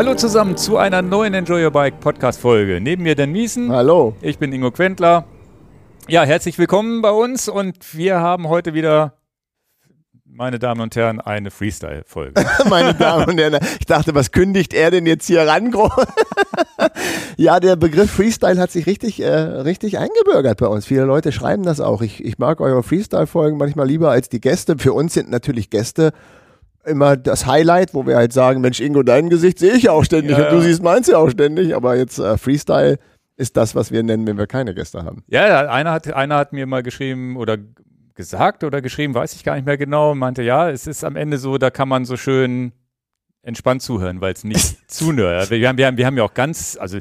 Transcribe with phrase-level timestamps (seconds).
[0.00, 2.80] Hallo zusammen zu einer neuen Enjoy Your Bike Podcast Folge.
[2.80, 3.70] Neben mir Dan Miesen.
[3.70, 4.16] Hallo.
[4.22, 5.26] Ich bin Ingo Quentler.
[6.08, 9.18] Ja, herzlich willkommen bei uns und wir haben heute wieder,
[10.24, 12.42] meine Damen und Herren, eine Freestyle-Folge.
[12.70, 15.70] Meine Damen und Herren, ich dachte, was kündigt er denn jetzt hier ran?
[17.36, 20.86] ja, der Begriff Freestyle hat sich richtig, äh, richtig eingebürgert bei uns.
[20.86, 22.00] Viele Leute schreiben das auch.
[22.00, 24.78] Ich, ich mag eure Freestyle-Folgen manchmal lieber als die Gäste.
[24.78, 26.12] Für uns sind natürlich Gäste
[26.84, 30.04] immer das Highlight, wo wir halt sagen, Mensch, Ingo, dein Gesicht sehe ich ja auch
[30.04, 30.62] ständig Ja, und du ja.
[30.62, 32.98] siehst meins ja auch ständig, aber jetzt äh, Freestyle
[33.36, 35.24] ist das, was wir nennen, wenn wir keine Gäste haben.
[35.28, 37.56] ja, ja, einer hat, einer hat mir mal geschrieben oder
[38.14, 41.38] gesagt oder geschrieben, weiß ich gar nicht mehr genau, meinte, ja, es ist am Ende
[41.38, 42.72] so, da kann man so schön
[43.42, 45.50] entspannt zuhören, weil es nicht zu nerd.
[45.50, 46.98] Wir haben, wir, haben, wir haben ja auch ganz, also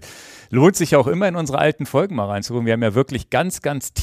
[0.49, 2.66] lohnt sich ja auch immer in unsere alten Folgen mal reinzugucken.
[2.66, 3.93] Wir haben ja wirklich ganz, ganz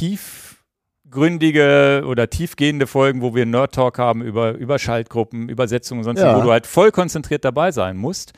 [1.16, 6.20] tiefgründige oder tiefgehende Folgen, wo wir Nerd Talk haben über, über Schaltgruppen, Übersetzungen und sonst,
[6.20, 6.36] Ja.
[6.36, 8.32] wo du halt voll konzentriert dabei sein musst.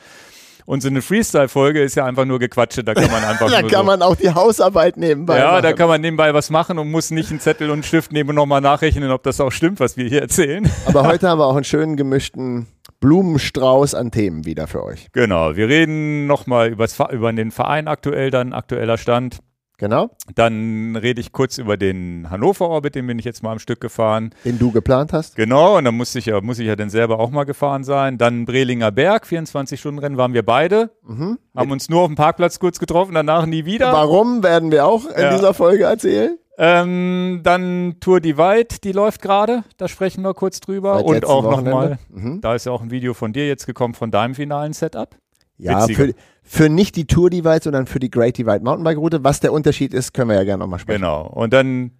[0.65, 3.69] Und so eine Freestyle-Folge ist ja einfach nur Gequatsche, da kann man einfach Da kann
[3.69, 5.63] so man auch die Hausarbeit nebenbei ja, machen.
[5.63, 8.29] da kann man nebenbei was machen und muss nicht einen Zettel und einen Stift nehmen
[8.29, 10.69] und nochmal nachrechnen, ob das auch stimmt, was wir hier erzählen.
[10.85, 12.67] Aber heute haben wir auch einen schönen gemischten
[12.99, 15.07] Blumenstrauß an Themen wieder für euch.
[15.11, 19.39] Genau, wir reden nochmal über den Verein aktuell, dann aktueller Stand.
[19.79, 23.59] Genau, Dann rede ich kurz über den Hannover Orbit, den bin ich jetzt mal am
[23.59, 24.31] Stück gefahren.
[24.43, 25.35] den du geplant hast.
[25.37, 28.17] Genau, und dann muss ich ja, muss ich ja dann selber auch mal gefahren sein.
[28.17, 30.91] Dann Brelinger Berg, 24-Stunden-Rennen waren wir beide.
[31.07, 33.91] Haben uns nur auf dem Parkplatz kurz getroffen, danach nie wieder.
[33.93, 35.31] Warum werden wir auch in Ja.
[35.33, 36.37] dieser Folge erzählen?
[36.61, 40.95] Ähm, dann Tour Divide, die läuft gerade, da sprechen wir kurz drüber.
[40.97, 42.41] Seit und auch nochmal, Mhm.
[42.41, 45.15] da ist ja auch ein Video von dir jetzt gekommen von deinem finalen Setup.
[45.59, 49.23] Ja, für, für nicht die Tour Divide, sondern für die Great Divide Mountainbike Route.
[49.23, 51.01] Was der Unterschied ist, können wir ja gerne nochmal sprechen.
[51.01, 51.27] Genau.
[51.27, 51.91] Und dann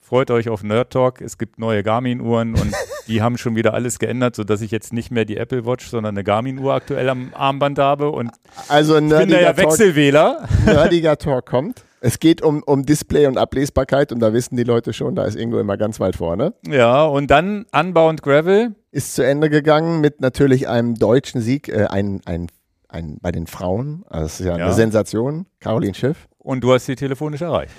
[0.00, 1.20] freut euch auf Nerd Talk.
[1.20, 2.72] Es gibt neue Garmin-Uhren und
[3.08, 6.14] die haben schon wieder alles geändert, sodass ich jetzt nicht mehr die Apple Watch, sondern
[6.14, 8.10] eine Garmin-Uhr aktuell am Armband habe.
[8.10, 8.30] Und
[8.68, 10.48] Also ich bin da ja Wechselwähler.
[10.66, 11.84] nerdiger Talk kommt.
[12.00, 15.36] Es geht um, um Display und Ablesbarkeit und da wissen die Leute schon, da ist
[15.36, 16.52] Ingo immer ganz weit vorne.
[16.68, 18.74] Ja, und dann Unbound Gravel.
[18.90, 22.48] Ist zu Ende gegangen mit natürlich einem deutschen Sieg, äh, ein, ein,
[22.94, 24.04] ein, bei den Frauen.
[24.08, 24.64] Also das ist ja, Ja.
[24.66, 25.46] eine Sensation.
[25.60, 26.28] Caroline Schiff.
[26.38, 27.72] Und du hast sie telefonisch erreicht.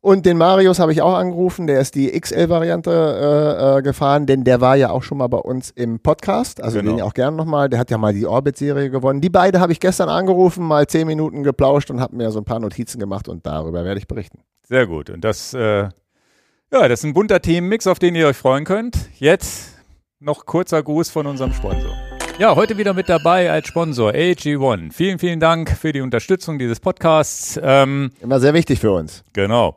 [0.00, 4.44] Und den Marius habe ich auch angerufen, der ist die XL-Variante äh, äh, gefahren, denn
[4.44, 6.92] der war ja auch schon mal bei uns im Podcast, also Genau.
[6.96, 9.20] den auch gerne nochmal, der hat ja mal die Orbit-Serie gewonnen.
[9.20, 12.44] Die beide habe ich gestern angerufen, mal zehn Minuten geplauscht und habe mir so ein
[12.44, 14.38] paar Notizen gemacht und darüber werde ich berichten.
[14.62, 15.10] Sehr gut.
[15.10, 15.90] Und das, äh, ja,
[16.70, 18.96] das ist ein bunter Themenmix, auf den ihr euch freuen könnt.
[19.18, 19.74] Jetzt
[20.20, 22.07] noch kurzer Gruß von unserem Sponsor.
[22.38, 24.92] Ja, heute wieder mit dabei als Sponsor AG1.
[24.92, 27.58] Vielen, vielen Dank für die Unterstützung dieses Podcasts.
[27.60, 29.24] Ähm, Immer sehr wichtig für uns.
[29.32, 29.76] genau.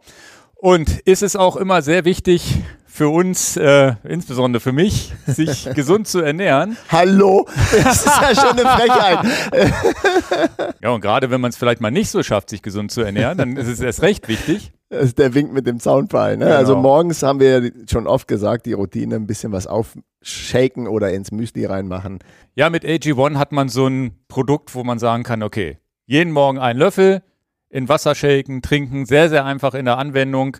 [0.55, 2.59] Und ist es auch immer sehr wichtig
[2.91, 6.75] für uns, äh, insbesondere für mich, sich gesund zu ernähren.
[6.89, 9.19] Hallo, das ist ja schon eine Frechheit.
[10.81, 13.37] Ja, und gerade wenn man es vielleicht mal nicht so schafft, sich gesund zu ernähren,
[13.37, 14.73] dann ist es erst recht wichtig.
[14.89, 16.37] Das ist der Wink mit dem Zaunpfahl.
[16.37, 16.45] Ne?
[16.45, 16.57] Genau.
[16.57, 21.11] Also morgens haben wir ja schon oft gesagt, die Routine ein bisschen was aufshaken oder
[21.11, 22.19] ins Müsli reinmachen.
[22.55, 25.77] Ja, mit AG1 hat man so ein Produkt, wo man sagen kann, okay,
[26.07, 27.21] jeden Morgen einen Löffel
[27.69, 30.57] in Wasser shaken, trinken, sehr, sehr einfach in der Anwendung,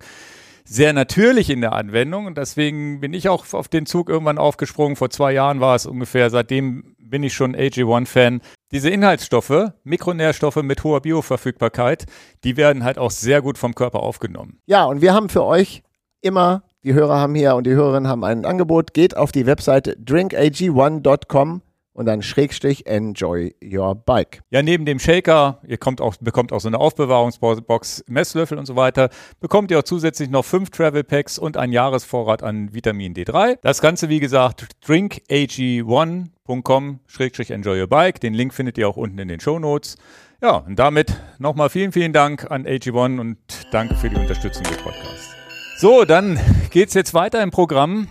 [0.64, 4.96] sehr natürlich in der Anwendung und deswegen bin ich auch auf den Zug irgendwann aufgesprungen.
[4.96, 8.42] Vor zwei Jahren war es ungefähr, seitdem bin ich schon AG1-Fan.
[8.72, 12.06] Diese Inhaltsstoffe, Mikronährstoffe mit hoher Bioverfügbarkeit,
[12.44, 14.60] die werden halt auch sehr gut vom Körper aufgenommen.
[14.66, 15.84] Ja, und wir haben für euch
[16.22, 18.94] immer, die Hörer haben hier und die Hörerinnen haben ein Angebot.
[18.94, 21.62] Geht auf die Webseite drinkag1.com
[21.94, 24.42] und dann Schrägstrich enjoy your bike.
[24.50, 29.10] Ja, neben dem Shaker, ihr auch, bekommt auch so eine Aufbewahrungsbox, Messlöffel und so weiter,
[29.40, 33.58] bekommt ihr auch zusätzlich noch fünf Travel Packs und einen Jahresvorrat an Vitamin D3.
[33.62, 38.20] Das Ganze, wie gesagt, drinkag1.com-enjoy your bike.
[38.22, 39.98] Den Link findet ihr auch unten in den Show Notes.
[40.42, 43.38] Ja, und damit nochmal vielen, vielen Dank an AG1 und
[43.72, 45.36] danke für die Unterstützung des Podcasts.
[45.78, 46.40] So, dann
[46.72, 48.08] geht's jetzt weiter im Programm.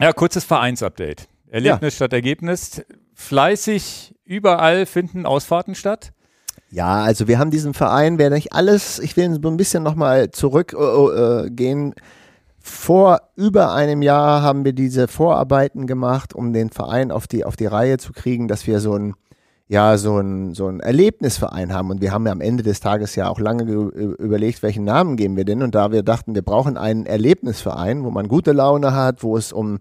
[0.00, 1.28] Ja, kurzes Vereinsupdate.
[1.50, 2.82] Erlebnis statt Ergebnis.
[3.14, 6.12] Fleißig überall finden Ausfahrten statt.
[6.70, 10.30] Ja, also wir haben diesen Verein, wer nicht alles, ich will so ein bisschen nochmal
[10.30, 11.46] zurückgehen.
[11.46, 11.94] Äh, gehen.
[12.60, 17.56] Vor über einem Jahr haben wir diese Vorarbeiten gemacht, um den Verein auf die, auf
[17.56, 19.14] die Reihe zu kriegen, dass wir so ein,
[19.68, 21.90] ja, so ein, so ein Erlebnisverein haben.
[21.90, 25.16] Und wir haben ja am Ende des Tages ja auch lange ge- überlegt, welchen Namen
[25.16, 25.62] geben wir denn.
[25.62, 29.50] Und da wir dachten, wir brauchen einen Erlebnisverein, wo man gute Laune hat, wo es
[29.52, 29.78] um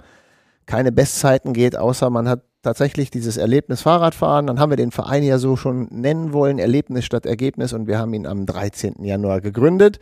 [0.68, 4.46] keine Bestzeiten geht, außer man hat tatsächlich dieses Erlebnis Fahrradfahren.
[4.46, 7.74] Dann haben wir den Verein ja so schon nennen wollen, Erlebnis statt Ergebnis.
[7.74, 9.04] Und wir haben ihn am 13.
[9.04, 10.00] Januar gegründet.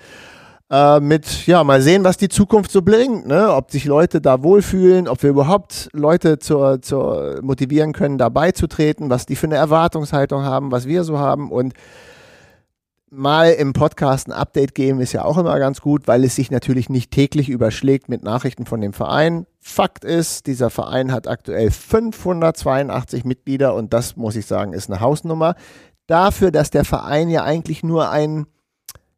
[0.71, 3.53] Äh, mit, ja, mal sehen, was die Zukunft so bringt, ne?
[3.53, 9.11] ob sich Leute da wohlfühlen, ob wir überhaupt Leute zur, zur motivieren können, da beizutreten,
[9.11, 11.75] was die für eine Erwartungshaltung haben, was wir so haben und
[13.09, 16.51] mal im Podcast ein Update geben ist ja auch immer ganz gut, weil es sich
[16.51, 19.45] natürlich nicht täglich überschlägt mit Nachrichten von dem Verein.
[19.59, 24.99] Fakt ist, dieser Verein hat aktuell 582 Mitglieder und das muss ich sagen, ist eine
[24.99, 25.55] Hausnummer.
[26.07, 28.47] Dafür, dass der Verein ja eigentlich nur ein,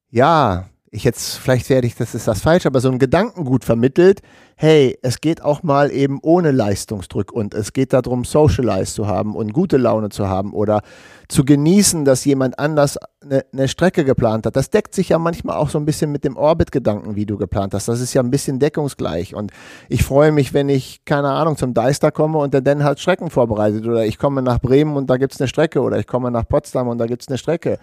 [0.09, 4.21] ja, ich jetzt, vielleicht werde ich, das ist das falsch, aber so ein Gedankengut vermittelt,
[4.55, 9.35] hey, es geht auch mal eben ohne Leistungsdruck und es geht darum, Socialize zu haben
[9.35, 10.81] und gute Laune zu haben oder
[11.27, 14.55] zu genießen, dass jemand anders eine, eine Strecke geplant hat.
[14.55, 17.73] Das deckt sich ja manchmal auch so ein bisschen mit dem Orbit-Gedanken, wie du geplant
[17.73, 17.89] hast.
[17.89, 19.51] Das ist ja ein bisschen deckungsgleich und
[19.89, 23.29] ich freue mich, wenn ich, keine Ahnung, zum Deister komme und der dann halt Strecken
[23.29, 26.31] vorbereitet oder ich komme nach Bremen und da gibt es eine Strecke oder ich komme
[26.31, 27.77] nach Potsdam und da gibt es eine Strecke.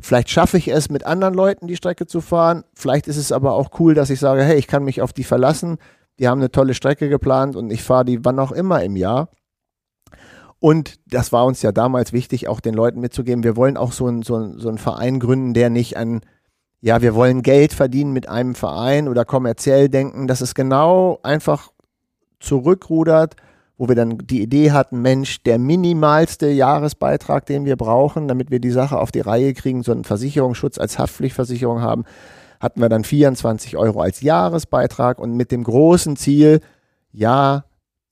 [0.00, 2.64] Vielleicht schaffe ich es, mit anderen Leuten die Strecke zu fahren.
[2.74, 5.24] Vielleicht ist es aber auch cool, dass ich sage, hey, ich kann mich auf die
[5.24, 5.78] verlassen.
[6.18, 9.28] Die haben eine tolle Strecke geplant und ich fahre die wann auch immer im Jahr.
[10.60, 13.44] Und das war uns ja damals wichtig, auch den Leuten mitzugeben.
[13.44, 16.20] Wir wollen auch so einen so so einen Verein gründen, der nicht an,
[16.80, 20.26] ja, wir wollen Geld verdienen mit einem Verein oder kommerziell denken.
[20.26, 21.70] Das ist genau einfach
[22.40, 23.36] zurückrudert
[23.78, 28.58] wo wir dann die Idee hatten, Mensch, der minimalste Jahresbeitrag, den wir brauchen, damit wir
[28.58, 32.04] die Sache auf die Reihe kriegen, so einen Versicherungsschutz als Haftpflichtversicherung haben,
[32.60, 36.60] hatten wir dann 24 Euro als Jahresbeitrag und mit dem großen Ziel,
[37.12, 37.64] ja,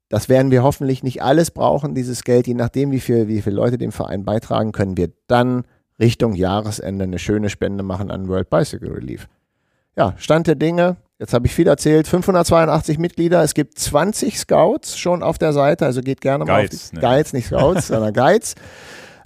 [0.09, 3.57] das werden wir hoffentlich nicht alles brauchen, dieses Geld, je nachdem, wie, viel, wie viele
[3.57, 5.65] Leute dem Verein beitragen, können wir dann
[5.99, 9.27] Richtung Jahresende eine schöne Spende machen an World Bicycle Relief.
[9.97, 12.07] Ja, Stand der Dinge, Jetzt habe ich viel erzählt.
[12.07, 13.43] 582 Mitglieder.
[13.43, 15.87] Es gibt 20 Scouts schon auf der Seite.
[15.87, 17.03] Also geht gerne mal Guides, auf die ne?
[17.03, 18.55] Guides, nicht Scouts, sondern Guides.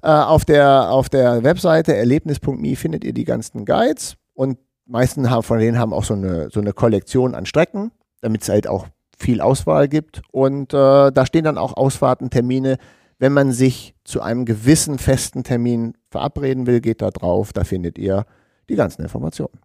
[0.03, 4.17] Äh, auf, der, auf der Webseite erlebnis.me findet ihr die ganzen Guides.
[4.35, 7.91] Und meisten haben, von denen haben auch so eine, so eine Kollektion an Strecken,
[8.21, 8.87] damit es halt auch
[9.19, 10.23] viel Auswahl gibt.
[10.31, 12.79] Und äh, da stehen dann auch Ausfahrten, Termine.
[13.19, 17.53] Wenn man sich zu einem gewissen festen Termin verabreden will, geht da drauf.
[17.53, 18.25] Da findet ihr
[18.69, 19.59] die ganzen Informationen.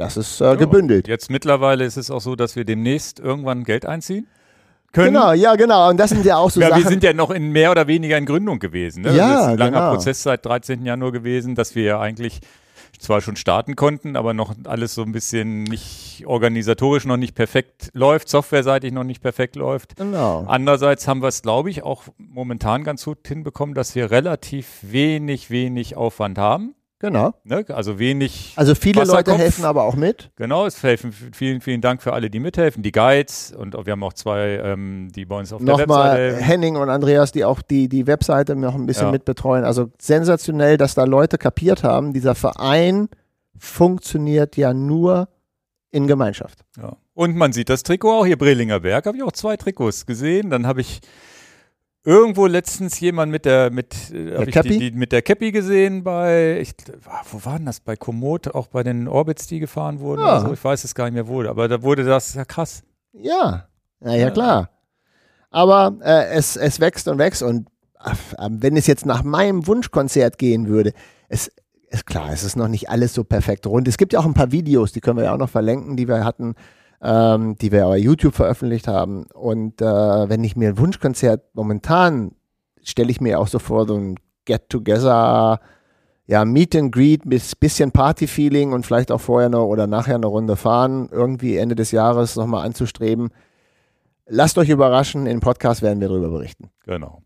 [0.00, 1.08] Das ist äh, gebündelt.
[1.08, 4.26] Jetzt mittlerweile ist es auch so, dass wir demnächst irgendwann Geld einziehen
[4.92, 5.12] können.
[5.12, 5.90] Genau, ja, genau.
[5.90, 6.82] Und das sind ja auch so ja, Sachen.
[6.82, 9.02] wir sind ja noch in mehr oder weniger in Gründung gewesen.
[9.02, 9.14] Ne?
[9.14, 9.90] Ja, das ist ein langer genau.
[9.90, 10.86] Prozess seit 13.
[10.86, 12.40] Januar gewesen, dass wir ja eigentlich
[12.98, 17.90] zwar schon starten konnten, aber noch alles so ein bisschen nicht organisatorisch noch nicht perfekt
[17.92, 19.96] läuft, softwareseitig noch nicht perfekt läuft.
[19.96, 20.46] genau.
[20.48, 25.50] Andererseits haben wir es, glaube ich, auch momentan ganz gut hinbekommen, dass wir relativ wenig,
[25.50, 26.74] wenig Aufwand haben.
[27.00, 27.32] Genau.
[27.44, 27.64] Ne?
[27.68, 28.52] Also wenig.
[28.56, 30.30] Also viele Leute helfen aber auch mit.
[30.36, 31.12] Genau, es helfen.
[31.32, 32.82] Vielen, vielen Dank für alle, die mithelfen.
[32.82, 36.22] Die Guides und wir haben auch zwei, ähm, die bei uns auf der Nochmal Webseite
[36.22, 36.44] helfen.
[36.44, 39.12] Henning und Andreas, die auch die, die Webseite noch ein bisschen Ja.
[39.12, 39.64] mitbetreuen.
[39.64, 43.08] Also sensationell, dass da Leute kapiert haben, dieser Verein
[43.56, 45.28] funktioniert ja nur
[45.90, 46.60] in Gemeinschaft.
[46.80, 46.96] Ja.
[47.14, 50.50] Und man sieht das Trikot auch hier, Brelinger Berg, habe ich auch zwei Trikots gesehen.
[50.50, 51.00] Dann habe ich
[52.04, 56.02] irgendwo letztens jemand mit der mit äh, hab ich die, die, mit der Cappy gesehen
[56.02, 56.72] bei ich,
[57.30, 60.38] wo waren das bei Komoot auch bei den Orbits die gefahren wurden Ja.
[60.38, 60.52] oder so.
[60.54, 62.82] ich weiß es gar nicht mehr wo aber da wurde das ja krass
[63.12, 63.68] Ja,
[64.00, 64.30] na ja, Ja.
[64.30, 64.70] klar.
[65.50, 67.68] Aber äh, es, es wächst und wächst und
[67.98, 70.92] ach, ähm, wenn es jetzt nach meinem Wunschkonzert gehen würde,
[71.28, 71.50] es
[71.90, 73.88] ist klar, es ist noch nicht alles so perfekt rund.
[73.88, 76.06] Es gibt ja auch ein paar Videos, die können wir ja auch noch verlinken, die
[76.06, 76.54] wir hatten,
[77.02, 79.26] ähm, die wir bei YouTube veröffentlicht haben.
[79.34, 82.32] Und äh, wenn ich mir ein Wunschkonzert momentan
[82.82, 85.60] stelle ich mir auch so vor, so ein Get-Together,
[86.26, 90.26] ja, Meet and Greet, bis bisschen Party-Feeling und vielleicht auch vorher noch oder nachher eine
[90.26, 93.30] Runde fahren, irgendwie Ende des Jahres nochmal anzustreben.
[94.26, 96.70] Lasst euch überraschen, im Podcast werden wir darüber berichten.
[96.84, 97.22] genau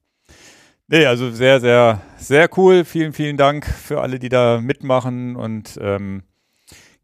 [0.87, 5.79] nee also sehr sehr sehr cool vielen vielen Dank für alle die da mitmachen und
[5.81, 6.25] ähm,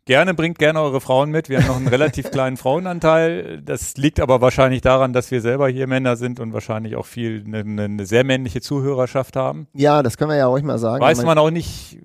[0.07, 1.49] Gerne, bringt gerne eure Frauen mit.
[1.49, 3.61] Wir haben noch einen relativ kleinen Frauenanteil.
[3.63, 7.45] Das liegt aber wahrscheinlich daran, dass wir selber hier Männer sind und wahrscheinlich auch viel
[7.47, 9.69] eine, eine sehr männliche Zuhörerschaft haben.
[9.75, 11.03] Ja, das können wir ja ruhig mal sagen.
[11.03, 11.99] Weiß Man- auch nicht,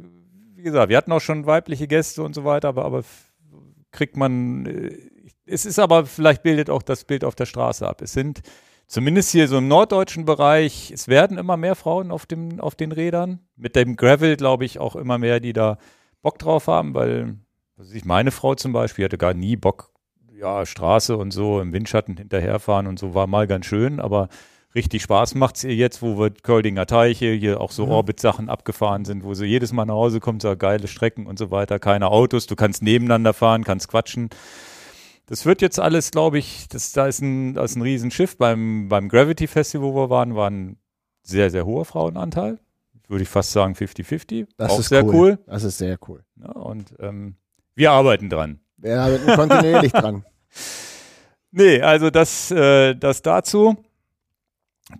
[0.56, 3.04] wie gesagt, wir hatten auch schon weibliche Gäste und so weiter, aber, aber
[3.92, 4.98] kriegt man, äh,
[5.46, 8.02] es ist aber, vielleicht bildet auch das Bild auf der Straße ab.
[8.02, 8.42] Es sind
[8.88, 12.92] zumindest hier so im norddeutschen Bereich, es werden immer mehr Frauen auf, dem, auf den
[12.92, 13.40] Rädern.
[13.56, 15.78] Mit dem Gravel, glaube ich, auch immer mehr, die da
[16.22, 17.36] Bock drauf haben, weil,
[17.78, 19.92] was ich, meine Frau zum Beispiel hatte gar nie Bock,
[20.34, 24.30] ja, Straße und so im Windschatten hinterherfahren und so war mal ganz schön, aber
[24.76, 27.92] richtig Spaß macht's ihr jetzt, wo wir Köldinger Teiche, hier auch so Mhm.
[27.92, 31.52] Orbit-Sachen abgefahren sind, wo sie jedes Mal nach Hause kommt, so geile Strecken und so
[31.52, 34.30] weiter, keine Autos, du kannst nebeneinander fahren, kannst quatschen.
[35.28, 38.38] Das wird jetzt alles, glaube ich, das, da ist ein, da ist ein Riesenschiff.
[38.38, 40.78] Beim, beim Gravity Festival, wo wir waren, war ein
[41.24, 42.60] sehr, sehr hoher Frauenanteil.
[43.08, 44.48] Würde ich fast sagen 50-50.
[44.58, 45.40] das Auch ist sehr cool.
[45.48, 46.24] Das ist sehr cool.
[46.36, 47.38] Ja, und ähm,
[47.76, 48.60] wir arbeiten dran.
[48.78, 50.26] Wir arbeiten kontinuierlich dran.
[51.52, 53.78] Nee, also das, äh, das dazu.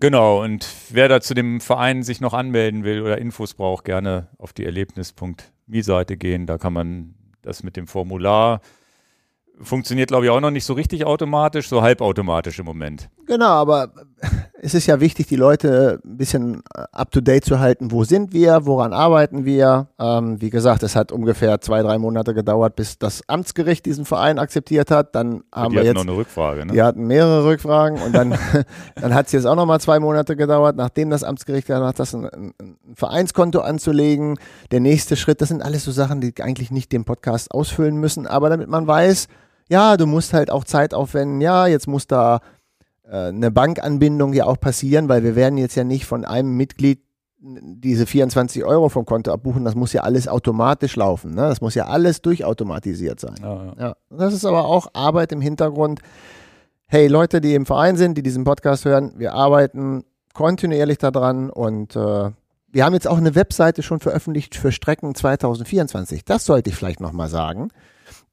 [0.00, 4.28] Genau, und wer da zu dem Verein sich noch anmelden will oder Infos braucht, gerne
[4.38, 6.46] auf die erlebnis.me-Seite gehen.
[6.46, 8.60] Da kann man das mit dem Formular
[9.60, 13.08] funktioniert, glaube ich, auch noch nicht so richtig automatisch, so halbautomatisch im Moment.
[13.26, 13.92] Genau, aber
[14.62, 17.90] es ist ja wichtig, die Leute ein bisschen up-to-date zu halten.
[17.90, 18.64] Wo sind wir?
[18.64, 19.88] Woran arbeiten wir?
[19.98, 24.38] Ähm, wie gesagt, es hat ungefähr zwei, drei Monate gedauert, bis das Amtsgericht diesen Verein
[24.38, 25.14] akzeptiert hat.
[25.14, 26.72] Dann haben wir hatten jetzt noch eine Rückfrage, ne?
[26.72, 28.38] Die hatten mehrere Rückfragen und dann,
[28.94, 32.14] dann hat es jetzt auch nochmal zwei Monate gedauert, nachdem das Amtsgericht gesagt hat, das
[32.14, 34.38] ein, ein, ein Vereinskonto anzulegen.
[34.70, 38.26] Der nächste Schritt, das sind alles so Sachen, die eigentlich nicht den Podcast ausfüllen müssen,
[38.26, 39.28] aber damit man weiß,
[39.68, 42.40] ja, du musst halt auch Zeit aufwenden, ja, jetzt muss da äh,
[43.10, 47.00] eine Bankanbindung ja auch passieren, weil wir werden jetzt ja nicht von einem Mitglied
[47.38, 51.34] diese 24 Euro vom Konto abbuchen, das muss ja alles automatisch laufen.
[51.34, 51.42] Ne?
[51.42, 53.36] Das muss ja alles durchautomatisiert sein.
[53.40, 53.74] Ja, ja.
[53.78, 56.00] Ja, das ist aber auch Arbeit im Hintergrund.
[56.86, 61.96] Hey, Leute, die im Verein sind, die diesen Podcast hören, wir arbeiten kontinuierlich daran und
[61.96, 62.30] äh,
[62.68, 66.24] wir haben jetzt auch eine Webseite schon veröffentlicht für Strecken 2024.
[66.24, 67.68] Das sollte ich vielleicht nochmal sagen.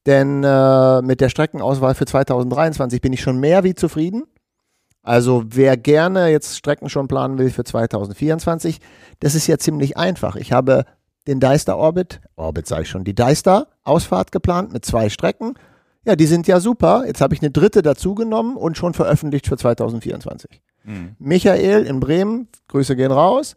[0.05, 4.23] Denn äh, mit der Streckenauswahl für 2023 bin ich schon mehr wie zufrieden.
[5.03, 8.79] Also wer gerne jetzt Strecken schon planen will für 2024,
[9.19, 10.37] das ist ja ziemlich einfach.
[10.37, 10.85] Ich habe
[11.27, 15.55] den Deister Orbit, Orbit sage ich schon, die Deister Ausfahrt geplant mit zwei Strecken.
[16.05, 17.03] Ja, die sind ja super.
[17.05, 20.61] Jetzt habe ich eine dritte dazugenommen und schon veröffentlicht für 2024.
[20.83, 21.15] Hm.
[21.19, 23.55] Michael in Bremen, Grüße gehen raus.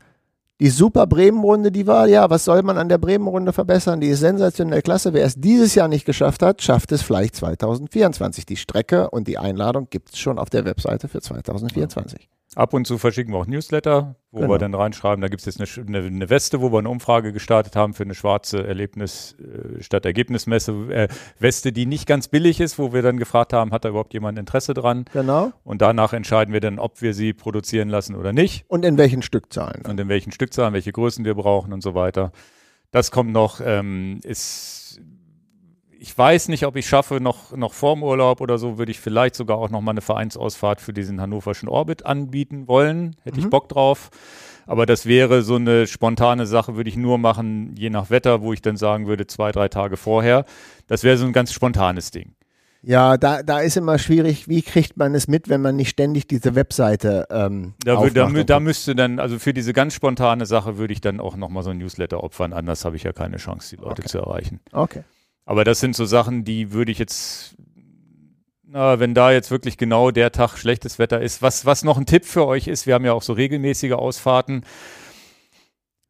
[0.59, 4.01] Die super Bremen-Runde, die war, ja, was soll man an der Bremen-Runde verbessern?
[4.01, 5.13] Die ist sensationell klasse.
[5.13, 8.47] Wer es dieses Jahr nicht geschafft hat, schafft es vielleicht 2024.
[8.47, 12.31] Die Strecke und die Einladung gibt es schon auf der Webseite für 2024.
[12.55, 14.53] Ab und zu verschicken wir auch Newsletter, wo Genau.
[14.55, 17.33] wir dann reinschreiben, da gibt es jetzt eine, eine, eine Weste, wo wir eine Umfrage
[17.33, 22.61] gestartet haben für eine schwarze Erlebnis äh, statt Ergebnismesse äh, Weste, die nicht ganz billig
[22.61, 25.05] ist, wo wir dann gefragt haben, hat da überhaupt jemand Interesse dran?
[25.13, 25.53] Genau.
[25.65, 29.23] Und danach entscheiden wir dann, ob wir sie produzieren lassen oder nicht Und in welchen
[29.23, 29.83] Stückzahlen?
[29.87, 32.33] und in welchen Stückzahlen, welche Größen wir brauchen und so weiter.
[32.93, 34.86] Das kommt noch, ähm, ist
[36.07, 39.35] ich weiß nicht, ob ich schaffe, noch, noch vorm Urlaub oder so, würde ich vielleicht
[39.35, 43.17] sogar auch noch mal eine Vereinsausfahrt für diesen hannoverschen Orbit anbieten wollen.
[43.25, 43.51] Hätte ich Mhm.
[43.51, 44.11] Bock drauf.
[44.69, 48.53] Aber das wäre so eine spontane Sache, würde ich nur machen, je nach Wetter, wo
[48.53, 50.45] ich dann sagen würde, zwei, drei Tage vorher.
[50.87, 52.33] Das wäre so ein ganz spontanes Ding.
[52.83, 56.29] Ja, da, da ist immer schwierig, wie kriegt man es mit, wenn man nicht ständig
[56.29, 58.65] diese Webseite ähm, Da, da, aufmacht da guckt.
[58.65, 61.71] müsste dann, also für diese ganz spontane Sache würde ich dann auch noch mal so
[61.71, 62.53] ein Newsletter opfern.
[62.53, 64.09] Anders habe ich ja keine Chance, die Leute Okay.
[64.09, 64.61] zu erreichen.
[64.73, 65.03] Okay.
[65.47, 67.57] Aber das sind so Sachen, die würde ich jetzt,
[68.65, 72.05] na, wenn da jetzt wirklich genau der Tag schlechtes Wetter ist, was, was noch ein
[72.05, 74.65] Tipp für euch ist, wir haben ja auch so regelmäßige Ausfahrten.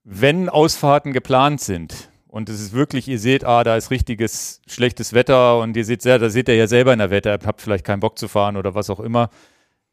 [0.04, 5.12] Wenn Ausfahrten geplant sind und es ist wirklich, ihr seht, ah, da ist richtiges schlechtes
[5.12, 7.84] Wetter und ihr seht, sehr, da seht ihr ja selber in der Wetter-App, habt vielleicht
[7.84, 9.28] keinen Bock zu fahren oder was auch immer,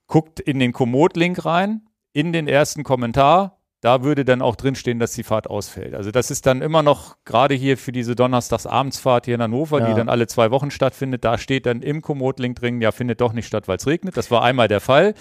[0.08, 1.82] guckt in den Komoot-Link rein,
[2.14, 3.60] in den ersten Kommentar.
[3.84, 5.94] Da würde dann auch drinstehen, dass die Fahrt ausfällt.
[5.94, 9.90] Also das ist dann immer noch, gerade hier für diese Donnerstagsabendsfahrt hier in Hannover, die
[9.90, 9.94] Ja.
[9.94, 13.46] dann alle zwei Wochen stattfindet, da steht dann im Komoot-Link drin, ja, findet doch nicht
[13.46, 14.16] statt, weil es regnet.
[14.16, 15.16] Das war einmal der Fall.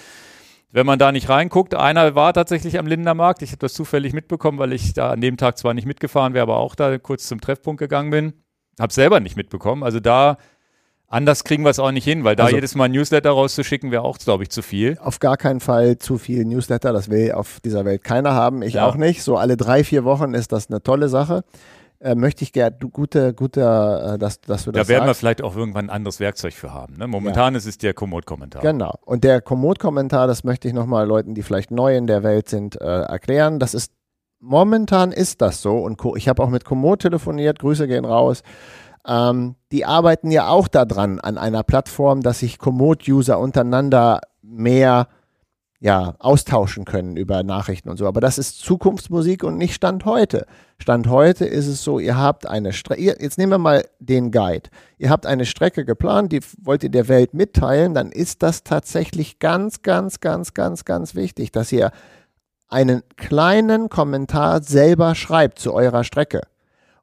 [0.71, 3.41] Wenn man da nicht reinguckt, einer war tatsächlich am Lindermarkt.
[3.41, 6.43] Ich habe das zufällig mitbekommen, weil ich da an dem Tag zwar nicht mitgefahren wäre,
[6.43, 8.33] aber auch da kurz zum Treffpunkt gegangen bin.
[8.79, 9.83] Habe selber nicht mitbekommen.
[9.83, 10.37] Also da,
[11.13, 13.91] anders kriegen wir es auch nicht hin, weil da Also- jedes Mal ein Newsletter rauszuschicken,
[13.91, 14.97] wäre auch, glaube ich, zu viel.
[15.01, 18.73] Auf gar keinen Fall zu viel Newsletter, das will auf dieser Welt keiner haben, ich
[18.75, 18.87] Ja.
[18.87, 19.23] auch nicht.
[19.23, 21.43] So alle drei, vier Wochen ist das eine tolle Sache.
[21.99, 25.19] Äh, möchte ich gerne, gute, gute, äh, dass, dass du Da das werden wir sagst.
[25.21, 26.97] vielleicht auch irgendwann ein anderes Werkzeug für haben.
[26.97, 27.07] Ne?
[27.07, 28.61] Momentan ist es der Komoot-Kommentar.
[28.61, 28.95] Genau.
[29.05, 32.81] Und der Komoot-Kommentar, das möchte ich nochmal Leuten, die vielleicht neu in der Welt sind,
[32.81, 33.57] äh, erklären.
[33.59, 33.93] Das ist,
[34.41, 35.77] momentan ist das so.
[35.77, 38.43] Und ich habe auch mit Komoot telefoniert, Grüße gehen raus.
[39.07, 45.07] Ähm, die arbeiten ja auch daran, an einer Plattform, dass sich Komoot-User untereinander mehr
[45.83, 48.07] ja, austauschen können über Nachrichten und so.
[48.07, 50.45] Aber das ist Zukunftsmusik und nicht Stand heute.
[50.77, 54.69] Stand heute ist es so, ihr habt eine Strecke, jetzt nehmen wir mal den Guide.
[54.97, 59.39] Ihr habt eine Strecke geplant, die wollt ihr der Welt mitteilen, dann ist das tatsächlich
[59.39, 61.91] ganz, ganz, ganz, ganz, ganz wichtig, dass ihr
[62.69, 66.43] einen kleinen Kommentar selber schreibt zu eurer Strecke.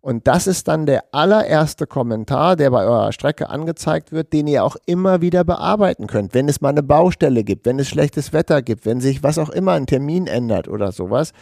[0.02, 4.64] Und das ist dann der allererste Kommentar, der bei eurer Strecke angezeigt wird, den ihr
[4.64, 6.32] auch immer wieder bearbeiten könnt.
[6.32, 9.50] Wenn es mal eine Baustelle gibt, wenn es schlechtes Wetter gibt, wenn sich was auch
[9.50, 11.32] immer, ein Termin ändert oder sowas.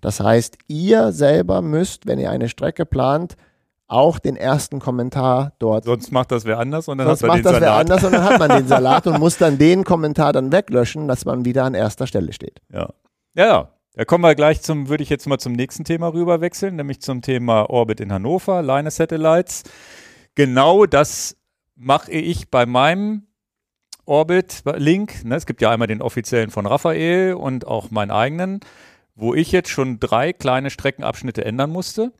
[0.00, 3.36] Das heißt, ihr selber müsst, wenn ihr eine Strecke plant,
[3.86, 5.84] auch den ersten Kommentar dort.
[5.84, 7.80] Sonst macht das wer anders und dann Sonst hat man macht den das wer Salat.
[7.80, 11.24] anders und dann hat man den Salat und muss dann den Kommentar dann weglöschen, dass
[11.24, 12.60] man wieder an erster Stelle steht.
[12.72, 12.88] Ja.
[13.34, 13.68] ja, ja.
[13.94, 17.00] Da kommen wir gleich zum, würde ich jetzt mal zum nächsten Thema rüber wechseln, nämlich
[17.00, 19.64] zum Thema Orbit in Hannover, Line Satellites.
[20.36, 21.36] Genau das
[21.74, 23.26] mache ich bei meinem
[24.04, 28.60] Orbit-Link, ne, es gibt ja einmal den offiziellen von Raphael und auch meinen eigenen,
[29.14, 32.12] wo ich jetzt schon drei kleine Streckenabschnitte ändern musste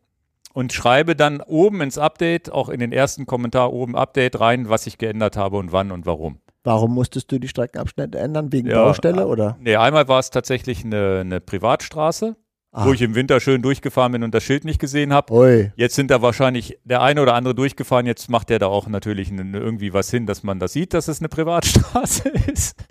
[0.53, 4.87] und schreibe dann oben ins Update, auch in den ersten Kommentar oben Update rein, was
[4.87, 6.41] ich geändert habe und wann und warum.
[6.63, 8.53] Warum musstest du die Streckenabschnitte ändern?
[8.53, 9.57] Wegen ja, Baustelle oder?
[9.61, 12.37] Nee, einmal war es tatsächlich eine, eine Privatstraße
[12.73, 12.87] Ah.
[12.87, 15.35] Wo ich im Winter schön durchgefahren bin und das Schild nicht gesehen habe.
[15.75, 18.07] Jetzt sind da wahrscheinlich der eine oder andere durchgefahren.
[18.07, 21.19] Jetzt macht der da auch natürlich irgendwie was hin, dass man das sieht, dass es
[21.19, 22.85] eine Privatstraße ist.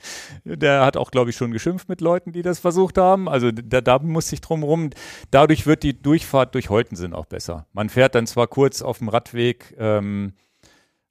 [0.44, 3.30] Der hat auch, glaube ich, schon geschimpft mit Leuten, die das versucht haben.
[3.30, 4.90] Also da, da muss ich drum rum.
[5.32, 7.66] Dadurch wird die Durchfahrt durch Holtensinn auch besser.
[7.72, 10.34] Man fährt dann zwar kurz auf dem Radweg ähm,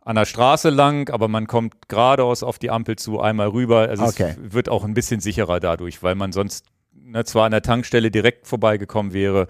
[0.08, 3.90] an der Straße lang, aber man kommt geradeaus auf die Ampel zu, einmal rüber.
[3.90, 4.36] Also okay.
[4.42, 8.10] es wird auch ein bisschen sicherer dadurch, weil man sonst ne, zwar an der Tankstelle
[8.10, 9.48] direkt vorbeigekommen wäre.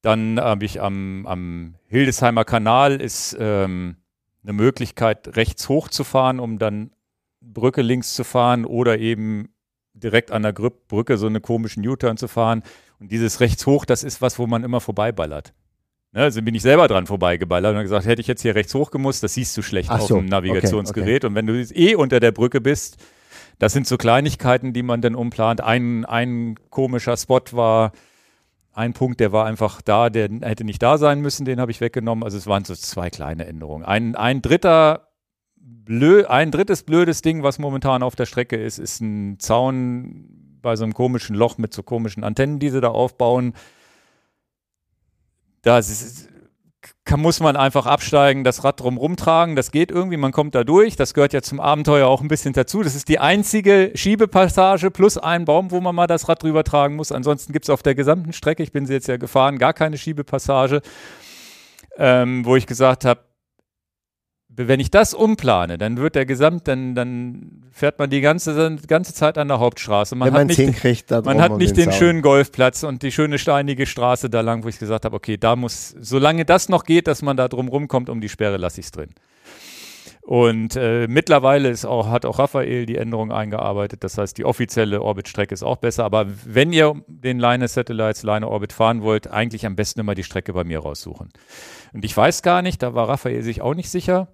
[0.00, 3.96] Dann habe ich am, am Hildesheimer Kanal ist ähm,
[4.42, 6.92] eine Möglichkeit, rechts hochzufahren, um dann
[7.42, 9.50] Brücke links zu fahren oder eben
[9.92, 12.62] direkt an der Brücke so eine komischen U-Turn zu fahren.
[12.98, 15.52] Und dieses rechts hoch, das ist was, wo man immer vorbeiballert.
[16.12, 18.90] Ne, also bin ich selber dran vorbeigeballert und gesagt, hätte ich jetzt hier rechts hoch
[18.90, 21.08] gemusst, das siehst du schlecht Ach auf so, dem Navigationsgerät.
[21.08, 21.26] Okay, okay.
[21.26, 22.98] Und wenn du eh unter der Brücke bist,
[23.58, 25.62] das sind so Kleinigkeiten, die man dann umplant.
[25.62, 27.92] Ein, ein komischer Spot war,
[28.74, 31.80] ein Punkt, der war einfach da, der hätte nicht da sein müssen, den habe ich
[31.80, 32.24] weggenommen.
[32.24, 33.84] Also es waren so zwei kleine Änderungen.
[33.84, 35.08] Ein, ein dritter
[35.56, 40.76] Blö, ein drittes blödes Ding, was momentan auf der Strecke ist, ist ein Zaun bei
[40.76, 43.54] so einem komischen Loch mit so komischen Antennen, die sie da aufbauen.
[45.62, 45.80] Da
[47.04, 49.56] kann, muss man einfach absteigen, das Rad drum rumtragen.
[49.56, 50.96] Das geht irgendwie, man kommt da durch.
[50.96, 52.82] Das gehört ja zum Abenteuer auch ein bisschen dazu.
[52.82, 56.96] Das ist die einzige Schiebepassage plus ein Baum, wo man mal das Rad drüber tragen
[56.96, 57.12] muss.
[57.12, 59.98] Ansonsten gibt es auf der gesamten Strecke, ich bin sie jetzt ja gefahren, gar keine
[59.98, 60.80] Schiebepassage,
[61.96, 63.20] ähm, wo ich gesagt habe,
[64.56, 69.14] wenn ich das umplane, dann wird der Gesamt, dann, dann fährt man die ganze, ganze
[69.14, 70.14] Zeit an der Hauptstraße.
[70.14, 73.38] Man Wenn hat nicht, hinkriegt, man hat nicht den, den schönen Golfplatz und die schöne
[73.38, 77.06] steinige Straße da lang, wo ich gesagt habe, okay, da muss, solange das noch geht,
[77.06, 79.10] dass man da drum rumkommt um die Sperre, lasse ich es drin.
[80.20, 84.04] Und äh, mittlerweile ist auch, hat auch Raphael die Änderung eingearbeitet.
[84.04, 86.04] Das heißt, die offizielle Orbit-Strecke ist auch besser.
[86.04, 90.22] Aber wenn ihr den Line Satellites, Line Orbit fahren wollt, eigentlich am besten immer die
[90.22, 91.30] Strecke bei mir raussuchen.
[91.92, 94.28] Und ich weiß gar nicht, da war Raphael sich auch nicht sicher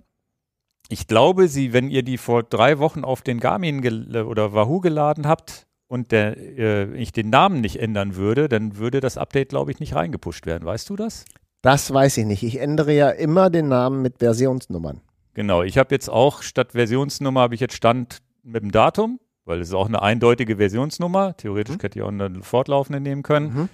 [0.89, 3.81] ich glaube, sie, wenn ihr die vor drei Wochen auf den Garmin
[4.15, 9.01] oder Wahoo geladen habt und der, äh, ich den Namen nicht ändern würde, dann würde
[9.01, 10.65] das Update, glaube ich, nicht reingepusht werden.
[10.65, 11.25] Weißt du das?
[11.61, 12.43] Das weiß ich nicht.
[12.43, 15.03] Ich ändere ja immer den Namen mit Versionsnummern.
[15.35, 19.61] Genau, ich habe jetzt auch statt Versionsnummer habe ich jetzt Stand mit dem Datum, weil
[19.61, 21.37] es ist auch eine eindeutige Versionsnummer.
[21.37, 21.81] Theoretisch mhm.
[21.81, 23.55] hätte ich auch eine fortlaufende nehmen können.
[23.55, 23.69] Mhm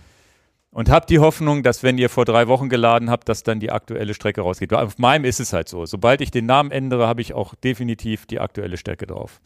[0.75, 3.71] und habe die Hoffnung, dass wenn ihr vor drei Wochen geladen habt, dass dann die
[3.71, 4.75] aktuelle Strecke rausgeht.
[4.75, 5.87] Auf meinem ist es halt so.
[5.87, 9.41] Sobald ich den Namen ändere, habe ich auch definitiv die aktuelle Strecke drauf.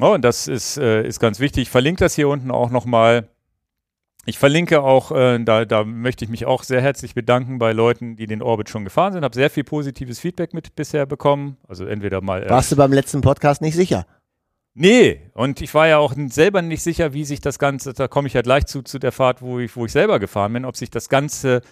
[0.00, 1.64] Oh, und das ist, äh, ist ganz wichtig.
[1.64, 3.28] Ich verlinke das hier unten auch nochmal.
[4.24, 8.16] Ich verlinke auch, äh, da, da möchte ich mich auch sehr herzlich bedanken bei Leuten,
[8.16, 9.24] die den Orbit schon gefahren sind.
[9.24, 11.58] Habe sehr viel positives Feedback mit bisher bekommen.
[11.68, 12.42] Also entweder mal.
[12.44, 14.06] Äh, Warst du beim letzten Podcast nicht sicher?
[14.74, 18.26] Nee, und ich war ja auch selber nicht sicher, wie sich das Ganze, da komme
[18.26, 20.76] ich ja gleich zu, zu der Fahrt, wo ich, wo ich selber gefahren bin, ob
[20.76, 21.62] sich das Ganze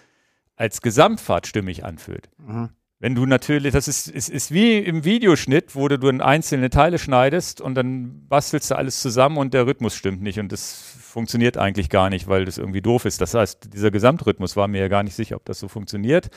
[0.55, 2.31] als Gesamtfahrt stimmig anfühlt.
[2.39, 2.71] Mhm.
[3.01, 7.01] Wenn du natürlich, das ist, ist, ist wie im Videoschnitt, wo du in einzelne Teile
[7.01, 11.59] schneidest und dann bastelst du alles zusammen und der Rhythmus stimmt nicht und das funktioniert
[11.59, 13.21] eigentlich gar nicht, weil das irgendwie doof ist.
[13.21, 16.31] Das heißt, dieser Gesamtrhythmus war mir ja gar nicht sicher, ob das so funktioniert.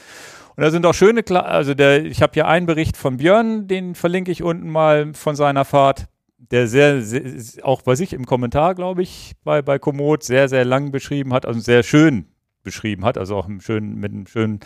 [0.56, 3.94] Und da sind auch schöne, also der, ich habe hier einen Bericht von Björn, den
[3.94, 6.08] verlinke ich unten mal von seiner Fahrt
[6.52, 10.66] der sehr, sehr, auch bei sich im Kommentar, glaube ich, bei, bei Komoot sehr, sehr
[10.66, 12.28] lang beschrieben hat, also sehr schön
[12.64, 14.60] beschrieben hat, also auch im schönen, mit einem schönen,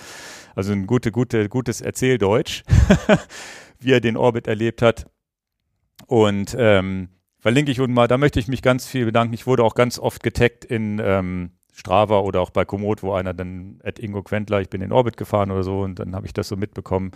[0.55, 2.63] also ein gute, gute, gutes Erzähldeutsch,
[3.79, 5.05] wie er den Orbit erlebt hat.
[6.07, 9.33] Und ähm, verlinke ich unten mal, da möchte ich mich ganz viel bedanken.
[9.33, 13.33] Ich wurde auch ganz oft getaggt in ähm, Strava oder auch bei Komoot, wo einer
[13.33, 16.33] dann, at Ingo Quentler, ich bin in Orbit gefahren oder so und dann habe ich
[16.33, 17.11] das so mitbekommen.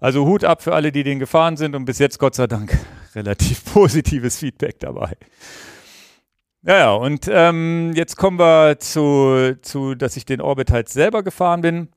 [0.00, 2.76] Also Hut ab für alle, die den gefahren sind und bis jetzt Gott sei Dank
[3.14, 5.16] relativ positives Feedback dabei.
[6.62, 11.22] Ja, ja, und ähm, jetzt kommen wir zu, zu, dass ich den Orbit halt selber
[11.22, 11.88] gefahren bin.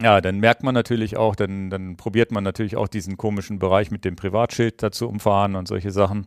[0.00, 3.90] Ja, dann merkt man natürlich auch, dann, dann probiert man natürlich auch diesen komischen Bereich
[3.90, 6.26] mit dem Privatschild dazu umfahren und solche Sachen.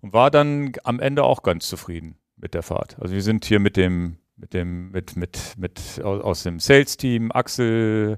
[0.00, 2.96] Und war dann am Ende auch ganz zufrieden mit der Fahrt.
[3.00, 8.16] Also wir sind hier mit dem, mit dem, mit, mit, mit aus dem Sales-Team, Axel,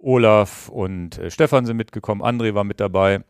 [0.00, 3.24] Olaf und äh, Stefan sind mitgekommen, André war mit dabei.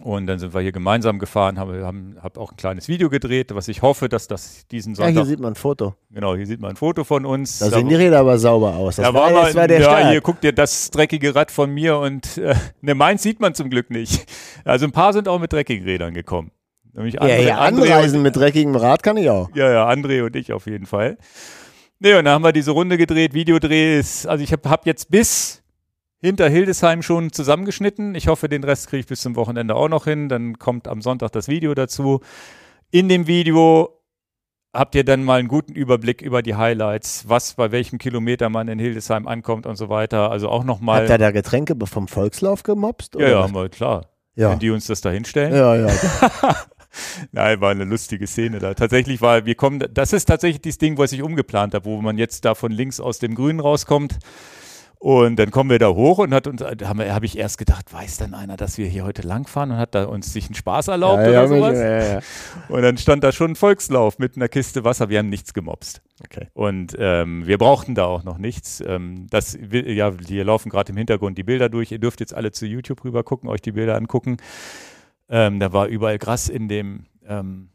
[0.00, 3.54] Und dann sind wir hier gemeinsam gefahren, haben, haben hab auch ein kleines Video gedreht,
[3.54, 5.12] was ich hoffe, dass das diesen Ja, Sonntag.
[5.12, 5.94] hier sieht man ein Foto.
[6.10, 7.58] genau, hier sieht man ein Foto von uns.
[7.58, 8.96] Da sehen die Räder aber sauber aus.
[8.96, 10.10] Das da war, war mal, der ja, Start.
[10.10, 13.68] hier guckt ihr das dreckige Rad von mir und äh, ne, meins sieht man zum
[13.68, 14.24] Glück nicht.
[14.64, 16.52] Also ein paar sind auch mit dreckigen Rädern gekommen.
[16.94, 19.50] Nämlich ja, André- ja, André anreisen mit dreckigem Rad kann ich auch.
[19.54, 21.18] ja, ja, André und ich auf jeden Fall.
[21.98, 23.34] Nee, und dann haben wir diese Runde gedreht.
[23.34, 25.61] Videodreh ist, also ich habe hab jetzt bis
[26.22, 28.14] hinter Hildesheim schon zusammengeschnitten.
[28.14, 30.28] Ich hoffe, den Rest kriege ich bis zum Wochenende auch noch hin.
[30.28, 32.20] Dann kommt am Sonntag das Video dazu.
[32.90, 34.00] In dem Video
[34.72, 38.68] habt ihr dann mal einen guten Überblick über die Highlights, was bei welchem Kilometer man
[38.68, 40.30] in Hildesheim ankommt und so weiter.
[40.30, 41.00] Also auch nochmal.
[41.00, 43.14] Habt ihr da Getränke vom Volkslauf gemobst?
[43.14, 44.06] Ja, oder ja, haben wir, klar.
[44.36, 44.52] ja.
[44.52, 45.54] Wenn die uns das da hinstellen.
[45.54, 45.90] Ja, ja.
[47.32, 48.74] Nein, war eine lustige Szene da.
[48.74, 52.18] Tatsächlich war, wir kommen, das ist tatsächlich dieses Ding, was ich umgeplant habe, wo man
[52.18, 54.18] jetzt da von links aus dem Grünen rauskommt.
[55.02, 58.18] Und dann kommen wir da hoch und hat uns, wir- habe ich erst gedacht, weiß
[58.18, 61.22] dann einer, dass wir hier heute langfahren und hat da uns sich einen Spaß erlaubt
[61.22, 61.76] ja, oder ja, sowas?
[61.76, 62.20] Ja.
[62.72, 65.08] Und dann stand da schon ein Volkslauf mit einer Kiste Wasser.
[65.08, 66.02] Wir haben nichts gemobst.
[66.24, 66.46] Okay.
[66.52, 68.80] Und ähm, wir brauchten da auch noch nichts.
[68.86, 71.90] Ähm, das, ja, hier laufen gerade im Hintergrund die Bilder durch.
[71.90, 74.36] Ihr dürft jetzt alle zu YouTube rüber gucken, euch die Bilder angucken.
[75.28, 77.70] Ähm, da war überall Gras in dem, ähm,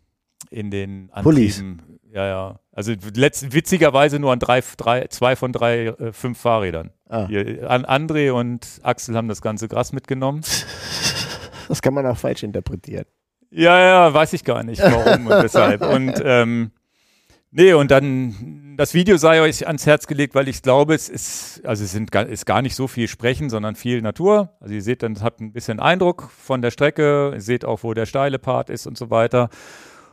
[0.49, 1.59] in den Pullis.
[1.59, 1.99] Antrieben.
[2.13, 2.59] Ja, ja.
[2.71, 6.91] Also letzt, witzigerweise nur an drei, drei, zwei von drei, äh, fünf Fahrrädern.
[7.09, 10.41] Ah, Hier, an André und Axel haben das ganze Gras mitgenommen.
[11.67, 13.05] das kann man auch falsch interpretieren.
[13.49, 15.81] Ja, ja, weiß ich gar nicht, warum und weshalb.
[15.81, 16.71] Und ähm,
[17.51, 21.61] nee, und dann das Video sei euch ans Herz gelegt, weil ich glaube, es ist,
[21.65, 24.55] also es sind, gar- ist gar nicht so viel Sprechen, sondern viel Natur.
[24.59, 27.93] Also ihr seht dann, habt ein bisschen Eindruck von der Strecke, ihr seht auch, wo
[27.93, 29.49] der steile Part ist und so weiter.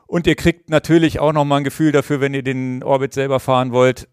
[0.07, 3.73] Und ihr kriegt natürlich auch nochmal ein Gefühl dafür, wenn ihr den Orbit selber fahren
[3.73, 4.09] wollt,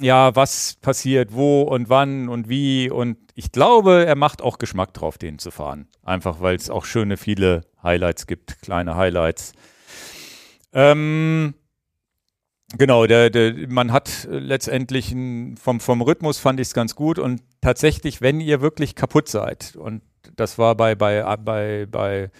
[0.00, 2.90] ja, was passiert, wo und wann und wie.
[2.90, 5.88] Und ich glaube, er macht auch Geschmack drauf, den zu fahren.
[6.02, 9.52] Einfach, weil es auch schöne viele Highlights gibt, kleine Highlights.
[10.72, 11.54] Ähm,
[12.76, 17.18] genau, der, der, man hat letztendlich ein, vom, vom Rhythmus fand ich es ganz gut.
[17.18, 20.02] Und tatsächlich, wenn ihr wirklich kaputt seid, und
[20.36, 22.30] das war bei, bei, bei, bei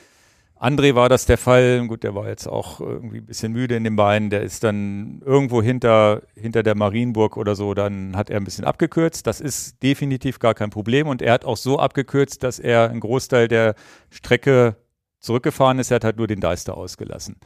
[0.62, 1.84] André war das der Fall.
[1.88, 4.30] Gut, der war jetzt auch irgendwie ein bisschen müde in den Beinen.
[4.30, 8.64] Der ist dann irgendwo hinter, hinter der Marienburg oder so, dann hat er ein bisschen
[8.64, 9.26] abgekürzt.
[9.26, 11.08] Das ist definitiv gar kein Problem.
[11.08, 13.74] Und er hat auch so abgekürzt, dass er einen Großteil der
[14.10, 14.76] Strecke
[15.18, 15.90] zurückgefahren ist.
[15.90, 17.38] Er hat halt nur den Deister ausgelassen.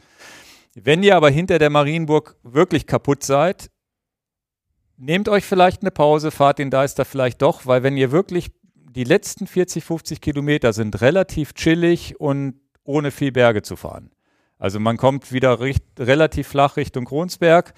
[0.75, 3.71] Wenn ihr aber hinter der Marienburg wirklich kaputt seid,
[4.95, 9.05] nehmt euch vielleicht eine Pause, fahrt den Deister vielleicht doch, weil wenn ihr wirklich die
[9.05, 14.09] letzten 40, 50 Kilometer sind relativ chillig und ohne viel Berge zu fahren.
[14.57, 17.73] Also man kommt wieder richt, relativ flach Richtung Kronsberg.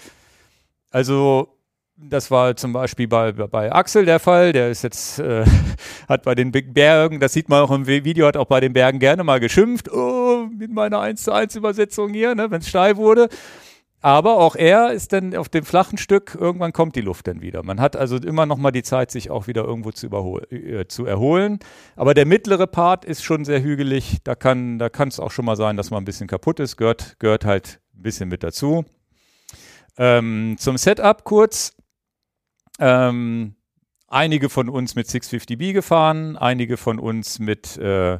[0.92, 1.60] Also
[1.98, 4.54] das war zum Beispiel bei, bei Axel der Fall.
[4.54, 5.46] Der ist jetzt, äh,
[6.08, 9.00] hat bei den Bergen, das sieht man auch im Video, hat auch bei den Bergen
[9.00, 9.92] gerne mal geschimpft.
[9.92, 13.28] Oh, mit meiner 1 zu 1 Übersetzung hier, ne, wenn es steil wurde.
[14.02, 17.64] Aber auch er ist dann auf dem flachen Stück, irgendwann kommt die Luft dann wieder.
[17.64, 20.08] Man hat also immer noch mal die Zeit, sich auch wieder irgendwo zu,
[20.52, 21.60] äh, zu erholen.
[21.98, 24.20] Aber der mittlere Part ist schon sehr hügelig.
[24.24, 26.78] Da kann da es auch schon mal sein, dass man ein bisschen kaputt ist.
[26.78, 28.86] Gehört, gehört halt ein bisschen mit dazu.
[29.98, 31.76] Ähm, zum Setup kurz.
[32.80, 33.56] Ähm,
[34.08, 38.20] einige von uns mit 650B gefahren, einige von uns mit äh,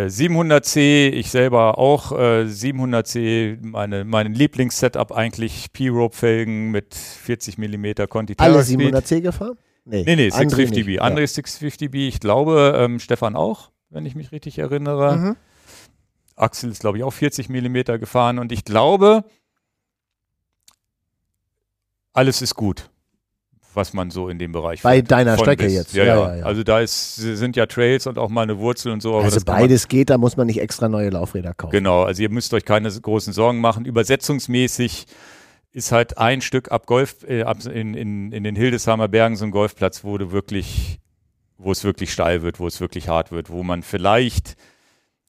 [0.00, 8.34] 700C, ich selber auch äh, 700C, meine, mein Lieblingssetup eigentlich P-Rope-Felgen mit 40 mm Conti
[8.38, 8.94] Alle Terra Speed.
[8.94, 9.58] 700C gefahren?
[9.84, 10.86] Nee, nee, André 650B.
[10.86, 11.02] nicht.
[11.02, 15.10] André ist 650B, ich glaube, ähm, Stefan auch, wenn ich mich richtig erinnere.
[15.10, 15.16] Ja.
[15.16, 15.36] Mhm.
[16.36, 19.24] Axel ist, glaube ich, auch 40 mm gefahren und ich glaube,
[22.14, 22.90] alles ist gut,
[23.74, 25.74] was man so in dem Bereich Bei deiner Strecke bis.
[25.74, 25.94] jetzt.
[25.94, 29.16] Ja, ja, Also da ist, sind ja Trails und auch mal eine Wurzel und so.
[29.16, 31.72] Also beides geht, da muss man nicht extra neue Laufräder kaufen.
[31.72, 33.84] Genau, also ihr müsst euch keine großen Sorgen machen.
[33.84, 35.06] Übersetzungsmäßig
[35.72, 39.44] ist halt ein Stück ab Golf, äh, ab in, in, in den Hildesheimer Bergen so
[39.44, 40.98] ein Golfplatz, wo du wirklich,
[41.56, 44.56] wo es wirklich steil wird, wo es wirklich hart wird, wo man vielleicht,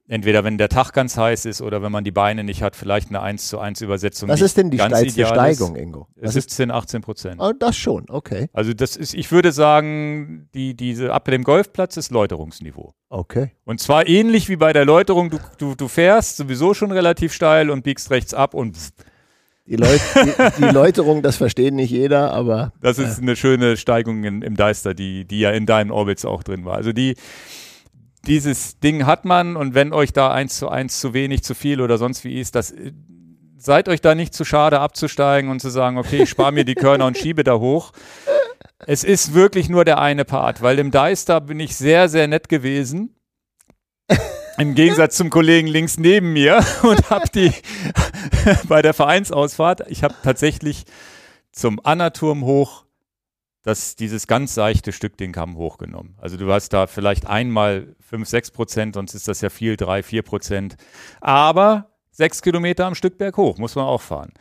[0.08, 3.10] entweder wenn der Tag ganz heiß ist oder wenn man die Beine nicht hat, vielleicht
[3.10, 4.30] eine 1 zu 1 Übersetzung.
[4.30, 5.76] Was ist denn die steilste Steigung.
[5.76, 6.08] Ingo?
[6.16, 7.36] Es Was ist ist, 10, 18 Prozent.
[7.40, 8.50] oh, das schon, okay.
[8.54, 12.94] Also das ist, ich würde sagen, die, diese, ab dem Golfplatz ist Läuterungsniveau.
[13.10, 13.52] Okay.
[13.64, 17.70] Und zwar ähnlich wie bei der Läuterung, du, du, du fährst sowieso schon relativ steil
[17.70, 18.78] und biegst rechts ab und
[19.66, 24.26] Die, Leut die, die Läuterung, das versteht nicht jeder, aber das ist eine schöne Steigung
[24.26, 26.76] in, im Deister, die, die ja in deinen Orbits auch drin war.
[26.76, 27.16] Also die,
[28.26, 31.82] dieses Ding hat man und wenn euch da eins zu eins zu wenig, zu viel
[31.82, 32.74] oder sonst wie ist, das
[33.58, 36.76] seid euch da nicht zu schade abzusteigen und zu sagen, okay, ich spare mir die
[36.76, 37.92] Körner und schiebe da hoch.
[38.86, 42.50] Es ist wirklich nur der eine Part, weil im Deister bin ich sehr, sehr nett
[42.50, 43.16] gewesen.
[44.58, 47.52] Im Gegensatz zum Kollegen links neben mir und habe die
[48.68, 50.84] bei der Vereinsausfahrt, ich habe tatsächlich
[51.52, 52.83] zum Annaturm hoch
[53.64, 56.16] das, dieses ganz seichte Stück den Kamm hochgenommen.
[56.20, 60.04] Also du hast da vielleicht einmal 5, 6 Prozent, sonst ist das ja viel, 3,
[60.04, 60.76] 4 Prozent.
[61.22, 64.34] Aber sechs Kilometer am Stück berghoch, muss man auch fahren.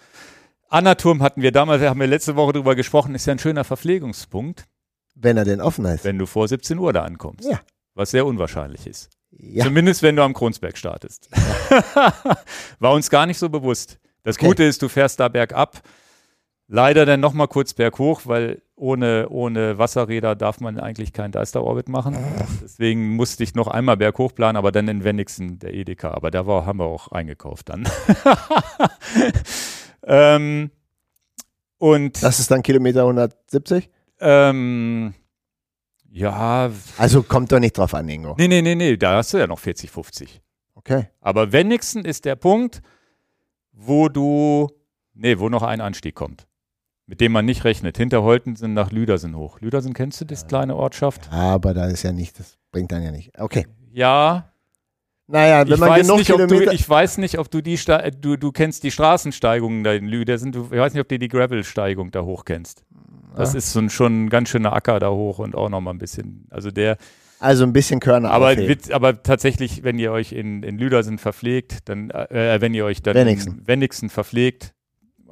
[0.68, 4.66] Annaturm hatten wir damals, haben wir letzte Woche drüber gesprochen, ist ja ein schöner Verpflegungspunkt.
[5.14, 6.04] Wenn er denn offen ist.
[6.04, 7.48] Wenn du vor 17 Uhr da ankommst.
[7.48, 7.60] Ja.
[7.94, 9.10] Was sehr unwahrscheinlich ist.
[9.30, 9.64] Ja.
[9.64, 11.28] Zumindest wenn du am Kronsberg startest.
[12.78, 13.98] War uns gar nicht so bewusst.
[14.24, 14.46] Das Okay.
[14.46, 15.82] Gute ist, du fährst da bergab.
[16.74, 22.16] Leider dann nochmal kurz berghoch, weil ohne, ohne Wasserräder darf man eigentlich keinen Deister-Orbit machen.
[22.62, 26.12] Deswegen musste ich noch einmal berghoch planen, aber dann in Wenigsen der Edeka.
[26.12, 27.86] Aber da war, haben wir auch eingekauft dann.
[30.04, 30.70] ähm,
[31.76, 33.90] und Das ist dann Kilometer 170?
[34.20, 35.12] ähm,
[36.10, 38.34] ja, Also kommt doch nicht drauf an, Ingo.
[38.38, 40.40] nee, nee, nee, nee, da hast du ja noch 40, 50.
[40.74, 41.08] Okay.
[41.20, 42.80] Aber Wenigsen ist der Punkt,
[43.72, 44.68] wo du,
[45.12, 46.46] nee, wo noch ein Anstieg kommt,
[47.12, 47.98] mit dem man nicht rechnet.
[47.98, 49.60] Hinter Holtensen nach Lüdersen hoch.
[49.60, 51.30] Lüdersen kennst du das kleine Ortschaft?
[51.30, 53.38] Aber da ist ja nicht, das bringt dann ja nicht.
[53.38, 53.66] Okay.
[53.92, 54.50] Ja,
[55.26, 56.72] Naja, wenn ich man weiß, genug nicht, ob du, Kilometer.
[56.72, 60.52] ich weiß nicht, ob du die, Sta du, du kennst die Straßensteigungen da in Lüdersen.
[60.52, 62.86] Du, ich weiß nicht, ob du die Gravel-Steigung da hoch kennst.
[63.36, 63.58] Das Ja.
[63.58, 66.46] ist so ein, schon ein ganz schöner Acker da hoch und auch nochmal ein bisschen,
[66.48, 66.96] also der,
[67.40, 71.90] also ein bisschen Körner aber, witz, aber tatsächlich, wenn ihr euch in, in Lüdersen verpflegt,
[71.90, 73.58] dann, äh, wenn ihr euch dann Wenigsen.
[73.58, 74.72] in Wenigsen verpflegt,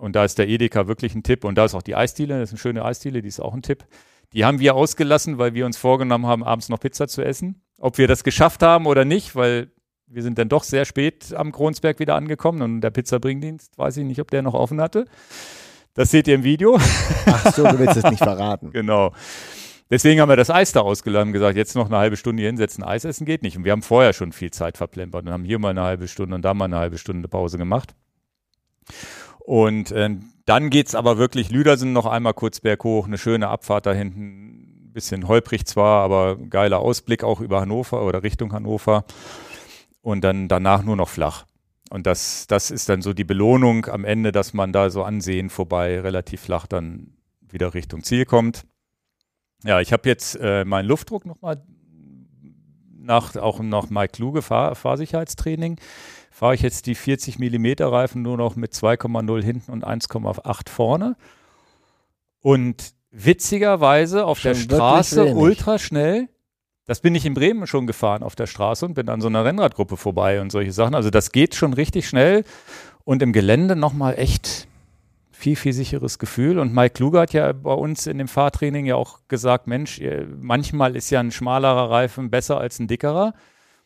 [0.01, 2.49] und da ist der Edeka wirklich ein Tipp, und da ist auch die Eisdiele, das
[2.49, 3.85] ist eine schöne Eisdiele, die ist auch ein Tipp.
[4.33, 7.63] Die haben wir ausgelassen, weil wir uns vorgenommen haben, abends noch Pizza zu essen.
[7.79, 9.73] Ob wir das geschafft haben oder nicht, weil
[10.07, 14.05] wir sind dann doch sehr spät am Kronsberg wieder angekommen und der Pizzabringdienst, weiß ich
[14.05, 15.05] nicht, ob der noch offen hatte.
[15.95, 16.79] Das seht ihr im Video.
[17.27, 18.71] Ach so, du willst es nicht verraten.
[18.73, 19.13] Genau.
[19.91, 22.49] Deswegen haben wir das Eis da ausgeladen und gesagt, jetzt noch eine halbe Stunde hier
[22.49, 23.57] hinsetzen, Eis essen geht nicht.
[23.57, 26.37] Und wir haben vorher schon viel Zeit verplempert und haben hier mal eine halbe Stunde
[26.37, 27.95] und da mal eine halbe Stunde Pause gemacht.
[29.51, 30.11] Und äh,
[30.45, 35.27] dann geht's aber wirklich Lüdersen noch einmal kurz berghoch, eine schöne Abfahrt da hinten, bisschen
[35.27, 39.05] holprig zwar, aber geiler Ausblick auch über Hannover oder Richtung Hannover.
[40.03, 41.47] Und dann danach nur noch flach.
[41.91, 45.51] Und das, das ist dann so die Belohnung am Ende, dass man da so ansehen
[45.51, 48.67] vorbei relativ flach dann wieder Richtung Ziel kommt.
[49.65, 51.61] Ja, ich habe jetzt äh, meinen Luftdruck nochmal
[53.01, 55.81] nach auch nach Mike Kluge Fahr Fahrsicherheitstraining
[56.41, 61.17] fahre ich jetzt die 40 mm Reifen nur noch mit 2,0 hinten und 1,8 vorne.
[62.41, 66.31] Und witzigerweise auf der Schon wirklich Straße ultra schnell.
[66.87, 69.45] Das bin ich in Bremen schon gefahren auf der Straße und bin an so einer
[69.45, 70.95] Rennradgruppe vorbei und solche Sachen.
[70.95, 72.45] Also das geht schon richtig schnell
[73.05, 74.67] und im Gelände nochmal echt
[75.31, 76.59] viel, viel sicheres Gefühl.
[76.59, 80.01] Und Mike Kluge hat ja bei uns in dem Fahrtraining ja auch gesagt, Mensch,
[80.41, 83.35] manchmal ist ja ein schmalerer Reifen besser als ein dickerer.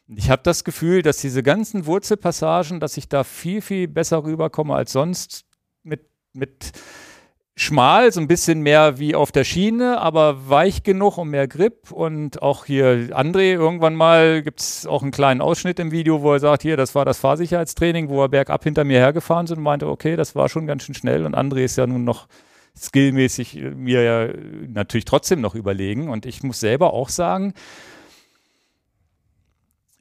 [0.09, 4.75] Ich habe das Gefühl, dass diese ganzen Wurzelpassagen, dass ich da viel, viel besser rüberkomme
[4.75, 5.47] als sonst
[5.83, 6.73] mit, mit
[7.57, 11.91] schmal, so ein bisschen mehr wie auf der Schiene, aber weich genug und mehr Grip.
[11.91, 16.33] Und auch hier André, irgendwann mal gibt es auch einen kleinen Ausschnitt im Video, wo
[16.33, 19.65] er sagt, hier, das war das Fahrsicherheitstraining, wo er bergab hinter mir hergefahren sind und
[19.65, 21.25] meinte, okay, das war schon ganz schön schnell.
[21.25, 22.27] Und André ist ja nun noch
[22.77, 24.29] skillmäßig mir ja
[24.67, 26.09] natürlich trotzdem noch überlegen.
[26.11, 27.55] Und ich muss selber auch sagen,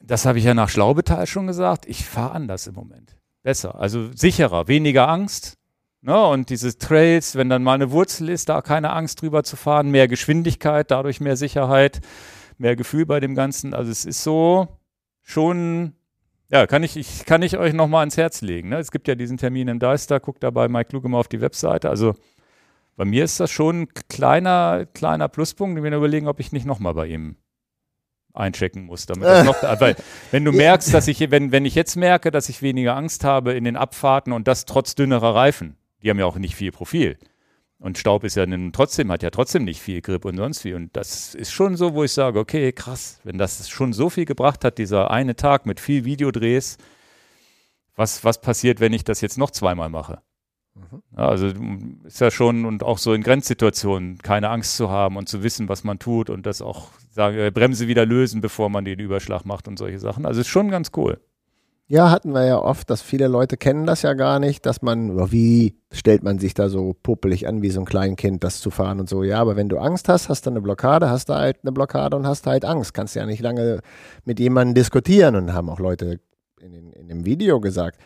[0.06, 3.16] das habe ich ja nach Schlaubetal schon gesagt, ich fahre anders im Moment.
[3.42, 5.58] Besser, also sicherer, weniger Angst.
[6.02, 6.22] Ne?
[6.22, 9.92] Und diese Trails, wenn dann mal eine Wurzel ist, da keine Angst drüber zu fahren,
[9.92, 12.02] mehr Geschwindigkeit, dadurch mehr Sicherheit,
[12.58, 13.74] mehr Gefühl bei dem Ganzen.
[13.74, 14.68] Also es ist so
[15.22, 15.94] schon,
[16.50, 18.70] ja, kann ich, ich kann ich euch nochmal ans Herz legen.
[18.70, 18.80] Ne?
[18.80, 21.42] Es gibt ja diesen Termin in Deister, guckt da bei Mike Kluge mal auf die
[21.42, 21.90] Webseite.
[21.90, 22.16] Also
[22.98, 25.78] bei mir ist das schon ein kleiner, kleiner Pluspunkt.
[25.78, 27.38] Ich mir überlegen, ob ich nicht nochmal bei ihm
[28.34, 29.96] einchecken muss, damit das noch, weil
[30.32, 33.54] wenn du merkst, dass ich, wenn, wenn ich jetzt merke, dass ich weniger Angst habe
[33.54, 37.18] in den Abfahrten und das trotz dünnerer Reifen, die haben ja auch nicht viel Profil.
[37.80, 40.74] Und Staub ist ja trotzdem, hat ja trotzdem nicht viel Grip und sonst wie.
[40.74, 44.24] Und das ist schon so, wo ich sage, okay, krass, wenn das schon so viel
[44.24, 46.78] gebracht hat, dieser eine Tag mit viel Videodrehs,
[47.96, 50.22] was, was passiert, wenn ich das jetzt noch zweimal mache?
[51.16, 51.48] Ja, also
[52.04, 55.70] ist ja schon und auch so in Grenzsituationen keine Angst zu haben und zu wissen,
[55.70, 59.46] was man tut und das auch sagen, äh, Bremse wieder lösen, bevor man den Überschlag
[59.46, 60.26] macht und solche Sachen.
[60.26, 61.20] Also ist schon ganz cool.
[61.88, 65.12] Ja, hatten wir ja oft, dass viele Leute kennen das ja gar nicht, dass man,
[65.12, 68.72] oder wie stellt man sich da so popelig an, wie so ein Kleinkind, das zu
[68.72, 69.22] fahren und so.
[69.24, 72.16] Ja, aber wenn du Angst hast, hast du eine Blockade, hast du halt eine Blockade
[72.16, 72.94] und hast halt Angst.
[72.94, 73.82] Kannst ja nicht lange
[74.24, 76.20] mit jemandem diskutieren und haben auch Leute
[76.62, 78.00] in, in dem Video gesagt.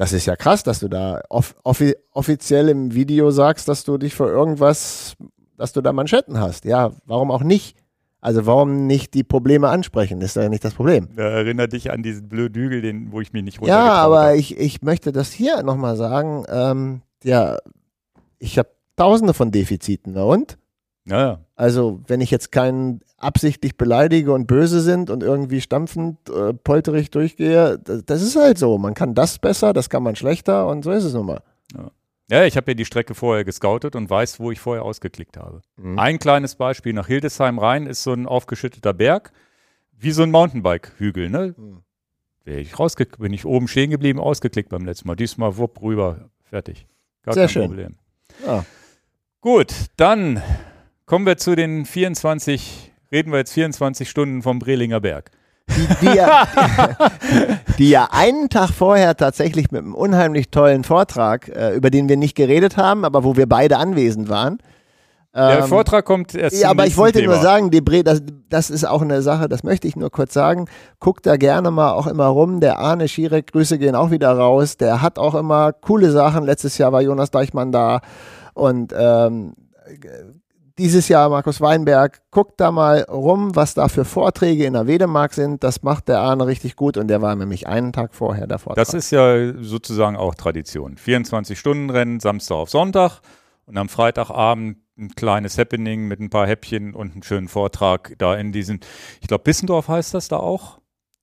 [0.00, 3.98] Das ist ja krass, dass du da off offi offiziell im Video sagst, dass du
[3.98, 5.14] dich für irgendwas,
[5.58, 6.64] dass du da Manschetten hast.
[6.64, 7.76] Ja, warum auch nicht?
[8.22, 10.22] Also warum nicht die Probleme ansprechen?
[10.22, 11.08] Ist ja nicht das Problem.
[11.16, 14.36] Erinnert dich an diesen blöden Hügel, den, wo ich mich nicht Ja, runtergetraut aber habe.
[14.38, 16.44] ich, ich möchte das hier nochmal sagen.
[16.48, 17.58] Ähm, ja,
[18.38, 20.14] ich habe tausende von Defiziten.
[20.14, 20.56] Na und?
[21.10, 21.38] Ja, ja.
[21.56, 27.10] Also, wenn ich jetzt keinen absichtlich beleidige und böse sind und irgendwie stampfend, äh, polterig
[27.10, 28.78] durchgehe, das, das ist halt so.
[28.78, 31.42] Man kann das besser, das kann man schlechter und so ist es nun mal.
[32.30, 35.62] Ja, ich habe ja die Strecke vorher gescoutet und weiß, wo ich vorher ausgeklickt habe.
[35.76, 35.98] Mhm.
[35.98, 39.32] Ein kleines Beispiel, nach Hildesheim rein ist so ein aufgeschütteter Berg,
[39.98, 41.54] wie so ein Mountainbike-Hügel, ne?
[41.56, 41.82] Mhm.
[42.44, 42.72] Bin ich,
[43.18, 45.16] bin ich oben stehen geblieben, ausgeklickt beim letzten Mal.
[45.16, 46.86] Diesmal wupp rüber, fertig.
[47.22, 47.66] Gar Sehr kein schön.
[47.66, 47.94] Problem.
[48.46, 48.64] Ja.
[49.40, 50.40] Gut, dann
[51.10, 55.32] kommen wir zu den 24, reden wir jetzt 24 Stunden vom Brelinger Berg.
[55.68, 56.46] die, die, ja,
[57.78, 62.16] die ja einen Tag vorher tatsächlich mit einem unheimlich tollen Vortrag, äh, über den wir
[62.16, 64.58] nicht geredet haben, aber wo wir beide anwesend waren.
[65.34, 67.34] Der Ähm, Vortrag kommt erst Ja, aber ich wollte Thema.
[67.34, 70.66] nur sagen, Debre, das, das ist auch eine Sache, das möchte ich nur kurz sagen.
[71.00, 72.60] Guckt da gerne mal auch immer rum.
[72.60, 74.76] Der Arne Schierek, Grüße gehen auch wieder raus.
[74.76, 76.44] Der hat auch immer coole Sachen.
[76.44, 78.00] Letztes Jahr war Jonas Deichmann da
[78.54, 79.54] und ähm,
[80.80, 82.20] dieses Jahr Markus Weinberg.
[82.30, 85.62] Guckt da mal rum, was da für Vorträge in der Wedemark sind.
[85.62, 88.84] Das macht der Arne richtig gut und der war nämlich einen Tag vorher der Vortrag.
[88.84, 90.96] Das ist ja sozusagen auch Tradition.
[90.96, 93.20] 24-Stunden-Rennen, Samstag auf Sonntag
[93.66, 98.34] und am Freitagabend ein kleines Happening mit ein paar Häppchen und einen schönen Vortrag da
[98.34, 98.80] in diesen,
[99.20, 100.78] ich glaube, Bissendorf heißt das da auch.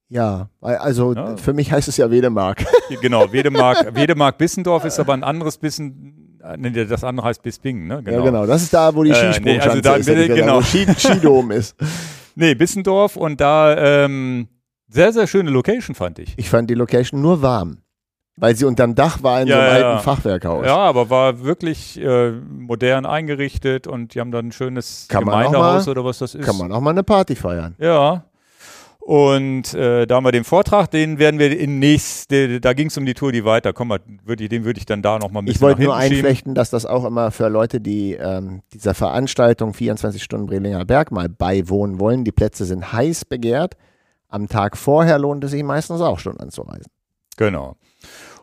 [0.10, 1.36] ja, also Ja.
[1.38, 2.64] für mich heißt es ja Wedemark.
[3.02, 5.92] Genau, Wedemark, Wedemark Bissendorf ist aber ein anderes Bissen,
[6.24, 6.27] äh,
[6.58, 8.04] nee, das andere heißt Bispingen, ne?
[8.06, 8.46] Ja, genau.
[8.46, 10.06] Das ist da, wo die Äh, nee, Skisprungschanze also da- ist.
[10.06, 10.62] gesagt, genau.
[10.62, 11.76] Skidom ist.
[12.40, 14.48] Nee, Bissendorf und da ähm,
[14.88, 16.36] sehr, sehr schöne Location fand ich.
[16.38, 17.80] Ich fand die Location nur warm,
[18.36, 19.98] weil sie unterm Dach war in Ja, so einem ja, alten ja.
[19.98, 20.64] Fachwerkhaus.
[20.68, 25.88] Ja, aber war wirklich äh, modern eingerichtet und die haben dann ein schönes Kann Gemeindehaus
[25.88, 26.46] mal- oder was das ist.
[26.46, 27.74] Kann man auch mal eine Party feiern.
[27.80, 28.24] Ja.
[29.08, 32.98] Und äh, da haben wir den Vortrag, den werden wir in nächste, da ging es
[32.98, 33.72] um die Tour, die weiter.
[33.72, 35.82] Komm mal, würd ich, den würde ich dann da noch mal ein bisschen Ich wollte
[35.82, 40.84] nur einflechten, dass das auch immer für Leute, die ähm, dieser Veranstaltung 24 Stunden Brelinger
[40.84, 43.78] Berg mal beiwohnen wollen, die Plätze sind heiß begehrt.
[44.28, 46.92] Am Tag vorher lohnt es sich meistens auch schon anzureisen.
[47.38, 47.78] Genau.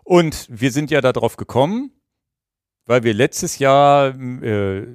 [0.03, 1.90] Und wir sind ja darauf gekommen,
[2.87, 4.87] weil wir letztes Jahr, äh,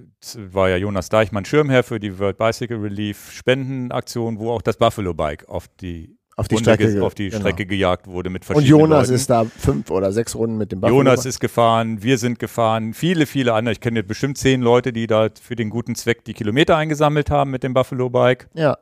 [0.52, 5.13] war ja Jonas Deichmann Schirmherr für die World Bicycle Relief Spendenaktion, wo auch das Buffalo
[5.13, 7.39] Bike auf die, Auf die Runde Strecke, auf die genau.
[7.41, 9.15] Strecke gejagt wurde mit Und verschiedenen Jonas Leuten.
[9.15, 10.97] ist da fünf oder sechs Runden mit dem Buffalo.
[10.97, 13.73] Jonas ist gefahren, wir sind gefahren, viele, viele andere.
[13.73, 17.49] Ich kenne bestimmt zehn Leute, die da für den guten Zweck die Kilometer eingesammelt haben
[17.52, 18.49] mit dem Buffalo Bike.
[18.54, 18.78] ja,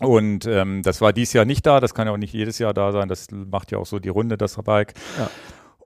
[0.00, 2.74] Und ähm, das war dieses Jahr nicht da, das kann ja auch nicht jedes Jahr
[2.74, 4.92] da sein, das macht ja auch so die Runde, das Bike.
[5.18, 5.30] Ja.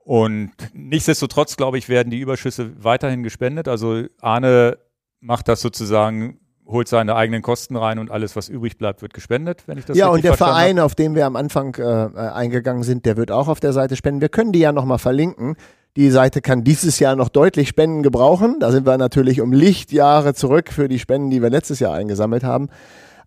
[0.03, 3.67] Und nichtsdestotrotz, glaube ich, werden die Überschüsse weiterhin gespendet.
[3.67, 4.77] Also Arne
[5.19, 9.63] macht das sozusagen, holt seine eigenen Kosten rein und alles, was übrig bleibt, wird gespendet,
[9.67, 12.83] wenn ich das ja, und der Verein, auf den wir am Anfang äh, äh, eingegangen
[12.83, 14.21] sind, der wird auch auf der Seite spenden.
[14.21, 15.55] Wir können die ja nochmal verlinken.
[15.97, 18.57] Die Seite kann dieses Jahr noch deutlich Spenden gebrauchen.
[18.59, 22.43] Da sind wir natürlich um Lichtjahre zurück für die Spenden, die wir letztes Jahr eingesammelt
[22.43, 22.69] haben.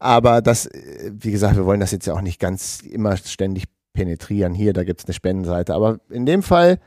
[0.00, 3.64] Aber das, äh, wie gesagt, wir wollen das jetzt ja auch nicht ganz immer ständig
[3.94, 4.52] penetrieren.
[4.52, 5.72] Hier, da gibt es eine Spendenseite.
[5.74, 6.78] Aber in dem Fall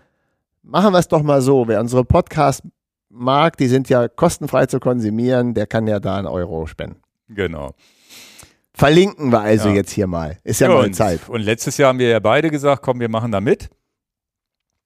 [0.62, 1.67] machen wir es doch mal so.
[1.67, 2.62] Wer unsere Podcast
[3.10, 7.02] mag, die sind ja kostenfrei zu konsumieren, der kann ja da einen Euro spenden.
[7.30, 7.74] Genau.
[8.74, 9.76] Verlinken wir also Ja.
[9.76, 10.38] jetzt hier mal.
[10.43, 11.28] Ist ja, mal und, Zeit.
[11.28, 13.70] Und letztes Jahr haben wir ja beide gesagt, komm, wir machen da mit,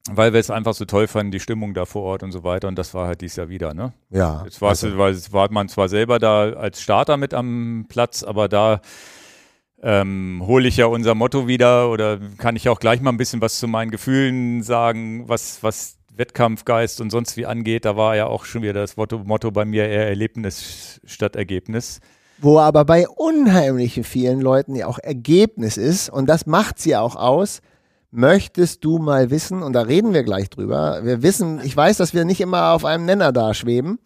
[0.09, 2.69] weil wir es einfach so toll fanden, die Stimmung da vor Ort und so weiter.
[2.69, 3.91] Und das war halt dieses Jahr wieder, ne?
[4.09, 4.43] Ja.
[4.45, 8.23] Jetzt war, also, weil es war man zwar selber da als Starter mit am Platz,
[8.23, 8.79] aber da
[9.83, 13.41] ähm, hole ich ja unser Motto wieder oder kann ich auch gleich mal ein bisschen
[13.41, 17.85] was zu meinen Gefühlen sagen, was, was Wettkampfgeist und sonst wie angeht.
[17.85, 21.99] Da war ja auch schon wieder das Motto, Motto bei mir eher Erlebnis statt Ergebnis.
[22.39, 27.15] wo aber bei unheimlich vielen Leuten ja auch Ergebnis ist, und das macht sie auch
[27.15, 27.61] aus,
[28.11, 32.13] möchtest du mal wissen, und da reden wir gleich drüber, wir wissen, ich weiß, dass
[32.13, 33.99] wir nicht immer auf einem Nenner da schweben,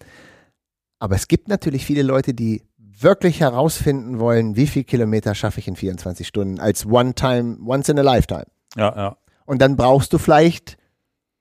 [1.00, 2.64] aber es gibt natürlich viele Leute, die
[3.00, 8.00] wirklich herausfinden wollen, wie viel Kilometer schaffe ich in 24 Stunden als One-Time, Once in
[8.00, 8.46] a Lifetime.
[8.76, 9.18] Ja, ja.
[9.46, 10.78] Und dann brauchst du vielleicht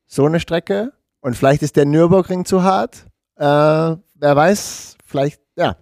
[0.06, 3.06] so eine Strecke und vielleicht ist der Nürburgring zu hart.
[3.36, 4.00] Äh, wer
[4.36, 5.76] weiß, vielleicht, ja,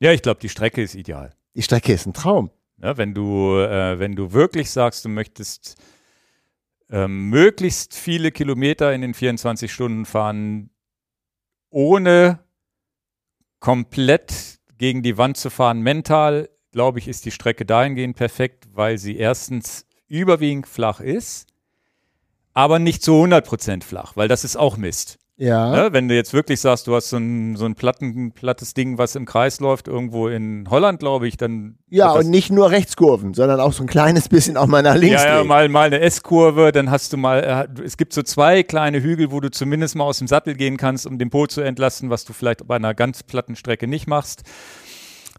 [0.00, 1.32] Ja, ich glaube, die Strecke ist ideal.
[1.54, 2.50] die Strecke ist ein Traum.
[2.80, 5.76] Ja, wenn du, äh, wenn du wirklich sagst, du möchtest
[6.90, 10.70] ähm, möglichst viele Kilometer in den 24 Stunden fahren,
[11.70, 12.38] ohne
[13.60, 18.98] komplett gegen die Wand zu fahren, mental, glaube ich, ist die Strecke dahingehend perfekt, weil
[18.98, 21.48] sie erstens überwiegend flach ist,
[22.54, 25.18] aber nicht zu 100% flach, weil das ist auch Mist.
[25.38, 25.70] Ja.
[25.70, 25.92] Ne?
[25.92, 29.14] Wenn du jetzt wirklich sagst, du hast so ein, so ein Platten, plattes Ding, was
[29.14, 31.78] im Kreis läuft, irgendwo in Holland, glaube ich, dann.
[31.88, 35.22] Ja, und nicht nur Rechtskurven, sondern auch so ein kleines bisschen auch mal nach links.
[35.22, 38.64] ja, ja, mal, mal eine S-Kurve, dann hast du mal, äh, es gibt so zwei
[38.64, 41.60] kleine Hügel, wo du zumindest mal aus dem Sattel gehen kannst, um den Po zu
[41.60, 44.42] entlasten, was du vielleicht bei einer ganz platten Strecke nicht machst.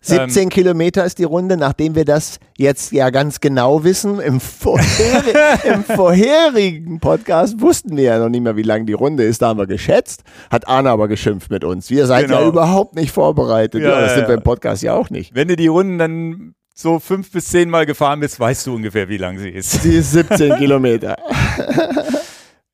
[0.01, 4.19] 17 Kilometer ist die Runde, nachdem wir das jetzt ja ganz genau wissen.
[4.19, 5.33] Im, vorheri
[5.73, 9.41] im vorherigen Podcast wussten wir ja noch nicht mehr, wie lang die Runde ist.
[9.41, 11.89] Da haben wir geschätzt, hat Arne aber geschimpft mit uns.
[11.89, 12.49] Wir seid ja Genau.
[12.49, 13.81] überhaupt nicht vorbereitet.
[13.81, 14.37] Ja, Ja, das ja, sind wir ja.
[14.37, 15.35] im Podcast ja auch nicht.
[15.35, 19.09] Wenn du die Runden dann so fünf bis zehn Mal gefahren bist, weißt du ungefähr,
[19.09, 19.81] wie lang sie ist.
[19.83, 21.17] Sie ist 17 Kilometer.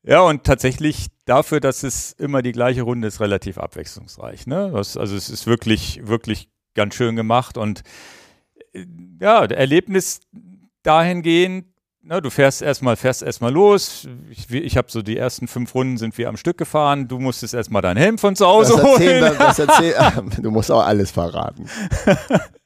[0.04, 4.46] Ja, und tatsächlich dafür, dass es immer die gleiche Runde ist, relativ abwechslungsreich.
[4.46, 4.70] Ne?
[4.72, 7.82] Das, also es ist wirklich, wirklich ganz schön gemacht und
[8.72, 8.86] äh,
[9.20, 10.20] ja, Erlebnis
[10.84, 11.66] dahingehend,
[12.02, 14.08] ne, du fährst erstmal, fährst erstmal los.
[14.30, 17.08] Ich, ich habe so die ersten fünf Runden sind wir am Stück gefahren.
[17.08, 19.38] Du musstest erstmal deinen Helm von zu Das Hause erzählen holen.
[19.38, 19.94] wir, das erzähl,
[20.42, 21.68] du musst auch alles verraten.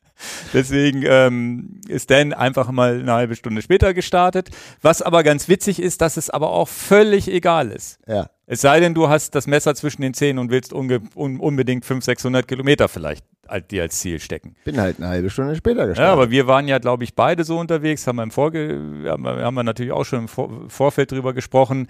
[0.53, 4.51] Deswegen ähm, ist Dan einfach mal eine halbe Stunde später gestartet.
[4.83, 7.99] Was aber ganz witzig ist, dass es aber auch völlig egal ist.
[8.07, 8.31] Ja.
[8.47, 12.05] Es sei denn, du hast das Messer zwischen den Zähnen und willst un unbedingt 500,
[12.05, 14.57] 600 Kilometer vielleicht als, dir als Ziel stecken.
[14.65, 16.09] Bin halt eine halbe Stunde später gestartet.
[16.09, 19.23] Ja, aber wir waren ja, glaube ich, beide so unterwegs, haben wir im Vorge haben
[19.23, 21.87] wir, haben wir natürlich auch schon im Vor Vorfeld drüber gesprochen.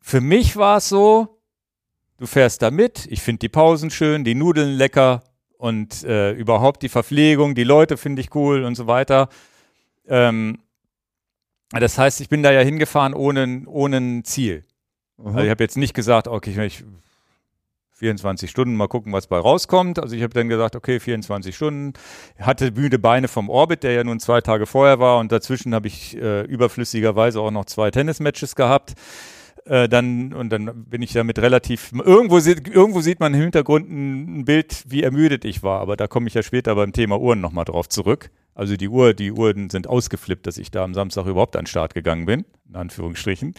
[0.00, 1.40] Für mich war es so,
[2.18, 5.22] du fährst da mit, ich finde die Pausen schön, die Nudeln lecker
[5.62, 9.28] und äh, überhaupt die Verpflegung, die Leute finde ich cool und so weiter.
[10.08, 10.58] Ähm,
[11.70, 14.64] das heißt, ich bin da ja hingefahren ohne, ohne ein Ziel.
[15.18, 15.26] Mhm.
[15.28, 16.82] Also ich habe jetzt nicht gesagt, okay, ich
[17.92, 20.00] 24 Stunden, mal gucken, was bei rauskommt.
[20.00, 21.92] Also ich habe dann gesagt, okay, 24 Stunden.
[22.40, 25.86] Hatte müde Beine vom Orbit, der ja nun zwei Tage vorher war und dazwischen habe
[25.86, 28.94] ich äh, überflüssigerweise auch noch zwei Tennismatches gehabt.
[29.64, 33.88] Äh, dann und dann bin ich damit relativ irgendwo sieht irgendwo sieht man im Hintergrund
[33.88, 37.20] ein, ein Bild, wie ermüdet ich war, aber da komme ich ja später beim Thema
[37.20, 38.30] Uhren nochmal drauf zurück.
[38.54, 41.68] Also die Uhr, die Uhren sind ausgeflippt, dass ich da am Samstag überhaupt an den
[41.68, 43.54] Start gegangen bin, in Anführungsstrichen.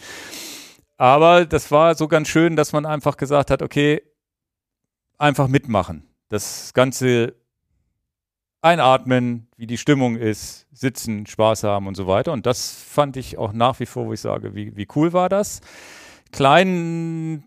[0.98, 4.02] Aber das war so ganz schön, dass man einfach gesagt hat, okay,
[5.18, 6.04] einfach mitmachen.
[6.28, 7.34] Das Ganze
[8.64, 12.32] einatmen, wie die Stimmung ist, sitzen, Spaß haben und so weiter.
[12.32, 15.28] Und das fand ich auch nach wie vor, wo ich sage, wie, wie cool war
[15.28, 15.60] das.
[16.32, 17.44] Klein,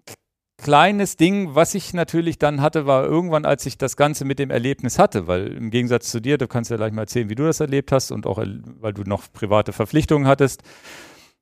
[0.58, 4.52] kleines Ding, was ich natürlich dann hatte, war irgendwann, als ich das Ganze mit dem
[4.52, 7.46] Erlebnis hatte, weil im Gegensatz zu dir, du kannst ja gleich mal erzählen, wie du
[7.46, 10.62] das erlebt hast und auch, weil du noch private Verpflichtungen hattest,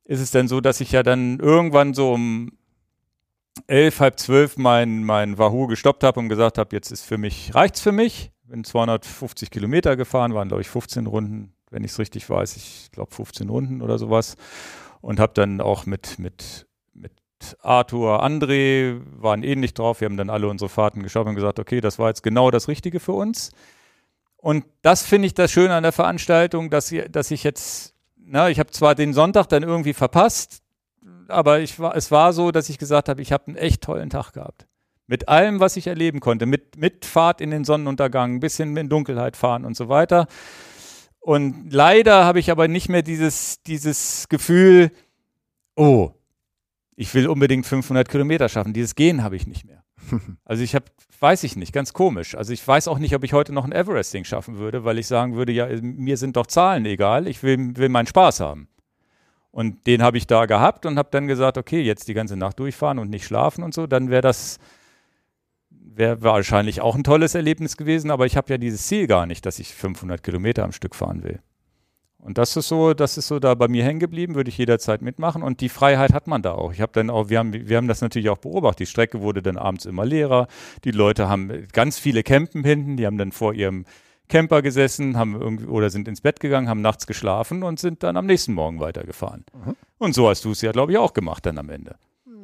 [0.05, 2.51] ist es dann so, dass ich ja dann irgendwann so um
[3.67, 7.53] elf, halb zwölf mein, mein Wahoo gestoppt habe und gesagt habe, jetzt ist für mich,
[7.55, 8.31] reicht's für mich.
[8.47, 12.57] Bin 250 Kilometer gefahren, waren glaube ich 15 Runden, wenn ich es richtig weiß.
[12.57, 14.35] Ich glaube 15 Runden oder sowas.
[15.01, 17.11] Und habe dann auch mit, mit, mit
[17.61, 20.01] Arthur, André, waren ähnlich drauf.
[20.01, 22.67] Wir haben dann alle unsere Fahrten geschaut und gesagt, okay, das war jetzt genau das
[22.67, 23.51] Richtige für uns.
[24.37, 28.59] Und das finde ich das Schöne an der Veranstaltung, dass, dass ich jetzt, na, ich
[28.59, 30.61] habe zwar den Sonntag dann irgendwie verpasst,
[31.27, 34.09] aber ich war, es war so, dass ich gesagt habe, ich habe einen echt tollen
[34.09, 34.67] Tag gehabt.
[35.07, 38.89] Mit allem, was ich erleben konnte, mit, mit Fahrt in den Sonnenuntergang, ein bisschen in
[38.89, 40.27] Dunkelheit fahren und so weiter.
[41.19, 44.91] Und leider habe ich aber nicht mehr dieses, dieses Gefühl,
[45.75, 46.11] oh,
[46.95, 48.73] ich will unbedingt 500 Kilometer schaffen.
[48.73, 49.83] Dieses Gehen habe ich nicht mehr.
[50.45, 50.85] Also ich habe,
[51.19, 52.35] weiß ich nicht, ganz komisch.
[52.35, 55.07] Also ich weiß auch nicht, ob ich heute noch ein Everesting schaffen würde, weil ich
[55.07, 58.67] sagen würde, ja, mir sind doch Zahlen egal, ich will, will meinen Spaß haben.
[59.51, 62.59] Und den habe ich da gehabt und habe dann gesagt, okay, jetzt die ganze Nacht
[62.59, 64.59] durchfahren und nicht schlafen und so, dann wäre das
[65.97, 69.45] wäre wahrscheinlich auch ein tolles Erlebnis gewesen, aber ich habe ja dieses Ziel gar nicht,
[69.45, 71.39] dass ich 500 Kilometer am Stück fahren will.
[72.25, 75.03] Und das ist so, das ist so da bei mir hängen geblieben, würde ich jederzeit
[75.03, 76.73] mitmachen und die Freiheit hat man da auch.
[76.73, 78.79] Ich habe dann auch, wir haben, wir haben das natürlich auch beobachtet.
[78.79, 80.47] Die Strecke wurde dann abends immer leerer.
[80.85, 83.85] Die Leute haben ganz viele Campen hinten, die haben dann vor ihrem
[84.27, 88.17] Camper gesessen, haben irgendwie oder sind ins Bett gegangen, haben nachts geschlafen und sind dann
[88.17, 89.45] am nächsten Morgen weitergefahren.
[89.99, 91.95] Und so hast du es ja, glaube ich, auch gemacht dann am Ende.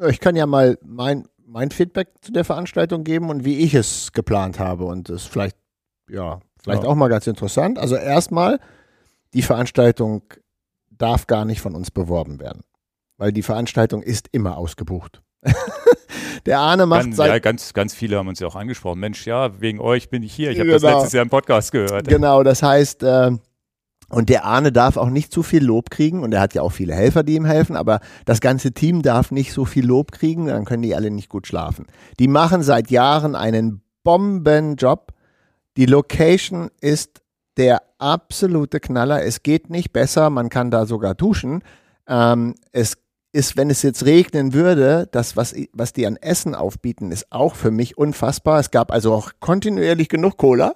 [0.10, 4.14] Ich kann ja mal mein, mein Feedback zu der Veranstaltung geben und wie ich es
[4.14, 4.86] geplant habe.
[4.86, 5.58] Und das ist vielleicht,
[6.10, 6.90] ja, vielleicht Ja.
[6.90, 7.78] auch mal ganz interessant.
[7.78, 8.60] Also erstmal,
[9.34, 10.24] die Veranstaltung
[10.90, 12.62] darf gar nicht von uns beworben werden.
[13.18, 15.22] Weil die Veranstaltung ist immer ausgebucht.
[16.46, 19.00] der Arne macht Ganz, ja, ganz, ganz viele haben uns ja auch angesprochen.
[19.00, 20.52] Mensch, ja, wegen euch bin ich hier.
[20.52, 20.80] Ich habe Genau.
[20.82, 22.08] das letztes Jahr im Podcast gehört.
[22.08, 23.32] Genau, das heißt, äh,
[24.12, 26.72] und der Arne darf auch nicht zu viel Lob kriegen und er hat ja auch
[26.72, 30.48] viele Helfer, die ihm helfen, aber das ganze Team darf nicht so viel Lob kriegen,
[30.48, 31.88] dann können die alle nicht gut schlafen.
[32.20, 35.14] Die machen seit Jahren einen Bombenjob.
[35.78, 37.22] Die Location ist
[37.58, 39.24] der absolute Knaller.
[39.24, 41.64] Es geht nicht besser, man kann da sogar duschen.
[42.08, 42.98] Ähm, es
[43.34, 47.56] ist, wenn es jetzt regnen würde, das, was, was die an Essen aufbieten, ist auch
[47.56, 48.60] für mich unfassbar.
[48.60, 50.76] Es gab also auch kontinuierlich genug Cola.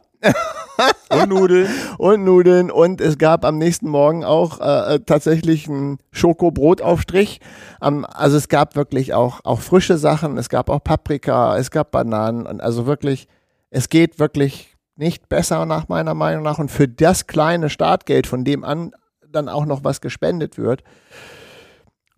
[1.09, 1.67] Und Nudeln.
[1.97, 2.71] und Nudeln.
[2.71, 7.39] Und es gab am nächsten Morgen auch äh, äh tatsächlich einen Schokobrotaufstrich.
[7.81, 10.37] Ähm, also es gab wirklich auch, auch frische Sachen.
[10.37, 12.45] Es gab auch Paprika, es gab Bananen.
[12.45, 13.27] Und also wirklich,
[13.69, 16.59] es geht wirklich nicht besser nach meiner Meinung nach.
[16.59, 18.91] Und für das kleine Startgeld, von dem an
[19.31, 20.83] dann auch noch was gespendet wird,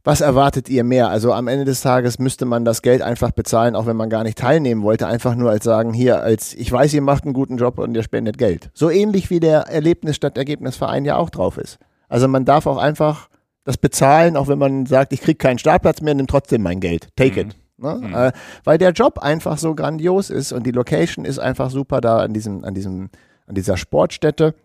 [0.08, 1.10] was erwartet ihr mehr?
[1.10, 4.24] Also am Ende des Tages müsste man das Geld einfach bezahlen, auch wenn man gar
[4.24, 5.06] nicht teilnehmen wollte.
[5.06, 8.04] Einfach nur als sagen, hier, als ich weiß, ihr macht einen guten Job und ihr
[8.04, 8.70] spendet Geld.
[8.74, 11.78] So ähnlich wie der Erlebnis statt Ergebnisverein ja auch drauf ist.
[12.08, 13.28] Also man darf auch einfach
[13.66, 17.10] das bezahlen, auch wenn man sagt, ich kriege keinen Startplatz mehr, nimm trotzdem mein Geld.
[17.18, 17.50] Take mhm.
[17.50, 17.58] it.
[17.76, 18.02] Ne?
[18.02, 18.16] Mhm.
[18.16, 18.32] Äh,
[18.64, 22.32] weil der Job einfach so grandios ist und die Location ist einfach super da an
[22.32, 23.10] diesem, an diesem,
[23.46, 24.56] an dieser Sportstätte.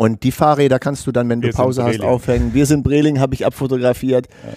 [0.00, 2.54] Und die Fahrräder kannst du dann, wenn Wir du Pause hast, aufhängen.
[2.54, 4.28] Wir sind Breling, habe ich abfotografiert.
[4.28, 4.52] Ja.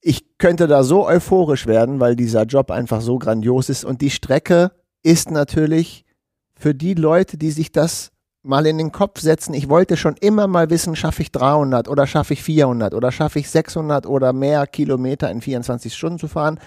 [0.00, 3.84] Ich könnte da so euphorisch werden, weil dieser Job einfach so grandios ist.
[3.84, 4.72] Und die Strecke
[5.02, 6.06] ist natürlich
[6.54, 8.12] für die Leute, die sich das
[8.42, 9.52] mal in den Kopf setzen.
[9.52, 13.40] Ich wollte schon immer mal wissen, schaffe ich 300 oder schaffe ich 400 oder schaffe
[13.40, 16.58] ich 600 oder mehr Kilometer in 24 Stunden zu fahren.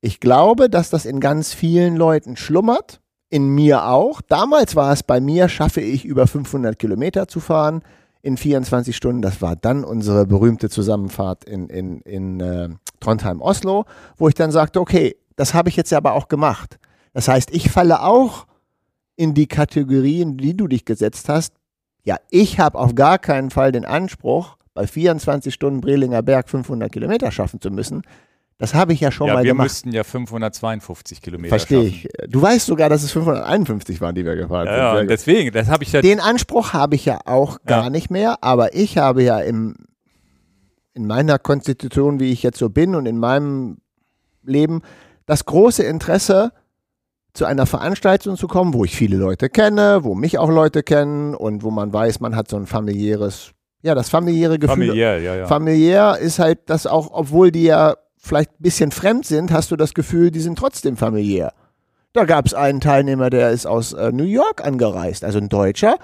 [0.00, 3.00] Ich glaube, dass das in ganz vielen Leuten schlummert
[3.30, 4.20] in mir auch.
[4.20, 7.82] Damals war es bei mir, schaffe ich über 500 Kilometer zu fahren
[8.22, 9.22] in 24 Stunden.
[9.22, 12.68] Das war dann unsere berühmte Zusammenfahrt in, in, in äh,
[13.00, 13.84] Trondheim-Oslo,
[14.16, 16.78] wo ich dann sagte, okay, das habe ich jetzt aber auch gemacht.
[17.12, 18.46] Das heißt, ich falle auch
[19.16, 21.54] in die Kategorien, die du dich gesetzt hast.
[22.04, 26.92] Ja, ich habe auf gar keinen Fall den Anspruch, bei 24 Stunden Brelinger Berg 500
[26.92, 28.02] Kilometer schaffen zu müssen.
[28.58, 29.64] Das habe ich ja schon ja, mal wir gemacht.
[29.64, 32.08] Wir müssten ja 552 Kilometer Verstehe ich.
[32.28, 35.02] Du weißt sogar, dass es 551 waren, die wir gefahren ja, sind.
[35.02, 36.00] Ja, deswegen, das habe ich ja.
[36.00, 37.90] Den Anspruch habe ich ja auch gar ja.
[37.90, 39.74] nicht mehr, aber ich habe ja im,
[40.94, 43.76] in meiner Konstitution, wie ich jetzt so bin und in meinem
[44.42, 44.80] Leben,
[45.26, 46.52] das große Interesse,
[47.34, 51.34] zu einer Veranstaltung zu kommen, wo ich viele Leute kenne, wo mich auch Leute kennen
[51.34, 53.50] und wo man weiß, man hat so ein familiäres,
[53.82, 54.86] ja, das familiäre Gefühl.
[54.86, 55.46] Familiär, ja, ja.
[55.46, 57.94] Familiär ist halt das auch, obwohl die ja
[58.26, 61.52] vielleicht ein bisschen fremd sind, hast du das Gefühl, die sind trotzdem familiär.
[62.16, 65.96] Da gab es einen Teilnehmer, der ist aus äh, New York angereist, also ein Deutscher.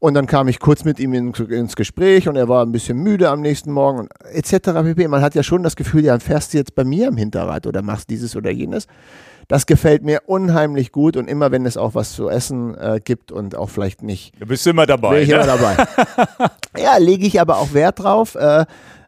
[0.00, 2.98] Und dann kam ich kurz mit ihm in, ins Gespräch und er war ein bisschen
[2.98, 4.72] müde am nächsten Morgen etc.
[4.82, 5.06] pp.
[5.06, 7.82] Man hat ja schon das Gefühl, ja, fährst du jetzt bei mir im Hinterrad oder
[7.82, 8.88] machst dieses oder jenes.
[9.46, 13.30] Das gefällt mir unheimlich gut und immer, wenn es auch was zu essen äh, gibt
[13.30, 14.40] und auch vielleicht nicht.
[14.40, 15.14] Du bist immer dabei.
[15.14, 15.36] Bin ich ne?
[15.36, 15.76] immer dabei.
[16.82, 18.34] ja, lege ich aber auch Wert drauf.
[18.34, 18.64] Äh,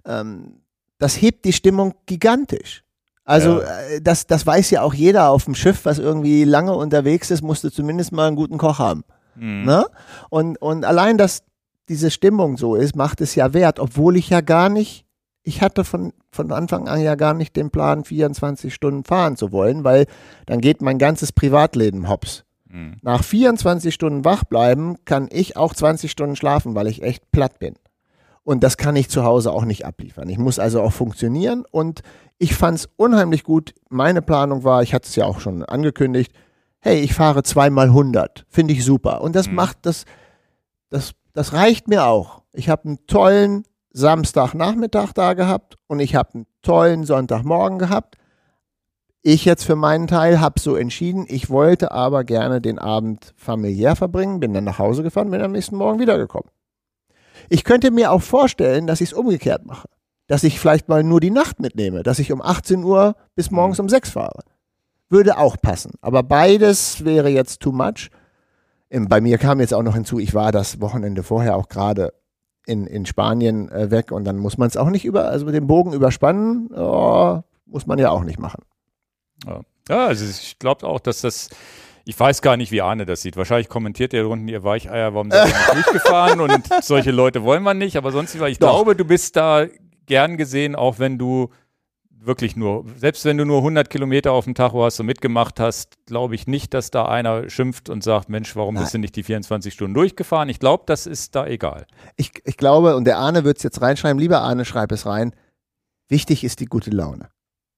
[0.07, 0.62] ähm,
[1.03, 2.85] das hebt die Stimmung gigantisch.
[3.25, 3.81] Also ja.
[3.81, 7.43] Äh, das, das weiß ja auch jeder auf dem Schiff, was irgendwie lange unterwegs ist,
[7.43, 9.05] musste zumindest mal einen guten Koch haben.
[9.35, 9.65] Mhm.
[9.65, 9.87] Ne?
[10.31, 11.43] Und, und allein, dass
[11.89, 15.05] diese Stimmung so ist, macht es ja wert, obwohl ich ja gar nicht,
[15.43, 19.53] ich hatte von, von Anfang an ja gar nicht den Plan, 24 Stunden fahren zu
[19.53, 20.07] wollen, weil
[20.47, 22.45] dann geht mein ganzes Privatleben hops.
[22.69, 22.97] Mhm.
[23.03, 27.59] Nach 24 Stunden wach bleiben kann ich auch 20 Stunden schlafen, weil ich echt platt
[27.59, 27.75] bin.
[28.45, 30.29] Und das kann ich zu Hause auch nicht abliefern.
[30.29, 32.03] Ich muss also auch funktionieren und
[32.39, 33.73] ich fand es unheimlich gut.
[33.89, 36.33] Meine Planung war, ich hatte es ja auch schon angekündigt,
[36.81, 38.45] hey, ich fahre zweimal 100.
[38.49, 39.21] Finde ich super.
[39.21, 39.55] Und das mhm.
[39.55, 40.05] macht das,
[40.91, 42.43] das, das reicht mir auch.
[42.53, 48.17] Ich habe einen tollen Samstagnachmittag da gehabt und ich habe einen tollen Sonntagmorgen gehabt.
[49.23, 53.95] Ich jetzt für meinen Teil habe so entschieden, ich wollte aber gerne den Abend familiär
[53.95, 56.51] verbringen, bin dann nach Hause gefahren, bin am nächsten Morgen wiedergekommen.
[57.49, 59.89] Ich könnte mir auch vorstellen, dass ich es umgekehrt mache.
[60.27, 63.81] Dass ich vielleicht mal nur die Nacht mitnehme, dass ich um 18 Uhr bis morgens
[63.81, 64.41] um 6 fahre.
[65.09, 65.93] Würde auch passen.
[66.01, 68.11] Aber beides wäre jetzt too much.
[68.91, 72.13] Bei mir kam jetzt auch noch hinzu, ich war das Wochenende vorher auch gerade
[72.67, 75.67] in, in Spanien äh, weg und dann muss man es auch nicht über, also den
[75.67, 78.63] Bogen überspannen, oh, muss man ja auch nicht machen.
[79.47, 81.49] Ja, ja also ich glaube auch, dass das
[82.05, 83.37] ich weiß gar nicht, wie Arne das sieht.
[83.37, 86.41] Wahrscheinlich kommentiert er unten, ihr Weicheier, warum seid ihr nicht durchgefahren?
[86.41, 87.97] Und solche Leute wollen wir nicht.
[87.97, 88.71] Aber sonst, ich Doch.
[88.71, 89.67] glaube, du bist da
[90.07, 91.51] gern gesehen, auch wenn du
[92.25, 95.97] wirklich nur, selbst wenn du nur 100 Kilometer auf dem Tacho hast und mitgemacht hast,
[96.07, 98.85] glaube ich nicht, dass da einer schimpft und sagt, Mensch, warum Nein.
[98.85, 100.49] bist du nicht die 24 Stunden durchgefahren?
[100.49, 101.87] Ich glaube, das ist da egal.
[102.17, 105.35] Ich, ich glaube, und der Arne wird es jetzt reinschreiben, lieber Arne, schreib es rein,
[106.09, 107.31] wichtig ist die gute Laune.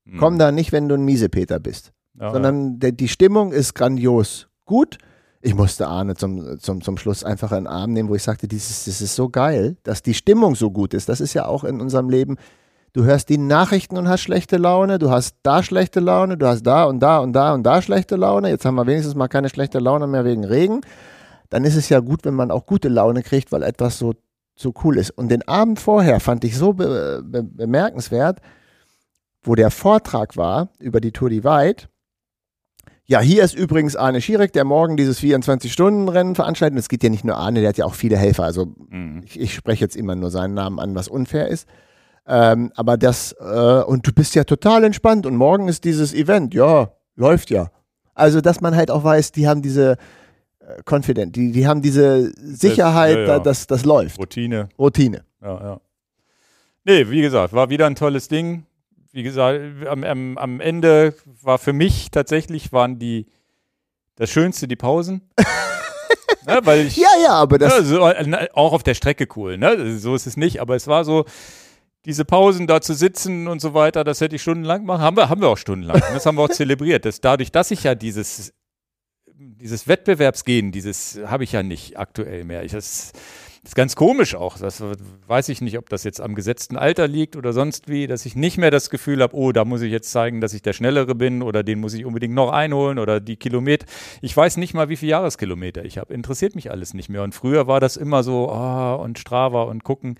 [0.06, 0.18] Hm.
[0.18, 4.48] Komm da nicht, wenn du ein Miesepeter bist ja, sondern der, die Stimmung ist grandios
[4.64, 4.98] gut.
[5.40, 8.86] Ich musste Arne zum, zum, zum Schluss einfach einen Arm nehmen, wo ich sagte, dieses,
[8.86, 11.08] das ist so geil, dass die Stimmung so gut ist.
[11.08, 12.36] Das ist ja auch in unserem Leben.
[12.94, 16.62] Du hörst die Nachrichten und hast schlechte Laune, du hast da schlechte Laune, du hast
[16.62, 18.48] da und da und da und da schlechte Laune.
[18.48, 20.80] Jetzt haben wir wenigstens mal keine schlechte Laune mehr wegen Regen.
[21.50, 24.14] Dann ist es ja gut, wenn man auch gute Laune kriegt, weil etwas so
[24.56, 25.10] so cool ist.
[25.10, 28.40] Und den Abend vorher fand ich so be be bemerkenswert,
[29.42, 31.88] wo der Vortrag war über die Tour Divide.
[33.06, 36.78] Ja, hier ist übrigens Arne Schierek, der morgen dieses 24-Stunden-Rennen veranstaltet.
[36.78, 38.44] Es geht ja nicht nur Arne, der hat ja auch viele Helfer.
[38.44, 39.22] Also Mhm.
[39.26, 41.68] ich, ich spreche jetzt immer nur seinen Namen an, was unfair ist.
[42.26, 46.54] Ähm, aber das, äh, und du bist ja total entspannt und morgen ist dieses Event.
[46.54, 47.70] Ja, läuft ja.
[48.14, 49.98] Also, dass man halt auch weiß, die haben diese
[50.60, 53.26] äh, Confident, die, die haben diese Sicherheit, ja, ja.
[53.26, 54.18] da- dass das läuft.
[54.18, 54.70] Routine.
[54.78, 55.24] Routine.
[55.42, 55.80] Ja, ja.
[56.84, 58.64] Nee, wie gesagt, war wieder ein tolles Ding.
[59.14, 63.26] Wie gesagt, am, am, am Ende war für mich tatsächlich waren die
[64.16, 65.30] das Schönste die Pausen.
[66.48, 69.56] ne, weil ich Ja, ja, aber das, ja, so, äh, auch auf der Strecke cool,
[69.56, 69.96] ne?
[69.98, 71.26] So ist es nicht, aber es war so
[72.06, 75.02] diese Pausen da zu sitzen und so weiter, das hätte ich stundenlang machen.
[75.02, 76.02] Haben wir, haben wir auch stundenlang.
[76.12, 77.04] Das haben wir auch zelebriert.
[77.04, 78.52] Das, dadurch, dass ich ja dieses,
[79.26, 82.64] dieses Wettbewerbsgehen, dieses habe ich ja nicht aktuell mehr.
[82.64, 83.12] Ich, das
[83.64, 84.58] ist ganz komisch auch.
[84.58, 84.82] Das
[85.26, 88.36] weiß ich nicht, ob das jetzt am gesetzten Alter liegt oder sonst wie, dass ich
[88.36, 91.14] nicht mehr das Gefühl habe, oh, da muss ich jetzt zeigen, dass ich der Schnellere
[91.14, 93.86] bin oder den muss ich unbedingt noch einholen oder die Kilometer.
[94.20, 96.12] Ich weiß nicht mal, wie viele Jahreskilometer ich habe.
[96.12, 97.22] Interessiert mich alles nicht mehr.
[97.22, 100.16] Und früher war das immer so, ah, und Strava und gucken.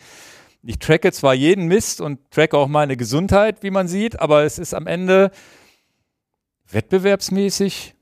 [0.63, 4.59] Ich tracke zwar jeden Mist und tracke auch meine Gesundheit, wie man sieht, aber es
[4.59, 5.31] ist am Ende
[6.71, 7.95] wettbewerbsmäßig,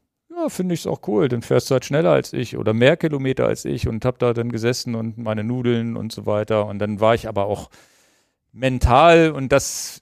[0.43, 1.29] ja, finde ich es auch cool.
[1.29, 4.33] Dann fährst du halt schneller als ich oder mehr Kilometer als ich und habe da
[4.33, 6.67] dann gesessen und meine Nudeln und so weiter.
[6.67, 7.71] Und dann war ich aber auch
[8.53, 10.01] mental und das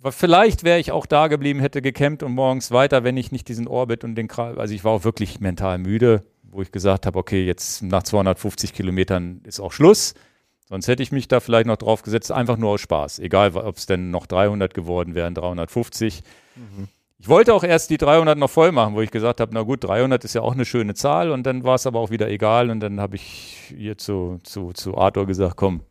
[0.00, 3.48] war- vielleicht wäre ich auch da geblieben, hätte gecampt und morgens weiter, wenn ich nicht
[3.48, 7.06] diesen Orbit und den Kra also ich war auch wirklich mental müde, wo ich gesagt
[7.06, 10.14] habe, okay, jetzt nach 250 Kilometern ist auch Schluss.
[10.66, 13.18] Sonst hätte ich mich da vielleicht noch drauf gesetzt, einfach nur aus Spaß.
[13.18, 16.22] Egal, ob es denn noch 300 geworden wären, 350.
[17.18, 19.84] Ich wollte auch erst die 300 noch voll machen, wo ich gesagt habe, na gut,
[19.84, 22.70] 300 ist ja auch eine schöne Zahl und dann war es aber auch wieder egal
[22.70, 25.82] und dann habe ich hier zu, zu, zu Arthur gesagt, komm,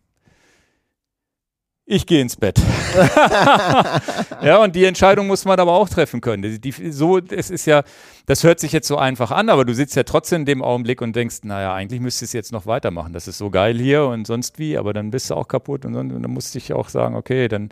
[1.86, 2.60] ich gehe ins Bett.
[4.42, 6.42] ja, und die Entscheidung muss man aber auch treffen können.
[6.42, 7.84] Die, die, so, es ist ja,
[8.26, 11.02] das hört sich jetzt so einfach an, aber du sitzt ja trotzdem in dem Augenblick
[11.02, 13.12] und denkst, naja, eigentlich müsstest du jetzt noch weitermachen.
[13.12, 15.96] Das ist so geil hier und sonst wie, aber dann bist du auch kaputt und,
[15.96, 17.70] und dann musste ich auch sagen, okay, dann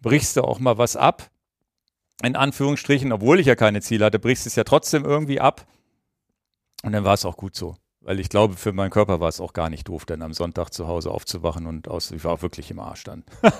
[0.00, 1.30] brichst du auch mal was ab.
[2.22, 5.66] In Anführungsstrichen, obwohl ich ja keine Ziele hatte, brichst es ja trotzdem irgendwie ab.
[6.82, 7.76] Und dann war es auch gut so.
[8.02, 10.70] Weil ich glaube, für meinen Körper war es auch gar nicht doof, dann am Sonntag
[10.70, 13.24] zu Hause aufzuwachen und aus, ich war auch wirklich im Arsch dann.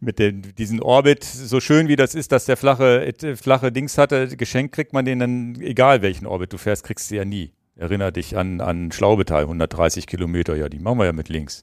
[0.00, 3.96] Mit dem, diesen Orbit, so schön wie das ist, dass der flache, äh, flache Dings
[3.96, 7.52] hatte, geschenkt kriegt man den dann, egal welchen Orbit du fährst, kriegst du ja nie.
[7.76, 11.62] Erinner dich an, an Schlaubetal, 130 Kilometer, ja, die machen wir ja mit links.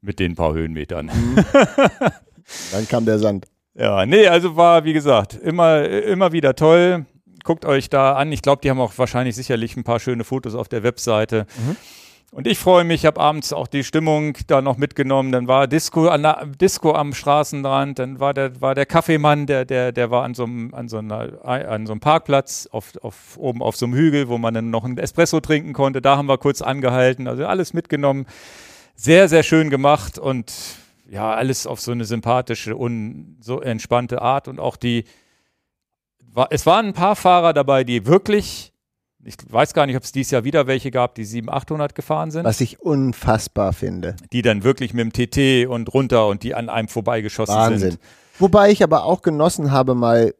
[0.00, 1.10] Mit den paar Höhenmetern.
[2.72, 3.46] dann kam der Sand.
[3.74, 7.06] Ja, nee, also war, wie gesagt, immer, immer wieder toll.
[7.44, 8.30] Guckt euch da an.
[8.30, 11.46] Ich glaube, die haben auch wahrscheinlich sicherlich ein paar schöne Fotos auf der Webseite.
[12.30, 15.32] Und ich freue mich, ich habe abends auch die Stimmung da noch mitgenommen.
[15.32, 19.64] Dann war Disco, an der, Disco am Straßenrand, dann war der, war der Kaffeemann, der,
[19.64, 23.36] der, der war an so einem, an so einer, an so einem Parkplatz, auf, auf,
[23.36, 26.00] oben auf so einem Hügel, wo man dann noch einen Espresso trinken konnte.
[26.00, 28.26] Da haben wir kurz angehalten, also alles mitgenommen.
[28.94, 30.52] Sehr, sehr schön gemacht und
[31.12, 35.04] ja, alles auf so eine sympathische und so entspannte Art und auch die,
[36.50, 38.72] es waren ein paar Fahrer dabei, die wirklich,
[39.22, 42.30] ich weiß gar nicht, ob es dieses Jahr wieder welche gab, die 700, 800 gefahren
[42.30, 44.16] sind, Was ich unfassbar finde.
[44.32, 47.90] die dann wirklich mit dem TT und runter und die an einem vorbeigeschossen Wahnsinn.
[47.92, 48.00] sind.
[48.38, 50.34] Wobei ich aber auch genossen habe, mal,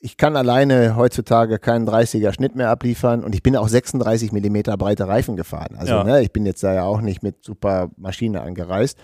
[0.00, 4.76] ich kann alleine heutzutage keinen 30er Schnitt mehr abliefern und ich bin auch 36 Millimeter
[4.76, 5.76] breite Reifen gefahren.
[5.78, 6.04] Also Ja.
[6.04, 8.98] ne, ich bin jetzt da ja auch nicht mit super Maschine angereist.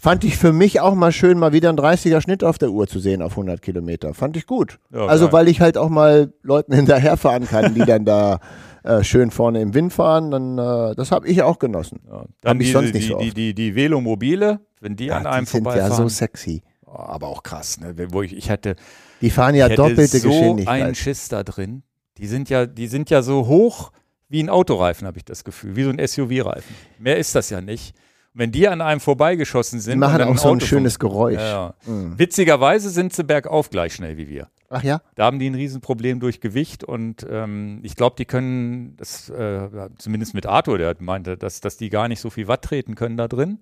[0.00, 2.86] Fand ich für mich auch mal schön, mal wieder einen 30er Schnitt auf der Uhr
[2.86, 4.14] zu sehen auf 100 Kilometer.
[4.14, 4.78] Fand ich gut.
[4.92, 5.32] Ja, also geil.
[5.32, 8.38] weil ich halt auch mal Leuten hinterherfahren kann, die dann da
[8.84, 10.30] äh, schön vorne im Wind fahren.
[10.30, 12.00] Dann, äh, das habe ich auch genossen.
[12.08, 12.26] Ja.
[12.42, 13.36] Dann ich diese, sonst nicht die, so die, oft.
[13.36, 16.62] die, die Velomobile, wenn die an Ja, einem die sind ja so sexy.
[16.86, 17.94] Oh, aber auch krass, ne?
[18.12, 18.76] Wo ich, ich hatte,
[19.20, 20.96] Die fahren ja ich doppelte so einen Geschwindigkeit.
[20.96, 21.82] Schiss da drin.
[22.18, 23.90] Die sind ja, die sind ja so hoch
[24.28, 26.74] wie ein Autoreifen, habe ich das Gefühl, wie so ein SUV-Reifen.
[26.98, 27.94] Mehr ist das ja nicht.
[28.38, 31.34] Wenn die an einem vorbeigeschossen sind, Die machen auch so ein schönes Geräusch.
[31.40, 31.92] Ja, ja.
[31.92, 32.18] Mhm.
[32.18, 34.48] Witzigerweise sind sie bergauf gleich schnell wie wir.
[34.70, 35.00] Ach ja?
[35.16, 39.68] Da haben die ein Riesenproblem durch Gewicht und ähm, ich glaube, die können, das, äh,
[39.98, 43.16] zumindest mit Arthur, der meinte, dass, dass die gar nicht so viel Watt treten können
[43.16, 43.58] da drin.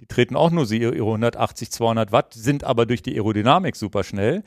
[0.00, 4.42] Die treten auch nur ihre 180, 200 Watt, sind aber durch die Aerodynamik super schnell.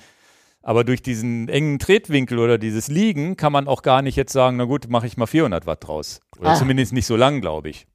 [0.62, 4.58] Aber durch diesen engen Tretwinkel oder dieses Liegen kann man auch gar nicht jetzt sagen,
[4.58, 6.20] na gut, mache ich mal 400 Watt draus.
[6.40, 6.56] Oder Ah.
[6.56, 7.88] zumindest nicht so lang, glaube ich.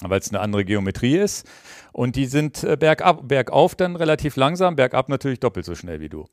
[0.00, 1.46] Weil es eine andere Geometrie ist.
[1.92, 6.08] Und die sind äh, bergab, bergauf dann relativ langsam, bergab natürlich doppelt so schnell wie
[6.08, 6.26] du.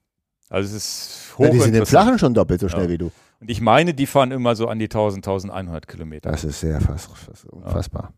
[0.50, 1.86] Also es ist Ja, die sind im.
[1.86, 2.90] Flachen schon doppelt so schnell Ja.
[2.90, 3.12] wie du.
[3.40, 6.32] Und ich meine, die fahren immer so an die 1000, 1100 Kilometer.
[6.32, 8.14] Das ist sehr fast, fast unfassbar.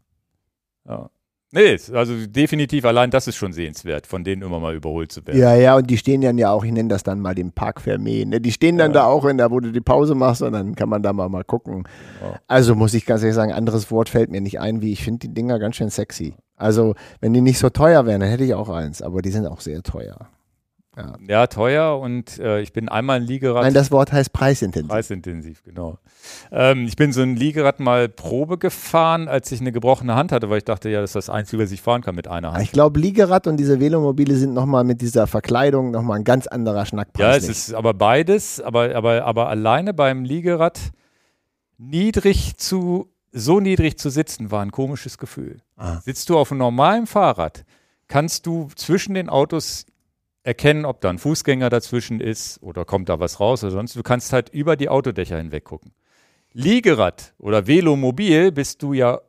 [0.85, 1.09] Ja.
[1.51, 5.39] Nee, also definitiv allein das ist schon sehenswert, von denen immer mal überholt zu werden.
[5.39, 7.79] Ja, ja, und die stehen dann ja auch, ich nenne das dann mal den Park
[7.79, 8.25] Fermé.
[8.27, 8.41] Ne?
[8.41, 9.01] Die stehen dann ja.
[9.01, 11.29] da auch, in der, wo du die Pause machst und dann kann man da mal,
[11.29, 11.87] mal gucken.
[12.21, 12.39] Ja.
[12.47, 15.19] Also muss ich ganz ehrlich sagen, anderes Wort fällt mir nicht ein, wie ich finde
[15.19, 16.35] die Dinger ganz schön sexy.
[16.57, 19.45] Also, wenn die nicht so teuer wären, dann hätte ich auch eins, aber die sind
[19.45, 20.27] auch sehr teuer.
[20.97, 23.63] Ja, ja teuer und äh, ich bin einmal ein Liegerad.
[23.63, 24.89] Nein, das Wort heißt preisintensiv.
[24.89, 25.99] Preisintensiv, genau.
[26.51, 30.49] Ähm, ich bin so ein Liegerad mal Probe gefahren, als ich eine gebrochene Hand hatte,
[30.49, 32.63] weil ich dachte, ja, das ist das Einzige, was ich fahren kann mit einer Hand.
[32.63, 36.85] Ich glaube, Liegerad und diese Velomobile sind nochmal mit dieser Verkleidung nochmal ein ganz anderer
[36.85, 37.19] Schnackpreis.
[37.19, 40.79] Ja, es ist aber beides, aber, aber, aber alleine beim Liegerad
[41.77, 45.61] niedrig zu, so niedrig zu sitzen, war ein komisches Gefühl.
[45.75, 45.99] Ah.
[45.99, 47.65] Sitzt du auf einem normalen Fahrrad,
[48.07, 49.85] kannst du zwischen den Autos
[50.47, 53.97] erkennen, ob da ein Fußgänger dazwischen ist oder kommt da was raus oder sonst.
[53.97, 55.91] Du kannst halt über die Autodächer hinweg gucken.
[56.53, 59.19] Liegerad oder Velomobil bist du ja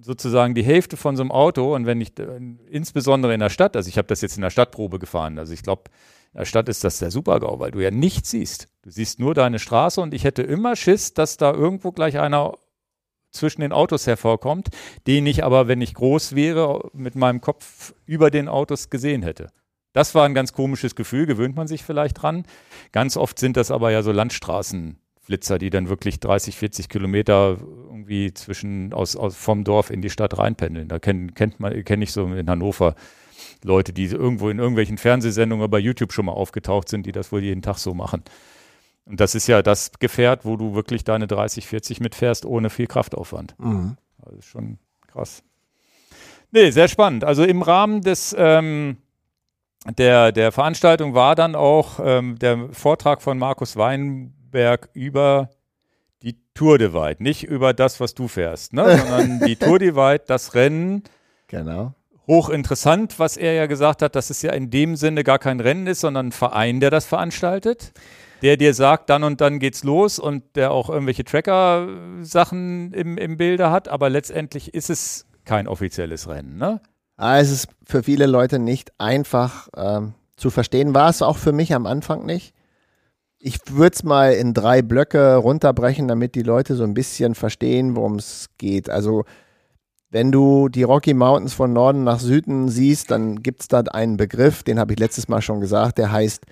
[0.00, 3.76] sozusagen die Hälfte von so einem Auto und wenn ich äh, insbesondere in der Stadt,
[3.76, 5.90] also ich habe das jetzt in der Stadtprobe gefahren, also ich glaube,
[6.32, 8.68] in der Stadt ist das der Supergau, weil du ja nichts siehst.
[8.82, 12.56] Du siehst nur deine Straße und ich hätte immer Schiss, dass da irgendwo gleich einer
[13.32, 14.68] zwischen den Autos hervorkommt,
[15.08, 19.50] den ich aber, wenn ich groß wäre, mit meinem Kopf über den Autos gesehen hätte.
[19.92, 22.44] Das war ein ganz komisches Gefühl, gewöhnt man sich vielleicht dran.
[22.92, 28.32] Ganz oft sind das aber ja so Landstraßenflitzer, die dann wirklich 30, 40 Kilometer irgendwie
[28.32, 30.88] zwischen aus, aus vom Dorf in die Stadt reinpendeln.
[30.88, 32.94] Da kenn, kennt man, kenne ich so in Hannover
[33.64, 37.32] Leute, die irgendwo in irgendwelchen Fernsehsendungen oder bei YouTube schon mal aufgetaucht sind, die das
[37.32, 38.22] wohl jeden Tag so machen.
[39.04, 42.86] Und das ist ja das Gefährt, wo du wirklich deine 30, 40 mitfährst, ohne viel
[42.86, 43.54] Kraftaufwand.
[43.58, 43.96] Mhm.
[44.18, 44.78] Das ist schon
[45.08, 45.42] krass.
[46.52, 47.24] Nee, sehr spannend.
[47.24, 48.98] Also im Rahmen des ähm,
[49.86, 55.50] der, der Veranstaltung war dann auch ähm, der Vortrag von Markus Weinberg über
[56.22, 57.20] die Tour de Weit.
[57.20, 58.98] Nicht über das, was du fährst, ne?
[58.98, 61.02] sondern die Tour de Weit, das Rennen.
[61.46, 61.94] Genau.
[62.26, 65.86] Hochinteressant, was er ja gesagt hat, dass es ja in dem Sinne gar kein Rennen
[65.86, 67.92] ist, sondern ein Verein, der das veranstaltet.
[68.42, 73.36] Der dir sagt, dann und dann geht's los und der auch irgendwelche Tracker-Sachen im, im
[73.36, 76.80] Bilde hat, aber letztendlich ist es kein offizielles Rennen, ne?
[77.20, 80.94] Ah, es ist für viele Leute nicht einfach ähm, zu verstehen.
[80.94, 82.54] War es auch für mich am Anfang nicht.
[83.38, 87.94] Ich würde es mal in drei Blöcke runterbrechen, damit die Leute so ein bisschen verstehen,
[87.94, 88.88] worum es geht.
[88.88, 89.24] Also
[90.08, 94.16] wenn du die Rocky Mountains von Norden nach Süden siehst, dann gibt es da einen
[94.16, 96.46] Begriff, den habe ich letztes Mal schon gesagt, der heißt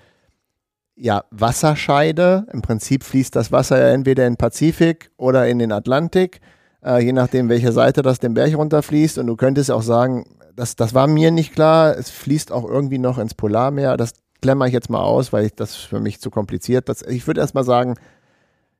[0.95, 2.45] ja Wasserscheide.
[2.53, 6.41] Im Prinzip fließt das Wasser ja entweder in den Pazifik oder in den Atlantik,
[6.85, 9.17] äh, je nachdem, welche Seite das den Berg runterfließt.
[9.17, 10.25] Und du könntest auch sagen,
[10.59, 11.97] das, das war mir nicht klar.
[11.97, 13.95] Es fließt auch irgendwie noch ins Polarmeer.
[13.95, 16.89] Das klemmer ich jetzt mal aus, weil ich, das für mich zu kompliziert.
[16.89, 17.95] Das, ich würde erst mal sagen,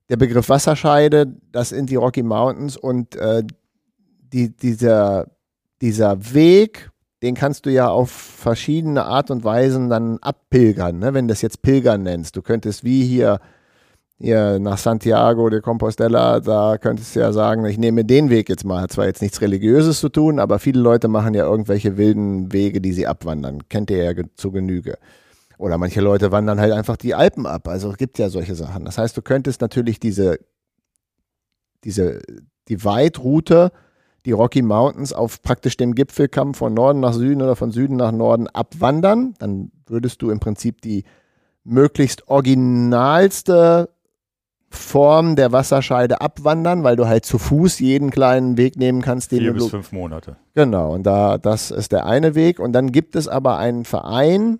[0.10, 3.44] der Begriff Wasserscheide, das sind die Rocky Mountains und äh,
[4.34, 5.28] die, dieser,
[5.82, 6.92] dieser Weg,
[7.24, 11.14] den kannst du ja auf verschiedene Art und Weisen dann abpilgern, ne?
[11.14, 12.36] wenn du das jetzt Pilgern nennst.
[12.36, 13.40] Du könntest wie hier
[14.20, 18.66] hier nach Santiago de Compostela, da könntest du ja sagen, ich nehme den Weg jetzt
[18.66, 18.82] mal.
[18.82, 22.82] Hat zwar jetzt nichts Religiöses zu tun, aber viele Leute machen ja irgendwelche wilden Wege,
[22.82, 23.70] die sie abwandern.
[23.70, 24.98] Kennt ihr ja zu Genüge.
[25.58, 27.68] Oder manche Leute wandern halt einfach die Alpen ab.
[27.70, 28.84] Also es gibt ja solche Sachen.
[28.84, 30.40] Das heißt, du könntest natürlich diese,
[31.86, 32.22] diese
[32.68, 33.72] die Weitroute,
[34.26, 38.12] die Rocky Mountains auf praktisch dem Gipfelkamm von Norden nach Süden oder von Süden nach
[38.12, 39.34] Norden abwandern.
[39.40, 41.06] Dann würdest du im Prinzip die
[41.64, 43.90] möglichst originalste
[44.70, 49.32] Form der Wasserscheide abwandern, weil du halt zu Fuß jeden kleinen Weg nehmen kannst.
[49.32, 50.38] Den Vier bis fünf Monate.
[50.54, 52.60] Genau, und da, das ist der eine Weg.
[52.60, 54.60] Und dann gibt es aber einen Verein,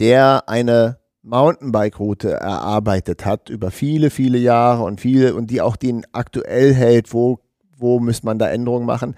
[0.00, 6.06] der eine Mountainbike-Route erarbeitet hat über viele, viele Jahre und viele und die auch den
[6.12, 7.40] aktuell hält, wo,
[7.76, 9.14] wo müsste man da Änderungen machen.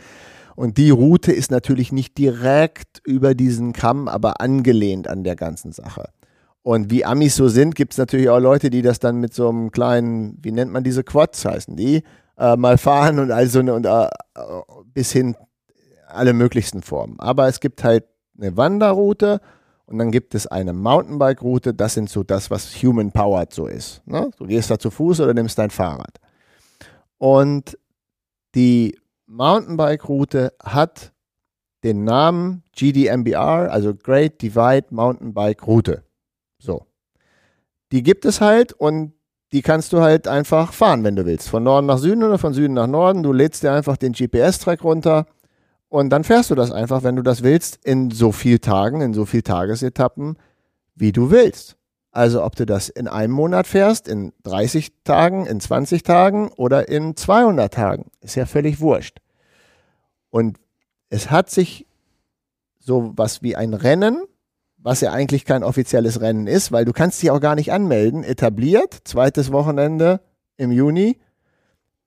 [0.57, 5.73] Und die Route ist natürlich nicht direkt über diesen Kamm, aber angelehnt an der ganzen
[5.73, 6.11] Sache.
[6.63, 9.49] Und wie Amis so sind, gibt es natürlich auch Leute, die das dann mit so
[9.49, 12.03] einem kleinen, wie nennt man diese Quads heißen die,
[12.37, 14.09] äh, mal fahren und also und, äh,
[14.85, 15.37] bis hin
[16.07, 17.19] alle möglichsten Formen.
[17.19, 18.05] Aber es gibt halt
[18.39, 19.41] eine Wanderroute
[19.87, 21.75] und dann gibt es eine Mountainbike-Route.
[21.75, 24.07] Das sind so das, was human powered so ist.
[24.07, 24.31] Ne?
[24.39, 26.19] Du gehst da zu Fuß oder nimmst dein Fahrrad.
[27.19, 27.79] Und
[28.55, 31.13] die Mountainbike-Route hat
[31.85, 36.05] den Namen GDMBR, also Great Divide Mountainbike Route.
[36.61, 36.87] So.
[37.91, 39.15] Die gibt es halt und
[39.53, 41.49] die kannst du halt einfach fahren, wenn du willst.
[41.49, 43.25] Von Norden nach Süden oder von Süden nach Norden.
[43.25, 45.27] Du lädst dir einfach den GPS-Track runter
[45.89, 49.13] und dann fährst du das einfach, wenn du das willst, in so viel Tagen, in
[49.13, 50.37] so viel Tagesetappen,
[50.95, 51.77] wie du willst.
[52.13, 56.89] Also ob du das in einem Monat fährst, in 30 Tagen, in 20 Tagen oder
[56.89, 59.19] in 200 Tagen, ist ja völlig wurscht.
[60.31, 60.59] Und
[61.09, 61.87] es hat sich
[62.79, 64.23] so was wie ein Rennen,
[64.83, 68.25] was ja eigentlich kein offizielles Rennen ist, weil du kannst dich auch gar nicht anmelden,
[68.25, 68.97] etabliert.
[69.05, 70.21] Zweites Wochenende
[70.57, 71.19] im Juni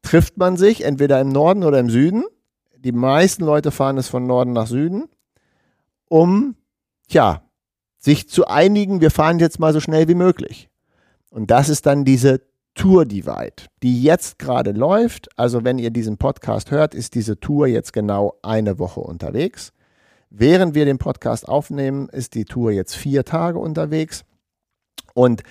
[0.01, 2.24] trifft man sich entweder im Norden oder im Süden.
[2.78, 5.05] Die meisten Leute fahren es von Norden nach Süden,
[6.09, 6.55] um,
[7.07, 7.43] tja,
[7.97, 10.69] sich zu einigen, wir fahren jetzt mal so schnell wie möglich.
[11.30, 12.41] Und das ist dann diese
[12.76, 15.30] Tour Divide, die jetzt gerade läuft.
[15.38, 19.71] Also wenn ihr diesen Podcast hört, ist diese Tour jetzt genau eine Woche unterwegs.
[20.36, 24.23] Während wir den Podcast aufnehmen, ist die Tour jetzt vier Tage unterwegs.
[25.13, 25.43] Und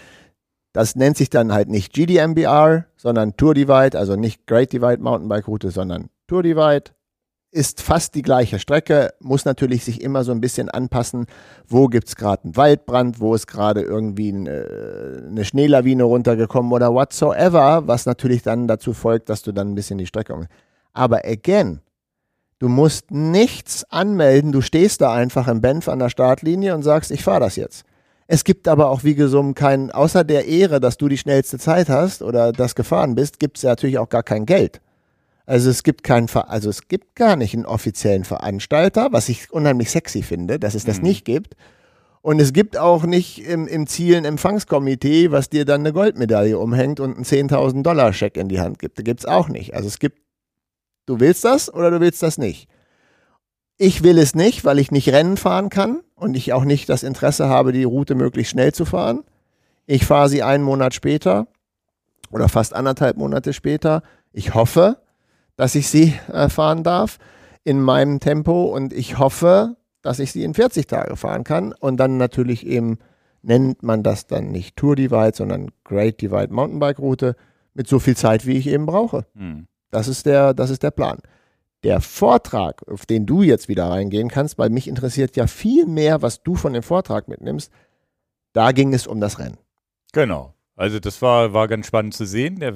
[0.72, 5.47] das nennt sich dann halt nicht GDMBR, sondern Tour Divide, also nicht Great Divide Mountainbike
[5.47, 6.91] Route, sondern Tour Divide.
[7.53, 11.26] Ist fast die gleiche Strecke, muss natürlich sich immer so ein bisschen anpassen,
[11.68, 16.93] wo gibt es gerade einen Waldbrand, wo ist gerade irgendwie eine, eine Schneelawine runtergekommen oder
[16.93, 20.49] whatsoever, was natürlich dann dazu folgt, dass du dann ein bisschen die Strecke.
[20.93, 21.83] Aber again,
[22.63, 27.11] Du musst nichts anmelden, du stehst da einfach im Benf an der Startlinie und sagst,
[27.11, 27.83] ich fahre das jetzt.
[28.29, 31.89] Es gibt aber auch wie gesummt keinen, außer der Ehre, dass du die schnellste Zeit
[31.89, 34.81] hast oder das gefahren bist, gibt es ja natürlich auch gar kein Geld.
[35.45, 39.91] Also es gibt keinen, also es gibt gar nicht einen offiziellen Veranstalter, was ich unheimlich
[39.91, 41.03] sexy finde, dass es das mhm.
[41.03, 41.57] nicht gibt.
[42.21, 46.57] Und es gibt auch nicht im, im Ziel ein Empfangskomitee, was dir dann eine Goldmedaille
[46.57, 49.01] umhängt und einen 10.000 Dollar Scheck in die Hand gibt.
[49.01, 49.75] Da gibt es auch nicht.
[49.75, 50.21] Also es gibt
[51.07, 52.69] Du willst das oder du willst das nicht?
[53.77, 57.03] Ich will es nicht, weil ich nicht Rennen fahren kann und ich auch nicht das
[57.03, 59.25] Interesse habe, die Route möglichst schnell zu fahren.
[59.87, 61.49] Ich fahre sie einen Monat später
[62.31, 64.03] oder fast anderthalb Monate später.
[64.33, 64.99] Ich hoffe,
[65.57, 67.19] dass ich sie äh, fahren darf
[67.65, 71.97] in meinem Tempo und ich hoffe, dass ich sie in 40 Tage fahren kann und
[71.97, 72.99] dann natürlich eben
[73.43, 77.37] nennt man das dann nicht Tour Divide, sondern Great Divide Mountainbike Route
[77.75, 79.27] mit so viel Zeit, wie ich eben brauche.
[79.35, 79.67] Hm.
[79.93, 81.18] Das ist der, das ist der Plan.
[81.84, 86.22] Der Vortrag, auf den du jetzt wieder reingehen kannst, weil mich interessiert ja viel mehr,
[86.22, 87.70] was du von dem Vortrag mitnimmst.
[88.53, 89.59] Da ging es um das Rennen.
[90.12, 90.55] Genau.
[90.76, 92.62] Also das war, war ganz spannend zu sehen.
[92.62, 92.74] Er,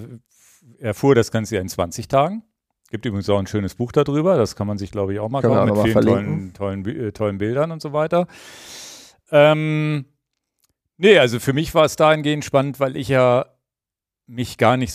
[0.78, 2.42] er fuhr das Ganze ja in 20 Tagen.
[2.90, 4.36] Gibt übrigens auch ein schönes Buch darüber.
[4.36, 7.38] Das kann man sich, glaube ich, auch mal kaufen mit vielen tollen, tollen, äh, tollen
[7.38, 8.26] Bildern und so weiter.
[9.30, 10.04] Ähm,
[10.98, 13.46] nee, also für mich war es dahingehend spannend, weil ich ja
[14.26, 14.92] mich gar nicht,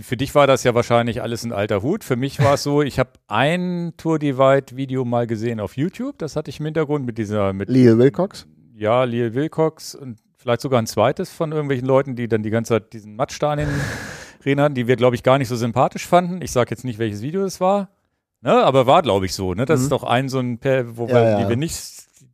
[0.00, 2.02] für dich war das ja wahrscheinlich alles ein alter Hut.
[2.02, 6.18] Für mich war es so, ich habe ein Tour Divide Video mal gesehen auf YouTube,
[6.18, 8.46] das hatte ich im Hintergrund mit dieser, mit Leo Wilcox?
[8.74, 12.74] Ja, Leo Wilcox und vielleicht sogar ein zweites von irgendwelchen Leuten, die dann die ganze
[12.74, 13.68] Zeit diesen Matsch da in
[14.44, 16.42] den hatten, die wir, glaube ich, gar nicht so sympathisch fanden.
[16.42, 17.90] Ich sage jetzt nicht, welches Video es war.
[18.40, 19.54] Ne, aber war, glaube ich, so.
[19.54, 19.66] Ne?
[19.66, 19.84] Das mhm.
[19.84, 21.42] ist doch ein so ein, wo ja, wir, ja.
[21.42, 21.76] die wir nicht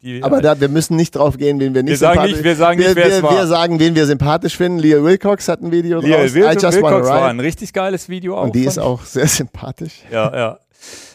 [0.03, 2.45] die, aber da, wir müssen nicht drauf gehen, wen wir nicht wir sagen sympathisch nicht,
[2.45, 4.79] Wir sagen nicht, wir, wir, wir sagen, wen wir sympathisch finden.
[4.79, 6.35] Leah Wilcox hat ein Video Leo draus.
[6.35, 8.45] Leo I Just Wilcox war ein richtig geiles Video auch.
[8.45, 10.03] Und die ist auch sehr sympathisch.
[10.13, 10.59] Ja, ja.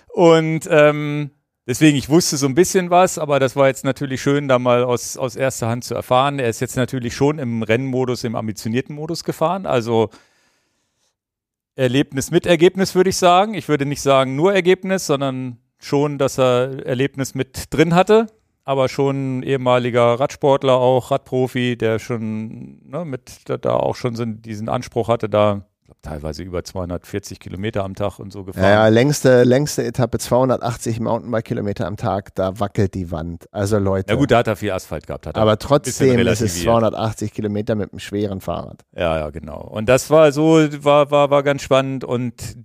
[0.10, 1.32] Und ähm,
[1.66, 4.84] deswegen, ich wusste so ein bisschen was, aber das war jetzt natürlich schön, da mal
[4.84, 6.40] aus, aus erster Hand zu erfahren.
[6.40, 9.66] Er ist jetzt natürlich schon im Rennmodus, im ambitionierten Modus gefahren.
[9.66, 10.10] Also
[11.76, 13.54] Erlebnis mit Ergebnis, würde ich sagen.
[13.54, 18.28] Ich würde nicht sagen nur Ergebnis, sondern schon, dass er Erlebnis mit drin hatte
[18.64, 24.70] aber schon ehemaliger Radsportler auch, Radprofi, der schon ne, mit da, auch schon so diesen
[24.70, 25.66] Anspruch hatte, da
[26.02, 28.64] teilweise über 240 Kilometer am Tag und so gefahren.
[28.64, 33.46] Ja, längste, längste Etappe 280 Mountainbike-Kilometer am Tag, da wackelt die Wand.
[33.52, 34.12] Also Leute.
[34.12, 35.28] Ja gut, da hat er viel Asphalt gehabt.
[35.28, 38.84] Hat aber trotzdem ist es 280 Kilometer mit einem schweren Fahrrad.
[38.96, 39.62] Ja, ja, genau.
[39.62, 42.58] Und das war so, war, war, war ganz spannend und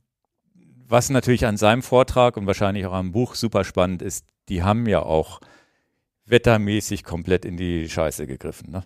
[0.88, 4.86] was natürlich an seinem Vortrag und wahrscheinlich auch am Buch super spannend ist, die haben
[4.86, 5.40] ja auch
[6.30, 8.70] wettermäßig komplett in die Scheiße gegriffen.
[8.70, 8.84] Ne?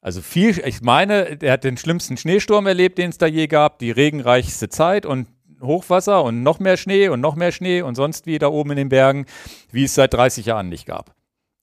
[0.00, 3.78] Also viel, ich meine, er hat den schlimmsten Schneesturm erlebt, den es da je gab,
[3.78, 5.26] die regenreichste Zeit und
[5.60, 8.76] Hochwasser und noch mehr Schnee und noch mehr Schnee und sonst wie da oben in
[8.76, 9.26] den Bergen,
[9.72, 11.14] wie es seit 30 Jahren nicht gab.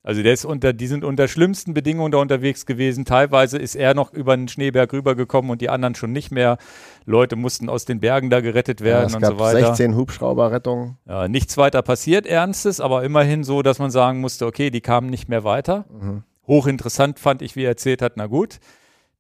[0.06, 3.06] Also der ist unter, die sind unter schlimmsten Bedingungen da unterwegs gewesen.
[3.06, 6.58] Teilweise ist er noch über den Schneeberg rübergekommen und die anderen schon nicht mehr.
[7.06, 9.68] Leute mussten aus den Bergen da gerettet werden ja, und so weiter.
[9.68, 10.98] 16 Hubschrauberrettungen.
[11.08, 15.10] Ja, nichts weiter passiert, Ernstes, aber immerhin so, dass man sagen musste, okay, die kamen
[15.10, 15.86] nicht mehr weiter.
[15.90, 16.24] Mhm.
[16.48, 18.60] Hochinteressant fand ich, wie er erzählt hat, na gut.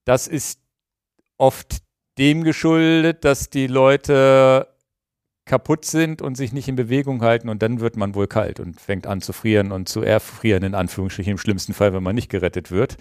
[0.03, 0.59] Das ist
[1.37, 1.77] oft
[2.17, 4.67] dem geschuldet, dass die Leute
[5.45, 8.79] kaputt sind und sich nicht in Bewegung halten und dann wird man wohl kalt und
[8.79, 12.29] fängt an zu frieren und zu erfrieren, in Anführungsstrichen im schlimmsten Fall, wenn man nicht
[12.29, 12.97] gerettet wird.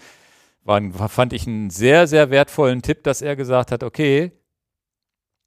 [0.63, 4.31] War, fand ich einen sehr, sehr wertvollen Tipp, dass er gesagt hat, okay,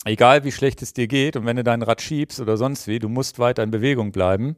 [0.05, 2.99] egal wie schlecht es dir geht und wenn du dein Rad schiebst oder sonst wie,
[2.99, 4.57] du musst weiter in Bewegung bleiben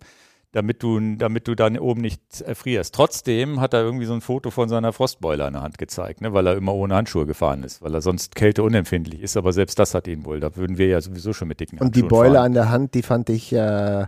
[0.53, 2.95] damit du, damit du dann oben nicht erfrierst.
[2.95, 6.33] Trotzdem hat er irgendwie so ein Foto von seiner Frostbeule in der Hand gezeigt, ne,
[6.33, 9.79] weil er immer ohne Handschuhe gefahren ist, weil er sonst Kälte unempfindlich ist, aber selbst
[9.79, 10.41] das hat ihn wohl.
[10.41, 12.47] Da würden wir ja sowieso schon mit dicken Und die Beule fahren.
[12.47, 14.07] an der Hand, die fand ich äh,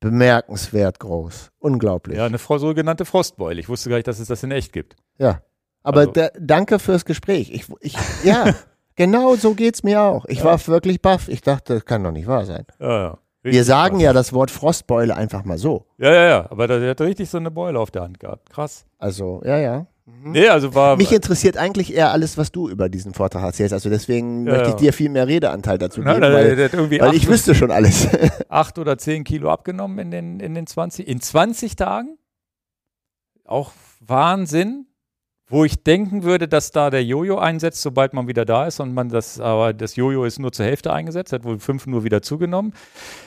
[0.00, 1.50] bemerkenswert groß.
[1.58, 2.16] Unglaublich.
[2.18, 3.60] Ja, eine sogenannte Frostbeule.
[3.60, 4.96] Ich wusste gar nicht, dass es das in echt gibt.
[5.18, 5.42] Ja.
[5.82, 7.50] Aber Also- da, danke fürs Gespräch.
[7.50, 8.54] Ich, ich, ja,
[8.96, 10.24] genau so geht's mir auch.
[10.26, 11.28] Ich war wirklich baff.
[11.28, 12.64] Ich dachte, das kann doch nicht wahr sein.
[12.78, 13.18] Ja, ja.
[13.42, 14.02] Wir Richtig sagen krass.
[14.02, 15.86] ja das Wort Frostbeule einfach mal so.
[15.96, 16.50] Ja, ja, ja.
[16.50, 18.50] Aber der hat richtig so eine Beule auf der Hand gehabt.
[18.50, 18.84] Krass.
[18.98, 19.86] Also, ja, ja.
[20.22, 20.96] Nee, also war.
[20.96, 23.72] Mich interessiert eigentlich eher alles, was du über diesen Vortrag erzählst.
[23.72, 26.74] Also deswegen Ja, möchte ich dir viel mehr Redeanteil dazu geben, der, der, weil, der
[26.74, 28.08] irgendwie weil ich wüsste schon alles.
[28.48, 32.18] acht oder zehn Kilo abgenommen in den, in den 20, in 20 Tagen.
[33.46, 34.86] Auch Wahnsinn.
[35.50, 38.94] Wo ich denken würde, dass da der Jojo einsetzt, sobald man wieder da ist und
[38.94, 42.22] man das, aber das Jojo ist nur zur Hälfte eingesetzt, hat wohl fünf nur wieder
[42.22, 42.72] zugenommen.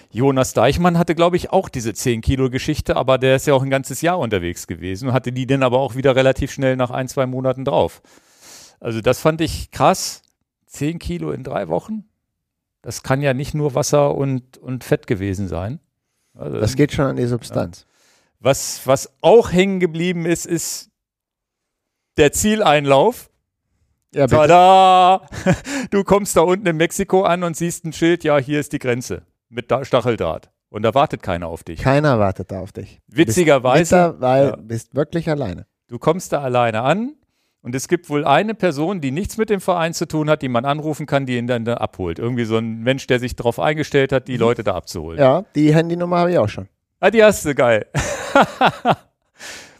[0.09, 3.61] Jonas Deichmann hatte, glaube ich, auch diese 10 Kilo Geschichte, aber der ist ja auch
[3.61, 6.91] ein ganzes Jahr unterwegs gewesen und hatte die dann aber auch wieder relativ schnell nach
[6.91, 8.01] ein, zwei Monaten drauf.
[8.79, 10.21] Also das fand ich krass.
[10.67, 12.05] 10 Kilo in drei Wochen?
[12.81, 15.79] Das kann ja nicht nur Wasser und, und Fett gewesen sein.
[16.35, 17.85] Also, Das geht schon an die Substanz.
[18.39, 20.89] was, was auch hängen geblieben ist, ist
[22.17, 23.29] der Zieleinlauf.
[24.13, 24.27] Ja.
[24.27, 25.27] Tada!
[25.91, 28.79] Du kommst da unten in Mexiko an und siehst ein Schild, ja, hier ist die
[28.79, 30.49] Grenze mit Stacheldraht.
[30.69, 31.79] Und da wartet keiner auf dich.
[31.79, 32.99] Keiner wartet da auf dich.
[33.07, 34.55] Witzigerweise, weil ja.
[34.55, 35.67] bist wirklich alleine.
[35.87, 37.13] du kommst da alleine an
[37.61, 40.49] und es gibt wohl eine Person, die nichts mit dem Verein zu tun hat, die
[40.49, 42.17] man anrufen kann, die ihn dann da abholt.
[42.17, 45.19] Irgendwie so ein Mensch, der sich darauf eingestellt hat, die Leute da abzuholen.
[45.19, 46.67] Ja, die Handynummer habe ich auch schon.
[46.99, 47.85] Ah, die hast du, geil.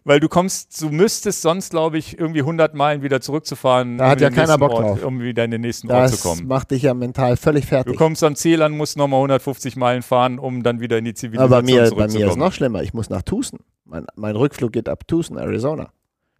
[0.06, 4.18] Weil du kommst, du müsstest sonst, glaube ich, irgendwie 100 Meilen wieder zurückzufahren, Da hat
[4.18, 5.04] um ja keiner Bock Ort, drauf.
[5.06, 6.46] um wieder in den nächsten Ort zu Das kommen.
[6.48, 7.96] macht dich ja mental völlig Du fertig.
[7.98, 11.54] kommst am Ziel an, musst nochmal 150 Meilen fahren, um dann wieder in die Zivilisation
[11.54, 12.26] Aber bei mir, bei zurückzukommen.
[12.26, 12.84] mir ist noch schlimmer.
[12.84, 13.60] Ich muss nach Tucson.
[13.86, 15.90] Mein, mein Rückflug geht ab Tucson, Arizona.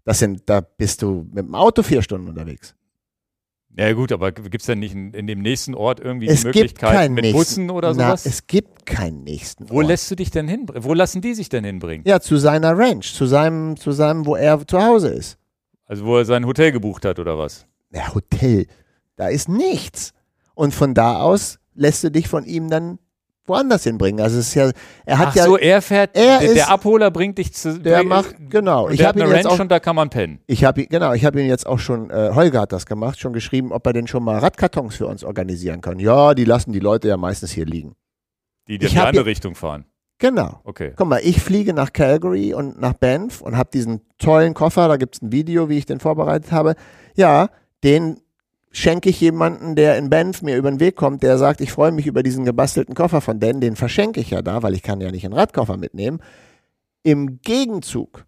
[0.04, 2.76] Das sind, da bist du mit dem Auto vier Stunden unterwegs.
[3.76, 6.48] Ja gut, aber gibt es denn nicht in, in dem nächsten Ort irgendwie Es die
[6.48, 7.38] Möglichkeit mit nächsten.
[7.38, 8.26] Bussen oder Na, sowas?
[8.26, 9.70] es gibt keinen nächsten.
[9.70, 9.88] Wo Ort.
[9.88, 10.84] lässt du dich denn hinbringen?
[10.84, 12.06] Wo lassen die sich denn hinbringen?
[12.08, 15.38] Ja, zu seiner Ranch, zu seinem, zu seinem, wo er zu Hause ist.
[15.86, 17.66] Also wo er sein Hotel gebucht hat oder was?
[17.92, 18.68] Ja, Hotel.
[19.16, 20.14] Da ist nichts.
[20.56, 23.00] Und von da aus lässt du dich von ihm dann
[23.46, 24.22] woanders hinbringen.
[24.22, 24.72] Also es ist ja,
[25.06, 27.80] er hat Ach ja, so, er fährt, er der, ist- der Abholer bringt dich zu...
[27.80, 28.90] der macht, genau.
[28.90, 30.40] Ich habe ihn eine jetzt Ranch auch, und da kann man pennen.
[30.48, 33.34] ich habe, genau, ich habe ihn jetzt auch schon, äh, Holger hat das gemacht, schon
[33.34, 36.00] geschrieben, ob er denn schon mal Radkartons für uns organisieren kann.
[36.00, 37.96] Ja, die lassen die Leute ja meistens hier liegen.
[38.68, 39.86] Die, die in die andere Richtung fahren.
[40.20, 40.62] Genau.
[40.64, 40.94] Okay.
[40.96, 44.96] Guck mal, ich fliege nach Calgary und nach Banff und habe diesen tollen Koffer, da
[44.96, 46.76] gibt es ein Video, wie ich den vorbereitet habe.
[47.16, 47.50] Ja,
[47.84, 48.22] den
[48.74, 51.92] schenke ich jemanden, der in Banff mir über den Weg kommt, der sagt, ich freue
[51.92, 55.00] mich über diesen gebastelten Koffer von Dan, den verschenke ich ja da, weil ich kann
[55.00, 56.20] ja nicht einen Radkoffer mitnehmen.
[57.04, 58.26] Im Gegenzug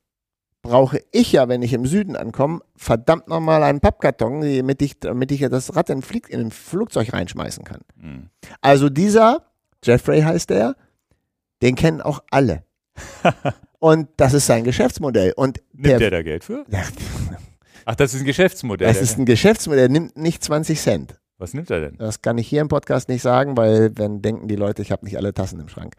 [0.62, 5.32] brauche ich ja, wenn ich im Süden ankomme, verdammt nochmal einen Pappkarton, damit ich, damit
[5.32, 7.82] ich ja das Rad in, Flieg, in ein Flugzeug reinschmeißen kann.
[8.00, 8.30] Hm.
[8.62, 9.48] Also dieser,
[9.84, 10.76] Jeffrey heißt der,
[11.62, 12.64] den kennen auch alle.
[13.80, 15.34] Und das ist sein Geschäftsmodell.
[15.36, 16.66] Und Nimmt der, der da Geld für?
[16.70, 16.84] Ja,
[17.86, 18.88] Ach, das ist ein Geschäftsmodell.
[18.88, 21.20] das ist ein Geschäftsmodell, der nimmt nicht 20 Cent.
[21.38, 21.98] Was nimmt er denn?
[21.98, 25.06] Das kann ich hier im Podcast nicht sagen, weil dann denken die Leute, ich habe
[25.06, 25.96] nicht alle Tassen im Schrank.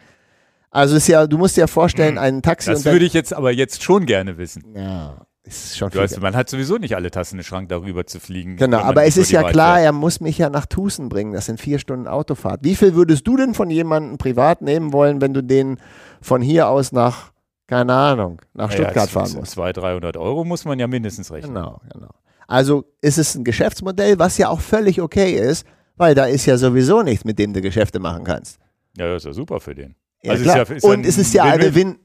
[0.70, 3.52] Also ist ja, du musst dir ja vorstellen, ein Taxi Das würde ich jetzt aber
[3.52, 4.64] jetzt schon gerne wissen.
[4.74, 8.18] ja, ist schon Du weißt, man hat sowieso nicht alle Tassen im Schrank, darüber zu
[8.18, 8.56] fliegen.
[8.56, 11.32] Genau, aber es ist ja Weit klar, er muss mich ja nach Tucson bringen.
[11.32, 12.60] Das sind vier Stunden Autofahrt.
[12.64, 15.78] Wie viel würdest du denn von jemandem privat nehmen wollen, wenn du den
[16.20, 17.30] von hier aus nach,
[17.66, 19.52] keine Ahnung, nach Naja, Stuttgart fahren musst?
[19.52, 21.54] 200, 300 Euro muss man ja mindestens rechnen.
[21.54, 22.10] Genau, genau.
[22.48, 26.56] Also ist es ein Geschäftsmodell, was ja auch völlig okay ist, weil da ist ja
[26.56, 28.58] sowieso nichts, mit dem du Geschäfte machen kannst.
[28.96, 29.96] Ja, das ist ja super für den.
[30.22, 30.56] Ja, Also ist klar.
[30.68, 31.74] ja- ist ja Und ein es ist ja eine.
[31.74, 31.98] Win.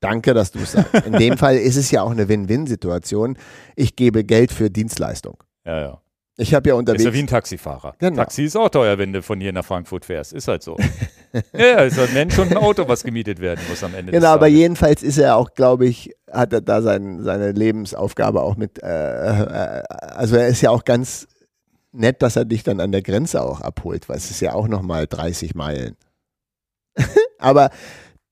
[0.00, 0.94] Danke, dass du es sagst.
[1.06, 3.36] In dem Fall ist es ja auch eine Win-Win-Situation.
[3.76, 5.42] Ich gebe Geld für Dienstleistung.
[5.64, 6.00] Ja, ja.
[6.36, 7.04] Ich habe ja Ist unterwegs.
[7.04, 7.94] ja wie ein Taxifahrer.
[7.98, 8.14] Genau.
[8.16, 10.32] Taxi ist auch teuer, wenn du von hier nach Frankfurt fährst.
[10.32, 10.76] Ist halt so.
[11.52, 14.28] ja, ja, ist ein Mensch und ein Auto, was gemietet werden muss am Ende Genau,
[14.28, 18.82] aber jedenfalls ist er auch, glaube ich, hat er da sein, seine Lebensaufgabe auch mit,
[18.82, 21.26] äh, äh, also er ist ja auch ganz
[21.92, 24.68] nett, dass er dich dann an der Grenze auch abholt, weil es ist ja auch
[24.68, 25.96] nochmal 30 Meilen.
[27.38, 27.70] aber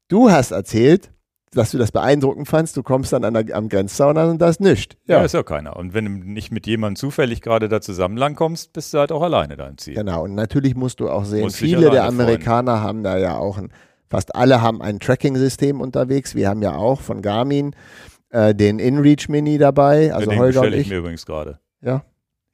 [0.09, 1.11] du hast erzählt,
[1.53, 4.49] dass du das beeindruckend fandst, du kommst dann an der, am Grenzzaun an und da
[4.49, 4.97] ist nichts.
[5.07, 5.77] Ja, Ja, ist ja keiner.
[5.77, 9.23] Und wenn du nicht mit jemandem zufällig gerade da zusammen langkommst, bist du halt auch
[9.23, 9.95] alleine da im Ziel.
[9.95, 10.25] genau.
[10.25, 13.71] Und natürlich musst du auch sehen, Musst viele der Amerikaner haben da ja auch ein,
[14.09, 16.35] fast alle haben ein Tracking-System unterwegs.
[16.35, 17.75] Wir haben ja auch von Garmin
[18.31, 20.89] äh, den InReach Mini dabei, also den Holger bestelle ich ich.
[20.91, 21.59] mir übrigens gerade.
[21.81, 22.05] Ja.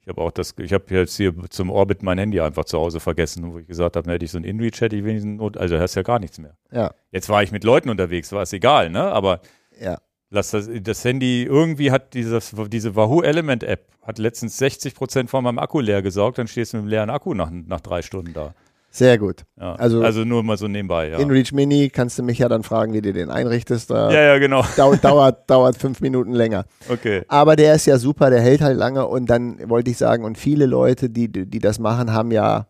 [0.03, 2.99] Ich habe auch das, ich habe jetzt hier zum Orbit mein Handy einfach zu Hause
[2.99, 5.79] vergessen, wo ich gesagt habe, hätte ich so ein InReach, hätte ich wenigstens, Not, also
[5.79, 6.57] hast ja gar nichts mehr.
[6.71, 6.93] Ja.
[7.11, 9.03] Jetzt war ich mit Leuten unterwegs, war es egal, ne?
[9.03, 9.39] Aber
[9.79, 9.97] Ja.
[10.29, 15.29] lass das, das Handy, irgendwie hat dieses, diese Wahoo Element App, hat letztens 60 Prozent
[15.29, 18.01] von meinem Akku leer gesaugt, dann stehst du mit einem leeren Akku nach, nach drei
[18.01, 18.53] Stunden da.
[18.95, 19.43] Sehr gut.
[19.59, 19.73] Ja.
[19.73, 21.17] Also- Also, nur mal so nebenbei, ja.
[21.17, 23.89] InReach Mini kannst du mich ja dann fragen, wie du den einrichtest.
[23.89, 24.63] Da Ja, ja, genau.
[24.77, 26.65] dau dauert, dauert fünf Minuten länger.
[26.87, 27.23] Okay.
[27.27, 30.37] Aber der ist ja super, der hält halt lange und dann wollte ich sagen, und
[30.37, 32.67] viele Leute, die, die das machen, haben ja,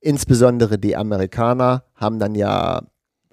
[0.00, 2.82] insbesondere die Amerikaner, haben dann ja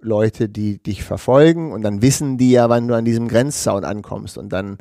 [0.02, 4.38] Leute, die dich verfolgen und dann wissen die ja, wann du an diesem Grenzzaun ankommst
[4.38, 4.80] und dann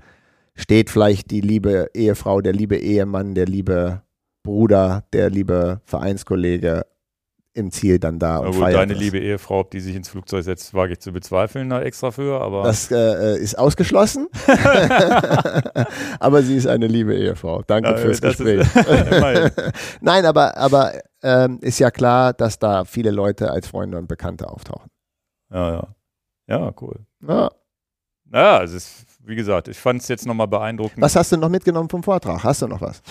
[0.57, 4.03] steht vielleicht die liebe Ehefrau, der liebe Ehemann, der liebe
[4.43, 6.87] Bruder, der liebe Vereinskollege
[7.61, 9.03] im Ziel dann da Na und gut, feiert deine das.
[9.03, 12.41] liebe Ehefrau, ob die sich ins Flugzeug setzt, wage ich zu bezweifeln, da extra für,
[12.41, 12.65] aber.
[12.65, 14.27] Das äh, ist ausgeschlossen.
[16.21, 17.63] aber sie ist eine liebe Ehefrau.
[17.67, 18.67] Danke Ja, fürs das Gespräch.
[20.01, 20.93] Nein, aber, aber
[21.23, 24.91] ähm, ist ja klar, dass da viele Leute als Freunde und Bekannte auftauchen.
[25.53, 25.89] ja, ja.
[26.49, 26.97] Ja, cool.
[27.27, 27.49] Ja.
[28.25, 31.01] Naja, es ist, wie gesagt, ich fand es jetzt nochmal beeindruckend.
[31.01, 32.43] Was hast du noch mitgenommen vom Vortrag?
[32.43, 33.03] Hast du noch was?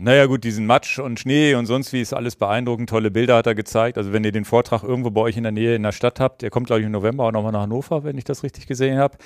[0.00, 2.88] Naja, gut, diesen Matsch und Schnee und sonst wie ist alles beeindruckend.
[2.88, 3.96] Tolle Bilder hat er gezeigt.
[3.96, 6.42] Also, wenn ihr den Vortrag irgendwo bei euch in der Nähe in der Stadt habt,
[6.42, 8.98] der kommt, glaube ich, im November auch nochmal nach Hannover, wenn ich das richtig gesehen
[8.98, 9.16] habe.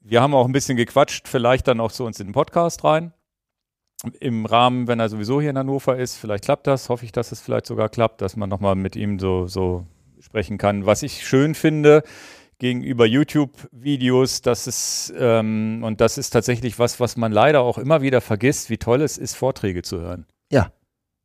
[0.00, 3.12] Wir haben auch ein bisschen gequatscht, vielleicht dann auch zu uns in den Podcast rein.
[4.20, 7.32] Im Rahmen, wenn er sowieso hier in Hannover ist, vielleicht klappt das, hoffe ich, dass
[7.32, 9.84] es vielleicht sogar klappt, dass man nochmal mit ihm so, so
[10.20, 10.86] sprechen kann.
[10.86, 12.04] Was ich schön finde,
[12.58, 18.02] gegenüber YouTube-Videos, dass es, ähm, und das ist tatsächlich was, was man leider auch immer
[18.02, 20.26] wieder vergisst, wie toll es ist, Vorträge zu hören.
[20.50, 20.72] Ja.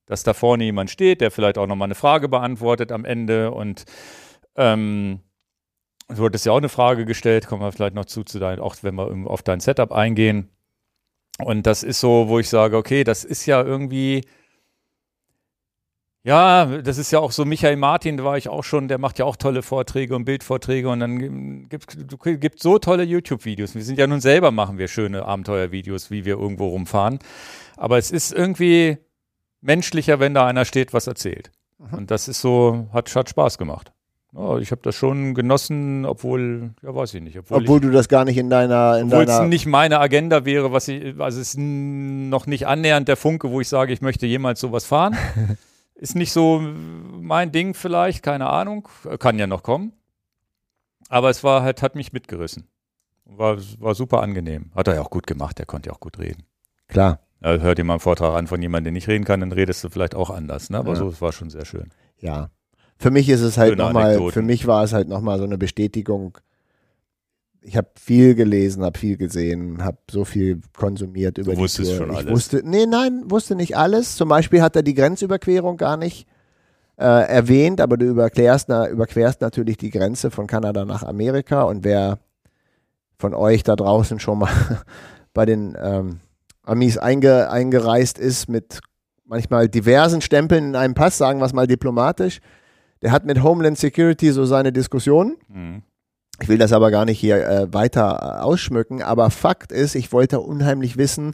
[0.05, 3.85] Dass da vorne jemand steht, der vielleicht auch nochmal eine Frage beantwortet am Ende und
[4.55, 5.21] ähm,
[6.09, 8.75] du hattest ja auch eine Frage gestellt, kommen wir vielleicht noch zu, zu dein, auch
[8.81, 10.49] wenn wir auf dein Setup eingehen.
[11.39, 14.25] Und das ist so, wo ich sage, okay, das ist ja irgendwie,
[16.25, 19.19] ja, das ist ja auch so, Michael Martin, da war ich auch schon, der macht
[19.19, 21.97] ja auch tolle Vorträge und Bildvorträge und dann gibt
[22.55, 23.75] es so tolle YouTube-Videos.
[23.75, 27.19] Wir sind ja nun selber, machen wir schöne Abenteuervideos, wie wir irgendwo rumfahren.
[27.75, 28.99] Aber es ist irgendwie
[29.59, 31.51] menschlicher, wenn da einer steht, was erzählt.
[31.91, 33.91] Und das ist so, hat, hat Spaß gemacht.
[34.31, 37.37] Ja, ich habe das schon genossen, obwohl, ja, weiß ich nicht.
[37.37, 39.99] Obwohl, Obwohl ich, du das gar nicht in deiner, in obwohl es deiner nicht meine
[39.99, 43.91] Agenda wäre, was ich, also es ist noch nicht annähernd der Funke, wo ich sage,
[43.91, 45.17] ich möchte jemals sowas fahren.
[45.95, 48.87] ist nicht so mein Ding vielleicht, keine Ahnung,
[49.19, 49.93] kann ja noch kommen.
[51.09, 52.67] Aber es war halt, hat mich mitgerissen.
[53.25, 54.71] War, war super angenehm.
[54.75, 56.43] Hat er ja auch gut gemacht, er konnte ja auch gut reden.
[56.87, 57.19] Klar.
[57.41, 59.83] Also hört dir mal einen Vortrag an von jemandem, der nicht reden kann, dann redest
[59.83, 60.69] du vielleicht auch anders.
[60.69, 60.77] Ne?
[60.77, 60.95] Aber Ja.
[60.95, 61.89] so, es war schon sehr schön.
[62.19, 62.49] Ja.
[62.97, 66.37] Für mich ist es halt nochmal, für mich war es halt nochmal so eine Bestätigung.
[67.65, 71.97] Ich habe viel gelesen, habe viel gesehen, habe so viel konsumiert über Du wusstest die
[71.97, 72.07] Tour.
[72.07, 72.31] schon ich alles.
[72.31, 74.15] Wusste, nee, nein, wusste nicht alles.
[74.15, 76.27] Zum Beispiel hat er die Grenzüberquerung gar nicht
[76.97, 81.83] äh, erwähnt, aber du überquerst, na, überquerst natürlich die Grenze von Kanada nach Amerika und
[81.83, 82.19] wer
[83.17, 84.51] von euch da draußen schon mal
[85.33, 86.19] bei den ähm,
[86.63, 88.81] Amis einge, eingereist ist mit
[89.25, 92.39] manchmal diversen Stempeln in einem Pass, sagen wir es mal diplomatisch,
[93.01, 95.37] der hat mit Homeland Security so seine Diskussionen.
[95.47, 95.83] Mhm.
[96.41, 100.11] Ich will das aber gar nicht hier äh, weiter äh, ausschmücken, aber Fakt ist, ich
[100.11, 101.33] wollte unheimlich wissen,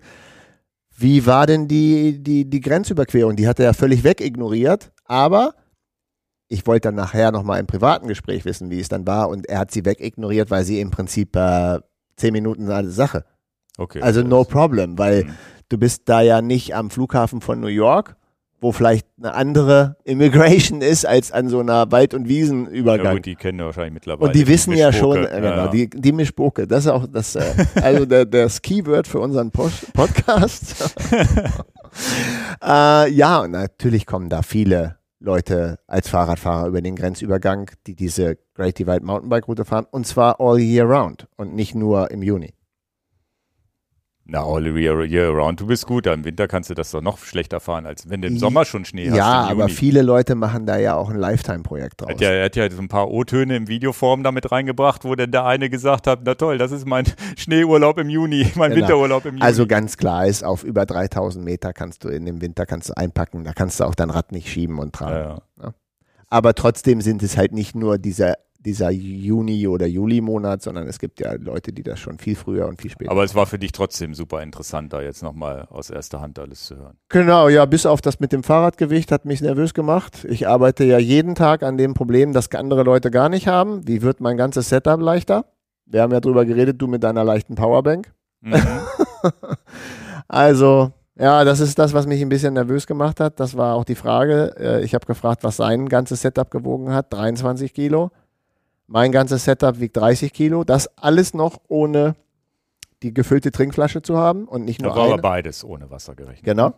[0.97, 3.35] wie war denn die, die, die Grenzüberquerung?
[3.37, 5.55] Die hat er ja völlig wegignoriert, aber
[6.49, 9.59] ich wollte dann nachher nochmal im privaten Gespräch wissen, wie es dann war und er
[9.59, 11.79] hat sie wegignoriert, weil sie im Prinzip äh,
[12.17, 13.23] zehn Minuten eine Sache.
[13.77, 14.01] Okay.
[14.01, 15.33] Also no problem, weil Mhm.
[15.69, 18.17] du bist da ja nicht am Flughafen von New York,
[18.61, 23.15] wo vielleicht eine andere Immigration ist als an so einer Wald- und Ja, Wiesenübergang.
[23.17, 24.27] gut, die kennen ja wahrscheinlich mittlerweile.
[24.27, 27.35] Und die wissen ja schon, äh, genau, Ja, die, die Mischpoke, das ist auch das,
[27.35, 27.43] äh,
[27.81, 30.95] also der, das Keyword für unseren Post Podcast.
[32.63, 38.37] äh, ja, und natürlich kommen da viele Leute als Fahrradfahrer über den Grenzübergang, die diese
[38.55, 42.53] Great Divide Mountainbike Route fahren, und zwar all year round und nicht nur im Juni.
[44.31, 45.59] Na, all year, round.
[45.59, 46.05] Du bist gut.
[46.05, 48.85] Im Winter kannst du das doch noch schlechter fahren, als wenn du im Sommer schon
[48.85, 49.17] Schnee hast.
[49.17, 52.09] ja, aber viele Leute machen da ja auch ein Lifetime-Projekt draus.
[52.09, 55.31] Er hat, ja, hat ja so ein paar O-Töne im Videoform damit reingebracht, wo dann
[55.31, 57.05] der eine gesagt hat, na toll, das ist mein
[57.37, 58.81] Schneeurlaub im Juni, mein Genau.
[58.87, 59.41] Winterurlaub im Juni.
[59.41, 62.97] Also ganz klar ist, auf über 3000 Meter kannst du in dem Winter kannst du
[62.97, 65.39] einpacken, da kannst du auch dein Rad nicht schieben und tragen.
[65.59, 65.73] ja, ja.
[66.27, 71.21] Aber trotzdem sind es halt nicht nur dieser, dieser Juni- oder Juli-Monat, sondern es gibt
[71.21, 73.09] ja Leute, die das schon viel früher und viel später.
[73.09, 76.65] Aber es war für dich trotzdem super interessant, da jetzt nochmal aus erster Hand alles
[76.65, 76.97] zu hören.
[77.07, 80.25] genau, ja, bis auf das mit dem Fahrradgewicht hat mich nervös gemacht.
[80.29, 83.87] Ich arbeite ja jeden Tag an dem Problem, das andere Leute gar nicht haben.
[83.87, 85.45] Wie wird mein ganzes Setup leichter?
[85.85, 88.11] Wir haben ja drüber geredet, du mit deiner leichten Powerbank.
[88.41, 88.53] Mhm.
[90.27, 93.39] Also, ja, das ist das, was mich ein bisschen nervös gemacht hat.
[93.39, 94.55] Das war auch die Frage.
[94.59, 97.11] Äh, Ich habe gefragt, was sein ganzes Setup gewogen hat.
[97.11, 98.11] 23 Kilo.
[98.91, 100.63] Mein ganzes Setup wiegt 30 Kilo.
[100.63, 102.15] Das alles noch ohne
[103.03, 105.21] die gefüllte Trinkflasche zu haben und nicht da nur war aber eine.
[105.21, 106.43] beides ohne Wasser gerechnet.
[106.43, 106.73] Genau.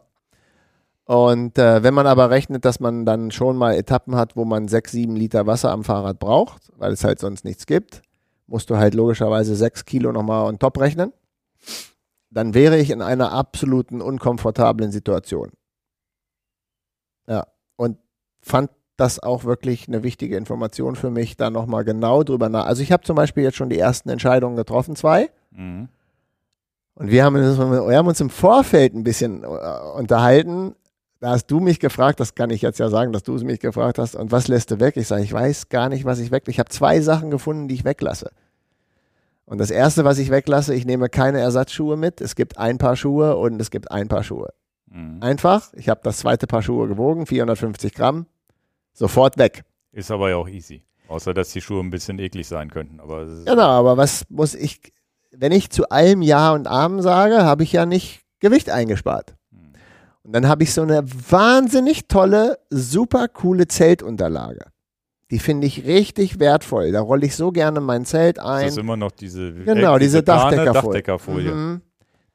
[1.05, 4.67] Und äh, wenn man aber rechnet, dass man dann schon mal Etappen hat, wo man
[4.67, 8.01] sechs, sieben Liter Wasser am Fahrrad braucht, weil es halt sonst nichts gibt,
[8.45, 11.13] musst du halt logischerweise sechs Kilo nochmal on top rechnen.
[12.29, 15.51] Dann wäre ich in einer absoluten unkomfortablen Situation.
[17.25, 17.47] Ja,
[17.77, 17.97] und
[18.41, 18.69] fand
[19.01, 22.65] das auch wirklich eine wichtige Information für mich, da nochmal genau drüber nach.
[22.65, 25.29] Also ich habe zum Beispiel jetzt schon die ersten Entscheidungen getroffen, zwei.
[25.51, 25.89] Mhm.
[26.95, 29.47] Und wir haben, uns, wir haben uns im Vorfeld ein bisschen äh,
[29.97, 30.75] unterhalten.
[31.19, 33.59] Da hast du mich gefragt, das kann ich jetzt ja sagen, dass du es mich
[33.59, 34.15] gefragt hast.
[34.15, 34.97] Und was lässt du weg?
[34.97, 36.43] Ich sage, ich weiß gar nicht, was ich weg.
[36.47, 38.31] Ich habe zwei Sachen gefunden, die ich weglasse.
[39.45, 42.21] Und das erste, was ich weglasse, ich nehme keine Ersatzschuhe mit.
[42.21, 44.53] Es gibt ein Paar Schuhe und es gibt ein Paar Schuhe.
[44.91, 45.17] Mhm.
[45.21, 45.73] Einfach.
[45.73, 48.27] Ich habe das zweite Paar Schuhe gewogen, 450 Gramm.
[49.01, 49.63] Sofort weg.
[49.91, 50.83] Ist aber ja auch easy.
[51.07, 52.99] Außer, dass die Schuhe ein bisschen eklig sein könnten.
[52.99, 54.79] Aber ist- Genau, aber was muss ich,
[55.31, 59.33] wenn ich zu allem Ja und Amen sage, habe ich ja nicht Gewicht eingespart.
[59.51, 59.73] Hm.
[60.21, 64.67] Und dann habe ich so eine wahnsinnig tolle, super coole Zeltunterlage.
[65.31, 66.91] Die finde ich richtig wertvoll.
[66.91, 68.65] Da rolle ich so gerne mein Zelt ist ein.
[68.67, 70.83] das immer noch diese, Genau, äh, diese Plane- Dachdeckerfolie.
[71.01, 71.51] Dachdeckerfolie.
[71.51, 71.81] Mhm.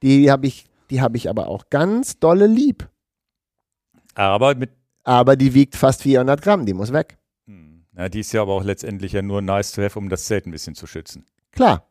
[0.02, 2.88] Die habe ich, die habe ich aber auch ganz dolle lieb.
[4.14, 4.70] Aber mit,
[5.06, 7.16] Aber die wiegt fast 400 Gramm, die muss weg.
[7.46, 10.24] hm, na, die ist ja aber auch letztendlich ja nur nice to have, um das
[10.26, 11.24] Zelt ein bisschen zu schützen.
[11.52, 11.86] Klar.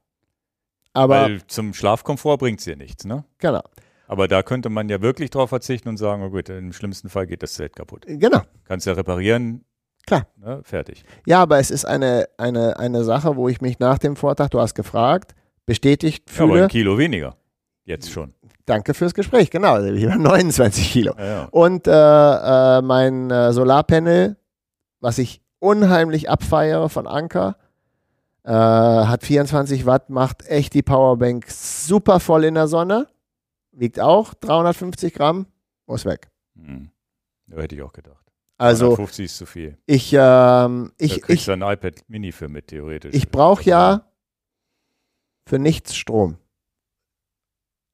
[0.93, 3.25] Aber, Weil zum Schlafkomfort bringt es ja nichts, ne?
[3.39, 3.61] genau,
[4.07, 7.25] Aber da könnte man ja wirklich drauf verzichten und sagen, oh gut, im schlimmsten Fall
[7.25, 8.05] geht das Zelt kaputt.
[8.07, 8.41] genau.
[8.65, 9.65] Kannst ja reparieren.
[10.05, 10.27] Klar.
[10.37, 11.03] Ne, fertig.
[11.25, 14.59] Ja, aber es ist eine, eine, eine Sache, wo ich mich nach dem Vortrag, du
[14.59, 15.33] hast gefragt,
[15.65, 16.63] bestätigt Ja, aber fühle.
[16.65, 17.35] ein Kilo weniger.
[17.85, 18.34] Jetzt schon.
[18.65, 21.13] Danke fürs Gespräch, genau, ich habe 29 Kilo.
[21.17, 21.47] Ja, ja.
[21.51, 24.37] Und äh, äh, mein äh, Solarpanel,
[24.99, 27.57] was ich unheimlich abfeiere von Anker,
[28.43, 33.07] äh, hat 24 Watt, macht echt die Powerbank super voll in der Sonne,
[33.71, 35.45] wiegt auch 350 Gramm,
[35.85, 36.29] muss weg.
[36.55, 36.89] Hm.
[37.47, 38.25] Da hätte ich auch gedacht.
[38.57, 39.77] Also 150 ist zu viel.
[39.85, 43.13] ich, ähm, da ich, kriegst ich, ein iPad Mini für mit, theoretisch.
[43.13, 44.07] ich brauche ja
[45.45, 46.37] für nichts Strom.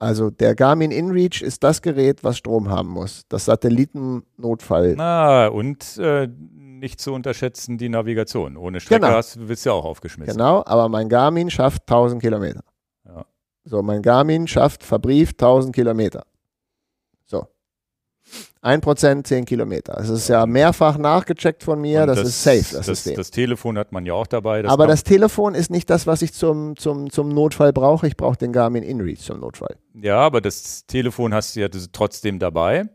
[0.01, 3.21] Also der Garmin InReach ist das Gerät, was Strom haben muss.
[3.29, 4.95] Das Satellitennotfall.
[4.97, 8.57] Na, und äh, nicht zu unterschätzen die Navigation.
[8.57, 9.13] Ohne Strecke Genau.
[9.15, 10.33] hast, wirst du ja auch aufgeschmissen.
[10.33, 12.61] Genau, aber mein Garmin schafft 1000 Kilometer.
[13.05, 13.25] Ja.
[13.63, 16.23] So, mein Garmin schafft verbrieft 1000 Kilometer.
[18.61, 18.67] So.
[18.69, 19.93] 1% 10 Kilometer.
[19.97, 22.01] Das ist ja mehrfach nachgecheckt von mir.
[22.01, 23.15] Und Das, ist safe, das, das, System.
[23.15, 24.63] das Telefon hat man ja auch dabei.
[24.65, 28.07] aber kann- das Telefon ist nicht das, was ich zum, zum, zum Notfall brauche.
[28.07, 29.75] Ich brauche den Garmin InReach zum Notfall.
[29.95, 32.85] Ja, aber das Telefon hast du ja das- trotzdem dabei.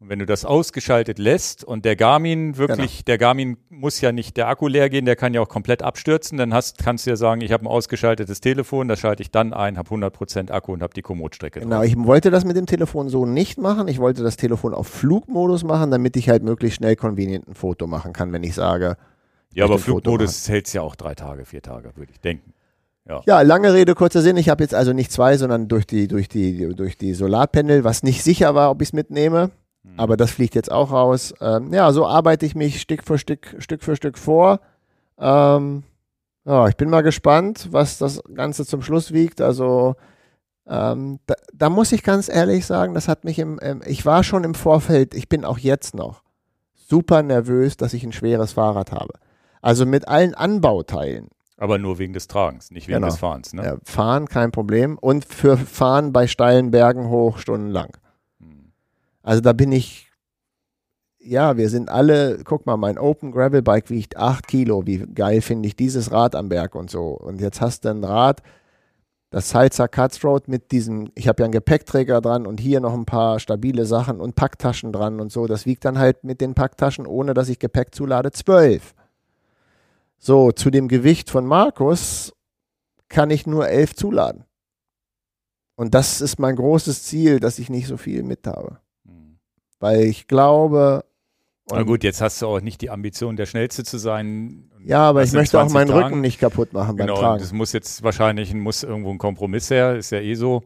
[0.00, 3.04] Und wenn du das ausgeschaltet lässt und der Garmin wirklich, Genau.
[3.06, 6.38] der Garmin muss ja nicht der Akku leer gehen, der kann ja auch komplett abstürzen,
[6.38, 9.52] dann hast, kannst du ja sagen, ich habe ein ausgeschaltetes Telefon, das schalte ich dann
[9.52, 11.84] ein, habe 100% Akku und habe die Komoot-Strecke Genau, drauf.
[11.84, 13.88] ich wollte das mit dem Telefon so nicht machen.
[13.88, 17.86] Ich wollte das Telefon auf Flugmodus machen, damit ich halt möglichst schnell convenient ein Foto
[17.86, 18.96] machen kann, wenn ich sage,
[19.52, 22.54] Ja, aber Flugmodus hält ja auch drei Tage, vier Tage, würde ich denken.
[23.26, 24.36] Ja, lange Rede, kurzer Sinn.
[24.36, 28.02] Ich habe jetzt also nicht zwei, sondern durch die, durch die, durch die Solarpanel, was
[28.04, 29.50] nicht sicher war, ob ich es mitnehme.
[29.84, 29.98] Hm.
[29.98, 31.34] Aber das fliegt jetzt auch raus.
[31.40, 34.60] Ähm, ja, so arbeite ich mich Stück für Stück, Stück für Stück vor.
[35.18, 35.84] Ähm,
[36.44, 39.40] ja, ich bin mal gespannt, was das Ganze zum Schluss wiegt.
[39.40, 39.96] Also
[40.66, 44.22] ähm, da, da muss ich ganz ehrlich sagen, das hat mich im, ähm, ich war
[44.24, 46.22] schon im Vorfeld, ich bin auch jetzt noch
[46.74, 49.14] super nervös, dass ich ein schweres Fahrrad habe.
[49.62, 51.28] Also mit allen Anbauteilen.
[51.56, 53.08] Aber nur wegen des Tragens, nicht wegen Genau.
[53.08, 53.52] des Fahrens.
[53.52, 53.64] Ne?
[53.64, 54.96] Ja, fahren kein Problem.
[54.96, 57.96] Und für Fahren bei steilen Bergen hoch stundenlang.
[59.30, 60.10] Also da bin ich,
[61.20, 64.88] ja, wir sind alle, guck mal, mein Open Gravel Bike wiegt 8 Kilo.
[64.88, 67.10] Wie geil finde ich dieses Rad am Berg und so.
[67.10, 68.42] Und jetzt hast du ein Rad,
[69.30, 73.04] das Salzer Cutthroat mit diesem, ich habe ja einen Gepäckträger dran und hier noch ein
[73.04, 75.46] paar stabile Sachen und Packtaschen dran und so.
[75.46, 78.96] Das wiegt dann halt mit den Packtaschen, ohne dass ich Gepäck zulade, 12.
[80.18, 82.32] So, zu dem Gewicht von Markus
[83.08, 84.42] kann ich nur 11 zuladen.
[85.76, 88.80] Und das ist mein großes Ziel, dass ich nicht so viel mit habe.
[89.80, 91.04] Weil ich glaube,
[91.70, 94.70] Na gut, jetzt hast du auch nicht die Ambition, der Schnellste zu sein.
[94.84, 96.04] ja, aber ich möchte auch 20 meinen Tagen.
[96.04, 97.40] Rücken nicht kaputt machen beim Genau, Tragen.
[97.40, 100.62] das muss jetzt wahrscheinlich muss irgendwo ein Kompromiss her, ist ja eh so.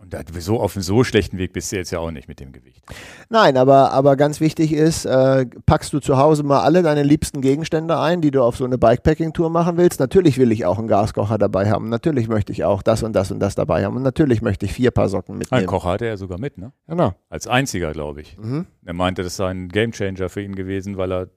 [0.00, 2.40] Und da, so auf einem so schlechten Weg bist du jetzt ja auch nicht mit
[2.40, 2.82] dem Gewicht.
[3.28, 7.42] Nein, aber, aber ganz wichtig ist, äh, packst du zu Hause mal alle deine liebsten
[7.42, 10.00] Gegenstände ein, die du auf so eine Bikepacking-Tour machen willst.
[10.00, 11.90] Natürlich will ich auch einen Gaskocher dabei haben.
[11.90, 13.94] Natürlich möchte ich auch das und das und das dabei haben.
[13.94, 15.66] Und natürlich möchte ich vier Paar Socken Ein mitnehmen.
[15.66, 16.72] Kocher hatte er sogar mit, ne?
[16.88, 17.12] Genau.
[17.28, 18.38] Als einziger, glaube ich.
[18.38, 18.66] Mhm.
[18.86, 21.28] Er meinte, das sei ein Gamechanger für ihn gewesen, weil er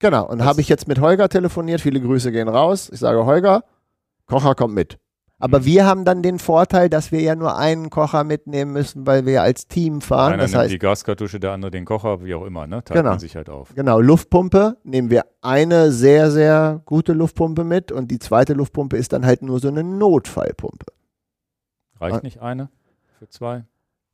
[0.00, 0.28] Genau.
[0.28, 1.80] Und habe ich jetzt mit Holger telefoniert.
[1.80, 2.90] Viele Grüße gehen raus.
[2.92, 3.62] Ich sage, Holger,
[4.26, 4.98] Kocher kommt mit.
[5.38, 9.26] Aber wir haben dann den Vorteil, dass wir ja nur einen Kocher mitnehmen müssen, weil
[9.26, 10.32] wir als Team fahren.
[10.32, 12.82] Einer das nimmt heißt, die Gaskartusche, der andere den Kocher, wie auch immer, ne?
[12.82, 13.10] Teilt Genau.
[13.10, 13.74] man sich halt auf.
[13.74, 19.12] genau, Luftpumpe nehmen wir eine sehr, sehr gute Luftpumpe mit und die zweite Luftpumpe ist
[19.12, 20.86] dann halt nur so eine Notfallpumpe.
[22.00, 22.70] Reicht nicht eine
[23.18, 23.64] für zwei?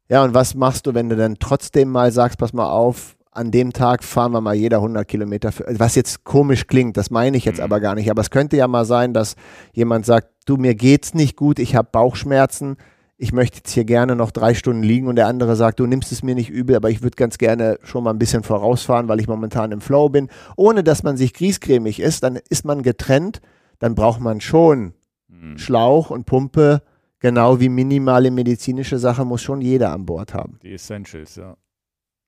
[0.09, 3.51] Ja, und was machst du, wenn du dann trotzdem mal sagst, pass mal auf, an
[3.51, 7.37] dem Tag fahren wir mal jeder 100 Kilometer, für, was jetzt komisch klingt, das meine
[7.37, 7.65] ich jetzt Mhm.
[7.65, 9.37] aber gar nicht, aber es könnte ja mal sein, dass
[9.73, 12.77] jemand sagt, du, mir geht's nicht gut, ich habe Bauchschmerzen,
[13.17, 16.13] ich möchte jetzt hier gerne noch drei Stunden liegen und der andere sagt, du nimmst
[16.13, 19.21] es mir nicht übel, aber ich würde ganz gerne schon mal ein bisschen vorausfahren, weil
[19.21, 23.41] ich momentan im Flow bin, ohne dass man sich griesgrämig ist, dann ist man getrennt,
[23.79, 24.95] dann braucht man schon
[25.31, 25.57] Hm.
[25.57, 26.83] Schlauch und Pumpe,
[27.19, 30.59] genau wie minimale medizinische Sache muss schon jeder an Bord haben.
[30.63, 31.57] Die Essentials, ja.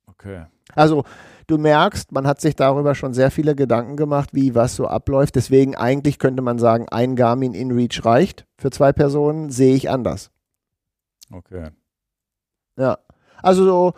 [0.06, 0.46] Okay.
[0.74, 1.04] Also
[1.46, 5.36] du merkst, man hat sich darüber schon sehr viele Gedanken gemacht, wie was so abläuft.
[5.36, 10.30] Deswegen eigentlich könnte man sagen, ein Garmin InReach reicht für zwei Personen, sehe ich anders.
[11.32, 11.70] Okay.
[12.78, 12.98] Ja.
[13.42, 13.94] Also so,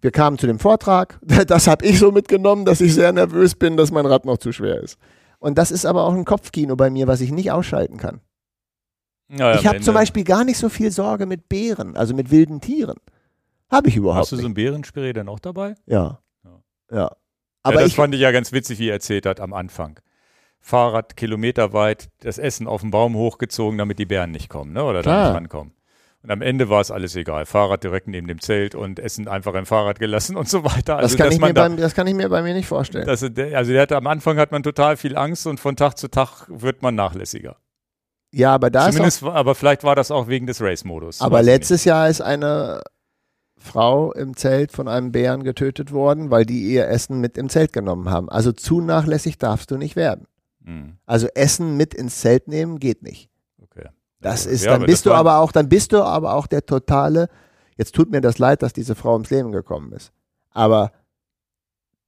[0.00, 1.18] wir kamen zu dem Vortrag.
[1.46, 4.52] Das habe ich so mitgenommen, dass ich sehr nervös bin, dass mein Rad noch zu
[4.52, 4.98] schwer ist.
[5.38, 8.20] Und das ist aber auch ein Kopfkino bei mir, was ich nicht ausschalten kann.
[9.28, 12.60] Ja, ich habe zum Beispiel gar nicht so viel Sorge mit Bären, also mit wilden
[12.60, 12.96] Tieren.
[13.70, 15.74] Habe ich überhaupt Hast du so ein Bärenspray denn auch dabei?
[15.86, 16.20] ja.
[16.44, 16.62] Ja.
[16.90, 17.16] Ja.
[17.62, 19.98] Aber ja, das ich, fand ich ja ganz witzig, wie er erzählt hat am Anfang.
[20.60, 24.84] Fahrrad kilometerweit, das Essen auf den Baum hochgezogen, damit die Bären nicht kommen, ne?
[24.84, 25.74] Oder da nicht rankommen.
[26.22, 27.44] Und am Ende war es alles egal.
[27.44, 30.96] Fahrrad direkt neben dem Zelt und Essen einfach im Fahrrad gelassen und so weiter.
[30.96, 32.66] das, Also, kann dass ich mir da, bei, das kann ich mir bei mir nicht
[32.66, 33.06] vorstellen.
[33.06, 36.08] dass, also der hatte, am Anfang hat man total viel Angst und von Tag zu
[36.08, 37.56] Tag wird man nachlässiger.
[38.30, 41.20] ja, aber da ist auch Zumindest, aber vielleicht war das auch wegen des Race-Modus.
[41.20, 42.82] Aber letztes Jahr ist eine
[43.64, 47.72] Frau im Zelt von einem Bären getötet worden, weil die ihr Essen mit im Zelt
[47.72, 48.28] genommen haben.
[48.28, 50.26] Also zu nachlässig darfst du nicht werden.
[50.60, 50.68] nicht.
[50.68, 53.30] Hm, Also Essen mit ins Zelt nehmen geht nicht.
[53.62, 53.88] okay.
[54.20, 57.28] Das ist, ja, dann bist du aber auch, dann bist du aber auch der totale.
[57.76, 60.12] Jetzt tut mir das leid, dass diese Frau ums Leben gekommen ist.
[60.50, 60.92] Aber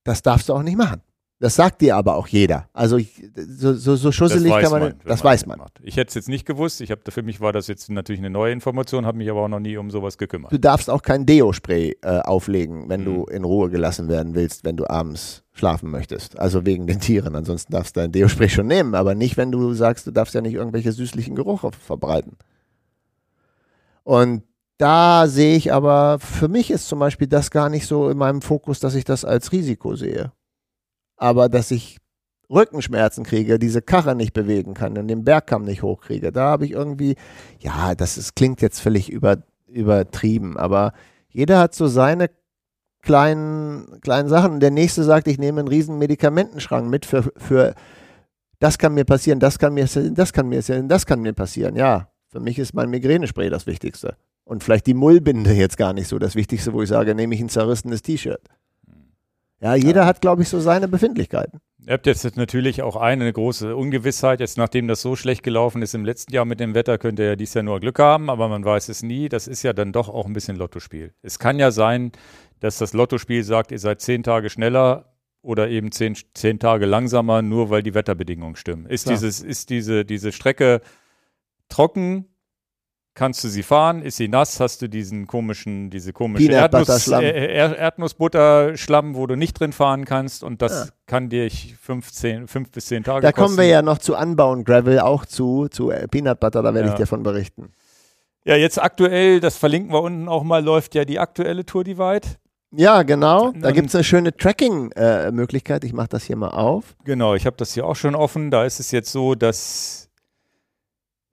[0.05, 1.03] das darfst du auch nicht machen.
[1.39, 2.67] Das sagt dir aber auch jeder.
[2.73, 2.99] Also
[3.37, 5.59] so, so, so schusselig kann man, man, das man weiß man.
[5.59, 5.79] macht.
[5.83, 6.81] Ich hätte es jetzt nicht gewusst.
[6.81, 9.49] Ich habe für mich war das jetzt natürlich eine neue Information, habe mich aber auch
[9.49, 10.51] noch nie um sowas gekümmert.
[10.51, 13.37] Du darfst auch kein Deo-Spray äh, auflegen, wenn du Mhm.
[13.37, 16.39] in Ruhe gelassen werden willst, wenn du abends schlafen möchtest.
[16.39, 17.35] Also wegen den Tieren.
[17.37, 20.41] Ansonsten darfst du dein Deo-Spray schon nehmen, aber nicht, wenn du sagst, du darfst ja
[20.41, 22.39] nicht irgendwelche süßlichen Gerüche verbreiten.
[24.05, 24.43] Und
[24.79, 28.41] da sehe ich aber, für mich ist zum Beispiel das gar nicht so in meinem
[28.43, 30.33] Fokus, dass ich das als Risiko sehe.
[31.17, 31.99] Aber dass ich
[32.51, 36.73] Rückenschmerzen kriege, diese Karre nicht bewegen kann und den Bergkamm nicht hochkriege, da habe ich
[36.73, 37.17] irgendwie,
[37.59, 40.93] ja, das ist, klingt jetzt völlig über, übertrieben, aber
[41.29, 42.31] jeder hat so seine
[43.03, 44.61] kleinen, kleinen Sachen.
[44.61, 47.75] Der nächste sagt, ich nehme einen riesen Medikamentenschrank mit für, für
[48.59, 51.33] das kann mir passieren, das kann mir passieren, das kann mir passieren, das kann mir
[51.33, 51.77] passieren.
[51.77, 54.17] Ja, für mich ist mein Migränespray das Wichtigste.
[54.45, 57.41] Und vielleicht die Mullbinde jetzt gar nicht so das Wichtigste, wo ich sage, nehme ich
[57.41, 58.43] ein zerrissenes T-Shirt.
[59.61, 61.61] Ja, jeder hat, glaube ich, so seine Befindlichkeiten.
[61.87, 64.41] Ihr habt jetzt natürlich auch eine große Ungewissheit.
[64.41, 67.37] Jetzt, nachdem das so schlecht gelaufen ist im letzten Jahr mit dem Wetter, könnte er
[67.37, 69.29] dies Jahr nur Glück haben, aber man weiß es nie.
[69.29, 71.15] Das ist ja dann doch auch ein bisschen Lottospiel.
[71.23, 72.13] Es kann ja sein,
[72.61, 77.41] dass das Lottospiel sagt, ihr seid zehn Tage schneller oder eben zehn, zehn Tage langsamer,
[77.41, 78.87] nur weil die Wetterbedingungen stimmen.
[78.87, 79.15] Ist, Klar.
[79.15, 80.81] dieses, ist diese, diese Strecke
[81.69, 82.27] trocken?
[83.19, 84.03] Kannst du sie fahren?
[84.03, 84.61] Ist sie nass?
[84.61, 90.05] Hast du diesen komischen, diese komische Erdnuss, äh, Er- Erdnussbutter-Schlamm, wo du nicht drin fahren
[90.05, 90.93] kannst und das Ja.
[91.07, 93.43] kann dir ich fünf, zehn, fünf bis zehn Tage Da kosten.
[93.47, 96.89] kommen wir ja noch zu Anbauen Gravel auch zu, zu äh, Peanut Butter, da werde
[96.89, 96.93] Ja.
[96.95, 97.73] ich dir von berichten.
[98.45, 102.29] Ja, jetzt aktuell, das verlinken wir unten auch mal, läuft ja die aktuelle Tour Divide.
[102.73, 103.53] Ja, genau.
[103.53, 105.85] Da Und- gibt es eine schöne Tracking-Möglichkeit.
[105.85, 106.95] ich mache das hier mal auf.
[107.05, 108.51] Genau, ich habe das hier auch schon offen.
[108.51, 110.06] Da ist es jetzt so, dass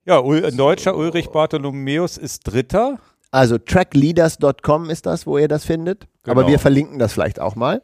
[0.04, 2.98] ja, ein Deutscher, Ulrich Bartholomäus, ist Dritter.
[3.30, 6.06] Also trackleaders.com ist das, wo ihr das findet.
[6.24, 6.52] Aber Genau.
[6.52, 7.82] wir verlinken das vielleicht auch mal.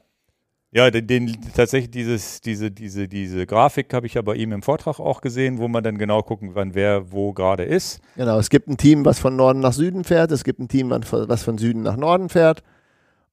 [0.72, 4.62] Ja, den, den tatsächlich dieses, diese, diese, diese Grafik habe ich ja bei ihm im
[4.62, 8.01] Vortrag auch gesehen, wo man dann genau gucken kann, wer wo gerade ist.
[8.14, 10.30] Genau, es gibt ein Team, was von Norden nach Süden fährt.
[10.30, 12.62] Es gibt ein Team, was von Süden nach Norden fährt.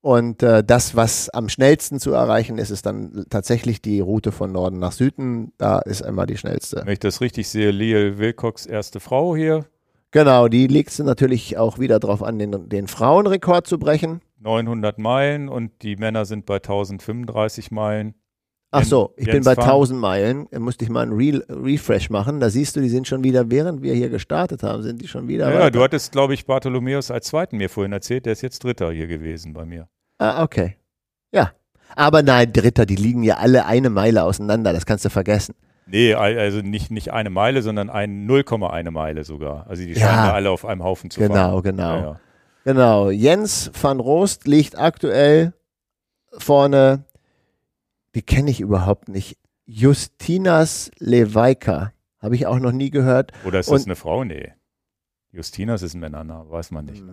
[0.02, 4.52] Und äh, das, was am schnellsten zu erreichen ist, ist dann tatsächlich die Route von
[4.52, 5.54] Norden nach Süden.
[5.58, 6.82] Da ist immer die schnellste.
[6.86, 9.66] Wenn ich das richtig sehe, Leo Wilcox, erste Frau hier.
[10.12, 14.22] Genau, die legst du natürlich auch wieder drauf an, den, den Frauenrekord zu brechen.
[14.40, 18.14] 900 Meilen und die Männer sind bei 1035 Meilen.
[18.72, 19.64] Ach so, ich bin bei Pham.
[19.64, 20.48] 1000 Meilen.
[20.52, 22.40] Da musste ich mal einen Re Refresh machen.
[22.42, 25.28] Da siehst du, die sind schon wieder, während wir hier gestartet haben, sind die schon
[25.30, 25.50] wieder.
[25.50, 25.72] Ja, weiter.
[25.72, 28.26] du hattest, glaube ich, Bartholomäus als Zweiten mir vorhin erzählt.
[28.26, 29.88] Der ist jetzt Dritter hier gewesen bei mir.
[30.18, 30.76] Ah, okay.
[31.32, 31.52] Ja.
[31.96, 34.74] Aber nein, Dritter, die liegen ja alle eine Meile auseinander.
[34.74, 35.56] Das kannst du vergessen.
[35.86, 39.66] Nee, al- also nicht, nicht eine Meile, sondern ein 0,1 Meile sogar.
[39.70, 40.00] Also die Ja.
[40.02, 41.32] scheinen da alle auf einem Haufen zu fahren.
[41.32, 41.96] Genau, genau.
[41.96, 42.20] Ja, ja.
[42.66, 43.10] Genau.
[43.12, 45.54] Jens van Roost liegt aktuell
[46.38, 47.04] vorne.
[48.18, 49.38] Die kenne ich überhaupt nicht.
[49.68, 51.92] Justinas Leweika.
[52.20, 53.32] Habe ich auch noch nie gehört.
[53.46, 54.24] Oder ist das Und- eine Frau?
[54.24, 54.54] Nee.
[55.32, 57.04] Justinas ist ein Männername, weiß man nicht.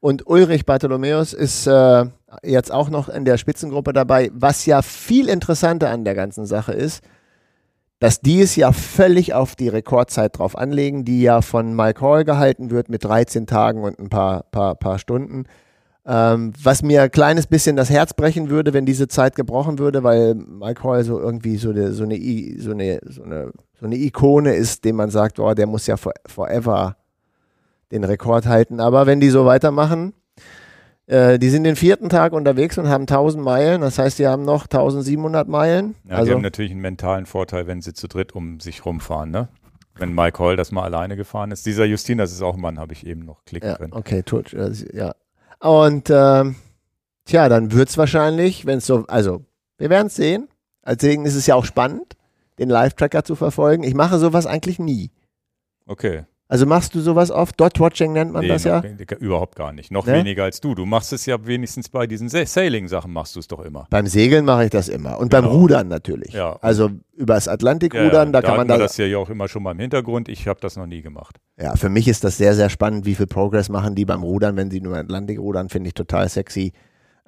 [0.00, 2.06] Und Ulrich Bartholomäus ist äh,
[2.42, 4.30] jetzt auch noch in der Spitzengruppe dabei.
[4.32, 7.04] Was ja viel interessanter an der ganzen Sache ist,
[7.98, 12.24] dass die es ja völlig auf die Rekordzeit drauf anlegen, die ja von Mike Hall
[12.24, 15.44] gehalten wird mit 13 Tagen und ein paar, paar, paar Stunden.
[16.10, 20.02] Ähm, was mir ein kleines bisschen das Herz brechen würde, wenn diese Zeit gebrochen würde,
[20.02, 22.16] weil Mike Hall so irgendwie so eine, so eine,
[22.58, 25.98] so eine, so eine, so eine Ikone ist, dem man sagt, oh, der muss ja
[25.98, 26.96] for, forever
[27.92, 28.80] den Rekord halten.
[28.80, 30.14] Aber wenn die so weitermachen,
[31.08, 34.46] äh, die sind den vierten Tag unterwegs und haben 1000 Meilen, das heißt, die haben
[34.46, 35.94] noch 1700 Meilen.
[36.04, 39.30] Ja, die also, haben natürlich einen mentalen Vorteil, wenn sie zu dritt um sich rumfahren,
[39.30, 39.48] ne?
[39.94, 41.66] Wenn Mike Hall das mal alleine gefahren ist.
[41.66, 43.92] Dieser Justinas ist auch ein Mann, habe ich eben noch klicken ja, können.
[43.92, 45.12] okay, tut, äh, ja.
[45.60, 46.56] Und ähm,
[47.24, 49.44] tja, dann wird es wahrscheinlich, wenn es so, also
[49.76, 50.48] wir werden es sehen.
[50.86, 52.16] Deswegen ist es ja auch spannend,
[52.58, 53.82] den Live-Tracker zu verfolgen.
[53.82, 55.10] Ich mache sowas eigentlich nie.
[55.86, 56.24] Okay.
[56.50, 57.60] Also machst du sowas oft?
[57.60, 58.82] Dot-Watching nennt man Nee, das ja?
[59.20, 59.90] Überhaupt gar nicht.
[59.92, 60.14] Noch Ne?
[60.14, 60.74] weniger als du.
[60.74, 63.86] Du machst es ja wenigstens bei diesen Sa- Sailing-Sachen machst du es doch immer.
[63.90, 65.18] Beim Segeln mache ich das immer.
[65.18, 65.56] Und beim Genau.
[65.56, 66.32] Rudern natürlich.
[66.32, 66.56] Ja.
[66.62, 68.78] Also übers Atlantik Ja, ja, rudern, da kann man da.
[68.78, 70.30] das ja auch immer schon mal im Hintergrund.
[70.30, 71.36] Ich habe das noch nie gemacht.
[71.60, 74.56] Ja, für mich ist das sehr, sehr spannend, wie viel Progress machen die beim Rudern,
[74.56, 76.72] wenn sie nur im Atlantik rudern, finde ich total sexy.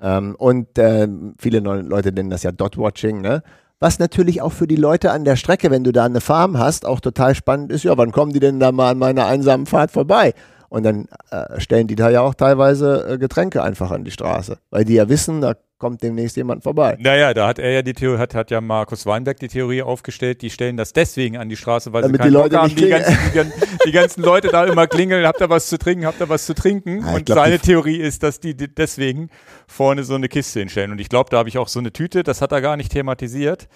[0.00, 3.42] Ähm, und ähm, viele Leute nennen das ja Dot-Watching, ne?
[3.82, 6.84] Was natürlich auch für die Leute an der Strecke, wenn du da eine Farm hast,
[6.84, 9.90] auch total spannend ist, ja, wann kommen die denn da mal an meiner einsamen Fahrt
[9.90, 10.34] vorbei?
[10.70, 14.56] Und dann äh, stellen die da ja auch teilweise äh, Getränke einfach an die Straße,
[14.70, 16.96] weil die ja wissen, da kommt demnächst jemand vorbei.
[17.00, 20.42] Naja, da hat er ja die Theorie, hat, hat ja Markus Weinberg die Theorie aufgestellt,
[20.42, 22.76] die stellen das deswegen an die Straße, weil Damit sie die keinen Leute Bock haben,
[22.76, 23.52] die ganzen, die, gan-
[23.86, 26.54] die ganzen Leute da immer klingeln, habt ihr was zu trinken, habt ihr was zu
[26.54, 27.00] trinken?
[27.04, 29.28] Ja, und glaub, seine die- Theorie ist, dass die, die deswegen
[29.66, 30.92] vorne so eine Kiste hinstellen.
[30.92, 32.92] Und ich glaube, da habe ich auch so eine Tüte, das hat er gar nicht
[32.92, 33.66] thematisiert.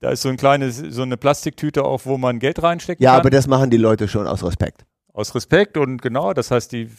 [0.00, 3.20] Da ist so ein kleines, so eine Plastiktüte auch, wo man Geld reinstecken Ja, kann.
[3.20, 4.86] aber das machen die Leute schon aus Respekt.
[5.20, 6.90] Aus Respekt und genau, das heißt, die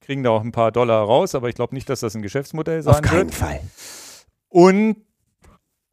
[0.00, 2.82] kriegen da auch ein paar Dollar raus, aber ich glaube nicht, dass das ein Geschäftsmodell
[2.82, 3.34] sein Auf keinen wird.
[3.34, 3.60] Fall.
[4.48, 4.96] Und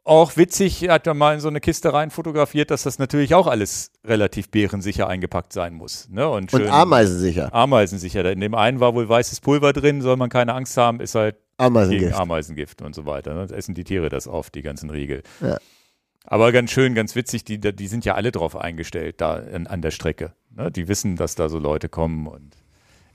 [0.04, 3.46] auch witzig, hat er mal in so eine Kiste rein fotografiert, dass das natürlich auch
[3.46, 6.08] alles relativ bärensicher eingepackt sein muss.
[6.10, 6.28] Ne?
[6.28, 7.54] Und, Und schön ameisensicher.
[7.54, 8.32] ameisensicher.
[8.32, 11.36] In dem einen war wohl weißes Pulver drin, soll man keine Angst haben, ist halt
[11.36, 12.16] gegen Ameisengift.
[12.16, 13.34] Ameisengift und so weiter.
[13.34, 13.54] Ne?
[13.54, 15.24] Essen die Tiere das auf, die ganzen Riegel.
[15.42, 15.58] Ja.
[16.24, 19.82] Aber ganz schön, ganz witzig, die, die sind ja alle drauf eingestellt, da an, an
[19.82, 20.34] der Strecke.
[20.58, 20.72] Ne?
[20.72, 22.56] Die wissen, dass da so Leute kommen und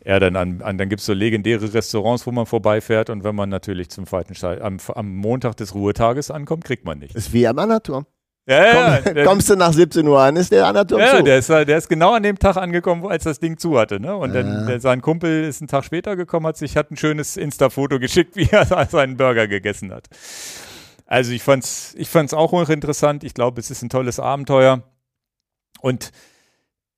[0.01, 3.35] er dann an, an dann gibt es so legendäre Restaurants, wo man vorbeifährt und wenn
[3.35, 7.15] man natürlich zum zweiten Teil am, am Montag des Ruhetages ankommt, kriegt man nichts.
[7.15, 8.07] Ist wie am Annaturm.
[8.45, 11.23] Ja, ja, Komm, der, kommst du nach 17 Uhr an, ist der Annaturm ja, zu.
[11.23, 14.01] der, ist, der ist genau an dem Tag angekommen, wo- als das Ding zu hatte.
[14.01, 14.17] Ne?
[14.17, 14.67] Und dann Ja.
[14.67, 18.35] der, sein Kumpel ist einen Tag später gekommen, hat sich hat ein schönes Insta-Foto geschickt,
[18.37, 20.09] wie er seinen Burger gegessen hat.
[21.07, 23.23] Also ich fand's, ich fand's auch hochinteressant.
[23.23, 24.83] Ich glaube, es ist ein tolles Abenteuer.
[25.81, 26.11] Und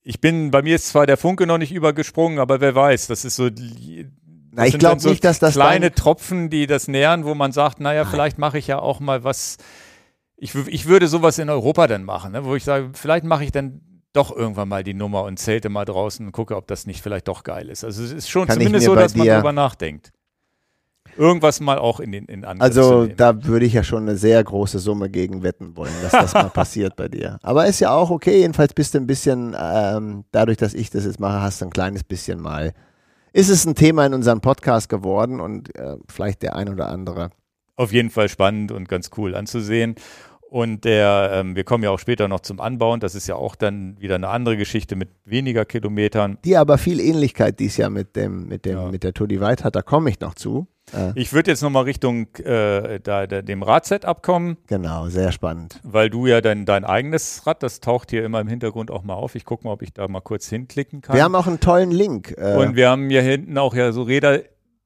[0.04, 3.24] ich bin, bei mir ist zwar der Funke noch nicht übergesprungen, aber wer weiß, das
[3.24, 3.50] ist so.
[3.50, 4.06] die-
[4.52, 7.50] Na, das ich glaube so nicht, dass das kleine Tropfen, die das nähern, wo man
[7.50, 9.56] sagt, naja, vielleicht mache ich ja auch mal was.
[10.36, 12.44] Ich, ich würde sowas in Europa dann machen, ne?
[12.44, 13.80] wo ich sage, vielleicht mache ich dann
[14.12, 17.26] doch irgendwann mal die Nummer und zelte mal draußen und gucke, ob das nicht vielleicht
[17.26, 17.82] doch geil ist.
[17.82, 20.12] Also es ist schon Kann zumindest so, dass man dir- drüber nachdenkt.
[21.16, 24.16] Irgendwas mal auch in den in Angriff zu Also da würde ich ja schon eine
[24.16, 27.38] sehr große Summe gegen wetten wollen, dass das mal passiert bei dir.
[27.42, 31.04] Aber ist ja auch okay, jedenfalls bist du ein bisschen, ähm, dadurch, dass ich das
[31.04, 32.72] jetzt mache, hast du ein kleines bisschen mal,
[33.32, 37.30] ist es ein Thema in unserem Podcast geworden und äh, vielleicht der ein oder andere.
[37.76, 39.96] auf jeden Fall spannend und ganz cool anzusehen.
[40.48, 43.00] Und der, ähm, wir kommen ja auch später noch zum Anbauen.
[43.00, 46.38] Das ist ja auch dann wieder eine andere Geschichte mit weniger Kilometern.
[46.44, 48.88] Die aber viel Ähnlichkeit dies Jahr mit dem, mit dem, Ja.
[48.88, 50.68] mit der Tour Divide hat, da komme ich noch zu.
[50.92, 55.80] Äh, Ich würde jetzt nochmal Richtung äh, da, da, dem Radset abkommen, genau, sehr spannend.
[55.82, 59.14] weil du ja dein, dein eigenes Rad, das taucht hier immer im Hintergrund auch mal
[59.14, 59.34] auf.
[59.34, 61.16] Ich gucke mal, ob ich da mal kurz hinklicken kann.
[61.16, 62.34] Wir haben auch einen tollen Link.
[62.36, 64.40] Äh, und wir haben hier hinten auch ja so Räder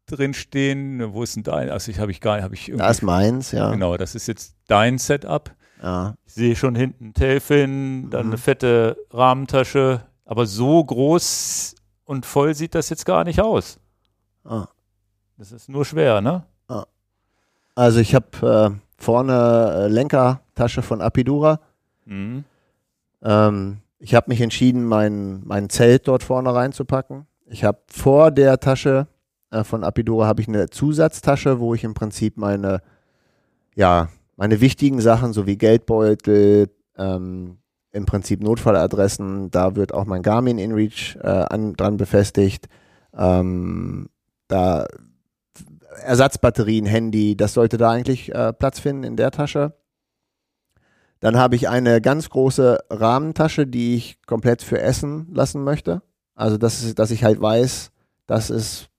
[0.07, 1.13] drin stehen.
[1.13, 1.69] Wo ist denn dein?
[1.69, 2.83] Also ich habe ich gar nicht, habe ich irgendwie.
[2.85, 3.71] da ist meins, ja.
[3.73, 5.51] Genau, das ist jetzt dein Setup.
[5.83, 6.15] ja.
[6.27, 8.33] Ich sehe schon hinten Tailfin, dann Mhm.
[8.33, 13.81] eine fette Rahmentasche, aber so groß und voll sieht das jetzt gar nicht aus.
[14.45, 14.67] Ah.
[15.39, 16.45] Das ist nur schwer, ne?
[17.79, 18.27] Also ich habe
[18.75, 21.61] äh, vorne äh, Lenkertasche von Apidura.
[22.07, 22.43] Mhm.
[23.23, 27.29] Ähm, ich habe mich entschieden, mein, mein Zelt dort vorne reinzupacken.
[27.47, 29.07] Ich habe vor der Tasche
[29.53, 32.83] äh, von Apidura habe ich eine Zusatztasche, wo ich im Prinzip meine,
[33.77, 37.59] ja, meine wichtigen Sachen sowie Geldbeutel, ähm,
[37.93, 39.53] im Prinzip Notfalladressen.
[39.53, 42.69] Da wird auch mein Garmin InReach äh, an, dran befestigt.
[43.17, 44.09] Ähm,
[44.49, 44.89] da
[46.03, 49.75] Ersatzbatterien, Handy, das sollte da eigentlich äh, Platz finden in der Tasche.
[51.21, 56.03] Dann habe ich eine ganz große Rahmentasche, die ich komplett für Essen lassen möchte.
[56.35, 57.91] Also, das ist, dass ich halt weiß,
[58.27, 58.91] das ist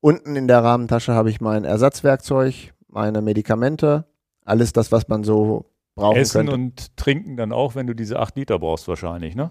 [0.00, 4.06] unten in der Rahmentasche habe ich mein Ersatzwerkzeug, meine Medikamente,
[4.44, 6.54] alles das, was man so brauchen Essen könnte.
[6.54, 9.50] und trinken dann auch, wenn du diese 8 Liter brauchst wahrscheinlich, ne?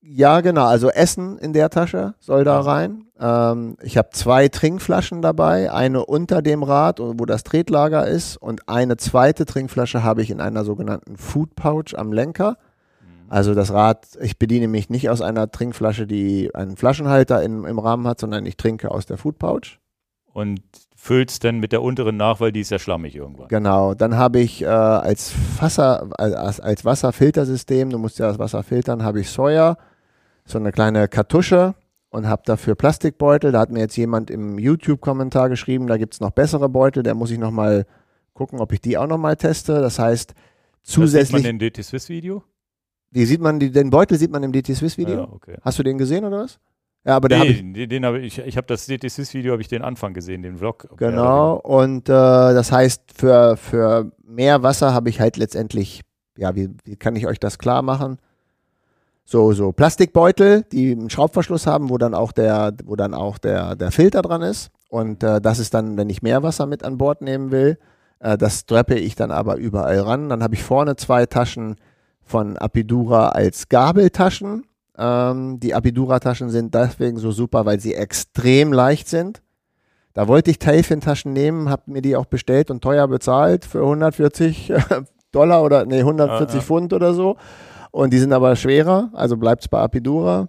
[0.00, 0.66] Ja, genau.
[0.66, 3.06] Also Essen in der Tasche soll da rein.
[3.18, 8.68] Ähm, ich habe zwei Trinkflaschen dabei, eine unter dem Rad, wo das Tretlager ist, und
[8.68, 12.56] eine zweite Trinkflasche habe ich in einer sogenannten Food Pouch am Lenker.
[13.28, 17.78] Also das Rad, ich bediene mich nicht aus einer Trinkflasche, die einen Flaschenhalter in, im
[17.78, 19.80] Rahmen hat, sondern ich trinke aus der Food Pouch.
[20.32, 20.62] Und
[20.96, 23.48] füllst dann mit der unteren nach, weil die ist ja schlammig irgendwann.
[23.48, 28.62] Genau, dann habe ich äh, als, Wasser, als, als Wasserfiltersystem, du musst ja das Wasser
[28.62, 29.76] filtern, habe ich Sawyer,
[30.46, 31.74] so eine kleine Kartusche
[32.08, 33.52] und habe dafür Plastikbeutel.
[33.52, 37.14] Da hat mir jetzt jemand im YouTube-Kommentar geschrieben, da gibt es noch bessere Beutel, der
[37.14, 37.84] muss ich nochmal
[38.32, 39.80] gucken, ob ich die auch nochmal teste.
[39.80, 40.34] Das heißt,
[40.82, 41.30] zusätzlich.
[41.30, 42.42] Das sieht man in DT Swiss Video?
[43.10, 45.16] Die sieht man, die, den Beutel sieht man im DT Swiss Video.
[45.16, 45.56] Ja, okay.
[45.60, 46.58] Hast du den gesehen oder was?
[47.06, 47.58] Ja, aber nee, ich.
[47.58, 50.42] den, den habe ich, ich habe das DT Swiss Video, habe ich den Anfang gesehen,
[50.42, 50.88] den Vlog.
[50.96, 56.00] Genau, und äh, das heißt, für, für mehr Wasser habe ich halt letztendlich,
[56.36, 58.18] ja, wie, wie kann ich euch das klar machen?
[59.24, 63.76] So, so Plastikbeutel, die einen Schraubverschluss haben, wo dann auch der, wo dann auch der,
[63.76, 64.70] der Filter dran ist.
[64.88, 67.78] Und äh, das ist dann, wenn ich mehr Wasser mit an Bord nehmen will,
[68.18, 70.28] äh, das strappe ich dann aber überall ran.
[70.28, 71.76] Dann habe ich vorne zwei Taschen
[72.22, 74.64] von Apidura als Gabeltaschen.
[74.98, 79.42] Ähm, die Apidura-Taschen sind deswegen so super, weil sie extrem leicht sind.
[80.14, 84.72] Da wollte ich Tailfin-Taschen nehmen, habe mir die auch bestellt und teuer bezahlt für 140
[85.32, 86.64] Dollar oder nee, 140 Ja, ja.
[86.64, 87.36] Pfund oder so.
[87.90, 90.48] Und die sind aber schwerer, also bleibt es bei Apidura.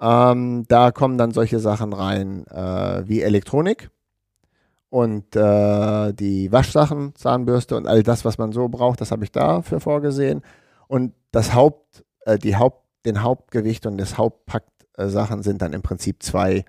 [0.00, 3.90] Ähm, da kommen dann solche Sachen rein äh, wie Elektronik
[4.90, 9.32] und äh, die Waschsachen, Zahnbürste und all das, was man so braucht, das habe ich
[9.32, 10.42] dafür vorgesehen.
[10.86, 16.22] Und das Haupt, äh, die Haupt, den Hauptgewicht und das Hauptpack-Sachen sind dann im Prinzip
[16.22, 16.64] zwei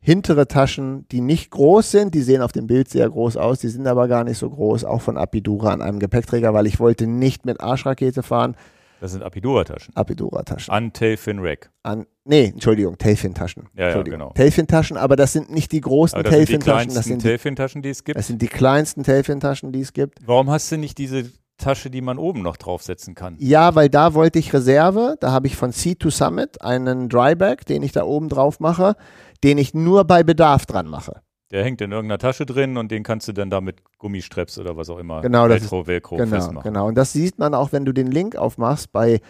[0.00, 2.14] hintere Taschen, die nicht groß sind.
[2.14, 4.84] Die sehen auf dem Bild sehr groß aus, die sind aber gar nicht so groß,
[4.84, 8.54] auch von Apidura an einem Gepäckträger, weil ich wollte nicht mit Arschrakete fahren.
[9.00, 9.94] Das sind Apidura-Taschen.
[9.96, 10.72] Apidura-Taschen.
[10.72, 11.70] An Tailfin Rack.
[11.82, 13.68] An, nee, Entschuldigung, Tailfin-Taschen.
[13.76, 14.30] Ja, ja, genau.
[14.34, 17.28] Tailfin-Taschen, aber das sind nicht die großen Aber das sind die Tailfin-Taschen, kleinsten sind die,
[17.28, 18.18] Tailfin-Taschen, es gibt.
[18.18, 20.20] das sind die kleinsten Tailfin-Taschen, die es gibt.
[20.26, 21.24] Warum hast du nicht diese
[21.56, 23.36] Tasche, die man oben noch draufsetzen kann?
[23.38, 25.16] Ja, weil da wollte ich Reserve.
[25.20, 28.96] Da habe ich von Sea to Summit einen Dryback, den ich da oben drauf mache,
[29.42, 31.20] den ich nur bei Bedarf dran mache.
[31.50, 34.76] Der hängt in irgendeiner Tasche drin und den kannst du dann da mit Gummistreps oder
[34.76, 35.20] was auch immer.
[35.20, 36.62] Genau, das Velcro, Velcro Genau, festmachen.
[36.72, 36.88] genau.
[36.88, 39.20] Und das sieht man auch, wenn du den Link aufmachst bei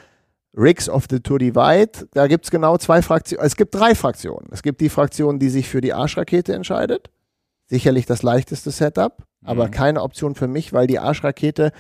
[0.57, 2.09] Rigs of the Tour Divide.
[2.13, 3.45] Da gibt es genau zwei Fraktionen.
[3.45, 4.47] Es gibt drei Fraktionen.
[4.53, 7.11] Es gibt die Fraktion, die sich für die Arschrakete entscheidet.
[7.67, 9.71] Sicherlich das leichteste Setup, aber Mhm.
[9.73, 11.73] keine Option für mich, weil die Arschrakete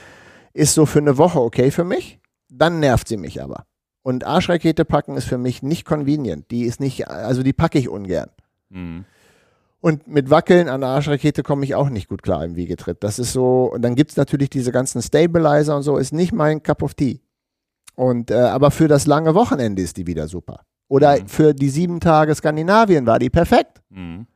[0.54, 2.18] ist so für eine Woche okay für mich.
[2.48, 3.66] Dann nervt sie mich aber.
[4.02, 6.50] Und Arschrakete packen ist für mich nicht convenient.
[6.50, 8.30] Die ist nicht, also die packe ich ungern.
[8.70, 9.04] Mhm.
[9.80, 13.02] Und mit Wackeln an der Arschrakete komme ich auch nicht gut klar im Wiegetritt.
[13.04, 16.32] Das ist so, und dann gibt es natürlich diese ganzen Stabilizer und so, ist nicht
[16.32, 17.20] mein Cup of Tea.
[17.94, 20.60] Und äh, aber für das lange Wochenende ist die wieder super.
[20.88, 21.28] Oder Mhm.
[21.28, 23.82] für die sieben Tage Skandinavien war die perfekt.
[23.90, 24.26] Mhm.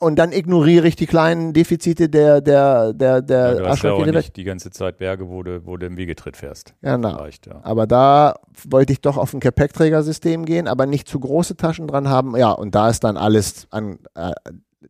[0.00, 3.92] Und dann ignoriere ich die kleinen Defizite der, der, der, Ja, der du hast ja
[3.92, 6.74] auch nicht die ganze Zeit Berge, wo du, wo du im Wiegetritt fährst.
[6.82, 7.16] Genau.
[7.16, 7.60] Vielleicht, ja.
[7.62, 8.34] Aber da
[8.68, 12.36] wollte ich doch auf ein Gepäckträgersystem gehen, aber nicht zu große Taschen dran haben.
[12.36, 14.32] Ja, und da ist dann alles an äh,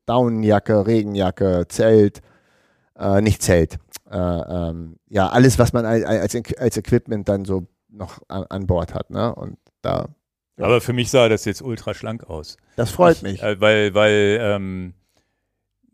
[0.07, 2.23] Daunenjacke, Regenjacke, Zelt,
[2.99, 3.79] äh, nicht Zelt.
[4.11, 8.67] Äh, ähm, ja, alles, was man als, als, als Equipment dann so noch an, an
[8.67, 9.11] Bord hat.
[9.11, 9.35] Ne?
[9.35, 10.07] Und da,
[10.59, 10.67] Ja.
[10.67, 12.57] Aber für mich sah das jetzt ultra schlank aus.
[12.77, 13.43] das freut ich, mich.
[13.43, 14.95] Äh, weil, weil, ähm,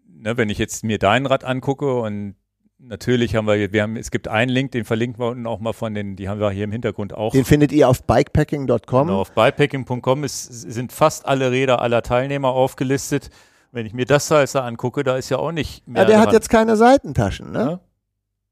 [0.07, 2.37] ne, wenn ich jetzt mir dein Rad angucke und
[2.79, 5.73] natürlich haben wir, wir haben, es gibt einen Link, den verlinken wir unten auch mal
[5.73, 7.33] von den, die haben wir hier im Hintergrund auch.
[7.33, 9.07] Den findet ihr auf bikepacking.com.
[9.07, 13.31] Genau, auf bikepacking.com ist, sind fast alle Räder aller Teilnehmer aufgelistet.
[13.73, 16.27] Wenn ich mir das da angucke, da ist ja auch nicht mehr Ja, der hat
[16.27, 16.35] dran.
[16.35, 17.59] jetzt keine Seitentaschen, ne?
[17.59, 17.81] Ja.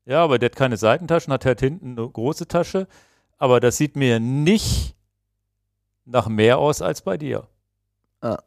[0.06, 2.88] Ja, aber der hat keine Seitentaschen, hat halt hinten eine große Tasche.
[3.36, 4.96] Aber das sieht mir nicht
[6.10, 7.46] nach mehr aus als bei dir.
[8.20, 8.38] Ah.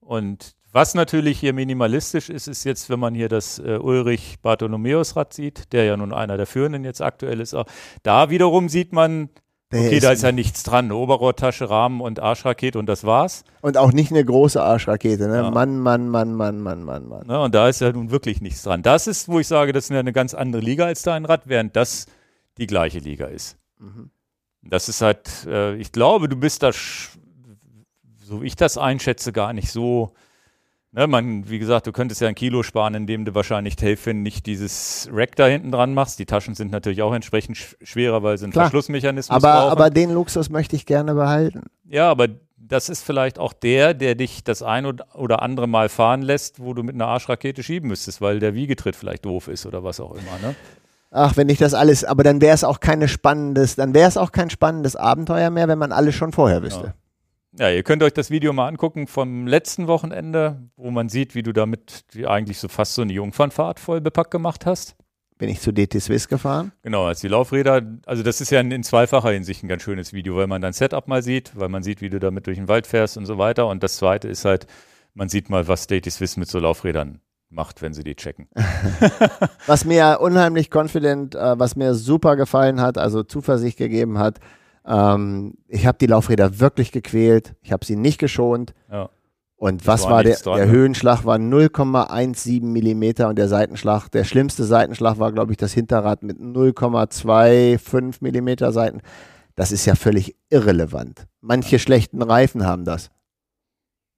[0.00, 5.16] Und was natürlich hier minimalistisch ist, ist jetzt, wenn man hier das äh, Ulrich Bartholomäus
[5.16, 7.54] Rad sieht, der ja nun einer der führenden jetzt aktuell ist.
[7.54, 7.66] Auch,
[8.02, 9.28] da wiederum sieht man,
[9.70, 10.86] Der okay, da ist ja nichts dran.
[10.86, 13.44] Eine Oberrohrtasche, Rahmen und Arschrakete und das war's.
[13.60, 15.36] Und auch nicht eine große Arschrakete, ne?
[15.36, 15.50] Ja.
[15.50, 17.26] Mann, Mann, Mann, Mann, Mann, Mann, Mann.
[17.26, 17.40] Ne?
[17.40, 18.82] Und da ist ja nun wirklich nichts dran.
[18.82, 21.42] Das ist, wo ich sage, das ist ja eine ganz andere Liga als dein Rad,
[21.46, 22.06] während das
[22.58, 23.58] die gleiche Liga ist.
[23.78, 24.10] Mhm.
[24.62, 26.70] Das ist halt, äh, ich glaube, du bist da,
[28.24, 30.12] so wie ich das einschätze, gar nicht so.
[30.94, 34.44] Ne, man, wie gesagt, du könntest ja ein Kilo sparen, indem du wahrscheinlich Helfen nicht
[34.44, 36.18] dieses Rack da hinten dran machst.
[36.18, 38.66] Die Taschen sind natürlich auch entsprechend schwerer, weil sie einen Klar.
[38.66, 39.72] Verschlussmechanismus Aber, brauchen.
[39.72, 41.62] aber den Luxus möchte ich gerne behalten.
[41.88, 42.28] Ja, aber
[42.58, 46.60] das ist vielleicht auch der, der dich das ein oder- oder andere Mal fahren lässt,
[46.60, 49.98] wo du mit einer Arschrakete schieben müsstest, weil der Wiegetritt vielleicht doof ist oder was
[49.98, 50.38] auch immer.
[50.42, 50.54] Ne?
[51.14, 54.16] Ach, wenn ich das alles, aber dann wäre es auch keine spannendes, dann wäre es
[54.16, 56.94] auch kein spannendes Abenteuer mehr, wenn man alles schon vorher wüsste.
[57.58, 61.42] Ja, ihr könnt euch das Video mal angucken vom letzten Wochenende, wo man sieht, wie
[61.42, 64.96] du damit eigentlich so fast so eine Jungfernfahrt voll bepackt gemacht hast.
[65.36, 66.72] Bin ich zu DT Swiss gefahren?
[66.82, 70.14] Genau, als die Laufräder, also das ist ja in, in zweifacher Hinsicht ein ganz schönes
[70.14, 72.68] Video, weil man dein Setup mal sieht, weil man sieht, wie du damit durch den
[72.68, 73.66] Wald fährst und so weiter.
[73.66, 74.66] Und das zweite ist halt,
[75.12, 77.20] man sieht mal, was State Swiss mit so Laufrädern
[77.52, 78.48] macht, wenn sie die checken.
[79.66, 84.40] Was mir unheimlich confident, äh, was mir super gefallen hat, also Zuversicht gegeben hat.
[84.84, 87.54] Ähm, ich habe die Laufräder wirklich gequält.
[87.62, 88.74] Ich habe sie nicht geschont.
[88.90, 89.10] Ja.
[89.56, 90.72] Und was war war, der, dran, der ne?
[90.72, 96.24] Höhenschlag war 0,17 Millimeter und der Seitenschlag, der schlimmste Seitenschlag war, glaube ich, das Hinterrad
[96.24, 99.02] mit 0,25 Millimeter Seiten.
[99.54, 101.28] Das ist ja völlig irrelevant.
[101.40, 103.12] Manche schlechten Reifen haben das.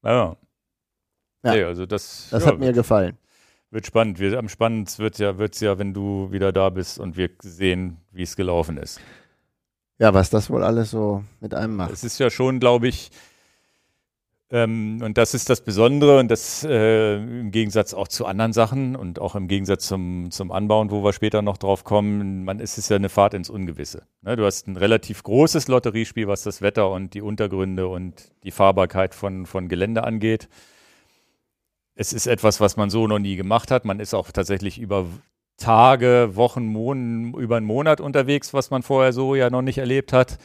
[0.02, 0.36] Ja.
[1.42, 1.52] Ja.
[1.52, 3.18] Nee, also das, Das ja, hat mir gefallen.
[3.74, 4.18] Wird spannend.
[4.20, 7.98] Wir, am spannendsten wird ja, wird's ja, wenn du wieder da bist und wir sehen,
[8.12, 9.00] wie es gelaufen ist.
[9.98, 11.92] Ja, was das wohl alles so mit einem macht.
[11.92, 13.10] Es ist ja schon, glaube ich,
[14.50, 18.94] ähm, und das ist das Besondere und das äh, im Gegensatz auch zu anderen Sachen
[18.94, 22.78] und auch im Gegensatz zum, zum Anbauen, wo wir später noch drauf kommen, man ist
[22.78, 24.02] es ja eine Fahrt ins Ungewisse.
[24.22, 28.52] Ne, du hast ein relativ großes Lotteriespiel, was das Wetter und die Untergründe und die
[28.52, 30.48] Fahrbarkeit von, von Gelände angeht.
[31.94, 33.84] Es ist etwas, was man so noch nie gemacht hat.
[33.84, 35.06] Man ist auch tatsächlich über
[35.56, 40.12] Tage, Wochen, Monaten, über einen Monat unterwegs, was man vorher so ja noch nicht erlebt
[40.12, 40.38] hat.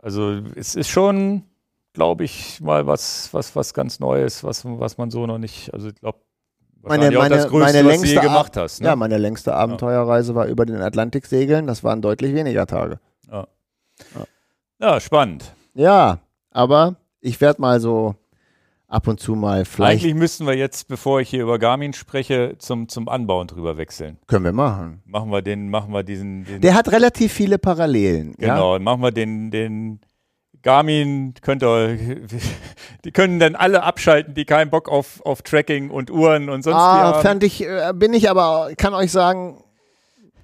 [0.00, 1.44] Also es ist schon,
[1.92, 5.88] glaube ich, mal was, was, was ganz Neues, was, was man so noch nicht, also
[5.88, 6.18] ich glaube,
[6.82, 8.80] Meine, auch das meine, Größte, meine was du längste gemacht hast.
[8.80, 8.88] Ne?
[8.88, 11.68] Ja, meine längste Abenteuerreise war über den Atlantik segeln.
[11.68, 12.98] Das waren deutlich weniger Tage.
[14.80, 15.54] ja, spannend.
[15.74, 16.18] Ja,
[16.50, 18.16] aber ich werde mal so
[18.92, 22.56] ab und zu mal vielleicht Eigentlich müssten wir jetzt, bevor ich hier über Garmin spreche,
[22.58, 24.18] zum, zum Anbauen drüber wechseln.
[24.26, 25.02] können wir machen.
[25.06, 28.34] Machen wir den, machen wir diesen, den Der hat relativ viele Parallelen.
[28.38, 28.54] Ja?
[28.54, 30.00] genau, machen wir den, den
[30.62, 31.98] Garmin, könnt ihr,
[33.04, 36.76] die können dann alle abschalten, die keinen Bock auf, auf Tracking und Uhren und sonst
[36.76, 37.22] Ah, haben.
[37.22, 39.64] fand ich, äh, bin ich aber, kann euch sagen,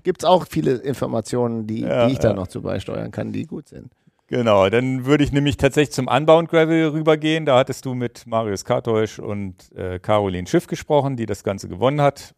[0.02, 2.34] gibt es auch viele Informationen, die, Ja, die ich da ja.
[2.34, 3.92] noch zu beisteuern kann, die gut sind.
[4.30, 7.46] Genau, dann würde ich nämlich tatsächlich zum Unbound Gravel rübergehen.
[7.46, 12.02] Da hattest du mit Marius Kartäusch und äh, Caroline Schiff gesprochen, die das Ganze gewonnen
[12.02, 12.34] hat.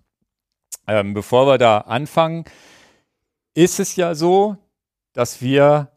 [0.86, 2.44] Ähm, bevor wir da anfangen,
[3.54, 4.56] ist es ja so,
[5.14, 5.90] dass wir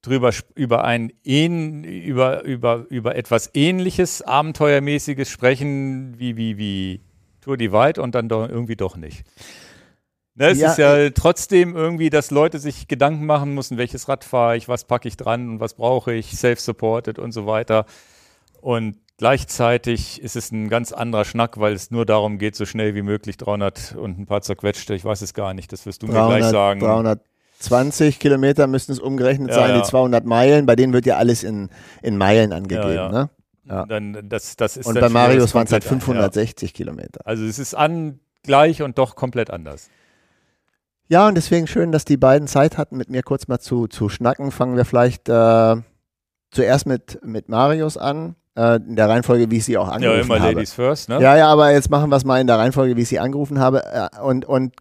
[0.00, 7.00] drüber über ein über, über, über etwas ähnliches, abenteuermäßiges sprechen, wie, wie, wie
[7.40, 9.24] Tour Divide und dann doch irgendwie doch nicht.
[10.36, 14.24] Ne, es Ja, ist ja trotzdem irgendwie, dass Leute sich Gedanken machen müssen, welches Rad
[14.24, 17.86] fahre ich, was packe ich dran und was brauche ich, self-supported und so weiter.
[18.60, 22.94] Und gleichzeitig ist es ein ganz anderer Schnack, weil es nur darum geht, so schnell
[22.96, 26.06] wie möglich 300 und ein paar zerquetschte, ich weiß es gar nicht, das wirst du
[26.06, 26.80] mir gleich 300, sagen.
[26.80, 29.80] 320 Kilometer müssten es umgerechnet Ja, sein, ja.
[29.82, 31.68] die 200 Meilen, bei denen wird ja alles in,
[32.02, 33.10] in Meilen angegeben.
[33.12, 33.30] Ne?
[33.66, 37.20] Dann, das, das ist Und bei Marius waren es halt komplett- 560 Kilometer.
[37.24, 39.88] Also es ist an gleich und doch komplett anders.
[41.08, 44.08] Ja, und deswegen schön, dass die beiden Zeit hatten, mit mir kurz mal zu, zu
[44.08, 44.50] schnacken.
[44.50, 45.76] Fangen wir vielleicht äh,
[46.50, 50.20] zuerst mit, mit Marius an, äh, in der Reihenfolge, wie ich sie auch Ja, angerufen
[50.22, 50.52] immer habe.
[50.54, 51.20] Ladies first, ne?
[51.20, 53.58] Ja, ja, aber jetzt machen wir es mal in der Reihenfolge, wie ich sie angerufen
[53.58, 53.84] habe.
[53.84, 54.74] Äh, und, und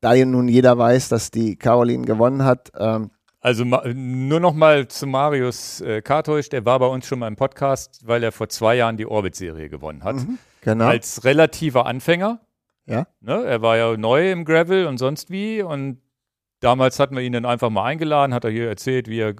[0.00, 3.10] da ja nun jeder weiß, dass die Caroline gewonnen hat, ähm,
[3.40, 7.36] Also nur noch mal zu Marius äh, Kartäusch, der war bei uns schon mal im
[7.36, 10.16] Podcast, weil er vor zwei Jahren die Orbit-Serie gewonnen hat.
[10.60, 10.86] genau.
[10.86, 12.40] Als relativer Anfänger.
[12.86, 13.06] Ja.
[13.20, 13.44] Ne?
[13.44, 15.62] Er war ja neu im Gravel und sonst wie.
[15.62, 16.00] Und
[16.60, 19.34] damals hatten wir ihn dann einfach mal eingeladen, hat er hier erzählt, wie er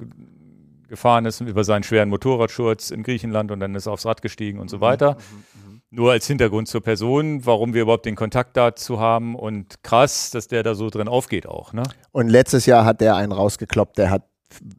[0.89, 4.61] gefahren ist über seinen schweren Motorradschurz in Griechenland und dann ist er aufs Rad gestiegen
[4.61, 5.17] und so weiter.
[5.91, 10.49] Nur als Hintergrund zur Person, warum wir überhaupt den Kontakt dazu haben und krass, dass
[10.49, 11.73] der da so drin aufgeht auch.
[11.73, 11.85] Ne?
[12.11, 14.29] Und letztes Jahr hat der einen rausgekloppt, der hat,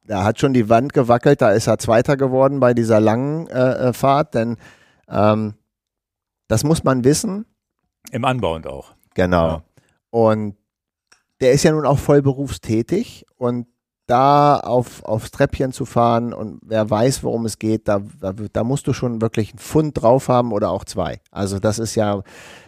[0.04, 3.90] der hat schon die Wand gewackelt, da ist er Zweiter geworden bei dieser langen äh,
[3.90, 4.58] äh, Fahrt, denn
[5.10, 5.56] ähm,
[6.48, 7.46] das muss man wissen.
[8.11, 8.94] Im Anbauend auch.
[9.14, 9.48] Genau.
[9.48, 9.64] Ja.
[10.10, 10.56] Und
[11.41, 13.68] der ist ja nun auch voll berufstätig und
[14.07, 18.64] da auf, aufs Treppchen zu fahren und wer weiß, worum es geht, da, da, da
[18.64, 21.19] musst du schon wirklich einen Pfund drauf haben oder auch zwei.
[21.32, 22.22] Also das ist ja,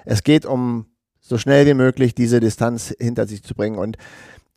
[0.04, 0.88] es geht um
[1.20, 3.98] so schnell wie möglich diese Distanz hinter sich zu bringen und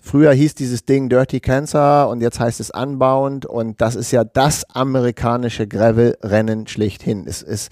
[0.03, 4.25] Früher hieß dieses Ding Dirty Cancer und jetzt heißt es Unbound und das ist ja
[4.25, 7.27] das amerikanische Gravel-Rennen schlichthin.
[7.27, 7.71] Es ist,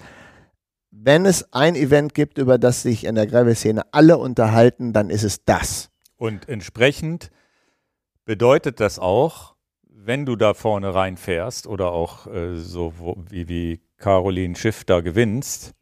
[1.01, 5.23] wenn es ein Event gibt, über das sich in der Gravel-Szene alle unterhalten, dann ist
[5.23, 5.89] es das.
[6.17, 7.31] Und entsprechend
[8.25, 13.81] bedeutet das auch, wenn du da vorne reinfährst oder auch äh, so wo, wie, wie
[13.97, 15.73] Caroline Schiff da gewinnst,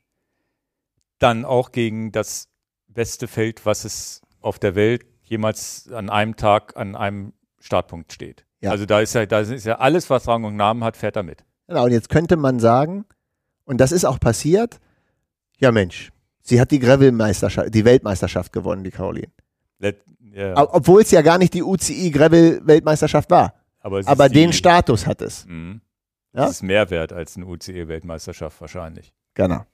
[1.20, 2.50] dann auch gegen das
[2.88, 8.46] beste Feld, was es auf der Welt jemals an einem Tag an einem Startpunkt steht.
[8.62, 8.72] Ja.
[8.72, 11.24] Also da ist ja, da ist ja alles, was Rang und Namen hat, fährt da
[11.24, 11.44] mit.
[11.68, 13.06] Genau, und jetzt könnte man sagen,
[13.66, 14.80] und das ist auch passiert,
[15.60, 16.12] ja Mensch,
[16.42, 19.32] sie hat die Gravel-Meisterschaft, die Weltmeisterschaft gewonnen, die Caroline.
[19.80, 20.02] Let,
[20.56, 23.54] Ob- Obwohl es ja gar nicht die UCI Gravel-Weltmeisterschaft war.
[23.80, 25.46] aber Aber den die, Status hat es.
[25.46, 25.82] Mhm.
[26.34, 26.42] Ja?
[26.46, 29.14] Das ist mehr wert als eine UCE-Weltmeisterschaft wahrscheinlich.
[29.34, 29.66] Genau.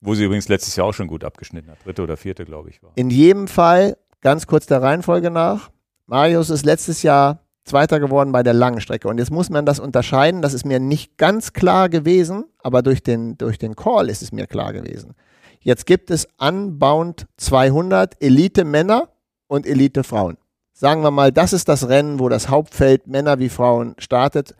[0.00, 1.84] Wo sie übrigens letztes Jahr auch schon gut abgeschnitten hat.
[1.84, 2.92] Dritte oder vierte, glaube ich, war.
[2.94, 5.70] In jedem Fall, ganz kurz der Reihenfolge nach,
[6.06, 9.08] Marius ist letztes Jahr Zweiter geworden bei der langen Strecke.
[9.08, 10.42] Und jetzt muss man das unterscheiden.
[10.42, 14.32] Das ist mir nicht ganz klar gewesen, aber durch den, durch den Call ist es
[14.32, 15.14] mir klar gewesen.
[15.60, 19.08] Jetzt gibt es Unbound 200 Elite Männer
[19.46, 20.36] und Elite Frauen.
[20.72, 24.56] Sagen wir mal, das ist das Rennen, wo das Hauptfeld Männer wie Frauen startet.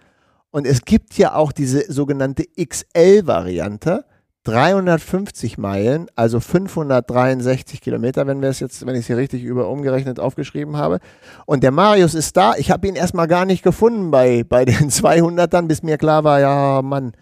[0.52, 4.04] Und es gibt ja auch diese sogenannte XL-Variante.
[4.44, 9.68] 350 Meilen, also 563 Kilometer, wenn wir es jetzt, wenn ich es hier richtig über
[9.68, 10.98] umgerechnet aufgeschrieben habe.
[11.46, 12.54] Und der Marius ist da.
[12.56, 16.40] Ich habe ihn erstmal gar nicht gefunden bei, bei den 200ern, bis mir klar war,
[16.40, 17.12] ja, Mann,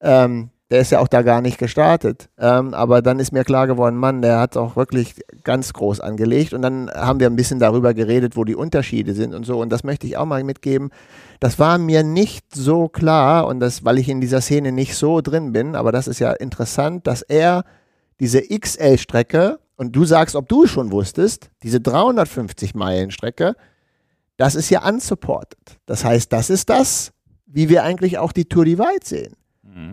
[0.00, 2.28] ähm, der ist ja auch da gar nicht gestartet.
[2.38, 6.52] Ähm, aber dann ist mir klar geworden, Mann, der hat auch wirklich ganz groß angelegt.
[6.52, 9.60] Und dann haben wir ein bisschen darüber geredet, wo die Unterschiede sind und so.
[9.60, 10.90] Und das möchte ich auch mal mitgeben.
[11.40, 15.22] Das war mir nicht so klar und das, weil ich in dieser Szene nicht so
[15.22, 15.74] drin bin.
[15.74, 17.64] Aber das ist ja interessant, dass er
[18.20, 23.54] diese XL-Strecke und du sagst, ob du es schon wusstest, diese 350 Meilen Strecke,
[24.36, 25.78] das ist ja unsupported.
[25.86, 27.12] Das heißt, das ist das,
[27.46, 29.34] wie wir eigentlich auch die Tour Divide sehen.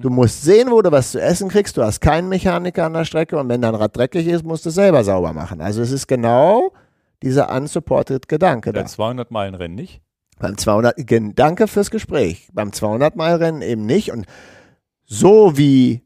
[0.02, 1.78] Du musst sehen, wo du was zu essen kriegst.
[1.78, 4.70] Du hast keinen Mechaniker an der Strecke und wenn dein Rad dreckig ist, musst du
[4.70, 5.62] es selber sauber machen.
[5.62, 6.72] Also es ist genau
[7.22, 8.80] dieser unsupported Gedanke da.
[8.82, 10.02] Der 200 Meilen Rennen nicht.
[10.40, 12.50] Beim 200, gen- danke fürs Gespräch.
[12.54, 14.12] Beim 200-Meilen-Rennen eben nicht.
[14.12, 14.26] Und
[15.06, 16.02] so wie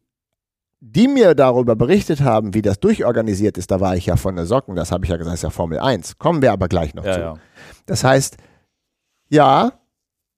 [0.81, 4.45] die mir darüber berichtet haben, wie das durchorganisiert ist, da war ich ja von der
[4.45, 6.17] Socken, das habe ich ja gesagt, ist ja Formel 1.
[6.19, 7.19] Kommen wir aber gleich noch Ja, zu.
[7.19, 7.33] ja.
[7.85, 8.37] Das heißt,
[9.29, 9.71] ja,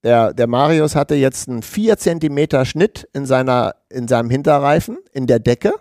[0.03, 5.27] der, der Marius hatte jetzt einen 4 Zentimeter Schnitt in, seiner, in seinem Hinterreifen, in
[5.27, 5.73] der Decke.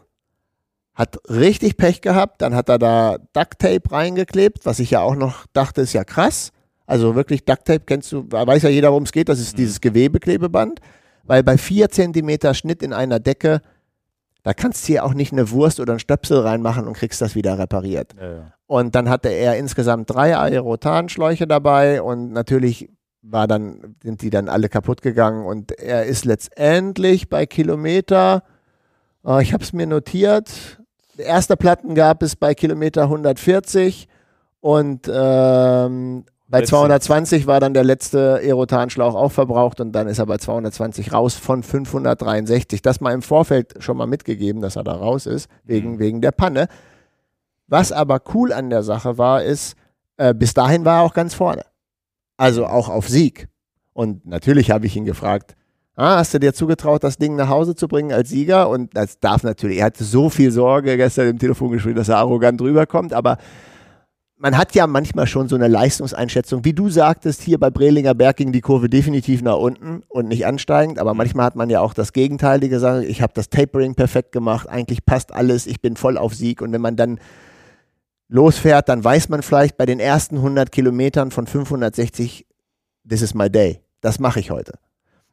[0.94, 2.42] Hat richtig Pech gehabt.
[2.42, 6.05] Dann hat er da Duct Tape reingeklebt, was ich ja auch noch dachte, ist ja
[6.05, 6.51] krass.
[6.86, 9.28] Also wirklich Duct Tape kennst du, weiß ja jeder, worum es geht.
[9.28, 10.80] Das ist dieses Gewebeklebeband.
[11.24, 13.62] Weil bei 4 Zentimeter Schnitt in einer Decke,
[14.42, 17.34] da kannst du hier auch nicht eine Wurst oder einen Stöpsel reinmachen und kriegst das
[17.34, 18.14] wieder repariert.
[18.20, 18.52] ja, ja.
[18.66, 22.88] Und dann hatte er insgesamt drei Aerotanschläuche dabei und natürlich
[23.22, 28.42] war dann, sind die dann alle kaputt gegangen und er ist letztendlich bei Kilometer,
[29.26, 30.51] äh, ich habe es mir notiert,
[31.18, 34.09] erste Platten gab es bei Kilometer 140
[34.60, 40.18] und ähm, bei Letzte- 220 war dann der letzte Aerotanschlauch auch verbraucht und dann ist
[40.18, 42.82] er bei 220 raus von 563.
[42.82, 45.98] Das mal im Vorfeld schon mal mitgegeben, dass er da raus ist, wegen, Mhm.
[46.01, 46.66] wegen der Panne.
[47.68, 49.76] Was aber cool an der Sache war, ist,
[50.16, 51.62] äh, bis dahin war er auch ganz vorne.
[52.40, 53.48] Also auch auf Sieg.
[53.92, 55.56] Und natürlich habe ich ihn gefragt,
[55.94, 58.70] ah, hast du dir zugetraut, das Ding nach Hause zu bringen als Sieger?
[58.70, 62.62] Und das darf natürlich, er hatte so viel Sorge gestern im Telefongespräch, dass er arrogant
[62.62, 63.36] rüberkommt, aber
[64.38, 68.38] man hat ja manchmal schon so eine Leistungseinschätzung, wie du sagtest, hier bei Brelinger Berg
[68.38, 71.92] ging die Kurve definitiv nach unten und nicht ansteigend, aber manchmal hat man ja auch
[71.92, 76.16] das Gegenteilige gesagt, ich habe das Tapering perfekt gemacht, eigentlich passt alles, ich bin voll
[76.16, 76.62] auf Sieg.
[76.62, 77.20] Und wenn man dann
[78.31, 82.47] losfährt, dann weiß man vielleicht bei den ersten 100 Kilometern von 560,
[83.09, 84.78] this is my day, das mache ich heute.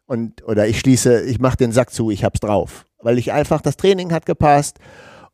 [0.08, 2.86] Und, oder ich schließe, ich mache den Sack zu, ich hab's drauf.
[3.02, 4.80] Weil ich einfach, das Training hat gepasst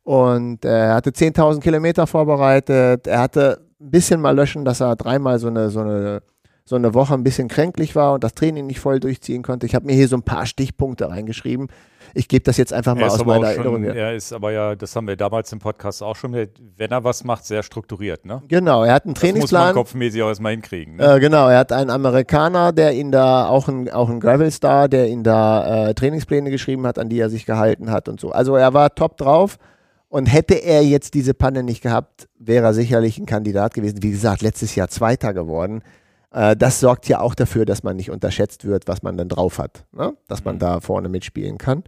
[0.02, 3.06] und er hatte 10.000 Kilometer vorbereitet.
[3.06, 6.22] Er hatte ein bisschen mal löschen, dass er dreimal so eine, so eine,
[6.64, 9.64] so eine Woche ein bisschen kränklich war und das Training nicht voll durchziehen konnte.
[9.64, 11.68] Ich habe mir hier so ein paar Stichpunkte reingeschrieben.
[12.14, 13.84] Ich gebe das jetzt einfach mal aus meiner Erinnerung.
[13.84, 17.04] schon, er ist aber ja, das haben wir damals im Podcast auch schon, wenn er
[17.04, 18.42] was macht, sehr strukturiert, ne?
[18.48, 19.74] Genau, er hat einen Das muss man Trainingsplan.
[19.74, 20.96] kopfmäßig auch erstmal hinkriegen.
[20.96, 21.14] Ne?
[21.16, 25.08] Äh, genau, er hat einen Amerikaner, der ihn da, auch ein, auch ein Gravel-Star, der
[25.08, 28.30] ihn da äh, Trainingspläne geschrieben hat, an die er sich gehalten hat und so.
[28.30, 29.58] Also er war top drauf
[30.08, 34.02] und hätte er jetzt diese Panne nicht gehabt, wäre er sicherlich ein Kandidat gewesen.
[34.02, 35.82] Wie gesagt, letztes Jahr Zweiter geworden.
[36.32, 39.58] Äh, das sorgt ja auch dafür, dass man nicht unterschätzt wird, was man dann drauf
[39.58, 40.12] hat, ne?
[40.28, 40.60] dass man Mhm.
[40.60, 41.82] da vorne mitspielen kann.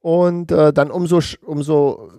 [0.00, 2.10] Und äh, dann umso, umso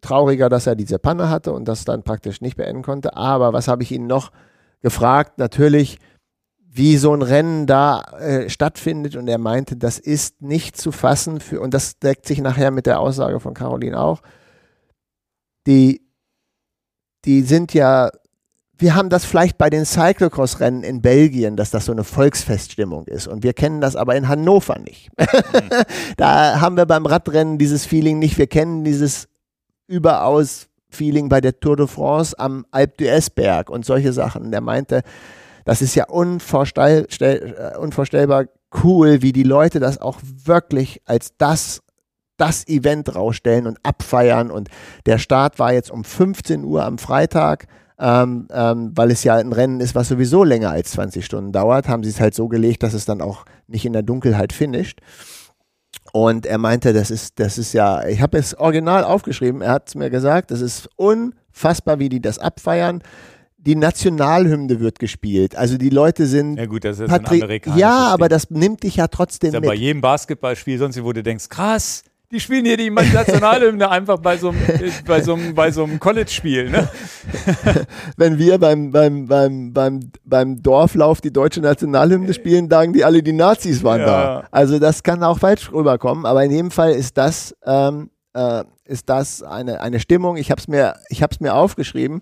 [0.00, 3.16] trauriger, dass er diese Panne hatte und das dann praktisch nicht beenden konnte.
[3.16, 4.30] Aber was habe ich Ihnen noch
[4.82, 5.38] gefragt?
[5.38, 5.98] Natürlich,
[6.76, 9.14] wie so ein Rennen da äh, stattfindet.
[9.14, 12.86] Und er meinte, das ist nicht zu fassen für, und das deckt sich nachher mit
[12.86, 14.22] der Aussage von Caroline auch,
[15.68, 16.02] die,
[17.24, 18.10] die sind ja,
[18.84, 23.26] wir haben das vielleicht bei den Cyclocross-Rennen in Belgien, dass das so eine Volksfeststimmung ist
[23.26, 25.10] und wir kennen das aber in Hannover nicht.
[26.18, 29.26] da haben wir beim Radrennen dieses Feeling nicht, wir kennen dieses
[29.86, 34.50] überaus Feeling bei der Tour de France am Alpe d'Huez Berg und solche Sachen.
[34.50, 35.00] Der meinte,
[35.64, 38.48] das ist ja unvorstell, äh, unvorstellbar
[38.84, 41.80] cool, wie die Leute das auch wirklich als das
[42.36, 44.50] das Event rausstellen und abfeiern.
[44.50, 44.68] Und
[45.06, 47.66] der Start war jetzt um 15 Uhr am Freitag,
[47.98, 51.88] ähm, ähm, weil es ja ein Rennen ist, was sowieso länger als 20 Stunden dauert.
[51.88, 55.00] Haben sie es halt so gelegt, dass es dann auch nicht in der Dunkelheit finisht.
[56.12, 59.88] Und er meinte, das ist, das ist ja, ich habe es original aufgeschrieben, er hat
[59.88, 63.02] es mir gesagt, das ist unfassbar, wie die das abfeiern
[63.64, 65.56] die Nationalhymne wird gespielt.
[65.56, 66.56] Also die Leute sind.
[66.56, 69.54] Ja gut, das ist Patri ein amerikanisches Ja, aber das nimmt dich ja trotzdem ist
[69.54, 69.64] mit.
[69.64, 72.04] Ja bei jedem Basketballspiel sonst, wo du denkst, krass,
[72.34, 74.58] die spielen hier die Nationalhymne einfach bei so einem,
[75.06, 76.68] bei so einem, bei so einem College-Spiel.
[76.68, 76.88] Ne?
[78.16, 83.22] Wenn wir beim, beim, beim, beim, beim Dorflauf die deutsche Nationalhymne spielen, sagen die alle,
[83.22, 84.06] die Nazis waren ja.
[84.06, 84.44] da.
[84.50, 89.08] Also das kann auch falsch rüberkommen, aber in jedem Fall ist das, ähm, äh, ist
[89.08, 90.36] das eine, eine Stimmung.
[90.36, 90.94] Ich habe es mir,
[91.38, 92.20] mir aufgeschrieben.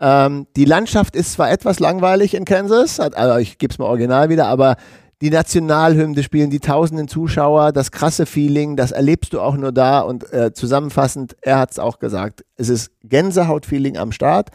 [0.00, 4.30] Ähm, die Landschaft ist zwar etwas langweilig in Kansas, also ich gebe es mal original
[4.30, 4.76] wieder, aber
[5.20, 10.00] die Nationalhymne spielen die tausenden Zuschauer, das krasse Feeling, das erlebst du auch nur da
[10.00, 14.50] und äh, zusammenfassend, er hat es auch gesagt, es ist Gänsehaut-Feeling am Start.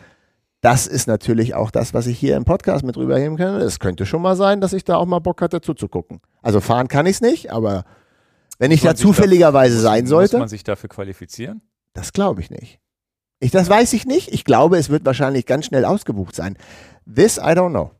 [0.61, 3.61] Das ist natürlich auch das, was ich hier im Podcast mit rüberheben kann.
[3.61, 6.21] Es könnte schon mal sein, dass ich da auch mal Bock hatte zuzugucken.
[6.41, 7.85] Also fahren kann ich es nicht, aber
[8.57, 10.37] wenn ich da zufälligerweise dafür, sein sollte.
[10.37, 11.61] Muss man sich dafür qualifizieren?
[11.93, 12.79] Das glaube ich nicht.
[13.39, 14.33] Ich, das weiß ich nicht.
[14.33, 16.57] Ich glaube, es wird wahrscheinlich ganz schnell ausgebucht sein.
[17.05, 17.91] This I don't know.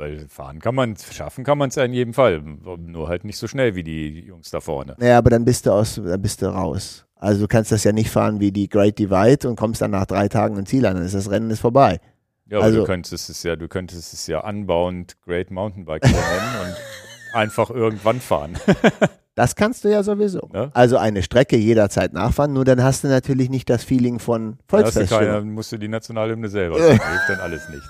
[0.00, 2.40] Weil fahren kann man, schaffen kann man es ja in jedem Fall.
[2.40, 4.96] Nur halt nicht so schnell wie die Jungs da vorne.
[4.98, 7.04] Naja, aber dann bist du aus, dann bist du raus.
[7.16, 10.06] Also du kannst das ja nicht fahren wie die Great Divide und kommst dann nach
[10.06, 10.94] drei Tagen im Ziel an.
[10.94, 12.00] Dann ist das Rennen ist vorbei.
[12.46, 16.16] Ja, aber also, du könntest es ja, du könntest es ja anbauend Great Mountainbike nennen
[16.62, 18.56] und einfach irgendwann fahren.
[19.36, 20.50] Das kannst du ja sowieso.
[20.52, 20.70] Ja?
[20.74, 24.58] Also eine Strecke jederzeit nachfahren, nur dann hast du natürlich nicht das Feeling von.
[24.68, 26.76] Da dann musst du die Nationalhymne selber.
[26.78, 27.88] Das hilft dann alles nichts.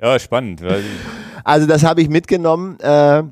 [0.00, 0.62] Ja, spannend.
[1.44, 2.78] Also das habe ich mitgenommen.
[2.80, 3.22] Äh,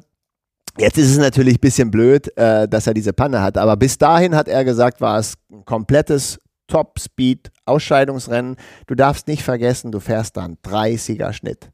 [0.79, 3.99] jetzt ist es natürlich ein bisschen blöd, äh, dass er diese Panne hat, aber bis
[3.99, 8.57] dahin hat er gesagt, war es ein komplettes Top-Speed-Ausscheidungsrennen.
[8.87, 11.71] Du darfst nicht vergessen, du fährst dann 30er Schnitt.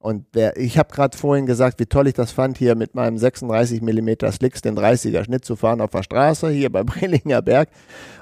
[0.00, 3.18] Und der, ich habe gerade vorhin gesagt, wie toll ich das fand, hier mit meinem
[3.18, 7.68] 36 mm Slicks den 30er Schnitt zu fahren auf der Straße, hier bei Brillinger Berg.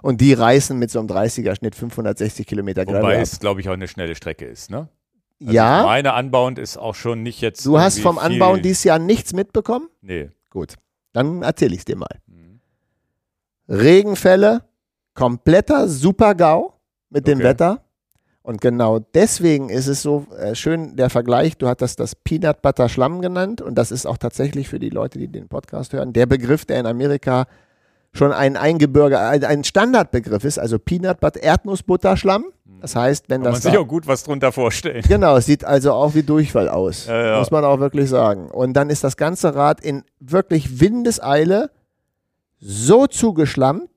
[0.00, 3.68] Und die reißen mit so einem 30er Schnitt 560 Kilometer Gravel Wobei es, glaube ich,
[3.68, 4.88] auch eine schnelle Strecke ist, ne?
[5.40, 5.82] Also ja.
[5.84, 7.64] Meine Anbauend ist auch schon nicht jetzt.
[7.66, 9.88] Du hast vom Anbauen dieses Jahr nichts mitbekommen?
[10.00, 10.30] Nee.
[10.50, 10.74] Gut.
[11.12, 12.20] Dann erzähle ich es dir mal.
[12.26, 12.60] Mhm.
[13.68, 14.62] Regenfälle,
[15.14, 16.72] kompletter Super-GAU
[17.10, 17.34] mit okay.
[17.34, 17.82] dem Wetter.
[18.42, 22.88] Und genau deswegen ist es so äh, schön, der Vergleich, du hattest das Peanut Butter
[22.88, 26.26] Schlamm genannt und das ist auch tatsächlich für die Leute, die den Podcast hören, der
[26.26, 27.46] Begriff, der in Amerika
[28.16, 32.46] schon ein Eingebürger, ein Standardbegriff ist, also Peanut Butter, Erdnussbutter Schlamm.
[32.80, 33.64] Das heißt, wenn Kann das.
[33.64, 35.02] Man sich auch gut was drunter vorstellen.
[35.08, 37.06] Genau, es sieht also auch wie Durchfall aus.
[37.06, 37.38] Ja, ja.
[37.38, 38.50] Muss man auch wirklich sagen.
[38.50, 41.70] Und dann ist das ganze Rad in wirklich Windeseile
[42.58, 43.88] so zugeschlammt,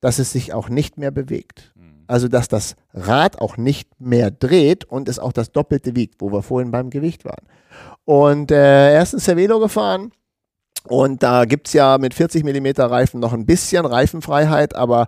[0.00, 1.72] dass es sich auch nicht mehr bewegt.
[2.10, 6.32] Also, dass das Rad auch nicht mehr dreht und es auch das Doppelte wiegt, wo
[6.32, 7.46] wir vorhin beim Gewicht waren.
[8.04, 10.10] Und äh, er ist ein Cervelo gefahren.
[10.90, 15.06] Und da gibt es ja mit 40 mm Reifen noch ein bisschen Reifenfreiheit, aber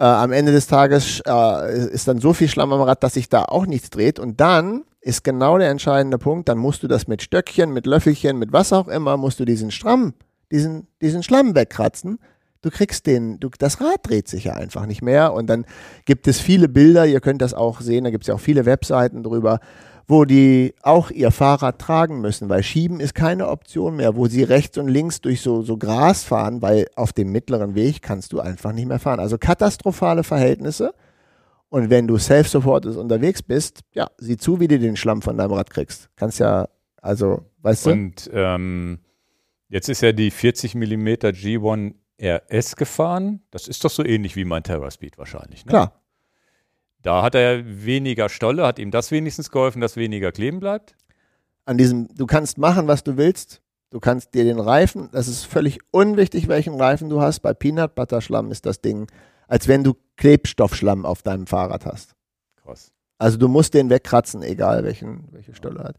[0.00, 3.28] äh, am Ende des Tages äh, ist dann so viel Schlamm am Rad, dass sich
[3.28, 4.18] da auch nichts dreht.
[4.18, 8.40] Und dann ist genau der entscheidende Punkt, dann musst du das mit Stöckchen, mit Löffelchen,
[8.40, 10.14] mit was auch immer, musst du diesen Stramm,
[10.50, 12.18] diesen, diesen Schlamm wegkratzen
[12.64, 15.34] du kriegst den, du, das Rad dreht sich ja einfach nicht mehr.
[15.34, 15.66] Und dann
[16.06, 18.64] gibt es viele Bilder, ihr könnt das auch sehen, da gibt es ja auch viele
[18.64, 19.60] Webseiten drüber,
[20.06, 24.42] wo die auch ihr Fahrrad tragen müssen, weil Schieben ist keine Option mehr, wo sie
[24.42, 28.40] rechts und links durch so, so Gras fahren, weil auf dem mittleren Weg kannst du
[28.40, 29.20] einfach nicht mehr fahren.
[29.20, 30.94] Also katastrophale Verhältnisse.
[31.70, 35.52] Und wenn du self-supported unterwegs bist, ja, sieh zu, wie du den Schlamm von deinem
[35.52, 36.08] Rad kriegst.
[36.16, 36.68] Kannst ja,
[37.00, 37.90] also, weißt du?
[37.90, 39.00] Und ähm,
[39.68, 43.40] jetzt ist ja die 40 mm G1 RS gefahren.
[43.50, 45.64] Das ist doch so ähnlich wie mein TerraSpeed wahrscheinlich.
[45.64, 45.70] Ne?
[45.70, 46.03] Klar.
[47.04, 50.96] Da hat er weniger Stolle, hat ihm das wenigstens geholfen, dass weniger kleben bleibt?
[51.66, 53.60] An diesem, du kannst machen, was du willst.
[53.90, 57.40] Du kannst dir den Reifen, das ist völlig unwichtig, welchen Reifen du hast.
[57.40, 59.06] Bei Peanut Butter Schlamm ist das Ding,
[59.46, 62.14] als wenn du Klebstoffschlamm auf deinem Fahrrad hast.
[62.64, 62.90] Krass.
[63.18, 65.96] Also du musst den wegkratzen, egal welchen, welche Stolle hat.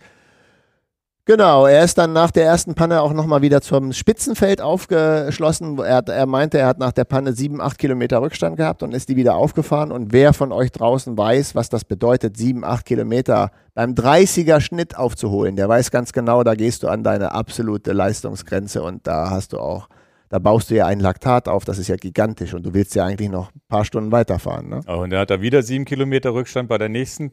[1.28, 5.80] Genau, er ist dann nach der ersten Panne auch nochmal wieder zum Spitzenfeld aufgeschlossen.
[5.80, 9.10] Er, er, meinte, er hat nach der Panne sieben, acht Kilometer Rückstand gehabt und ist
[9.10, 9.92] die wieder aufgefahren.
[9.92, 14.96] Und wer von euch draußen weiß, was das bedeutet, sieben, acht Kilometer beim 30er Schnitt
[14.98, 19.54] aufzuholen, der weiß ganz genau, da gehst du an deine absolute Leistungsgrenze und da hast
[19.54, 19.90] du auch,
[20.30, 23.04] da baust du ja ein Laktat auf, das ist ja gigantisch und du willst ja
[23.04, 24.70] eigentlich noch ein paar Stunden weiterfahren.
[24.70, 24.82] Ne?
[24.88, 27.32] Oh, und er hat da wieder sieben Kilometer Rückstand bei der nächsten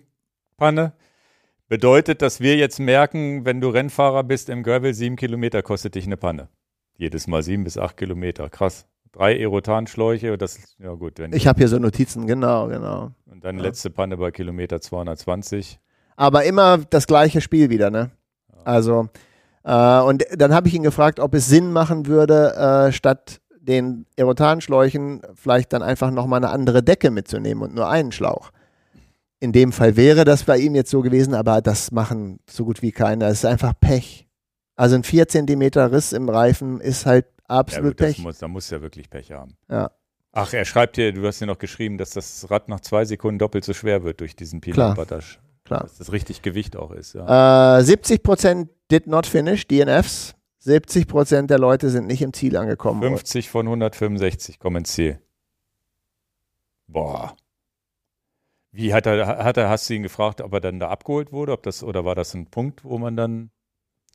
[0.57, 0.95] Panne.
[1.73, 6.05] Bedeutet, dass wir jetzt merken, wenn du Rennfahrer bist im Gravel, sieben Kilometer kostet dich
[6.05, 6.51] eine Panne.
[6.99, 8.51] Jedes Mal sieben bis acht Kilometer.
[8.51, 8.85] Krass.
[9.11, 11.19] Drei Aerotanschläuche, das, ja gut.
[11.19, 13.13] Wenn ich habe hier so Notizen, genau, genau.
[13.25, 13.63] Und dann ja.
[13.63, 15.81] letzte Panne bei Kilometer 220.
[16.15, 18.11] Aber immer das gleiche Spiel wieder, ne?
[18.65, 19.09] Also,
[19.65, 24.05] äh, und dann habe ich ihn gefragt, ob es Sinn machen würde, äh, statt den
[24.19, 28.51] Aerotanschläuchen vielleicht dann einfach nochmal eine andere Decke mitzunehmen und nur einen Schlauch
[29.43, 32.81] in dem Fall wäre das bei ihm jetzt so gewesen, aber das machen so gut
[32.81, 33.27] wie keiner.
[33.27, 34.29] Es ist einfach Pech.
[34.77, 38.19] Also ein 4 cm Riss im Reifen ist halt absolut ja, gut, Pech.
[38.23, 39.57] Muss, da muss ja wirklich Pech haben.
[39.69, 39.91] Ja.
[40.31, 43.41] Ach, er schreibt hier, du hast ja noch geschrieben, dass das Rad nach zwei Sekunden
[43.41, 45.39] doppelt so schwer wird durch diesen Pilot-Battage.
[45.65, 45.81] Klar.
[45.83, 47.15] Dass das richtig Gewicht auch ist.
[47.15, 47.81] Ja.
[47.81, 50.37] Äh, 70% did not finish, DNFs.
[50.65, 53.03] 70% der Leute sind nicht im Ziel angekommen.
[53.03, 55.19] 50 von 165 kommen ins Ziel.
[56.87, 57.35] Boah.
[58.73, 61.53] Wie hat er, hat er, hast du ihn gefragt, ob er dann da abgeholt wurde,
[61.53, 63.51] ob das, oder war das ein Punkt, wo man dann.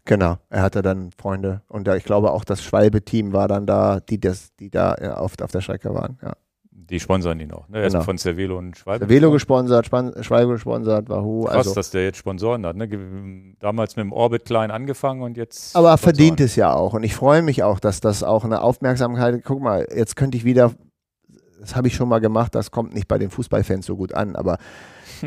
[0.06, 4.20] Genau, er hatte dann Freunde und ich glaube auch das Schwalbe-Team war dann da, die
[4.20, 6.34] das, die da auf, auf der Strecke waren, ja.
[6.90, 7.80] Die sponsern ihn auch, ne?
[7.80, 8.00] Er genau.
[8.00, 9.06] ist von Cervelo und Schwalbe.
[9.06, 11.44] Cervelo gesponsert, Schwalbe gesponsert, Wahoo.
[11.44, 11.74] Krass, also.
[11.74, 12.88] dass der jetzt Sponsoren hat, ne?
[13.60, 15.76] Damals mit dem Orbit klein angefangen und jetzt.
[15.76, 16.16] Aber Sponsoren.
[16.16, 19.62] verdient es ja auch und ich freue mich auch, dass das auch eine Aufmerksamkeit, guck
[19.62, 20.72] mal, jetzt könnte ich wieder
[21.60, 24.36] das habe ich schon mal gemacht, das kommt nicht bei den Fußballfans so gut an,
[24.36, 24.58] aber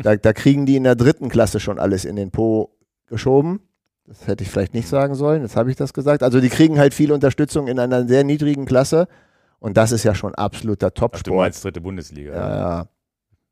[0.01, 2.71] da, da, kriegen die in der dritten Klasse schon alles in den Po
[3.07, 3.61] geschoben.
[4.05, 6.23] Das hätte ich vielleicht nicht sagen sollen, jetzt habe ich das gesagt.
[6.23, 9.07] Also die kriegen halt viel Unterstützung in einer sehr niedrigen Klasse
[9.59, 11.27] und das ist ja schon absoluter Topsport.
[11.27, 12.33] Ach, du meinst dritte Bundesliga.
[12.33, 12.87] Ja, ja.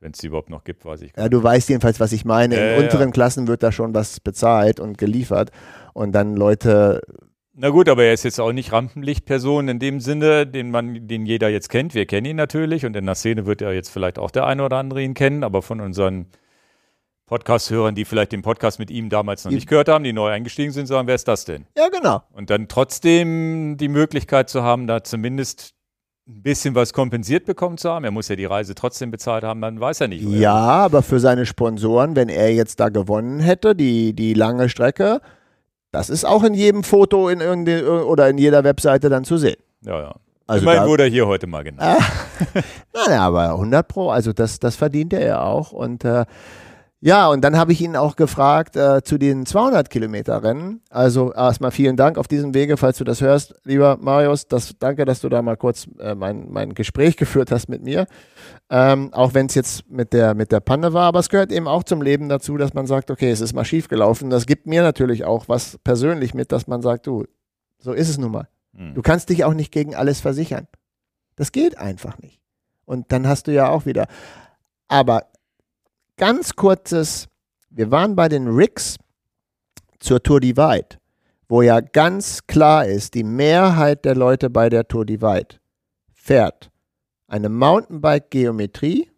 [0.02, 1.32] Wenn es die überhaupt noch gibt, weiß ich gar nicht.
[1.34, 2.56] Ja, du weißt jedenfalls, was ich meine.
[2.56, 3.12] In äh, unteren ja.
[3.12, 5.52] Klassen wird da schon was bezahlt und geliefert
[5.94, 7.02] und dann Leute
[7.62, 11.26] na gut, aber er ist jetzt auch nicht Rampenlichtperson in dem Sinne, den man, den
[11.26, 11.94] jeder jetzt kennt.
[11.94, 14.64] Wir kennen ihn natürlich und in der Szene wird ja jetzt vielleicht auch der eine
[14.64, 16.28] oder andere ihn kennen, aber von unseren
[17.26, 20.72] Podcast-Hörern, die vielleicht den Podcast mit ihm damals noch nicht gehört haben, die neu eingestiegen
[20.72, 21.66] sind, sagen, wer ist das denn?
[21.78, 22.24] Ja, genau.
[22.32, 25.74] Und dann trotzdem die Möglichkeit zu haben, da zumindest
[26.30, 28.06] ein bisschen was kompensiert bekommen zu haben.
[28.06, 30.24] Er muss ja die Reise trotzdem bezahlt haben, dann weiß er nicht.
[30.24, 35.20] Ja, aber für seine Sponsoren, wenn er jetzt da gewonnen hätte, die, die lange Strecke,
[35.92, 39.58] das ist auch in jedem Foto in oder in jeder Webseite dann zu sehen.
[39.82, 40.16] Ja, ja.
[40.48, 42.02] Also Immerhin wurde er hier heute mal genannt.
[42.02, 42.62] Ah,
[43.08, 45.72] nein, aber 100 Pro, also das, das verdient er ja auch.
[45.72, 46.26] Und äh,
[47.02, 50.82] ja, und dann habe ich ihn auch gefragt äh, zu den 200 Kilometer Rennen.
[50.90, 54.50] Also erstmal vielen Dank auf diesem Wege, falls du das hörst, lieber Marius.
[54.50, 58.06] Das, danke, dass du da mal kurz äh, mein, mein Gespräch geführt hast mit mir.
[58.70, 61.70] Ähm, auch wenn es jetzt mit der, mit der Panne war, aber es gehört eben
[61.70, 64.30] auch zum Leben dazu, dass man sagt, okay, es ist mal schief gelaufen.
[64.30, 67.24] Das gibt mir natürlich auch was persönlich mit, dass man sagt, du,
[67.78, 68.50] so ist es nun mal.
[68.74, 68.94] Mhm.
[68.94, 70.68] Du kannst dich auch nicht gegen alles versichern.
[71.38, 72.42] Das geht einfach nicht.
[72.84, 74.08] Und dann hast du ja auch wieder.
[74.90, 75.24] Aber
[76.20, 77.28] ganz kurzes,
[77.70, 78.98] wir waren bei den Ricks
[80.00, 81.00] zur Tour Divide,
[81.48, 85.56] wo ja ganz klar ist, die Mehrheit der Leute bei der Tour Divide
[86.14, 86.70] fährt
[87.28, 89.10] eine Mountainbike-Geometrie,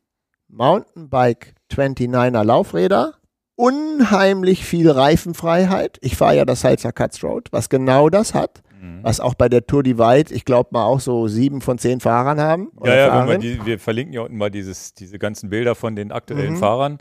[0.47, 3.15] Mountainbike 29er Laufräder,
[3.55, 5.97] unheimlich viel Reifenfreiheit.
[6.01, 8.61] Ich fahre ja das Salzer Cuts Road, was genau das hat.
[8.81, 9.03] Mhm.
[9.03, 12.39] Was auch bei der Tour Divide, ich glaube mal auch so sieben von zehn Fahrern
[12.41, 12.71] haben.
[12.83, 16.11] Ja, ja, wir, die, wir, verlinken ja unten mal dieses, diese ganzen Bilder von den
[16.11, 16.57] aktuellen mhm.
[16.57, 16.97] Fahrern.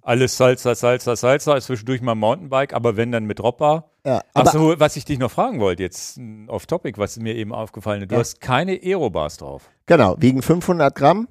[0.00, 3.90] Alles Salsa, Salsa, Salsa, zwischendurch mal Mountainbike, aber wenn dann mit Dropper.
[4.04, 8.02] Ja, Achso, was ich dich noch fragen wollte, jetzt auf Topic, was mir eben aufgefallen
[8.02, 8.20] ist, du ja.
[8.20, 9.70] hast keine Aerobars drauf.
[9.86, 11.28] Genau, wiegen 500 Gramm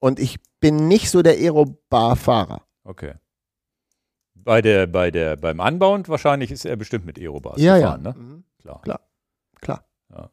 [0.00, 2.62] und ich bin nicht so der Aerobar-Fahrer.
[2.82, 3.14] Okay.
[4.34, 8.12] Bei der, bei der, beim Anbauen wahrscheinlich ist er bestimmt mit Aerobars ja, gefahren, ja.
[8.12, 8.18] ne?
[8.18, 8.44] Mhm.
[8.62, 8.80] Klar.
[8.82, 9.00] Klar.
[9.60, 9.84] Klar.
[10.10, 10.30] Ja.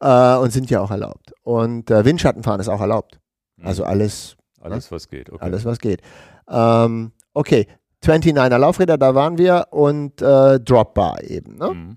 [0.00, 0.36] ja.
[0.36, 1.32] Äh, und sind ja auch erlaubt.
[1.42, 3.20] Und äh, Windschattenfahren ist auch erlaubt.
[3.56, 3.66] Mhm.
[3.66, 4.36] Also alles.
[4.60, 4.96] Alles, ne?
[4.96, 5.30] was geht.
[5.30, 5.44] Okay.
[5.44, 6.02] Alles, was geht.
[6.48, 7.66] Ähm, okay,
[8.02, 11.56] 29er Laufräder, da waren wir und äh, Dropbar eben.
[11.56, 11.70] Ne?
[11.70, 11.96] Mhm.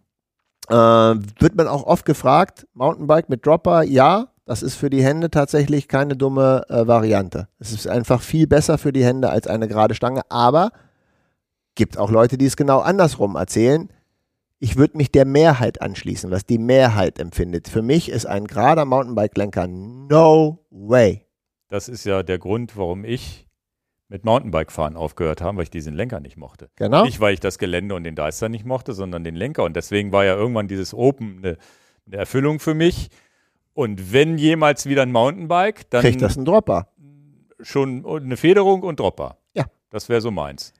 [0.70, 5.30] Äh, wird man auch oft gefragt, Mountainbike mit Dropper, ja, das ist für die Hände
[5.30, 7.48] tatsächlich keine dumme äh, Variante.
[7.60, 10.72] Es ist einfach viel besser für die Hände als eine gerade Stange, aber
[11.76, 13.90] gibt auch Leute, die es genau andersrum erzählen.
[14.60, 17.70] Ich würde mich der Mehrheit anschließen, was die Mehrheit empfindet.
[17.70, 21.26] Für mich ist ein gerader Mountainbike-Lenker no way.
[21.70, 23.48] Das ist ja der Grund, warum ich
[24.10, 26.70] mit Mountainbike-Fahren aufgehört haben, weil ich diesen Lenker nicht mochte.
[26.76, 27.06] Genau.
[27.06, 29.64] Nicht, weil ich das Gelände und den Deister nicht mochte, sondern den Lenker.
[29.64, 31.58] Und deswegen war ja irgendwann dieses Open eine,
[32.08, 33.10] eine Erfüllung für mich.
[33.74, 36.90] Und wenn jemals wieder ein Mountainbike, dann Kriegt das ein Dropper.
[37.62, 39.38] schon eine Federung und Dropper.
[39.54, 39.66] Ja.
[39.90, 40.74] Das wäre so meins.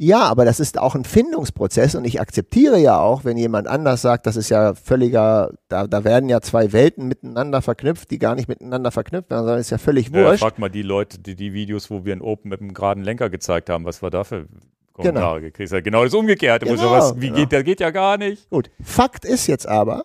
[0.00, 4.00] Ja, aber das ist auch ein Findungsprozess und ich akzeptiere ja auch, wenn jemand anders
[4.00, 8.36] sagt, das ist ja völliger, da, da werden ja zwei Welten miteinander verknüpft, die gar
[8.36, 10.38] nicht miteinander verknüpft werden, sondern ist ja völlig Ja, wurscht.
[10.40, 13.28] frag mal die Leute, die, die Videos, wo wir ein Open mit einem geraden Lenker
[13.28, 14.46] gezeigt haben, was wir da für
[14.92, 15.82] Kommentare gekriegt haben.
[15.82, 16.66] Genau das Umgekehrte.
[16.66, 17.40] wo Genau, sowas, wie genau.
[17.40, 18.48] geht, das geht ja gar nicht.
[18.50, 20.04] Gut, Fakt ist jetzt aber,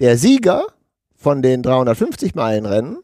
[0.00, 0.66] der Sieger
[1.16, 2.98] von den 350 Meilen Rennen,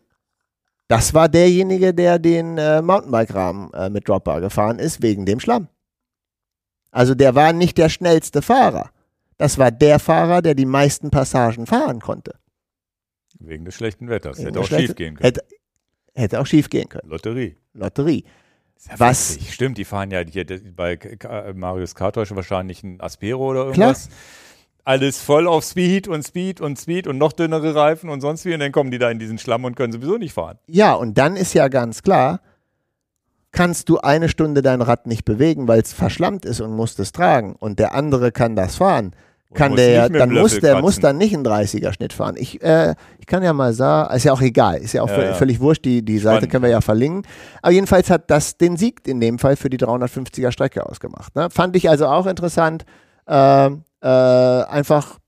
[0.89, 5.69] das war derjenige, der den äh, Mountainbike-Rahmen äh, mit Dropper gefahren ist, wegen dem Schlamm.
[6.97, 8.89] Also der war nicht der schnellste Fahrer.
[9.37, 12.37] Das war der Fahrer, der die meisten Passagen fahren konnte.
[13.39, 14.39] Wegen des schlechten Wetters.
[14.39, 15.25] Wegen Hätte auch schief gehen können.
[15.27, 15.45] Hätte,
[16.15, 17.11] hätte auch schief gehen können.
[17.11, 17.57] Lotterie.
[17.75, 18.25] Lotterie.
[18.89, 19.53] Ja Was- witzig.
[19.53, 20.99] Stimmt, die fahren ja hier bei
[21.55, 24.09] Marius Kartäusch wahrscheinlich ein Aspero oder irgendwas.
[24.85, 28.55] Alles voll auf Speed und Speed und Speed und noch dünnere Reifen und sonst wie.
[28.55, 30.59] Und dann kommen die da in diesen Schlamm und können sowieso nicht fahren.
[30.67, 32.41] Ja, und dann ist ja ganz klar,
[33.53, 37.13] kannst du eine Stunde dein Rad nicht bewegen, weil es verschlammt ist und musst es
[37.13, 37.55] tragen.
[37.59, 39.13] Und der andere kann das fahren.
[39.55, 40.81] Kann der ja, dann muss der kratzen.
[40.83, 42.35] muss dann nicht einen 30er Schnitt fahren.
[42.37, 45.15] Ich, äh, ich kann ja mal sagen, ist ja auch egal, ist ja auch Ja,
[45.15, 45.35] völlig, ja.
[45.37, 46.51] völlig wurscht, die, die Seite Spannend.
[46.53, 47.23] können wir ja verlinken.
[47.63, 51.35] Aber jedenfalls hat das den Sieg in dem Fall für die 350er Strecke ausgemacht.
[51.37, 51.49] Ne?
[51.49, 52.85] Fand ich also auch interessant.
[53.29, 55.19] Ähm, äh, einfach,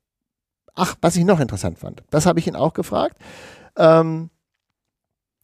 [0.74, 3.16] ach, was ich noch interessant fand, das habe ich ihn auch gefragt.
[3.78, 4.28] Ähm,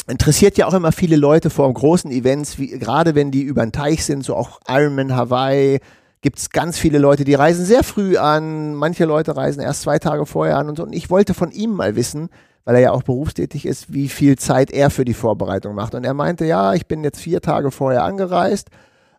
[0.07, 3.73] interessiert ja auch immer viele Leute vor großen Events, wie, gerade wenn die über den
[3.73, 5.81] Teich sind, so auch Ironman Hawaii,
[6.21, 9.99] gibt es ganz viele Leute, die reisen sehr früh an, manche Leute reisen erst zwei
[9.99, 10.83] Tage vorher an und so.
[10.85, 12.31] Und ich wollte von ihm mal wissen,
[12.65, 15.95] weil er ja auch berufstätig ist, wie viel Zeit er für die Vorbereitung macht.
[15.95, 18.71] Und er meinte, ja, ich bin jetzt vier Tage vorher angereist.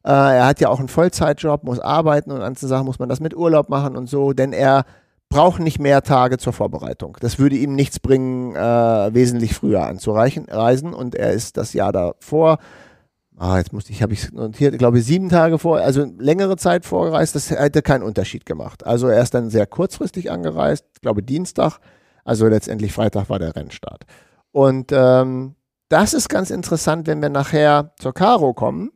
[0.03, 3.19] Äh, er hat ja auch einen Vollzeitjob, muss arbeiten und andere Sachen muss man das
[3.19, 4.85] mit Urlaub machen und so, denn er
[5.29, 7.17] braucht nicht mehr Tage zur Vorbereitung.
[7.19, 10.93] Das würde ihm nichts bringen, äh, wesentlich früher anzureichen, reisen.
[10.93, 12.59] Und er ist das Jahr davor,
[13.37, 16.85] ah, jetzt musste ich, habe ich notiert, glaube ich, sieben Tage vor, also längere Zeit
[16.85, 18.85] vorgereist, das hätte keinen Unterschied gemacht.
[18.85, 21.79] Also er ist dann sehr kurzfristig angereist, ich glaube Dienstag,
[22.23, 24.05] also letztendlich Freitag war der Rennstart.
[24.51, 25.55] Und ähm,
[25.89, 28.91] das ist ganz interessant, wenn wir nachher zur Caro kommen.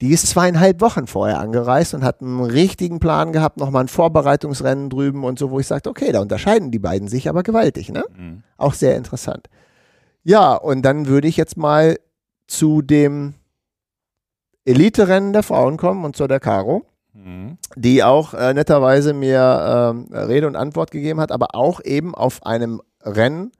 [0.00, 4.90] Die ist zweieinhalb Wochen vorher angereist und hat einen richtigen Plan gehabt, nochmal ein Vorbereitungsrennen
[4.90, 8.04] drüben und so, wo ich sagte, okay, da unterscheiden die beiden sich aber gewaltig, ne?
[8.16, 8.42] Mhm.
[8.56, 9.48] Auch sehr interessant.
[10.24, 11.96] Ja, und dann würde ich jetzt mal
[12.48, 13.34] zu dem
[14.64, 17.58] Elite-Rennen der Frauen kommen und zu der Caro, Mhm.
[17.76, 22.44] die auch äh, netterweise mir ähm, Rede und Antwort gegeben hat, aber auch eben auf
[22.44, 23.52] einem Rennen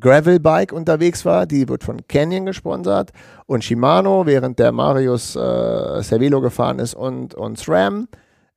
[0.00, 1.46] Gravelbike unterwegs war.
[1.46, 3.10] Die wird von Canyon gesponsert
[3.46, 8.08] und Shimano, während der Marius äh, Cervelo gefahren ist und, und SRAM,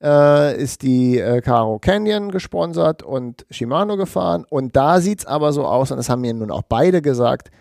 [0.01, 4.45] äh, ist die äh, Caro Canyon gesponsert und Shimano gefahren.
[4.49, 7.51] Und da sieht es aber so aus, und das haben mir nun auch beide gesagt,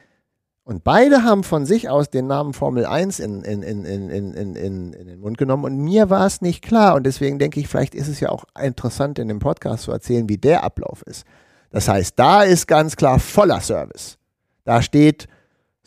[0.70, 4.34] und beide haben von sich aus den Namen Formel 1 in, in, in, in, in,
[4.34, 5.64] in, in, in den Mund genommen.
[5.64, 6.94] Und mir war es nicht klar.
[6.94, 10.28] Und deswegen denke ich, vielleicht ist es ja auch interessant, in dem Podcast zu erzählen,
[10.28, 11.24] wie der Ablauf ist.
[11.70, 14.18] Das heißt, da ist ganz klar voller Service.
[14.64, 15.28] Da steht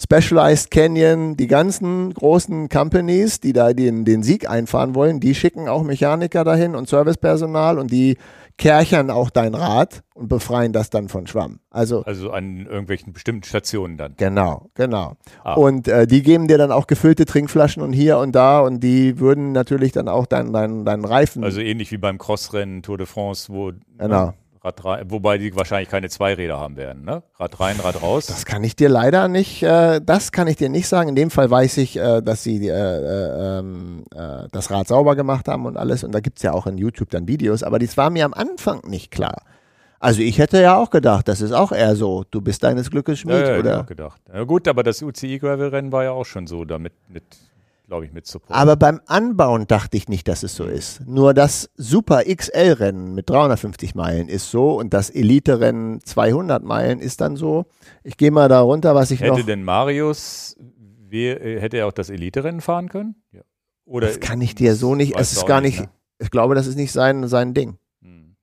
[0.01, 5.69] Specialized Canyon, die ganzen großen Companies, die da den, den Sieg einfahren wollen, die schicken
[5.69, 8.18] auch Mechaniker dahin und Servicepersonal und die
[8.57, 11.60] kerchern auch dein Rad und befreien das dann von Schwamm.
[11.69, 14.15] Also Also an irgendwelchen bestimmten Stationen dann.
[14.18, 15.14] Genau, genau.
[15.43, 15.53] Ah.
[15.53, 19.19] Und äh, die geben dir dann auch gefüllte Trinkflaschen und hier und da und die
[19.19, 21.43] würden natürlich dann auch deinen dein, dein Reifen.
[21.43, 24.26] Also ähnlich wie beim Crossrennen Tour de France, wo Genau.
[24.27, 24.34] ne,
[24.64, 27.22] Rad rein, wobei die wahrscheinlich keine Zweiräder haben werden, ne?
[27.38, 28.27] Rad rein, Rad raus.
[28.27, 31.10] das kann ich dir leider nicht, äh, das kann ich dir nicht sagen.
[31.10, 35.18] In dem Fall weiß ich, äh, dass sie äh, äh, ähm, äh, das Rad sauber
[35.18, 36.06] gemacht haben und alles.
[36.06, 38.34] Und da gibt es ja auch in YouTube dann Videos, aber das war mir am
[38.34, 39.41] Anfang nicht klar.
[39.99, 43.19] Also ich hätte ja auch gedacht, das ist auch eher so, du bist deines Glückes
[43.19, 43.80] Schmied, ja, ja, hab ich oder?
[43.81, 44.22] auch gedacht.
[44.34, 47.23] Ja, gut, aber das UCI Gravel Rennen war ja auch schon so, damit mit,
[47.88, 48.51] glaube ich, mit Support.
[48.51, 51.05] Aber beim Anbauen dachte ich nicht, dass es so ist.
[51.05, 57.22] Nur das Super XL-Rennen mit 350 Meilen ist so und das Elite-Rennen 200 Meilen ist
[57.22, 57.65] dann so.
[58.03, 59.45] Ich gehe mal da runter, was ich hätte noch.
[59.45, 60.55] denn Marius,
[61.11, 63.15] äh, hätte er auch das Elite-Rennen fahren können?
[63.31, 63.41] Ja.
[63.85, 65.15] Oder Das kann ich dir so nicht.
[65.15, 65.81] Es ist gar nicht.
[65.81, 65.89] ne?
[66.19, 67.77] Ich glaube, das ist nicht sein, sein Ding.
[68.01, 68.35] Hm.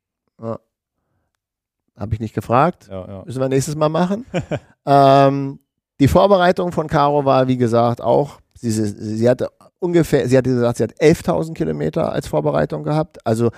[1.97, 2.89] Habe ich nicht gefragt.
[2.91, 3.23] Ja, ja.
[3.25, 4.25] Müssen wir nächstes Mal machen.
[4.87, 5.61] ähm,
[6.01, 8.41] die Vorbereitung von Caro war, wie gesagt, auch.
[8.61, 13.25] Sie, sie, sie hatte ungefähr, sie hatte gesagt, sie hat 11.000 Kilometer als Vorbereitung gehabt.
[13.27, 13.51] Also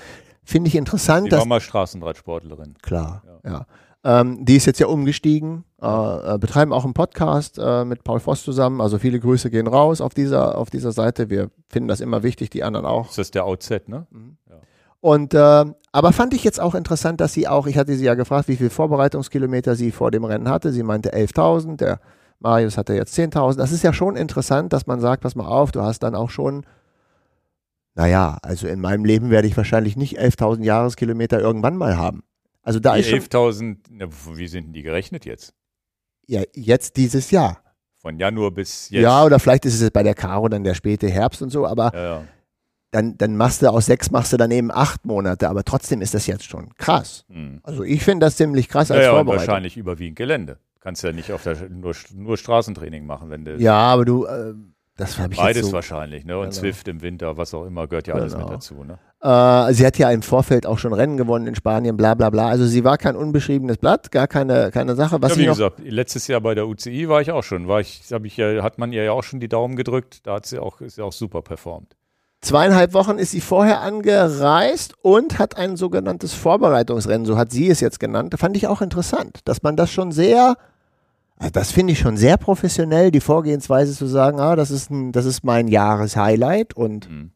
[0.44, 2.74] finde ich interessant, Die war mal Straßenradsportlerin.
[2.82, 3.50] Klar, Ja.
[3.50, 3.66] ja.
[4.04, 5.86] Ähm, die ist jetzt ja umgestiegen, äh,
[6.34, 8.80] äh, betreiben auch einen Podcast äh, mit Paul Voss zusammen.
[8.80, 11.30] Also viele Grüße gehen raus auf dieser, auf dieser Seite.
[11.30, 13.06] Wir finden das immer wichtig, die anderen auch.
[13.08, 14.06] Das ist der OZ, ne?
[15.00, 18.14] Und äh, aber fand ich jetzt auch interessant, dass sie auch, ich hatte sie ja
[18.14, 20.72] gefragt, wie viele Vorbereitungskilometer sie vor dem Rennen hatte.
[20.72, 22.00] Sie meinte 11.000, der
[22.42, 23.56] Marius hatte jetzt 10.000.
[23.56, 26.30] Das ist ja schon interessant, dass man sagt, pass mal auf, du hast dann auch
[26.30, 26.64] schon,
[27.94, 32.22] naja, also in meinem Leben werde ich wahrscheinlich nicht 11.000 Jahreskilometer irgendwann mal haben.
[32.62, 34.06] Also da Die ist schon, 11.000, na,
[34.36, 35.52] wie sind denn die gerechnet jetzt?
[36.28, 37.58] ja, jetzt dieses Jahr.
[37.98, 39.02] Von Januar bis jetzt?
[39.02, 41.92] Ja, oder vielleicht ist es bei der Caro dann der späte Herbst und so, aber
[41.94, 42.24] ja, ja.
[42.92, 46.14] dann, dann machst du aus sechs, machst du dann eben acht Monate, aber trotzdem ist
[46.14, 47.24] das jetzt schon krass.
[47.28, 47.60] Hm.
[47.64, 49.46] Also ich finde das ziemlich krass Ja, als ja, und Vorbereitung.
[49.48, 50.58] wahrscheinlich überwiegend Gelände.
[50.82, 54.54] Kannst ja nicht auf der, nur, nur Straßentraining machen, wenn du Ja, aber du, äh,
[54.96, 56.36] das habe ich beides so, wahrscheinlich, ne?
[56.36, 56.56] Und Genau.
[56.60, 58.46] Zwift im Winter, was auch immer, gehört ja alles Genau.
[58.46, 58.98] mit dazu, ne?
[59.22, 62.48] Äh, sie hat ja im Vorfeld auch schon Rennen gewonnen in Spanien, bla bla bla.
[62.48, 65.22] Also sie war kein unbeschriebenes Blatt, gar keine, keine Sache.
[65.22, 67.80] Was ja, wie noch, gesagt, letztes Jahr bei der UCI war ich auch schon, war
[67.80, 70.46] ich, habe ich ja, hat man ihr ja auch schon die Daumen gedrückt, da hat
[70.46, 71.94] sie auch, ist sie auch super performt.
[72.42, 77.80] zweieinhalb Wochen ist sie vorher angereist und hat ein sogenanntes Vorbereitungsrennen, so hat sie es
[77.80, 78.34] jetzt genannt.
[78.36, 80.56] Fand ich auch interessant, dass man das schon sehr,
[81.50, 85.24] das finde ich schon sehr professionell, die Vorgehensweise zu sagen, ah, das ist, ein, das
[85.24, 87.32] ist mein Jahreshighlight und Mhm.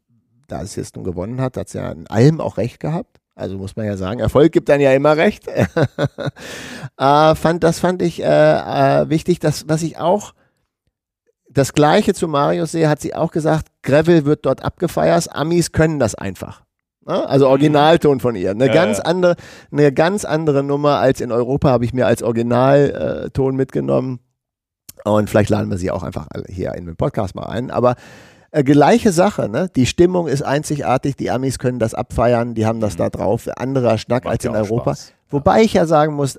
[0.49, 3.19] da es jetzt nun gewonnen hat, hat es ja in allem auch recht gehabt.
[3.35, 5.47] Also muss man ja sagen, Erfolg gibt dann ja immer recht.
[6.99, 9.41] äh, fand, das fand ich äh, äh, wichtig.
[9.41, 10.33] Das, was ich auch,
[11.51, 15.35] das Gleiche zu Marius sehe, hat sie auch gesagt, Gravel wird dort abgefeiert.
[15.35, 16.66] Amis können das einfach.
[17.07, 17.29] Ne?
[17.29, 18.51] Also Originalton von ihr.
[18.51, 19.05] Eine Ja, ganz ja.
[19.05, 19.37] andere,
[19.73, 24.21] eine ganz andere Nummer als in Europa habe ich mir als Originalton mitgenommen.
[25.05, 27.71] Und vielleicht laden wir sie auch einfach hier in den Podcast mal ein.
[27.71, 27.95] Aber
[28.51, 29.69] äh, gleiche Sache, ne?
[29.77, 32.99] Die Stimmung ist einzigartig, die Amis können das abfeiern, die haben das Mhm.
[32.99, 33.49] da drauf.
[33.57, 34.95] Anderer Schnack Macht als in Europa.
[34.97, 35.13] Spaß.
[35.29, 36.39] Wobei ich ja sagen muss,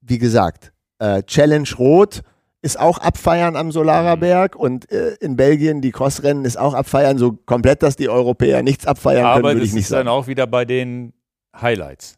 [0.00, 2.22] wie gesagt, äh, Challenge Rot
[2.62, 7.32] ist auch abfeiern am Solaraberg und äh, in Belgien die Crossrennen ist auch abfeiern, so
[7.32, 10.08] komplett, dass die Europäer nichts abfeiern können, Aber würde das ich nicht ist dann sagen.
[10.08, 11.12] auch wieder bei den
[11.60, 12.16] Highlights.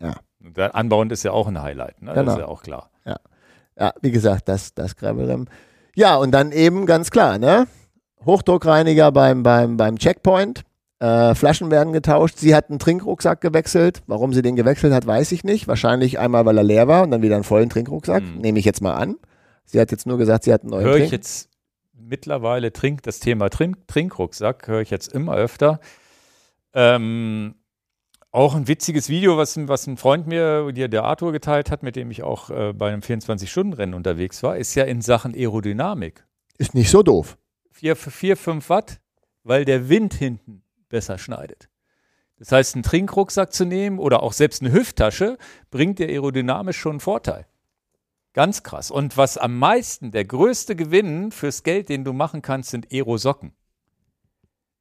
[0.00, 0.14] Ja.
[0.72, 2.12] Anbauend ist ja auch ein Highlight, ne?
[2.14, 2.32] Das Genau.
[2.32, 2.90] ist ja auch klar.
[3.78, 5.48] Ja, wie gesagt, das, das Gravelrennen.
[5.94, 7.66] Ja, und dann eben ganz klar, ne?
[8.26, 10.62] Hochdruckreiniger beim, beim, beim Checkpoint.
[10.98, 12.36] Äh, Flaschen werden getauscht.
[12.36, 14.02] Sie hat einen Trinkrucksack gewechselt.
[14.06, 15.66] Warum sie den gewechselt hat, weiß ich nicht.
[15.66, 18.22] Wahrscheinlich einmal, weil er leer war und dann wieder einen vollen Trinkrucksack.
[18.22, 18.38] Mhm.
[18.42, 19.16] Nehme ich jetzt mal an.
[19.70, 21.12] Sie hat jetzt nur gesagt, sie hat einen neuen Höre ich Trink.
[21.12, 21.48] jetzt
[21.92, 25.78] mittlerweile Trink, das Thema Trink, Trinkrucksack, höre ich jetzt immer öfter.
[26.72, 27.54] Ähm,
[28.32, 31.82] auch ein witziges Video, was, ein- was ein Freund mir, der, der Arthur geteilt hat,
[31.82, 36.24] mit dem ich auch äh, bei einem 24-Stunden-Rennen unterwegs war, ist ja in Sachen Aerodynamik.
[36.58, 37.36] Ist nicht so doof.
[37.72, 39.00] 4, 4 5 Watt,
[39.42, 41.68] weil der Wind hinten besser schneidet.
[42.38, 45.36] Das heißt, einen Trinkrucksack zu nehmen oder auch selbst eine Hüfttasche
[45.70, 47.46] bringt dir aerodynamisch schon einen Vorteil.
[48.32, 48.90] Ganz krass.
[48.90, 53.52] Und was am meisten, der größte Gewinn fürs Geld, den du machen kannst, sind Aerosocken.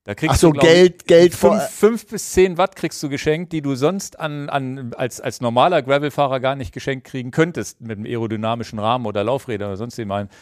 [0.04, 3.10] Da kriegst Ach so, du, Geld, ich, Geld fünf, fünf bis zehn Watt kriegst du
[3.10, 7.82] geschenkt, die du sonst an, an, als, als normaler Gravelfahrer gar nicht geschenkt kriegen könntest
[7.82, 10.36] mit einem aerodynamischen Rahmen oder Laufrädern oder sonst jemandem.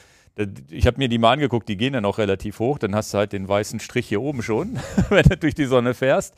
[0.70, 2.78] Ich habe mir die mal angeguckt, die gehen dann auch relativ hoch.
[2.78, 4.80] Dann hast du halt den weißen Strich hier oben schon,
[5.10, 6.36] wenn du durch die Sonne fährst.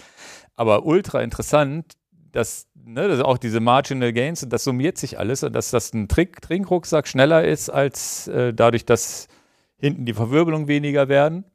[0.55, 1.93] Aber ultra interessant,
[2.31, 6.07] dass, ne, dass auch diese Marginal Gains, das summiert sich alles und dass das ein
[6.07, 9.27] Trick, Trinkrucksack schneller ist, als äh, dadurch, dass
[9.77, 11.45] hinten die Verwirbelung weniger werden,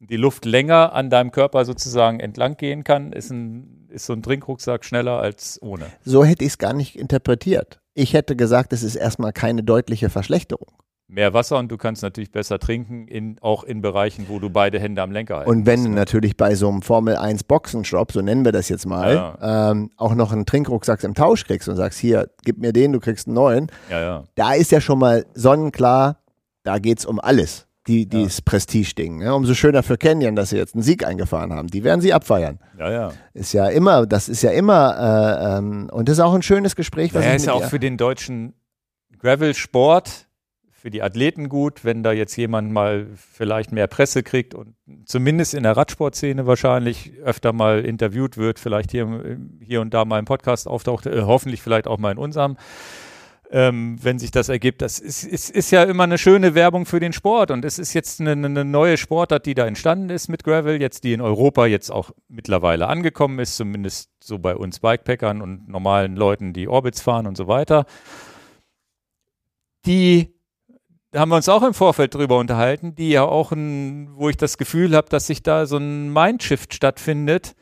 [0.00, 4.22] die Luft länger an deinem Körper sozusagen entlang gehen kann, ist, ein, ist so ein
[4.22, 5.86] Trinkrucksack schneller als ohne.
[6.04, 7.80] So hätte ich es gar nicht interpretiert.
[7.94, 10.72] Ich hätte gesagt, es ist erstmal keine deutliche Verschlechterung.
[11.12, 14.78] Mehr Wasser und du kannst natürlich besser trinken, in, auch in Bereichen, wo du beide
[14.78, 15.96] Hände am Lenker halten Und wenn du musst, ne?
[15.96, 20.14] natürlich bei so einem Formel 1 Boxenstopp, so nennen wir das jetzt mal, ähm, auch
[20.14, 23.34] noch einen Trinkrucksack im Tausch kriegst und sagst, hier, gib mir den, du kriegst einen
[23.34, 24.24] neuen, Ja, ja.
[24.36, 26.18] da ist ja schon mal sonnenklar,
[26.62, 27.66] da geht es um alles.
[27.86, 29.18] Die, dieses Prestige-Ding.
[29.18, 29.34] Ne?
[29.34, 31.66] Umso schöner für Canyon, dass sie jetzt einen Sieg eingefahren haben.
[31.68, 32.60] Die werden sie abfeiern.
[32.78, 33.12] Ja, ja.
[33.32, 34.96] Ist ja immer, das ist ja immer,
[35.48, 37.66] äh, ähm, und das ist auch ein schönes Gespräch, was Ja, ist ja auch ihr-
[37.68, 38.52] für den deutschen
[39.18, 40.26] Gravel-Sport,
[40.80, 44.74] für die Athleten gut, wenn da jetzt jemand mal vielleicht mehr Presse kriegt und
[45.04, 50.18] zumindest in der Radsportszene wahrscheinlich öfter mal interviewt wird, vielleicht hier, hier und da mal
[50.18, 52.56] im Podcast auftaucht, äh, hoffentlich vielleicht auch mal in unserem.
[53.52, 54.80] Ähm, wenn sich das ergibt.
[54.80, 57.92] Das ist, ist, ist ja immer eine schöne Werbung für den Sport und es ist
[57.94, 61.66] jetzt eine, eine neue Sportart, die da entstanden ist mit Gravel, jetzt die in Europa
[61.66, 67.02] jetzt auch mittlerweile angekommen ist, zumindest so bei uns Bikepackern und normalen Leuten, die Orbits
[67.02, 67.86] fahren und so weiter.
[69.84, 70.39] Die
[71.10, 74.36] da haben wir uns auch im Vorfeld drüber unterhalten, die ja auch ein, wo ich
[74.36, 77.56] das Gefühl habe, dass sich da so ein Mindshift stattfindet,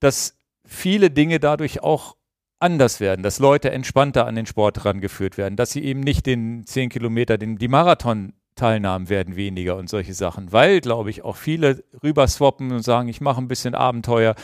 [0.00, 2.16] dass viele Dinge dadurch auch
[2.58, 6.64] anders werden, dass Leute entspannter an den Sport rangeführt werden, dass sie eben nicht den
[6.66, 11.84] 10 Kilometer, den, die Marathon-Teilnahmen werden weniger und solche Sachen, weil, glaube ich, auch viele
[12.02, 14.34] rüberswappen und sagen, ich mache ein bisschen Abenteuer,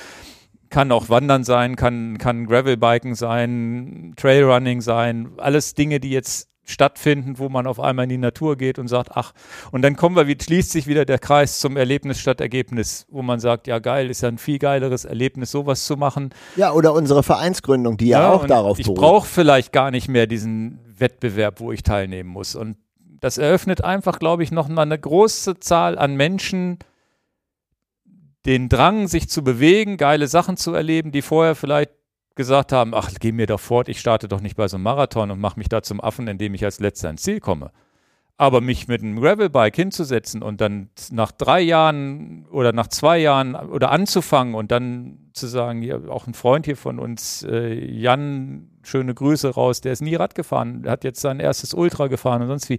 [0.69, 7.39] kann auch Wandern sein, kann, kann Gravelbiken sein, Trailrunning sein, alles Dinge, die jetzt stattfinden,
[7.39, 9.33] wo man auf einmal in die Natur geht und sagt, ach,
[9.73, 13.23] und dann kommen wir, wie schließt sich wieder der Kreis zum Erlebnis statt Ergebnis, wo
[13.23, 16.31] man sagt, ja geil, ist ja ein viel geileres Erlebnis, sowas zu machen.
[16.57, 18.97] Ja, oder unsere Vereinsgründung, die ja, ja auch darauf beruht.
[18.97, 22.55] Ich brauche vielleicht gar nicht mehr diesen Wettbewerb, wo ich teilnehmen muss.
[22.55, 22.77] Und
[23.21, 26.79] das eröffnet einfach, glaube ich, noch mal eine große Zahl an Menschen,
[28.47, 31.91] den Drang, sich zu bewegen, geile Sachen zu erleben, die vorher vielleicht
[32.35, 35.31] gesagt haben, ach, geh mir doch fort, ich starte doch nicht bei so einem Marathon
[35.31, 37.71] und mache mich da zum Affen, indem ich als letzter ins Ziel komme.
[38.37, 43.55] Aber mich mit einem Gravelbike hinzusetzen und dann nach drei Jahren oder nach zwei Jahren
[43.55, 48.71] oder anzufangen und dann zu sagen, ja, auch ein Freund hier von uns, äh, Jan,
[48.83, 52.49] schöne Grüße raus, der ist nie Rad gefahren, hat jetzt sein erstes Ultra gefahren und
[52.49, 52.79] sonst wie.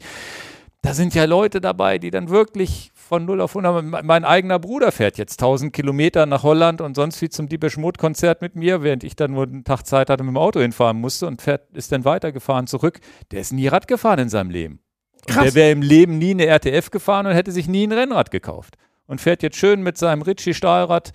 [0.81, 4.05] Da sind ja Leute dabei, die dann wirklich von 0 auf 100.
[4.05, 8.41] Mein eigener Bruder fährt jetzt 1000 Kilometer nach Holland und sonst wie zum Diebisch Mut-Konzert
[8.41, 11.27] mit mir, während ich dann nur einen Tag Zeit hatte, mit dem Auto hinfahren musste
[11.27, 13.01] und fährt, ist dann weitergefahren zurück.
[13.31, 14.79] Der ist nie Rad gefahren in seinem Leben.
[15.27, 15.43] Krass.
[15.43, 18.77] der wäre im Leben nie eine RTF gefahren und hätte sich nie ein Rennrad gekauft.
[19.07, 21.11] Und fährt jetzt schön mit seinem Ritchie-Stahlrad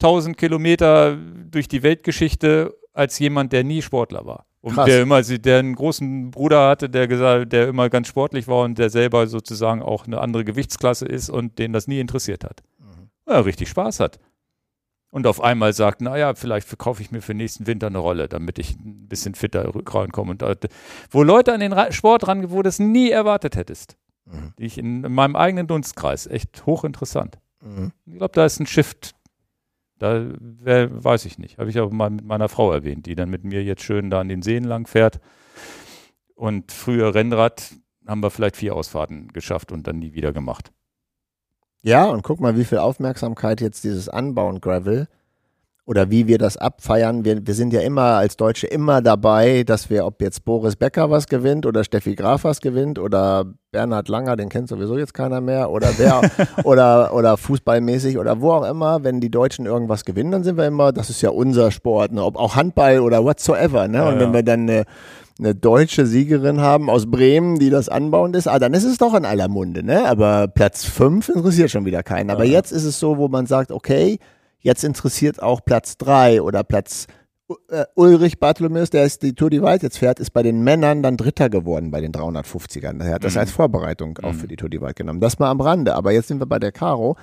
[0.00, 4.46] 1000 Kilometer durch die Weltgeschichte als jemand, der nie Sportler war.
[4.64, 4.86] Und Krass.
[4.86, 8.78] der immer, der einen großen Bruder hatte, der gesagt, der immer ganz sportlich war und
[8.78, 12.62] der selber sozusagen auch eine andere Gewichtsklasse ist und den das nie interessiert hat.
[12.78, 13.10] Mhm.
[13.28, 14.18] Ja, richtig Spaß hat.
[15.10, 18.58] Und auf einmal sagt, naja, vielleicht verkaufe ich mir für nächsten Winter eine Rolle, damit
[18.58, 20.30] ich ein bisschen fitter rankomme.
[20.30, 20.42] Und
[21.10, 23.98] wo Leute an den Sport ran, wo du es nie erwartet hättest.
[24.24, 24.54] Mhm.
[24.58, 26.26] Die ich in, in, meinem eigenen Dunstkreis.
[26.26, 27.36] Echt hochinteressant.
[27.60, 27.92] Mhm.
[28.06, 29.14] Ich glaube, da ist ein Shift
[30.04, 31.56] da wär, weiß ich nicht.
[31.56, 34.20] Habe ich auch mal mit meiner Frau erwähnt, die dann mit mir jetzt schön da
[34.20, 35.18] an den Seen lang fährt.
[36.34, 37.74] Und früher Rennrad
[38.06, 40.72] haben wir vielleicht vier Ausfahrten geschafft und dann nie wieder gemacht.
[41.80, 45.08] Ja, und guck mal, wie viel Aufmerksamkeit jetzt dieses Anbauen Gravel
[45.86, 47.24] oder wie wir das abfeiern.
[47.24, 51.10] Wir, wir sind ja immer als Deutsche immer dabei, dass wir, ob jetzt Boris Becker
[51.10, 55.40] was gewinnt oder Steffi Graf was gewinnt oder Bernhard Langer, den kennt sowieso jetzt keiner
[55.40, 56.22] mehr, oder wer,
[56.64, 60.66] oder, oder fußballmäßig oder wo auch immer, wenn die Deutschen irgendwas gewinnen, dann sind wir
[60.66, 62.24] immer, das ist ja unser Sport, ne?
[62.24, 63.86] ob auch Handball oder whatsoever.
[63.88, 63.98] Ne?
[63.98, 64.34] Ja, Und wenn ja.
[64.34, 64.84] wir dann eine,
[65.38, 69.12] eine deutsche Siegerin haben aus Bremen, die das anbauend ist, ah, dann ist es doch
[69.12, 70.06] in aller Munde, ne?
[70.06, 72.30] Aber Platz fünf interessiert schon wieder keinen.
[72.30, 72.52] Aber ja.
[72.52, 74.20] jetzt ist es so, wo man sagt, okay,
[74.64, 77.06] Jetzt interessiert auch Platz 3 oder Platz
[77.68, 81.02] äh, Ulrich Bartholomäus, der ist die Tour die Wald jetzt fährt, ist bei den Männern
[81.02, 83.04] dann Dritter geworden bei den 350ern.
[83.04, 83.40] Er hat das mhm.
[83.40, 84.38] als Vorbereitung auch mhm.
[84.38, 85.20] für die Tour die Wald genommen.
[85.20, 85.94] Das mal am Rande.
[85.94, 87.18] Aber jetzt sind wir bei der Caro.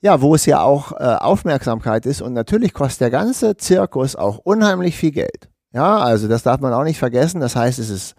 [0.00, 4.38] Ja, wo es ja auch äh, Aufmerksamkeit ist und natürlich kostet der ganze Zirkus auch
[4.38, 5.48] unheimlich viel Geld.
[5.72, 7.40] Ja, also das darf man auch nicht vergessen.
[7.40, 8.16] Das heißt, es ist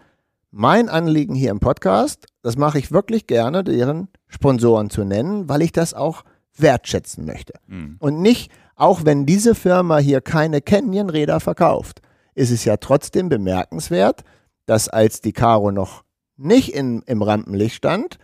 [0.50, 5.60] mein Anliegen hier im Podcast, das mache ich wirklich gerne, deren Sponsoren zu nennen, weil
[5.60, 6.24] ich das auch
[6.56, 7.54] wertschätzen möchte.
[7.66, 7.96] Mhm.
[7.98, 12.02] Und nicht, auch wenn diese Firma hier keine Canyon-Räder verkauft,
[12.34, 14.24] ist es ja trotzdem bemerkenswert,
[14.66, 16.04] dass als die Caro noch
[16.36, 18.18] nicht in, im Rampenlicht stand,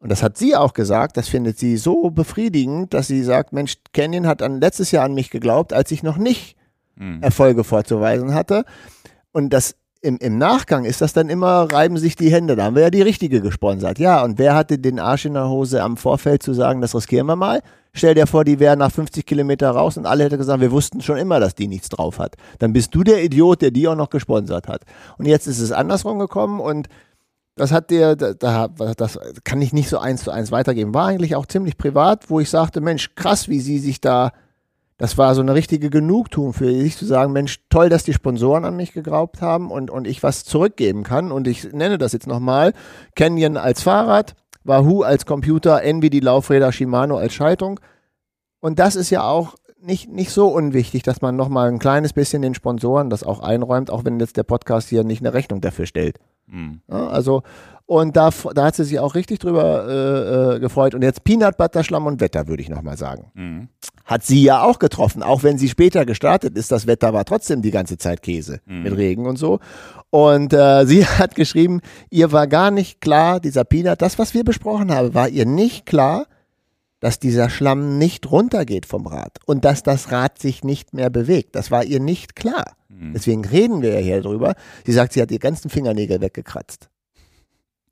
[0.00, 3.78] und das hat sie auch gesagt, das findet sie so befriedigend, dass sie sagt, Mensch,
[3.92, 6.56] Canyon hat an, letztes Jahr an mich geglaubt, als ich noch nicht
[6.94, 7.20] mhm.
[7.20, 8.64] Erfolge vorzuweisen hatte.
[9.32, 12.54] Und das im, im Nachgang ist das dann immer, reiben sich die Hände.
[12.56, 13.98] Da haben wir ja die richtige gesponsert.
[13.98, 17.26] Ja, und wer hatte den Arsch in der Hose am Vorfeld zu sagen, das riskieren
[17.26, 17.62] wir mal?
[17.92, 21.00] Stell dir vor, die wäre nach 50 Kilometer raus und alle hätten gesagt, wir wussten
[21.00, 22.36] schon immer, dass die nichts drauf hat.
[22.60, 24.82] Dann bist du der Idiot, der die auch noch gesponsert hat.
[25.16, 26.88] Und jetzt ist es andersrum gekommen und
[27.56, 30.94] das hat dir, da, das kann ich nicht so eins zu eins weitergeben.
[30.94, 34.30] War eigentlich auch ziemlich privat, wo ich sagte, Mensch, krass, wie sie sich da
[34.98, 38.64] das war so eine richtige Genugtuung für sich zu sagen, Mensch, toll, dass die Sponsoren
[38.64, 41.30] an mich geglaubt haben und, und ich was zurückgeben kann.
[41.30, 42.72] Und ich nenne das jetzt nochmal.
[43.14, 44.34] Canyon als Fahrrad,
[44.64, 47.78] Wahoo als Computer, Envy die Laufräder, Shimano als Schaltung.
[48.58, 52.42] Und das ist ja auch nicht, nicht so unwichtig, dass man nochmal ein kleines bisschen
[52.42, 55.86] den Sponsoren das auch einräumt, auch wenn jetzt der Podcast hier nicht eine Rechnung dafür
[55.86, 56.18] stellt.
[56.50, 56.80] Mhm.
[56.88, 57.42] Ja, also,
[57.86, 60.94] und da, da hat sie sich auch richtig drüber äh, äh, gefreut.
[60.94, 63.30] Und jetzt Peanut Butter, Schlamm und Wetter, würde ich nochmal sagen.
[63.34, 63.68] Mhm
[64.08, 65.22] hat sie ja auch getroffen.
[65.22, 68.82] Auch wenn sie später gestartet ist, das Wetter war trotzdem die ganze Zeit Käse mhm.
[68.82, 69.60] mit Regen und so.
[70.08, 74.44] Und äh, sie hat geschrieben, ihr war gar nicht klar, dieser Peanut, das, was wir
[74.44, 76.26] besprochen haben, war ihr nicht klar,
[77.00, 81.54] dass dieser Schlamm nicht runtergeht vom Rad und dass das Rad sich nicht mehr bewegt.
[81.54, 82.76] Das war ihr nicht klar.
[82.88, 83.12] Mhm.
[83.12, 84.54] Deswegen reden wir ja hier drüber.
[84.84, 86.88] Sie sagt, sie hat die ganzen Fingernägel weggekratzt.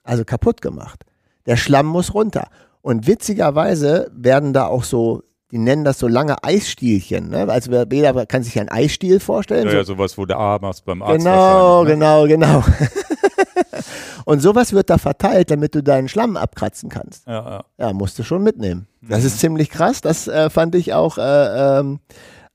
[0.02, 1.04] Also kaputt gemacht.
[1.46, 2.48] Der Schlamm muss runter.
[2.82, 5.22] Und witzigerweise werden da auch so
[5.52, 7.28] die nennen das so lange Eisstielchen.
[7.30, 7.48] Ne?
[7.48, 9.66] Also jeder kann sich einen Eisstiel vorstellen.
[9.66, 9.76] Ja, so.
[9.76, 11.90] ja sowas, wo der machst beim Arzt Genau, ne?
[11.90, 12.64] genau, genau.
[14.24, 17.26] Und sowas wird da verteilt, damit du deinen Schlamm abkratzen kannst.
[17.28, 17.64] Ja, ja.
[17.78, 18.88] Ja, musst du schon mitnehmen.
[19.00, 19.26] Das Mhm.
[19.26, 20.00] ist ziemlich krass.
[20.00, 22.00] Das äh, fand ich auch äh, ähm,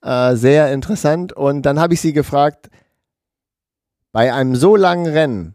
[0.02, 1.32] äh, sehr interessant.
[1.32, 2.68] Und dann habe ich sie gefragt,
[4.12, 5.54] bei einem so langen Rennen,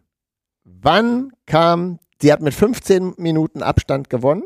[0.63, 4.43] wann kam, sie hat mit 15 Minuten Abstand gewonnen.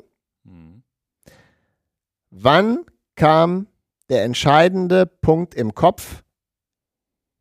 [2.31, 2.85] Wann
[3.15, 3.67] kam
[4.09, 6.23] der entscheidende Punkt im Kopf,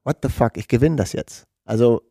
[0.04, 1.44] what the fuck, ich gewinne das jetzt.
[1.64, 2.02] Also,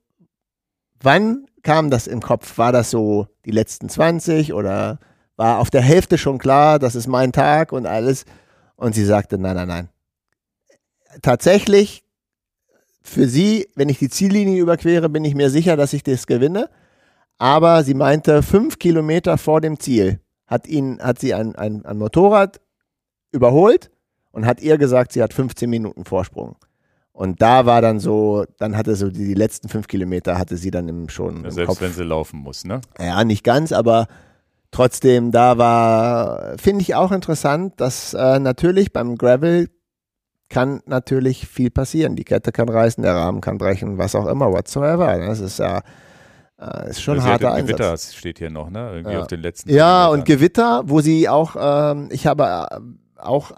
[1.02, 2.58] wann kam das im Kopf?
[2.58, 5.00] War das so die letzten 20 oder
[5.36, 8.26] war auf der Hälfte schon klar, das ist mein Tag und alles?
[8.76, 9.90] Und sie sagte, nein, nein, nein.
[11.22, 12.04] Tatsächlich,
[13.02, 16.70] für sie, wenn ich die Ziellinie überquere, bin ich mir sicher, dass ich das gewinne.
[17.38, 21.98] Aber sie meinte, fünf Kilometer vor dem Ziel hat, ihn, hat sie ein, ein, ein
[21.98, 22.60] Motorrad
[23.32, 23.90] überholt
[24.32, 26.56] und hat ihr gesagt, sie hat 15 Minuten Vorsprung.
[27.12, 30.72] Und da war dann so, dann hatte so die, die letzten fünf Kilometer hatte sie
[30.72, 31.82] dann im, schon Ja, im selbst Kopf.
[31.82, 32.80] wenn sie laufen muss, ne?
[33.00, 34.08] Ja, nicht ganz, aber
[34.72, 39.68] trotzdem, da war, finde ich auch interessant, dass äh, natürlich beim Gravel
[40.48, 42.16] kann natürlich viel passieren.
[42.16, 45.18] Die Kette kann reißen, der Rahmen kann brechen, was auch immer, whatsoever.
[45.20, 45.82] Das ist ja
[46.60, 47.78] äh, ist schon hat harter Einsatz.
[47.78, 48.92] Gewitter steht hier noch, ne?
[48.94, 49.22] Irgendwie Ja.
[49.22, 50.38] auf den letzten Ja, und Kilometern.
[50.38, 52.80] Gewitter, wo sie auch, ähm, ich habe äh,
[53.20, 53.52] auch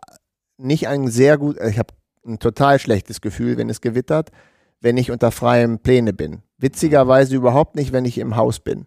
[0.58, 1.94] nicht ein sehr gut, ich habe
[2.26, 4.32] ein total schlechtes Gefühl, wenn es gewittert,
[4.80, 6.42] wenn ich unter freiem Pläne bin.
[6.58, 8.86] Witzigerweise überhaupt nicht, wenn ich im Haus bin.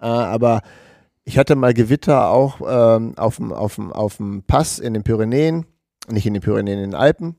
[0.00, 0.62] Äh, aber
[1.24, 5.66] ich hatte mal Gewitter auch ähm, dem auf dem Pass in den Pyrenäen,
[6.08, 7.36] nicht in den Pyrenäen, in den Alpen,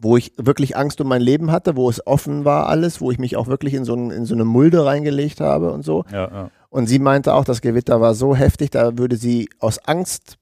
[0.00, 3.18] wo ich wirklich Angst um mein Leben hatte, wo es offen war alles, wo ich
[3.18, 6.04] mich auch wirklich in so, ein, in so eine Mulde reingelegt habe und so.
[6.10, 6.50] Ja, ja.
[6.70, 10.38] Und sie meinte auch, das Gewitter war so heftig, da würde sie aus Angst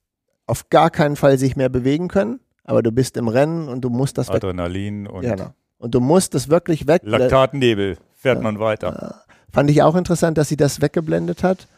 [0.53, 2.39] auf gar keinen Fall sich mehr bewegen können.
[2.63, 4.37] Aber du bist im Rennen und du musst das weg.
[4.37, 5.55] Adrenalin und Ja, genau.
[5.79, 7.01] Und du musst das wirklich weg.
[7.05, 9.23] Laktatnebel fährt man weiter.
[9.51, 11.69] Fand ich auch interessant, dass sie das weggeblendet hat.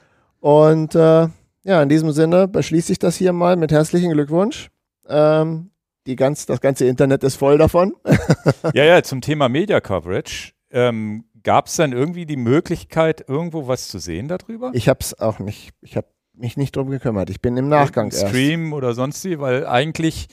[0.41, 1.29] Und äh,
[1.63, 4.71] ja, in diesem Sinne beschließe ich das hier mal mit herzlichen Glückwunsch.
[5.09, 5.71] Ähm,
[6.09, 7.95] die ganz, das ganze Internet ist voll davon.
[8.75, 10.53] Ja, ja, zum Thema Media Coverage.
[10.71, 14.71] Ähm, Gab es dann irgendwie die Möglichkeit, irgendwo was zu sehen darüber?
[14.73, 17.31] Ich habe es auch nicht, ich habe mich nicht drum gekümmert.
[17.31, 18.29] Ich bin im Nachgang Im erst.
[18.29, 20.29] Stream oder sonst wie, weil eigentlich,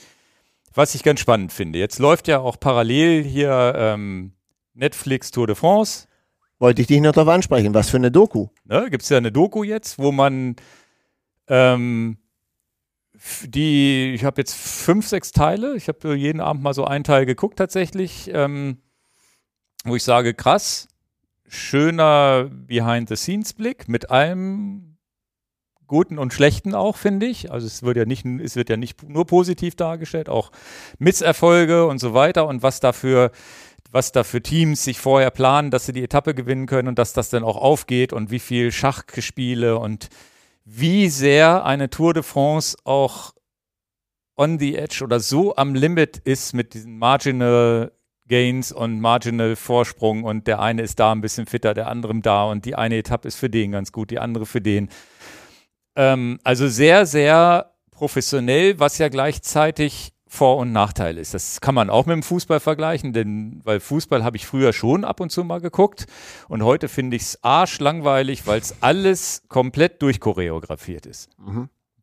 [0.74, 4.32] was ich ganz spannend finde, jetzt läuft ja auch parallel hier ähm,
[4.74, 6.06] Netflix Tour de France.
[6.58, 7.74] Wollte ich dich noch darauf ansprechen.
[7.74, 8.48] Was für eine Doku.
[8.64, 8.88] Ne?
[8.90, 10.56] Gibt es ja eine Doku jetzt, wo man
[11.48, 12.18] ähm,
[13.44, 15.76] die, ich habe jetzt fünf, sechs Teile.
[15.76, 18.78] Ich habe jeden Abend mal so einen Teil geguckt tatsächlich, ähm,
[19.84, 20.88] wo ich sage, krass,
[21.48, 24.91] schöner Behind-the-Scenes-Blick mit allem
[25.92, 27.52] Guten und Schlechten auch, finde ich.
[27.52, 30.50] Also es wird ja nicht, es wird ja nicht nur positiv dargestellt, auch
[30.98, 33.30] Misserfolge und so weiter und was dafür
[33.90, 37.28] was da Teams sich vorher planen, dass sie die Etappe gewinnen können und dass das
[37.28, 40.08] dann auch aufgeht und wie viel Schachspiele und
[40.64, 43.34] wie sehr eine Tour de France auch
[44.34, 47.92] on the edge oder so am Limit ist mit diesen Marginal
[48.28, 52.44] Gains und Marginal Vorsprung und der eine ist da ein bisschen fitter, der andere da
[52.44, 54.88] und die eine Etappe ist für den ganz gut, die andere für den.
[55.96, 61.34] Ähm, also sehr, sehr professionell, was ja gleichzeitig vor- und Nachteil ist.
[61.34, 65.04] Das kann man auch mit dem Fußball vergleichen, denn weil Fußball habe ich früher schon
[65.04, 66.06] ab und zu mal geguckt
[66.48, 71.28] und heute finde ich es arschlangweilig, weil es alles komplett durchchoreografiert ist.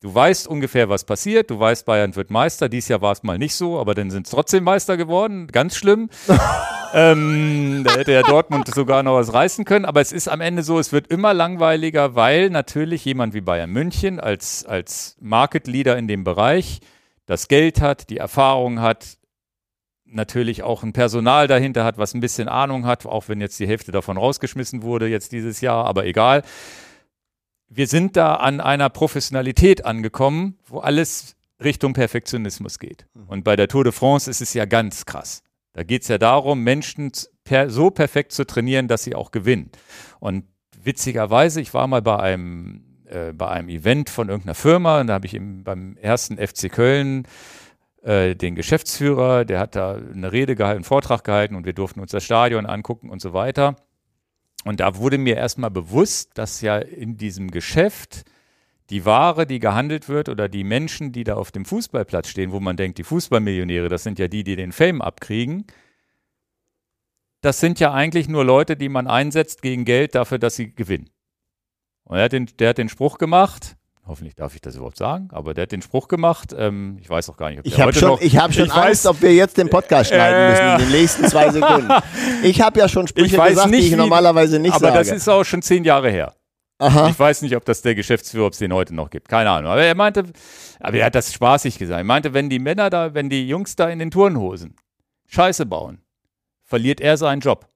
[0.02, 1.50] Du weißt ungefähr, was passiert.
[1.50, 2.70] Du weißt, Bayern wird Meister.
[2.70, 5.48] Dies Jahr war es mal nicht so, aber dann sind es trotzdem Meister geworden.
[5.48, 6.10] Ganz schlimm.
[6.94, 9.84] ähm, da hätte ja Dortmund sogar noch was reißen können.
[9.84, 13.72] Aber es ist am Ende so, es wird immer langweiliger, weil natürlich jemand wie Bayern
[13.72, 16.80] München als, als Market Leader in dem Bereich
[17.26, 19.18] das Geld hat, die Erfahrung hat,
[20.06, 23.68] natürlich auch ein Personal dahinter hat, was ein bisschen Ahnung hat, auch wenn jetzt die
[23.68, 26.44] Hälfte davon rausgeschmissen wurde jetzt dieses Jahr, aber egal.
[27.70, 33.06] Wir sind da an einer Professionalität angekommen, wo alles Richtung Perfektionismus geht.
[33.28, 35.44] Und bei der Tour de France ist es ja ganz krass.
[35.74, 37.12] Da geht es ja darum, Menschen
[37.44, 39.72] per, so perfekt zu trainieren, dass sie auch gewinnen.
[40.20, 40.46] Und
[40.82, 45.14] witzigerweise, ich war mal bei einem, äh, bei einem Event von irgendeiner Firma und da
[45.14, 47.28] habe ich eben beim ersten FC Köln
[48.02, 52.00] äh, den Geschäftsführer, der hat da eine Rede gehalten, einen Vortrag gehalten und wir durften
[52.00, 53.76] uns das Stadion angucken und so weiter.
[54.66, 58.26] Und da wurde mir erstmal bewusst, dass ja in diesem Geschäft
[58.90, 62.60] die Ware, die gehandelt wird oder die Menschen, die da auf dem Fußballplatz stehen, wo
[62.60, 65.66] man denkt, die Fußballmillionäre, das sind ja die, die den Fame abkriegen,
[67.42, 71.10] das sind ja eigentlich nur Leute, die man einsetzt gegen Geld dafür, dass sie gewinnen.
[72.04, 73.78] Und er hat den, der hat den Spruch gemacht,
[74.10, 76.54] Hoffentlich darf ich das überhaupt sagen, aber der hat den Spruch gemacht.
[76.58, 78.52] Ähm, ich weiß auch gar nicht, ob Ich der habe heute schon, noch, ich hab
[78.54, 81.50] schon ich Angst, weiß, ob wir jetzt den Podcast schneiden müssen in den nächsten zwei
[81.52, 81.92] Sekunden.
[82.42, 84.98] Ich habe ja schon Sprüche Ich gesagt, nicht, die ich normalerweise nicht aber sage.
[84.98, 86.34] das ist auch schon zehn Jahre her.
[86.80, 87.10] Aha.
[87.10, 89.28] Ich weiß nicht, ob das der Geschäftsführer, ob es den heute noch gibt.
[89.30, 89.70] Keine Ahnung.
[89.72, 90.24] Aber er meinte,
[90.80, 92.00] aber er hat das spaßig gesagt.
[92.00, 94.76] Er meinte, wenn die Männer da, wenn die Jungs da in den Turnhosen
[95.28, 96.02] Scheiße bauen,
[96.64, 97.68] verliert er seinen Job.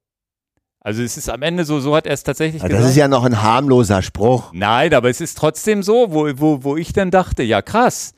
[0.85, 2.83] Also es ist am Ende so, so hat er es tatsächlich Ja, gesagt.
[2.83, 4.51] das ist ja noch ein harmloser Spruch.
[4.53, 8.13] Nein, aber es ist trotzdem so, wo, wo, wo ich dann dachte, ja krass,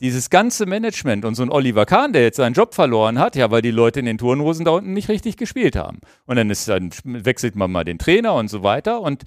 [0.00, 3.50] dieses ganze Management und so ein Oliver Kahn, der jetzt seinen Job verloren hat, ja,
[3.50, 5.98] weil die Leute in den Turnhosen da unten nicht richtig gespielt haben.
[6.26, 9.24] Und dann ist dann wechselt man mal den Trainer und so weiter und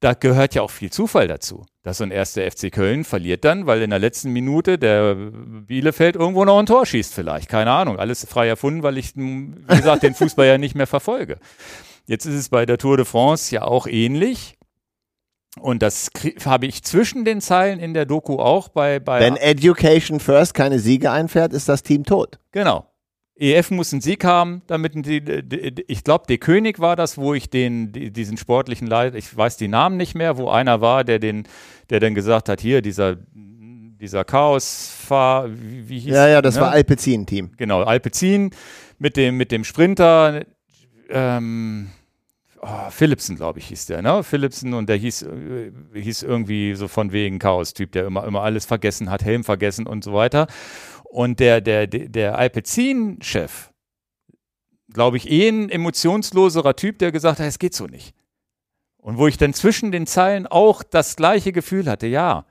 [0.00, 1.66] da gehört ja auch viel Zufall dazu.
[1.82, 6.14] Dass so ein erster FC Köln verliert dann, weil in der letzten Minute der Bielefeld
[6.16, 7.48] irgendwo noch ein Tor schießt vielleicht.
[7.48, 7.98] Keine Ahnung.
[7.98, 11.38] Alles frei erfunden, weil ich, wie gesagt, den Fußball ja nicht mehr verfolge.
[12.08, 14.56] Jetzt ist es bei der Tour de France ja auch ähnlich.
[15.60, 16.10] Und das
[16.44, 20.78] habe ich zwischen den Zeilen in der Doku auch bei, bei Wenn Education First keine
[20.78, 22.38] Siege einfährt, ist das Team tot.
[22.50, 22.86] Genau.
[23.36, 27.34] EF muss einen Sieg haben, damit die, die, ich glaube, der König war das, wo
[27.34, 31.04] ich den, die, diesen sportlichen Leiter, ich weiß die Namen nicht mehr, wo einer war,
[31.04, 31.46] der den,
[31.90, 36.62] der dann gesagt hat, hier, dieser, dieser Chaosfahr, wie, wie hieß Ja, ja, das ne?
[36.62, 37.52] war Alpecin-Team.
[37.58, 38.50] Genau, Alpecin
[38.98, 40.44] mit dem, mit dem Sprinter,
[41.10, 41.90] ähm,
[42.60, 44.22] oh, Philipsen, glaube ich, hieß der, ne?
[44.22, 48.64] Philipsen und der hieß, äh, hieß irgendwie so von wegen Chaos-Typ, der immer, immer alles
[48.64, 50.46] vergessen hat, Helm vergessen und so weiter.
[51.04, 53.70] Und der, der, der, der Alpecin-Chef,
[54.92, 58.14] glaube ich, eh ein emotionsloserer Typ, der gesagt hat, es geht so nicht.
[58.98, 62.44] Und wo ich dann zwischen den Zeilen auch das gleiche Gefühl hatte, ja,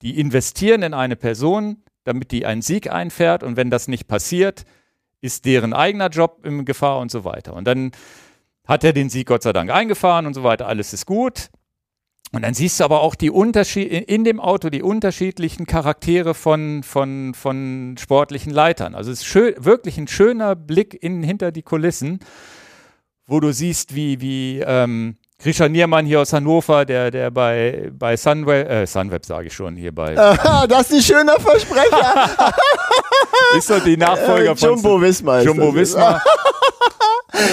[0.00, 4.64] die investieren in eine Person, damit die einen Sieg einfährt und wenn das nicht passiert,
[5.20, 7.54] ist deren eigener Job in Gefahr und so weiter.
[7.54, 7.92] Und dann
[8.66, 11.50] hat er den Sieg Gott sei Dank eingefahren und so weiter, alles ist gut.
[12.34, 16.82] Und dann siehst du aber auch die Unterschied in dem Auto die unterschiedlichen Charaktere von,
[16.82, 18.94] von, von sportlichen Leitern.
[18.94, 22.20] Also es ist schön, wirklich ein schöner Blick in, hinter die Kulissen,
[23.26, 28.16] wo du siehst, wie, wie ähm, Grisha Niermann hier aus Hannover, der, der bei, bei
[28.16, 30.14] Sunweb, äh, Sunweb sage ich schon, hier bei,
[30.68, 32.30] das ist ein schöner Versprecher.
[33.58, 35.40] ist doch die Nachfolger von Jumbo Wismar.
[35.40, 35.96] ist Jumbo das jetzt.
[35.96, 36.22] Wismar.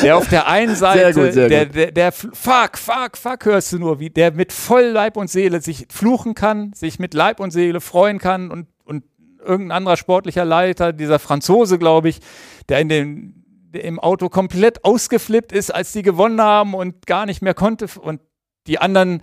[0.04, 3.72] Der auf der einen Seite, Sehr gut, sehr der, der, der, fuck, fuck, fuck, hörst
[3.72, 7.40] du nur, wie der mit voll Leib und Seele sich fluchen kann, sich mit Leib
[7.40, 9.06] und Seele freuen kann und, und
[9.44, 12.20] irgendein anderer sportlicher Leiter, dieser Franzose, glaube ich,
[12.68, 13.44] der in dem,
[13.74, 17.88] der im Auto komplett ausgeflippt ist, als die gewonnen haben und gar nicht mehr konnte
[18.00, 18.22] und
[18.68, 19.22] die anderen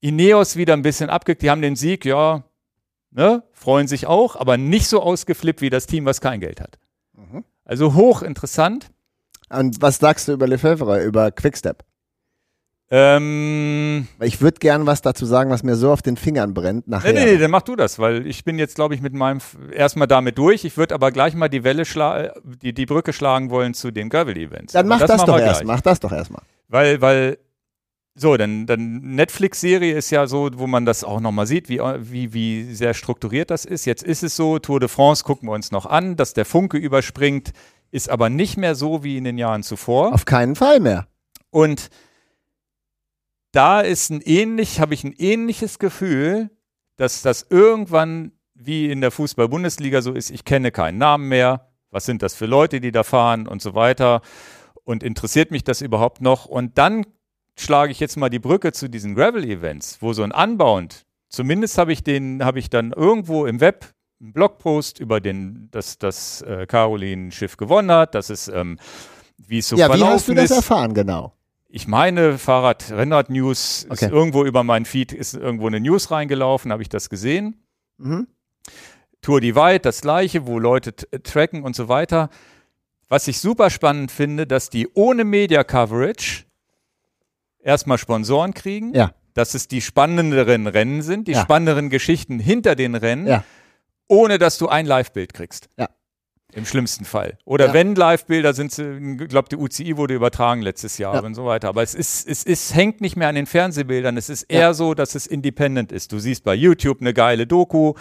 [0.00, 2.44] Ineos wieder ein bisschen abgekriegt, die haben den Sieg, ja,
[3.10, 6.78] ne, freuen sich auch, aber nicht so ausgeflippt wie das Team, was kein Geld hat.
[7.14, 7.44] Mhm.
[7.64, 8.90] Also hochinteressant.
[9.58, 11.84] Und was sagst du über Lefebvre, über Quickstep?
[12.90, 17.12] Ähm, Ich würde gern was dazu sagen, was mir so auf den Fingern brennt nachher.
[17.12, 19.38] nee, nee, nee, dann mach du das, weil ich bin jetzt, glaube ich, mit meinem
[19.38, 20.64] F- erstmal damit durch.
[20.64, 22.30] Ich würde aber gleich mal die Welle schlagen,
[22.62, 24.74] die, die Brücke schlagen wollen zu den Gravel-Events.
[24.74, 26.42] Dann mach das, machen doch erst, mach das doch erstmal.
[26.68, 27.38] Weil, weil,
[28.14, 32.32] so, dann, dann Netflix-Serie ist ja so, wo man das auch nochmal sieht, wie, wie,
[32.32, 33.86] wie sehr strukturiert das ist.
[33.86, 36.76] Jetzt ist es so, Tour de France gucken wir uns noch an, dass der Funke
[36.76, 37.52] überspringt,
[37.94, 40.12] ist aber nicht mehr so wie in den Jahren zuvor.
[40.12, 41.06] Auf keinen Fall mehr.
[41.50, 41.90] Und
[43.52, 46.50] da ist ein ähnlich, habe ich ein ähnliches Gefühl,
[46.96, 52.04] dass das irgendwann wie in der Fußball-Bundesliga so ist, ich kenne keinen Namen mehr, was
[52.04, 54.22] sind das für Leute, die da fahren und so weiter
[54.82, 56.46] und interessiert mich das überhaupt noch?
[56.46, 57.06] Und dann
[57.56, 61.92] schlage ich jetzt mal die Brücke zu diesen Gravel-Events, wo so ein Unbound, zumindest habe
[61.92, 66.66] ich den, habe ich dann irgendwo im Web einen Blogpost über den, dass das äh,
[66.66, 68.78] Caroline Schiff gewonnen hat, dass es ähm,
[69.36, 70.56] wie es so ja, wie verlaufen hast du das ist.
[70.56, 71.32] erfahren, genau?
[71.68, 74.06] Ich meine, Fahrrad, Rennrad-News Okay.
[74.06, 77.56] ist irgendwo über meinen Feed, ist irgendwo eine News reingelaufen, habe ich das gesehen.
[77.98, 78.28] Mhm.
[79.20, 82.30] Tour Divide, das gleiche, wo Leute t- tracken und so weiter.
[83.08, 86.44] Was ich super spannend finde, dass die ohne Media Coverage
[87.58, 89.12] erstmal Sponsoren kriegen, Ja.
[89.34, 91.42] dass es die spannenderen Rennen sind, die Ja.
[91.42, 93.44] spannenderen Geschichten hinter den Rennen, Ja.
[94.08, 95.68] Ohne dass du ein Live-Bild kriegst.
[95.78, 95.88] Ja.
[96.52, 97.36] Im schlimmsten Fall.
[97.46, 97.72] Oder Ja.
[97.72, 101.20] wenn Live-Bilder sind, ich glaube, die UCI wurde übertragen letztes Jahr Ja.
[101.22, 101.66] und so weiter.
[101.68, 104.16] Aber es ist, es ist, hängt nicht mehr an den Fernsehbildern.
[104.16, 104.74] Es ist eher Ja.
[104.74, 106.12] so, dass es independent ist.
[106.12, 107.94] Du siehst bei YouTube eine geile Doku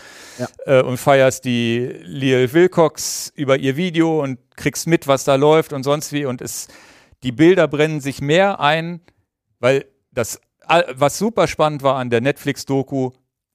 [0.67, 5.73] äh, und feierst die Lil Wilcox über ihr Video und kriegst mit, was da läuft
[5.73, 6.25] und sonst wie.
[6.25, 6.67] Und es,
[7.23, 9.01] die Bilder brennen sich mehr ein,
[9.59, 10.39] weil das,
[10.93, 13.13] was super spannend war an der Netflix-Doku,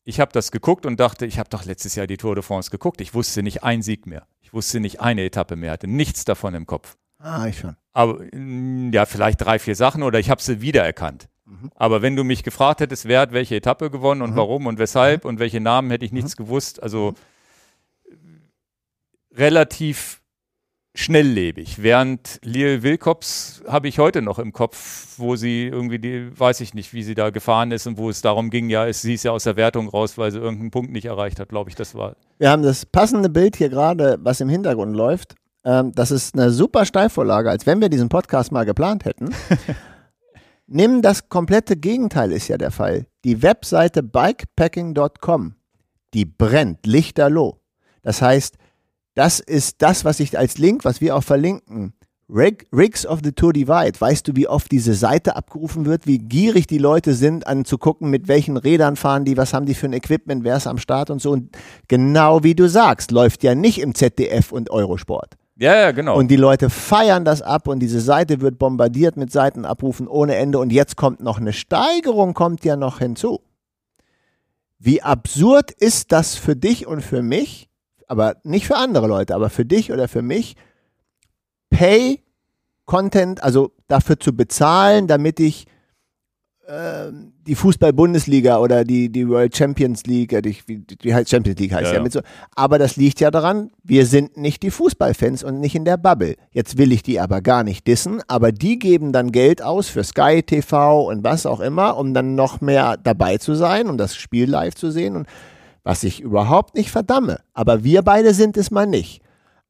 [0.09, 2.71] ich habe das geguckt und dachte, ich habe doch letztes Jahr die Tour de France
[2.71, 3.03] geguckt.
[3.03, 4.27] Ich wusste nicht ein Sieg mehr.
[4.41, 6.97] Ich wusste nicht eine Etappe mehr, hatte nichts davon im Kopf.
[7.19, 7.77] Ah, ich schon.
[7.93, 11.29] Aber mm, ja, vielleicht drei, vier Sachen oder ich habe sie wiedererkannt.
[11.75, 15.27] Aber wenn du mich gefragt hättest, wer hat welche Etappe gewonnen und warum und weshalb
[15.27, 16.83] und welche Namen, hätte ich nichts gewusst.
[16.83, 17.13] Also
[19.35, 20.18] relativ
[20.99, 21.81] schnelllebig.
[21.81, 26.75] Während Lil Wilcox habe ich heute noch im Kopf, wo sie irgendwie, die, weiß ich
[26.75, 29.23] nicht, wie sie da gefahren ist und wo es darum ging, ja, es, sie ist
[29.23, 31.95] ja aus der Wertung raus, weil sie irgendeinen Punkt nicht erreicht hat, glaube ich, das
[31.95, 32.17] war.
[32.39, 35.37] Wir haben das passende Bild hier gerade, was im Hintergrund läuft.
[35.65, 39.33] Ähm, das ist eine super Steilvorlage, als wenn wir diesen Podcast mal geplant hätten.
[40.67, 43.07] Nimm das komplette Gegenteil ist ja der Fall.
[43.25, 45.55] Die Webseite bikepacking.com,
[46.13, 47.61] die brennt lichterloh.
[48.03, 48.57] Das heißt,
[49.19, 51.93] das ist das, was ich als Link, was wir auch verlinken.
[52.31, 54.01] Rig, Rigs of the Tour Divide.
[54.01, 57.79] Weißt du, wie oft diese Seite abgerufen wird, wie gierig die Leute sind, an zu
[57.79, 60.79] gucken, mit welchen Rädern fahren die, was haben die für ein Equipment, wer ist am
[60.79, 61.33] Start und so.
[61.33, 61.57] Und
[61.89, 65.37] genau wie du sagst, läuft ja nicht im ZDF und Eurosport.
[65.57, 66.17] Ja, ja, genau.
[66.17, 70.61] Und die Leute feiern das ab und diese Seite wird bombardiert mit Seitenabrufen ohne Ende.
[70.61, 73.41] Und jetzt kommt noch eine Steigerung, kommt ja noch hinzu.
[74.79, 77.69] Wie absurd ist das für dich und für mich,
[78.09, 80.57] aber nicht für andere Leute, aber für dich oder für mich,
[81.71, 82.25] Pay
[82.87, 85.67] Content, also dafür zu bezahlen, damit ich
[86.69, 87.13] äh,
[87.47, 91.85] die Fußball-Bundesliga oder die, die World Champions League, äh, die, die, heißt Champions League heißt
[91.85, 92.03] Ja, ja, ja.
[92.03, 92.21] mit so.
[92.55, 96.37] Aber das liegt ja daran, wir sind nicht die Fußballfans und nicht in der Bubble.
[96.51, 100.05] Jetzt will ich die aber gar nicht dissen, aber die geben dann Geld aus für
[100.05, 104.17] Sky TV und was auch immer, um dann noch mehr dabei zu sein und das
[104.17, 105.27] Spiel live zu sehen und
[105.83, 107.41] was ich überhaupt nicht verdamme.
[107.55, 109.23] Aber wir beide sind es mal nicht.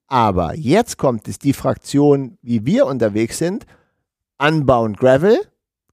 [0.07, 3.67] Aber jetzt kommt es die Fraktion, wie wir unterwegs sind,
[4.39, 5.39] Unbound Gravel,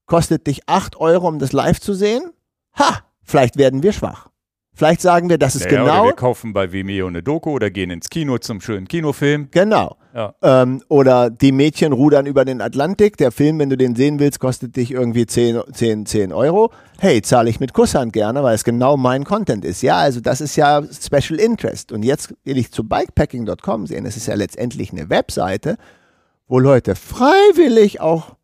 [0.06, 2.32] kostet dich 8 Euro, um das live zu sehen.
[2.78, 4.28] Ha, vielleicht werden wir schwach.
[4.76, 7.70] Vielleicht sagen wir, das ist ja, Oder genau, wir kaufen bei Vimeo eine Doku oder
[7.70, 9.48] gehen ins Kino zum schönen Kinofilm.
[9.50, 9.96] genau.
[10.14, 10.34] Ja.
[10.42, 13.16] Ähm, oder die Mädchen rudern über den Atlantik.
[13.16, 16.72] Der Film, wenn du den sehen willst, kostet dich irgendwie 10, 10, 10 Euro.
[16.98, 19.80] Hey, zahle ich mit Kusshand gerne, weil es genau mein Content ist.
[19.80, 21.90] Ja, also das ist ja Special Interest.
[21.90, 24.04] Und jetzt will ich zu bikepacking.com sehen.
[24.04, 25.78] Es ist ja letztendlich eine Webseite,
[26.48, 28.36] wo Leute freiwillig auch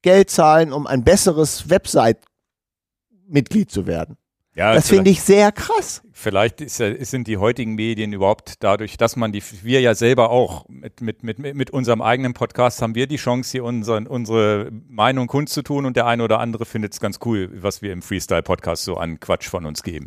[0.00, 4.16] Geld zahlen, um ein besseres Website-Mitglied zu werden.
[4.56, 6.02] Ja, Das finde ich sehr krass.
[6.12, 10.64] Vielleicht ist, sind die heutigen Medien überhaupt dadurch, dass man die, wir ja selber auch
[10.68, 15.26] mit, mit, mit, mit unserem eigenen Podcast haben wir die Chance, hier unseren, unsere Meinung
[15.26, 18.96] kundzutun und der eine oder andere findet es ganz cool, was wir im Freestyle-Podcast so
[18.96, 20.06] an Quatsch von uns geben.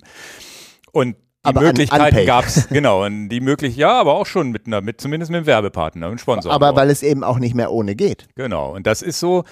[0.93, 4.65] Und die Aber Möglichkeiten gab es, genau, und die möglich, ja, aber auch schon mit
[4.65, 6.53] einer, mit, zumindest mit einem Werbepartner, einem Sponsor.
[6.53, 8.27] Aber weil es eben auch nicht mehr ohne geht.
[8.35, 9.43] Genau, und das ist so,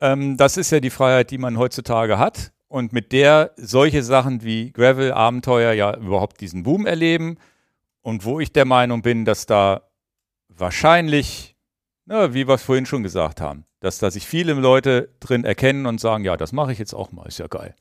[0.00, 4.44] ähm, das ist ja die Freiheit, die man heutzutage hat und mit der solche Sachen
[4.44, 7.36] wie Gravel, Abenteuer ja überhaupt diesen Boom erleben
[8.00, 9.82] und wo ich der Meinung bin, dass da
[10.48, 11.56] wahrscheinlich,
[12.06, 15.86] na, wie wir es vorhin schon gesagt haben, dass da sich viele Leute drin erkennen
[15.86, 17.74] und sagen, ja, das mache ich jetzt auch mal, ist ja geil.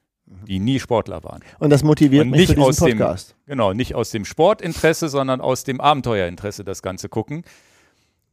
[0.48, 1.42] Die nie Sportler waren.
[1.58, 3.36] Und das motiviert Und mich nicht für diesen aus dem- Podcast.
[3.48, 7.44] Genau, nicht aus dem Sportinteresse, sondern aus dem Abenteuerinteresse das Ganze gucken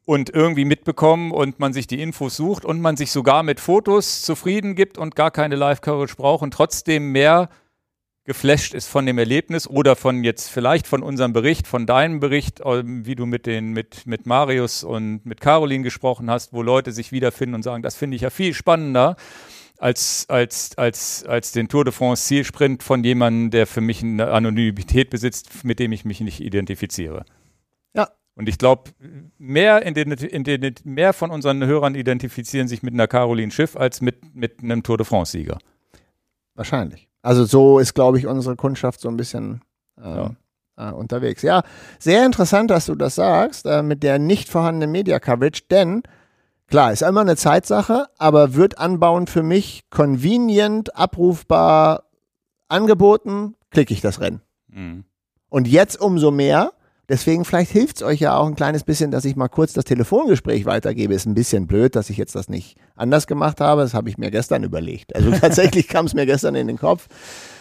[0.07, 4.23] und irgendwie mitbekommen und man sich die Infos sucht und man sich sogar mit Fotos
[4.23, 7.51] zufrieden gibt und gar keine Live-Coverage braucht und trotzdem mehr
[8.25, 12.61] geflasht ist von dem Erlebnis oder von jetzt vielleicht von unserem Bericht, von deinem Bericht,
[12.65, 16.93] ähm, wie du mit den mit mit Marius und mit Caroline gesprochen hast, wo Leute
[16.93, 19.17] sich wiederfinden und sagen, das finde ich ja viel spannender
[19.79, 24.31] als als als als den Tour de France Zielsprint von jemandem, der für mich eine
[24.31, 27.25] Anonymität besitzt, mit dem ich mich nicht identifiziere.
[27.95, 28.09] Ja.
[28.37, 28.91] Und ich glaube,
[29.39, 33.77] mehr, in den, in den, mehr von unseren Hörern identifizieren sich mit einer Caroline Schiff
[33.77, 35.59] als mit, mit einem Tour de France-Sieger.
[36.55, 37.09] Wahrscheinlich.
[37.23, 39.63] Also so ist, glaube ich, unsere Kundschaft so ein bisschen
[40.01, 40.29] äh,
[40.77, 41.43] äh, unterwegs.
[41.43, 41.63] Ja,
[41.99, 46.03] sehr interessant, dass du das sagst, äh, mit der nicht vorhandenen Media-Coverage, denn
[46.67, 52.05] klar, ist immer eine Zeitsache, aber wird anbauend für mich convenient, abrufbar
[52.69, 54.43] angeboten, klicke ich das Rennen.
[54.69, 55.05] Mhm.
[55.49, 56.73] Und jetzt umso mehr.
[57.09, 59.85] Deswegen vielleicht hilft es euch ja auch ein kleines bisschen, dass ich mal kurz das
[59.85, 61.15] Telefongespräch weitergebe.
[61.15, 63.83] Ist ein bisschen blöd, dass ich jetzt das nicht anders gemacht habe.
[63.83, 65.15] Das habe ich mir gestern überlegt.
[65.15, 67.07] Also tatsächlich kam es mir gestern in den Kopf.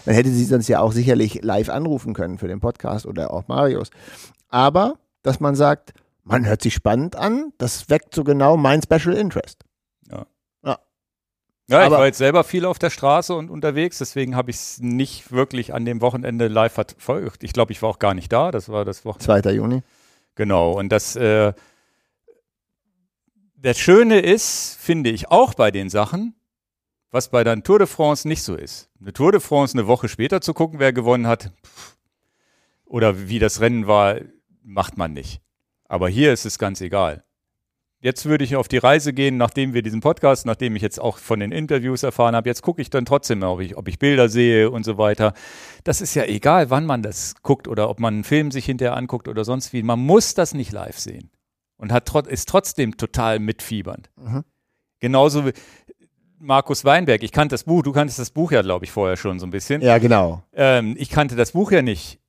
[0.05, 3.47] Man hätte sie sonst ja auch sicherlich live anrufen können für den Podcast oder auch
[3.47, 3.89] Marius.
[4.49, 5.93] Aber, dass man sagt,
[6.23, 9.63] man hört sich spannend an, das weckt so genau mein Special Interest.
[11.67, 14.57] Ja, ich Aber- war jetzt selber viel auf der Straße und unterwegs, deswegen habe ich
[14.57, 17.43] es nicht wirklich an dem Wochenende live verfolgt.
[17.43, 18.51] Ich glaube, ich war auch gar nicht da.
[18.51, 19.41] Das war das Wochenende.
[19.41, 19.51] 2.
[19.53, 19.81] Juni.
[20.35, 20.73] Genau.
[20.73, 21.53] Und das, äh,
[23.57, 26.35] das Schöne ist, finde ich, auch bei den Sachen,
[27.09, 28.89] was bei der Tour de France nicht so ist.
[29.01, 31.51] Eine Tour de France eine Woche später zu gucken, wer gewonnen hat,
[32.85, 34.17] oder wie das Rennen war,
[34.61, 35.41] macht man nicht.
[35.87, 37.23] Aber hier ist es ganz egal.
[38.01, 41.17] Jetzt würde ich auf die Reise gehen, nachdem wir diesen Podcast, nachdem ich jetzt auch
[41.17, 42.47] von den Interviews erfahren habe.
[42.47, 45.33] Jetzt gucke ich dann trotzdem, ob ich, ob ich Bilder sehe und so weiter.
[45.83, 48.95] Das ist ja egal, wann man das guckt oder ob man einen Film sich hinterher
[48.95, 49.81] anguckt oder sonst wie.
[49.81, 51.31] Man muss das nicht live sehen
[51.77, 54.09] und hat ist trotzdem total mitfiebernd.
[54.17, 54.43] Mhm.
[54.99, 55.53] Genauso wie
[56.37, 57.23] Markus Weinberg.
[57.23, 59.51] Ich kannte das Buch, du kanntest das Buch ja, glaube ich, vorher schon so ein
[59.51, 59.81] bisschen.
[59.81, 60.43] Ja, genau.
[60.53, 62.19] Ähm, ich kannte das Buch ja nicht.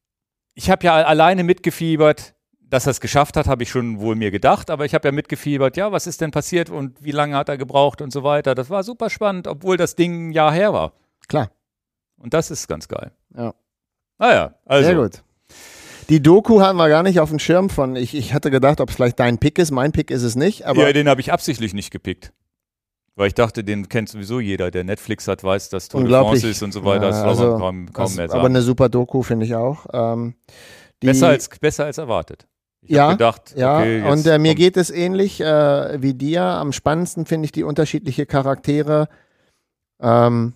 [0.55, 2.36] Ich habe ja alleine mitgefiebert
[2.69, 5.13] dass er es geschafft hat, habe ich schon wohl mir gedacht, aber ich habe ja
[5.13, 8.55] mitgefiebert, ja, was ist denn passiert und wie lange hat er gebraucht und so weiter.
[8.55, 10.93] Das war super spannend, obwohl das Ding ein Jahr her war.
[11.29, 11.51] Klar.
[12.19, 13.13] Und das ist ganz geil.
[13.37, 13.55] Ja.
[14.19, 14.87] Naja, also.
[14.89, 15.23] Sehr gut.
[16.09, 17.97] Die Doku haben wir gar nicht auf dem Schirm von.
[17.97, 19.73] Ich, ich hatte gedacht, ob es vielleicht dein Pick ist.
[19.73, 20.65] Mein Pick ist es nicht.
[20.65, 22.33] Aber ja, den habe ich absichtlich nicht gepickt.
[23.17, 26.49] Weil ich dachte, den kennt sowieso jeder, der Netflix hat, weiß, dass Tour de France
[26.49, 27.09] ist und so weiter.
[27.09, 28.39] das also, kaum, kaum mehr sagen.
[28.39, 29.87] Aber eine super Doku, finde ich auch.
[29.93, 30.35] Ähm,
[31.01, 32.47] besser, als, besser als erwartet.
[32.87, 33.79] Ich ja, gedacht, ja.
[33.79, 36.43] Okay, und äh, mir geht es ähnlich äh, wie dir.
[36.43, 39.09] Am spannendsten finde ich die unterschiedlichen Charaktere.
[40.01, 40.55] Ähm,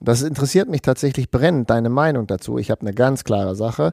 [0.00, 2.58] das interessiert mich tatsächlich brennend, deine Meinung dazu.
[2.58, 3.92] Ich habe eine ganz klare Sache.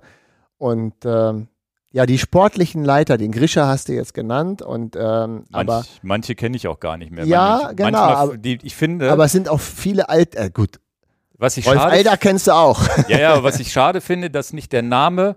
[0.58, 1.48] Und ähm,
[1.92, 6.36] ja, die sportlichen Leiter, den Grisha hast du jetzt genannt und ähm, Manch, aber manche
[6.36, 7.26] kenne ich auch gar nicht mehr.
[7.26, 8.00] Ja, ich, genau.
[8.00, 10.36] aber, die, ich finde, aber es sind auch viele alt.
[10.36, 10.80] Äh, gut.
[11.38, 12.82] Was ich Rolf schade, Alder kennst du auch.
[13.10, 15.36] Ja, ja, was ich schade finde, dass nicht der Name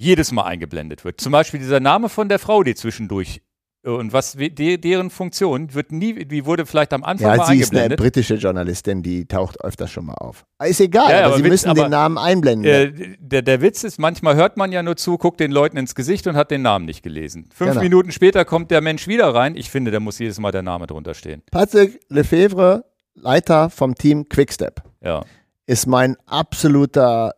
[0.00, 1.20] jedes Mal eingeblendet wird.
[1.20, 3.42] Zum Beispiel dieser Name von der Frau, die zwischendurch
[3.84, 7.46] äh, und was die, deren Funktion wird nie, die wurde vielleicht am Anfang ja, mal
[7.46, 7.92] sie eingeblendet.
[7.92, 10.46] ist eine britische Journalistin, die taucht öfters schon mal auf.
[10.64, 12.64] Ist egal, ja, aber, aber sie Witz, müssen aber, den Namen einblenden.
[12.64, 15.94] Äh, der, der Witz ist, manchmal hört man ja nur zu, guckt den Leuten ins
[15.94, 17.48] Gesicht und hat den Namen nicht gelesen.
[17.54, 17.82] Fünf genau.
[17.82, 19.56] Minuten später kommt der Mensch wieder rein.
[19.56, 21.42] Ich finde, da muss jedes Mal der Name drunter stehen.
[21.50, 25.24] Patrick Lefebvre, Leiter vom Team Quickstep, ja.
[25.66, 27.34] ist mein absoluter,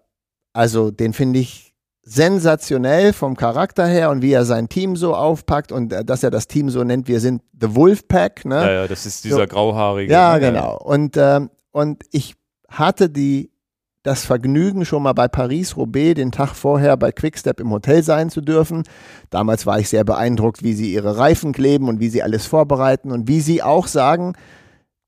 [0.53, 1.72] also den finde ich
[2.03, 6.31] sensationell vom Charakter her und wie er sein Team so aufpackt und äh, dass er
[6.31, 8.45] das Team so nennt, wir sind The Wolfpack.
[8.45, 8.57] Ne?
[8.57, 10.13] Ja, ja, das ist dieser so, grauhaarige.
[10.13, 10.77] Ja, genau.
[10.79, 12.35] Und, ähm, und ich
[12.69, 13.53] hatte die,
[14.03, 18.41] das Vergnügen, schon mal bei Paris-Roubaix den Tag vorher bei Quickstep im Hotel sein zu
[18.41, 18.83] dürfen.
[19.31, 23.13] Damals war ich sehr beeindruckt, wie sie ihre Reifen kleben und wie sie alles vorbereiten
[23.13, 24.35] und wie sie auch sagen,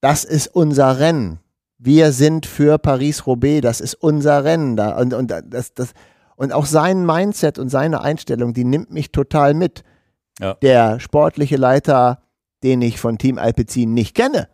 [0.00, 1.40] das ist unser Rennen.
[1.78, 4.76] Wir sind für Paris-Roubaix, das ist unser Rennen.
[4.76, 4.96] Da.
[4.96, 5.92] Und, und das, das,
[6.36, 9.84] und auch sein Mindset und seine Einstellung, die nimmt mich total mit.
[10.40, 10.54] Ja.
[10.54, 12.22] Der sportliche Leiter,
[12.62, 14.48] den ich von Team Alpecin nicht kenne.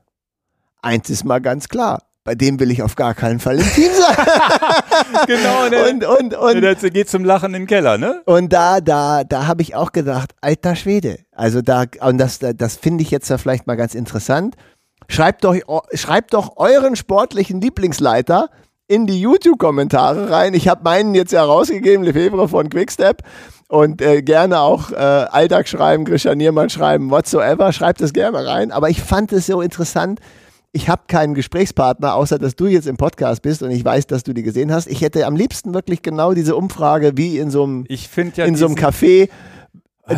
[0.83, 2.02] Eins ist mal ganz klar.
[2.23, 4.17] Bei dem will ich auf gar keinen Fall im Team sein.
[5.26, 5.89] genau, ne?
[5.91, 6.60] Und, und, und.
[6.60, 8.20] Der geht zum Lachen in den Keller, ne?
[8.26, 11.20] Und da, da, da habe ich auch gedacht, alter Schwede.
[11.33, 14.57] Also da, und das, das finde ich jetzt da vielleicht mal ganz interessant.
[15.09, 15.57] Schreibt doch,
[15.94, 18.50] schreibt doch euren sportlichen Lieblingsleiter
[18.91, 20.52] in die YouTube-Kommentare rein.
[20.52, 23.23] Ich habe meinen jetzt ja rausgegeben, Lefebvre von Quickstep.
[23.69, 27.73] Und äh, gerne auch äh, Alltag schreiben, Grisha Niermann schreiben, whatsoever.
[27.73, 28.73] Schreibt es gerne rein.
[28.73, 30.19] Aber ich fand es so interessant.
[30.73, 34.25] Ich habe keinen Gesprächspartner, außer dass du jetzt im Podcast bist und ich weiß, dass
[34.25, 34.89] du die gesehen hast.
[34.89, 37.86] Ich hätte am liebsten wirklich genau diese Umfrage wie in so einem,
[38.35, 39.28] ja in so einem Café.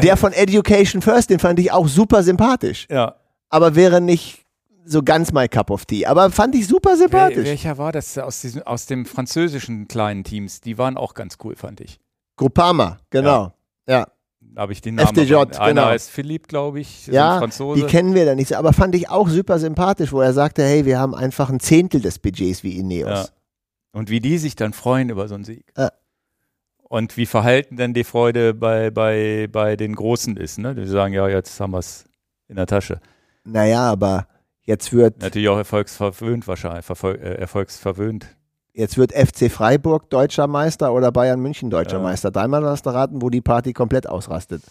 [0.03, 2.87] Der von Education First, den fand ich auch super sympathisch.
[2.91, 3.17] Ja.
[3.51, 4.42] Aber wäre nicht
[4.85, 6.07] so ganz my cup of tea.
[6.07, 7.39] Aber fand ich super sympathisch.
[7.39, 10.61] Wel welcher war das aus, diesem, aus dem französischen kleinen Teams?
[10.61, 12.01] Die waren auch ganz cool, fand ich.
[12.37, 13.53] Groupama, genau.
[13.87, 14.01] Ja.
[14.01, 14.07] ja.
[14.57, 15.09] Habe ich den Namen.
[15.09, 15.87] FDJ, Einer genau.
[15.87, 17.07] heißt Philippe, glaube ich.
[17.07, 18.57] Ja, die kennen wir da nicht so.
[18.57, 22.01] Aber fand ich auch super sympathisch, wo er sagte, hey, wir haben einfach ein Zehntel
[22.01, 23.09] des Budgets wie Ineos.
[23.09, 23.27] Ja.
[23.93, 25.65] Und wie die sich dann freuen über so einen Sieg.
[25.77, 25.91] Ja.
[26.83, 30.59] Und wie verhalten denn die Freude bei, bei, bei den Großen ist.
[30.59, 30.75] Ne?
[30.75, 32.05] Die sagen, ja, jetzt haben wir es
[32.49, 33.01] in der Tasche.
[33.45, 34.27] Naja, aber
[34.65, 35.21] Jetzt wird.
[35.21, 38.37] Natürlich auch erfolgsverwöhnt wahrscheinlich, äh, erfolgsverwöhnt.
[38.75, 42.03] Jetzt wird FC Freiburg deutscher Meister oder Bayern München deutscher ja.
[42.03, 42.31] Meister.
[42.31, 44.63] Dreimal hast du raten, wo die Party komplett ausrastet.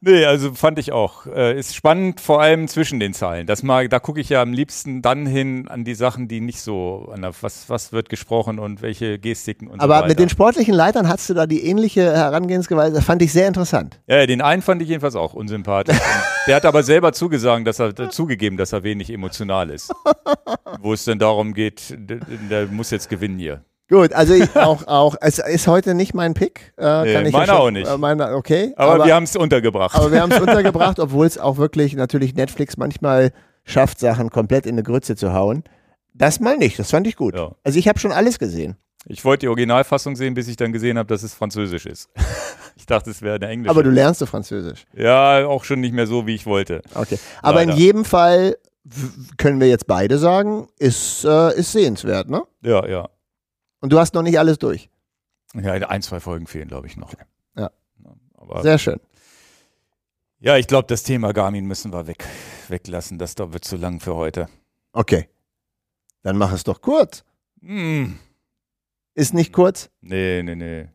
[0.00, 1.26] Nee, also fand ich auch.
[1.26, 3.48] Äh, ist spannend, vor allem zwischen den Zeilen.
[3.48, 6.60] Das mal, da gucke ich ja am liebsten dann hin an die Sachen, die nicht
[6.60, 10.08] so, an der, was, was wird gesprochen und welche Gestiken und Aber so weiter.
[10.08, 14.00] mit den sportlichen Leitern hast du da die ähnliche Herangehensweise, das fand ich sehr interessant.
[14.06, 15.98] Ja, den einen fand ich jedenfalls auch unsympathisch.
[16.46, 19.92] der hat aber selber zugesagt, dass er zugegeben, dass er wenig emotional ist.
[20.80, 22.18] Wo es dann darum geht, der,
[22.48, 23.64] der muss jetzt gewinnen hier.
[23.88, 26.72] Gut, also ich auch, auch, es ist heute nicht mein Pick.
[26.76, 27.88] Äh, nee, kann ich meiner ja schon, auch nicht.
[27.88, 28.72] Äh, meine, okay.
[28.76, 29.96] Aber, aber wir haben es untergebracht.
[29.96, 33.32] Aber wir haben es untergebracht, obwohl es auch wirklich natürlich Netflix manchmal
[33.64, 35.64] schafft, Sachen komplett in eine Grütze zu hauen.
[36.12, 37.34] Das mal nicht, das fand ich gut.
[37.34, 37.52] Ja.
[37.64, 38.76] Also ich habe schon alles gesehen.
[39.06, 42.10] Ich wollte die Originalfassung sehen, bis ich dann gesehen habe, dass es Französisch ist.
[42.76, 43.70] ich dachte, es wäre eine englische.
[43.70, 44.84] Aber du lernst du Französisch?
[44.94, 46.82] Ja, auch schon nicht mehr so, wie ich wollte.
[46.94, 47.18] Okay.
[47.40, 47.72] Aber Leider.
[47.72, 48.56] in jedem Fall
[49.36, 52.42] können wir jetzt beide sagen, ist, äh, ist sehenswert, ne?
[52.62, 53.08] Ja, ja.
[53.80, 54.90] Und du hast noch nicht alles durch.
[55.54, 57.14] Ja, ein, zwei Folgen fehlen, glaube ich, noch.
[57.56, 57.70] Ja.
[58.36, 59.00] Aber Sehr schön.
[60.40, 62.24] Ja, ich glaube, das Thema Garmin müssen wir weg,
[62.68, 63.18] weglassen.
[63.18, 64.48] Das wird zu lang für heute.
[64.92, 65.28] Okay.
[66.22, 67.24] Dann mach es doch kurz.
[67.60, 68.18] Hm.
[69.14, 69.90] Ist nicht kurz?
[70.00, 70.88] Nee, nee, nee.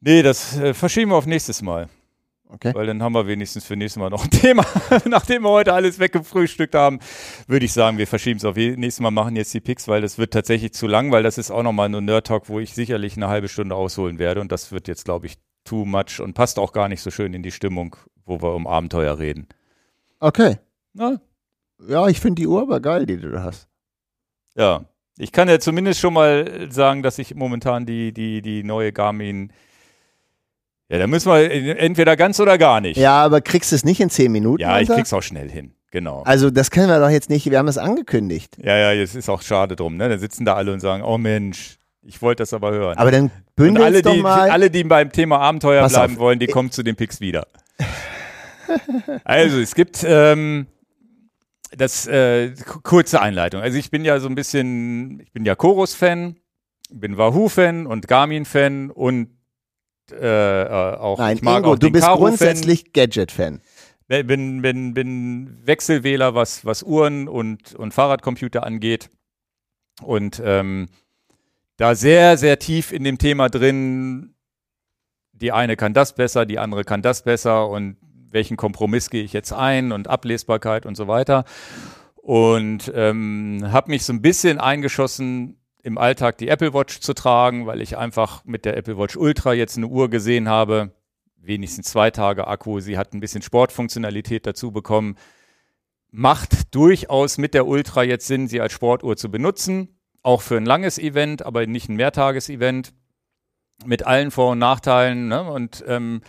[0.00, 1.88] Nee, das äh, verschieben wir auf nächstes Mal.
[2.56, 2.74] Okay.
[2.74, 4.64] Weil dann haben wir wenigstens für nächstes Mal noch ein Thema.
[5.04, 7.00] Nachdem wir heute alles weggefrühstückt haben,
[7.46, 10.16] würde ich sagen, wir verschieben es auf nächstes Mal, machen jetzt die Picks, weil das
[10.16, 13.28] wird tatsächlich zu lang, weil das ist auch nochmal ein Nerd-Talk, wo ich sicherlich eine
[13.28, 16.72] halbe Stunde ausholen werde und das wird jetzt, glaube ich, too much und passt auch
[16.72, 17.94] gar nicht so schön in die Stimmung,
[18.24, 19.48] wo wir um Abenteuer reden.
[20.18, 20.56] Okay.
[20.94, 21.20] Na?
[21.86, 23.68] Ja, ich finde die Uhr aber geil, die du da hast.
[24.54, 24.86] Ja.
[25.18, 29.52] Ich kann ja zumindest schon mal sagen, dass ich momentan die, die, die neue Garmin
[30.88, 32.96] ja, da müssen wir entweder ganz oder gar nicht.
[32.96, 34.62] Ja, aber kriegst du es nicht in zehn Minuten?
[34.62, 35.72] Ja, ich krieg's auch schnell hin.
[35.90, 36.22] Genau.
[36.24, 38.56] Also das können wir doch jetzt nicht, wir haben es angekündigt.
[38.62, 40.08] Ja, ja, es ist auch schade drum, ne?
[40.08, 42.98] Da sitzen da alle und sagen, oh Mensch, ich wollte das aber hören.
[42.98, 44.50] Aber dann und bündelst alle, doch die, mal.
[44.50, 46.18] alle, die beim Thema Abenteuer Pass bleiben auf.
[46.20, 47.46] wollen, die kommen zu den Picks wieder.
[49.24, 50.66] also, es gibt ähm,
[51.76, 53.60] das äh, kurze Einleitung.
[53.60, 56.36] Also ich bin ja so ein bisschen, ich bin ja Chorus-Fan,
[56.90, 59.35] bin Wahoo-Fan und Garmin-Fan und
[60.12, 63.60] äh, äh, auch Nein, ich mag Ingo, auch du bist grundsätzlich Gadget-Fan.
[64.08, 69.10] bin, bin, bin Wechselwähler, was, was Uhren und, und Fahrradcomputer angeht.
[70.02, 70.88] Und ähm,
[71.76, 74.34] da sehr, sehr tief in dem Thema drin,
[75.32, 77.96] die eine kann das besser, die andere kann das besser und
[78.30, 81.44] welchen Kompromiss gehe ich jetzt ein und Ablesbarkeit und so weiter.
[82.16, 87.66] Und ähm, habe mich so ein bisschen eingeschossen, im Alltag die Apple Watch zu tragen,
[87.66, 90.90] weil ich einfach mit der Apple Watch Ultra jetzt eine Uhr gesehen habe,
[91.36, 92.80] wenigstens zwei Tage Akku.
[92.80, 95.16] Sie hat ein bisschen Sportfunktionalität dazu bekommen.
[96.10, 100.00] Macht durchaus mit der Ultra jetzt Sinn, sie als Sportuhr zu benutzen.
[100.24, 102.92] Auch für ein langes Event, aber nicht ein Mehrtagesevent.
[103.84, 105.28] Mit allen Vor- und Nachteilen.
[105.28, 105.48] Ne?
[105.48, 106.20] Und ähm,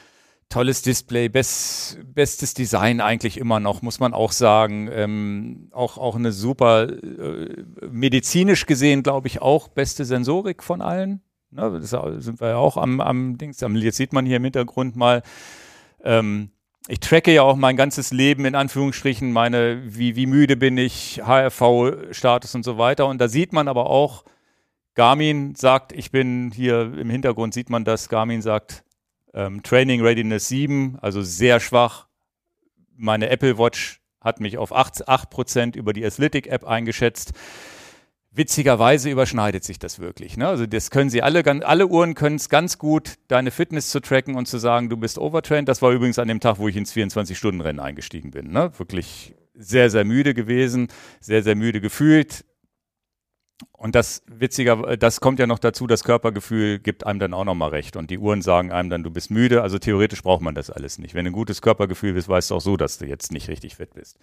[0.50, 4.90] tolles Display, best, bestes Design eigentlich immer noch, muss man auch sagen.
[4.92, 11.22] Ähm, auch, auch eine super, äh, medizinisch gesehen, glaube ich, auch beste Sensorik von allen.
[11.52, 11.92] Ne, das
[12.24, 13.62] sind wir ja auch am, am Dings.
[13.64, 15.22] am- Jetzt sieht man hier im Hintergrund mal.
[16.04, 16.52] Ähm,
[16.90, 21.22] ich tracke ja auch mein ganzes Leben in Anführungsstrichen, meine, wie, wie müde bin ich,
[21.26, 23.08] HRV-Status und so weiter.
[23.08, 24.24] Und da sieht man aber auch,
[24.96, 28.84] Garmin sagt, ich bin hier im Hintergrund sieht man das, Garmin sagt
[29.38, 32.08] ähm, Training Readiness 7, also sehr schwach.
[32.96, 37.34] Meine Apple Watch hat mich auf 8, 8% über die Athletic App eingeschätzt.
[38.32, 40.38] Witzigerweise überschneidet sich das wirklich.
[40.38, 40.48] Ne?
[40.48, 44.36] Also das können sie alle, alle Uhren können es ganz gut, deine Fitness zu tracken
[44.36, 45.70] und zu sagen, du bist overtrained.
[45.70, 48.52] Das war übrigens an dem Tag, wo ich ins 24-Stunden-Rennen eingestiegen bin.
[48.52, 48.72] Ne?
[48.78, 50.88] Wirklich sehr, sehr müde gewesen,
[51.20, 52.44] sehr, sehr müde gefühlt.
[53.72, 57.70] Und das witziger, das kommt ja noch dazu, das Körpergefühl gibt einem dann auch nochmal
[57.70, 57.96] recht.
[57.96, 59.62] Und die Uhren sagen einem dann, du bist müde.
[59.62, 61.14] Also theoretisch braucht man das alles nicht.
[61.16, 63.76] Wenn du ein gutes Körpergefühl bist, weißt du auch so, dass du jetzt nicht richtig
[63.76, 64.18] fit bist.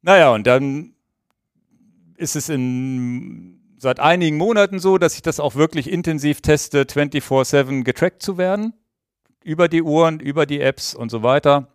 [0.00, 0.94] Naja, und dann
[2.16, 7.82] ist es in, seit einigen Monaten so, dass ich das auch wirklich intensiv teste, 24-7
[7.84, 8.74] getrackt zu werden.
[9.44, 11.71] Über die Uhren, über die Apps und so weiter.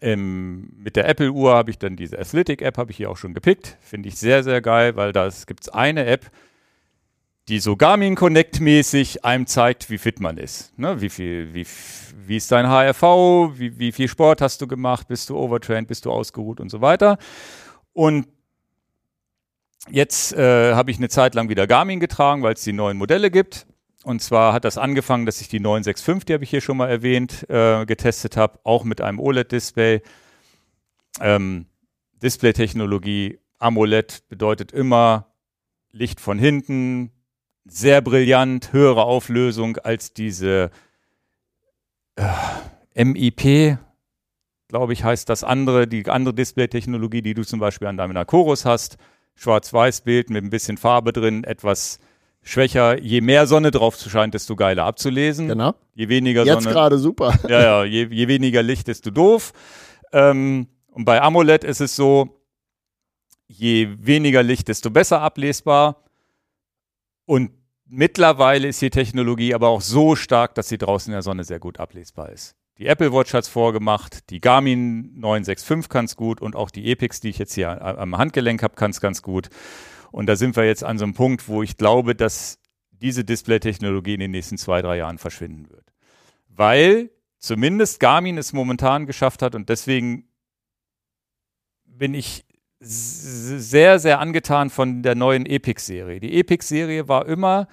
[0.00, 3.76] Ähm, mit der Apple-Uhr habe ich dann diese Athletic-App, habe ich hier auch schon gepickt.
[3.80, 6.30] Finde ich sehr, sehr geil, weil da gibt es eine App,
[7.48, 10.76] die so Garmin Connect-mäßig einem zeigt, wie fit man ist.
[10.78, 11.00] Ne?
[11.00, 11.66] Wie viel, wie,
[12.26, 13.02] wie ist dein HRV,
[13.58, 16.80] wie, wie viel Sport hast du gemacht, bist du overtrained, bist du ausgeruht und so
[16.80, 17.18] weiter.
[17.92, 18.26] Und
[19.90, 23.30] jetzt äh, habe ich eine Zeit lang wieder Garmin getragen, weil es die neuen Modelle
[23.30, 23.66] gibt.
[24.04, 26.90] Und zwar hat das angefangen, dass ich die 965, die habe ich hier schon mal
[26.90, 30.02] erwähnt, äh, getestet habe, auch mit einem OLED-Display.
[31.20, 31.66] Ähm,
[32.22, 35.32] Display-Technologie, AMOLED bedeutet immer
[35.90, 37.12] Licht von hinten,
[37.64, 40.70] sehr brillant, höhere Auflösung als diese
[42.16, 43.78] äh, MIP,
[44.68, 48.66] glaube ich, heißt das andere, die andere Display-Technologie, die du zum Beispiel an deiner Chorus
[48.66, 48.98] hast.
[49.36, 51.98] Schwarz-Weiß-Bild mit ein bisschen Farbe drin, etwas
[52.44, 53.02] schwächer.
[53.02, 55.48] Je mehr Sonne drauf scheint, desto geiler abzulesen.
[55.48, 55.74] Genau.
[55.94, 56.74] Je weniger Jetzt Sonne.
[56.74, 57.34] gerade super.
[57.48, 59.52] Ja, ja, je, je weniger Licht, desto doof.
[60.12, 62.40] Ähm, und bei AMOLED ist es so,
[63.48, 66.04] je weniger Licht, desto besser ablesbar.
[67.26, 67.50] Und
[67.86, 71.58] mittlerweile ist die Technologie aber auch so stark, dass sie draußen in der Sonne sehr
[71.58, 72.54] gut ablesbar ist.
[72.78, 76.90] Die Apple Watch hat es vorgemacht, die Garmin 965 kann es gut und auch die
[76.90, 79.48] Epix, die ich jetzt hier am Handgelenk habe, kann es ganz gut.
[80.14, 82.60] Und da sind wir jetzt an so einem Punkt, wo ich glaube, dass
[82.92, 85.92] diese Display-Technologie in den nächsten zwei, drei Jahren verschwinden wird.
[86.46, 87.10] Weil
[87.40, 90.28] zumindest Garmin es momentan geschafft hat und deswegen
[91.84, 92.44] bin ich
[92.78, 96.20] sehr, sehr angetan von der neuen Epix-Serie.
[96.20, 97.66] Die Epix-Serie war immer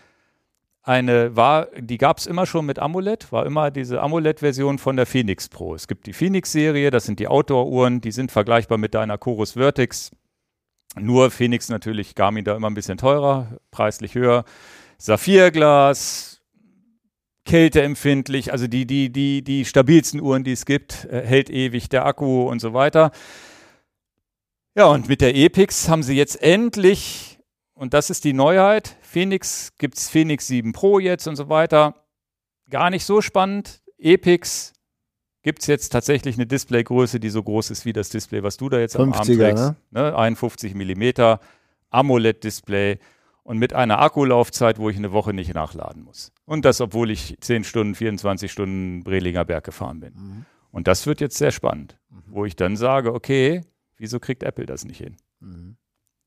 [0.82, 5.06] eine war, die gab es immer schon mit AMOLED, war immer diese AMOLED-Version von der
[5.06, 5.76] Phoenix Pro.
[5.76, 10.10] Es gibt die Phoenix-Serie, das sind die Outdoor-Uhren, die sind vergleichbar mit deiner Chorus Vertex.
[11.00, 14.44] Nur Phoenix natürlich, Garmin da immer ein bisschen teurer, preislich höher.
[14.98, 16.42] Saphirglas,
[17.46, 22.06] kälteempfindlich, also die, die, die, die stabilsten Uhren, die es gibt, äh, hält ewig der
[22.06, 23.12] Akku und so weiter.
[24.76, 27.40] Ja, und mit der Epix haben sie jetzt endlich,
[27.74, 32.06] und das ist die Neuheit, Phoenix gibt es Phoenix 7 Pro jetzt und so weiter.
[32.70, 33.82] Gar nicht so spannend.
[33.98, 34.74] Epix
[35.44, 38.70] gibt es jetzt tatsächlich eine Displaygröße, die so groß ist wie das Display, was du
[38.70, 39.76] da jetzt am Arm trägst.
[39.92, 40.02] Ne?
[40.12, 40.16] ne?
[40.16, 41.38] 51 mm,
[41.90, 43.00] AMOLED-Display
[43.44, 46.32] und mit einer Akkulaufzeit, wo ich eine Woche nicht nachladen muss.
[46.46, 50.14] Und das, obwohl ich 10 Stunden, 24 Stunden Brelinger Berg gefahren bin.
[50.14, 50.46] Mhm.
[50.72, 52.24] Und das wird jetzt sehr spannend, mhm.
[52.28, 53.62] wo ich dann sage, okay,
[53.98, 55.18] wieso kriegt Apple das nicht hin?
[55.40, 55.76] Mhm.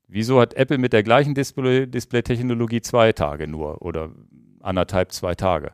[0.07, 4.11] Wieso hat Apple mit der gleichen Display-Technologie zwei Tage nur oder
[4.61, 5.73] anderthalb, zwei Tage?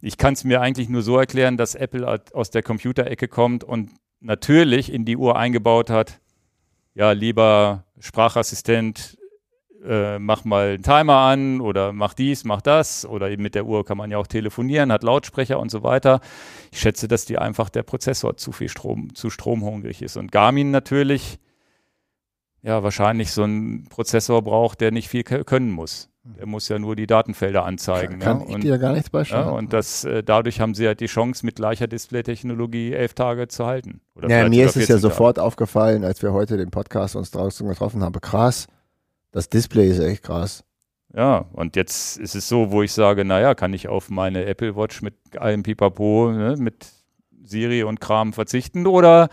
[0.00, 3.90] Ich kann es mir eigentlich nur so erklären, dass Apple aus der Computerecke kommt und
[4.20, 6.20] natürlich in die Uhr eingebaut hat,
[6.94, 9.18] ja, lieber Sprachassistent,
[9.84, 13.64] äh, mach mal einen Timer an oder mach dies, mach das oder eben mit der
[13.64, 16.20] Uhr kann man ja auch telefonieren, hat Lautsprecher und so weiter.
[16.70, 20.16] Ich schätze, dass die einfach der Prozessor zu viel Strom, zu stromhungrig ist.
[20.16, 21.38] Und Garmin natürlich
[22.62, 26.09] ja wahrscheinlich so einen Prozessor braucht, der nicht viel können muss.
[26.22, 28.18] Der muss ja nur die Datenfelder anzeigen.
[28.18, 28.44] Kann, ne?
[28.48, 29.50] ich und, dir gar nichts beispielsweise.
[29.50, 33.48] Ja, und das, äh, dadurch haben sie halt die Chance, mit gleicher Display-Technologie elf Tage
[33.48, 34.02] zu halten.
[34.28, 38.02] ja, mir ist es ja sofort aufgefallen, als wir heute den Podcast uns draußen getroffen
[38.02, 38.20] haben.
[38.20, 38.66] Krass,
[39.32, 40.62] das Display ist echt krass.
[41.14, 44.76] Ja, und jetzt ist es so, wo ich sage, naja, kann ich auf meine Apple
[44.76, 46.86] Watch mit allem Pipapo, ne, mit
[47.42, 49.28] Siri und Kram verzichten oder,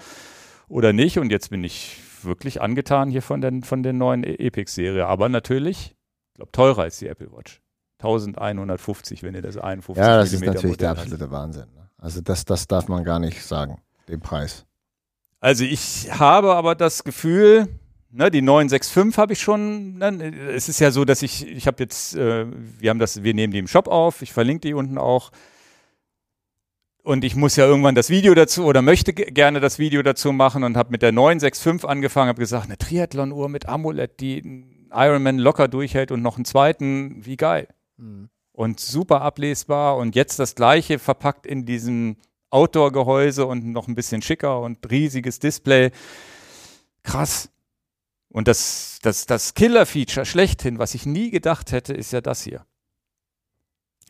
[0.69, 1.19] oder nicht?
[1.19, 5.06] Und jetzt bin ich wirklich angetan hier von, den, von der neuen Epic-Serie.
[5.06, 5.97] Aber natürlich, ich
[6.38, 7.61] glaube, teurer als die Apple Watch.
[7.99, 11.32] 1150, wenn ihr das 51 Ja, das ist natürlich der absolute hast.
[11.32, 11.66] Wahnsinn.
[11.75, 11.90] Ne?
[11.98, 14.66] Also das, das darf man gar nicht sagen, den Preis.
[15.40, 17.67] Also ich habe aber das Gefühl,
[18.11, 19.98] ne, die 965 habe ich schon.
[19.98, 22.45] Ne, es ist ja so, dass ich, ich habe jetzt, äh,
[22.80, 25.32] wir haben das, wir nehmen die im Shop auf, ich verlinke die unten auch
[27.07, 30.64] und ich muss ja irgendwann das Video dazu oder möchte gerne das Video dazu machen
[30.64, 35.67] und habe mit der 965 angefangen, habe gesagt, eine Triathlon-Uhr mit AMOLED, die Ironman locker
[35.67, 37.67] durchhält und noch einen zweiten, wie geil.
[37.98, 38.30] Mhm.
[38.51, 42.17] Und super ablesbar und jetzt das gleiche verpackt in diesem
[42.49, 45.91] Outdoor-Gehäuse und noch ein bisschen schicker und riesiges Display.
[47.03, 47.49] Krass.
[48.30, 52.66] Und das, das, das Killer-Feature schlechthin, was ich nie gedacht hätte, ist ja das hier.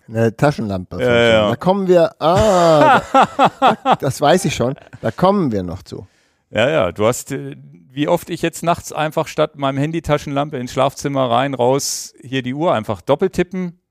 [0.07, 1.01] Eine Taschenlampe.
[1.01, 1.49] Ja, ja.
[1.49, 3.01] Da kommen wir, ah,
[3.83, 6.07] da, das weiß ich schon, da kommen wir noch zu.
[6.49, 7.57] Ja, ja, du hast, äh,
[7.97, 12.53] wie oft ich jetzt nachts einfach statt meinem Handy-Taschenlampe ins Schlafzimmer rein, raus, hier die
[12.53, 13.81] Uhr einfach doppelt tippen,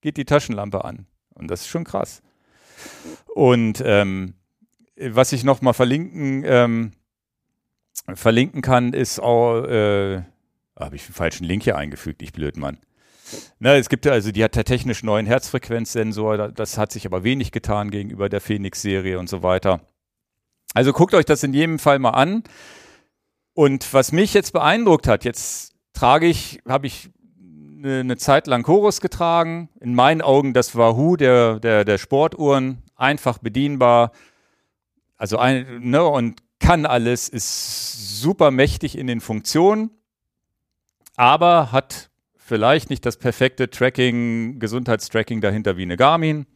[0.00, 1.08] geht die Taschenlampe an.
[1.34, 2.22] Und das ist schon krass.
[3.34, 4.34] Und ähm,
[4.94, 6.92] was ich noch mal verlinken, ähm,
[8.14, 10.22] verlinken kann, ist auch, äh,
[10.78, 12.78] habe ich den falschen Link hier eingefügt, ich blöd Mann.
[13.58, 17.24] Na, es gibt ja, also die hat der technisch neuen Herzfrequenzsensor, das hat sich aber
[17.24, 19.80] wenig getan gegenüber der Phoenix-Serie und so weiter.
[20.74, 22.44] Also guckt euch das in jedem Fall mal an.
[23.58, 27.10] Und was mich jetzt beeindruckt hat, jetzt trage ich, habe ich
[27.76, 29.68] eine, eine, Zeit lang Chorus getragen.
[29.80, 34.12] In meinen Augen das Wahoo der, der, der Sportuhren, einfach bedienbar.
[35.16, 39.90] Also ein, ne, und kann alles, ist super mächtig in den Funktionen,
[41.16, 46.46] aber hat vielleicht nicht das perfekte Tracking, Gesundheitstracking dahinter wie eine Garmin.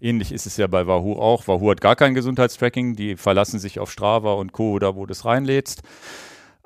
[0.00, 1.46] Ähnlich ist es ja bei Wahoo auch.
[1.46, 4.72] Wahoo hat gar kein Gesundheitstracking, die verlassen sich auf Strava und Co.
[4.72, 5.82] oder wo du es reinlädst.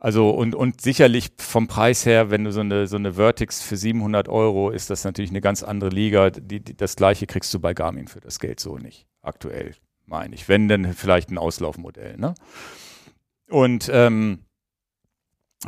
[0.07, 3.77] Also und, und sicherlich vom Preis her, wenn du so eine, so eine Vertix für
[3.77, 6.31] 700 Euro, ist das natürlich eine ganz andere Liga.
[6.31, 9.09] Die, die, das gleiche kriegst du bei Garmin für das Geld so nicht.
[9.21, 10.49] Aktuell, meine ich.
[10.49, 12.19] Wenn, dann vielleicht ein Auslaufmodell.
[12.19, 12.35] Ne?
[13.51, 14.45] Und ähm,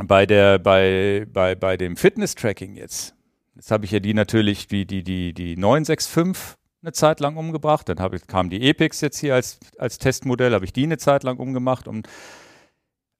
[0.04, 3.16] bei der, bei, bei, bei dem Fitness-Tracking jetzt,
[3.56, 7.88] jetzt habe ich ja die natürlich, die, die, die, die 965 eine Zeit lang umgebracht.
[7.88, 11.24] Dann ich, kam die Epix jetzt hier als, als Testmodell, habe ich die eine Zeit
[11.24, 12.08] lang umgemacht und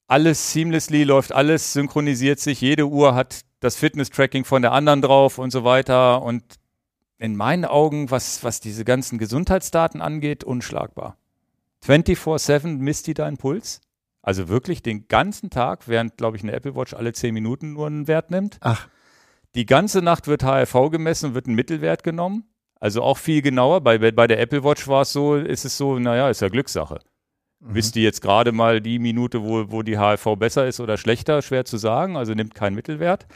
[0.08, 5.38] alles seamlessly läuft, alles synchronisiert sich, jede Uhr hat das Fitness-Tracking von der anderen drauf
[5.38, 6.22] und so weiter.
[6.22, 6.42] Und
[7.18, 11.16] in meinen Augen, was, was diese ganzen Gesundheitsdaten angeht, unschlagbar.
[11.84, 13.80] 24-7 misst die deinen Puls.
[14.22, 17.86] Also wirklich den ganzen Tag, während, glaube ich, eine Apple Watch alle zehn Minuten nur
[17.86, 18.58] einen Wert nimmt.
[18.60, 18.88] Ach.
[19.54, 22.44] Die ganze Nacht wird HRV gemessen, wird ein Mittelwert genommen.
[22.80, 23.80] Also auch viel genauer.
[23.80, 27.00] Bei, bei der Apple Watch war es so, ist es so, naja, ist ja Glückssache.
[27.60, 27.74] Mhm.
[27.74, 31.42] Wisst ihr jetzt gerade mal die Minute, wo, wo die HRV besser ist oder schlechter?
[31.42, 32.16] Schwer zu sagen.
[32.16, 33.26] Also nimmt keinen Mittelwert.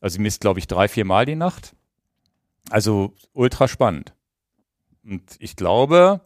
[0.00, 1.74] Also sie misst, glaube ich, drei, vier Mal die Nacht.
[2.70, 4.14] Also ultra spannend.
[5.04, 6.20] Und ich glaube,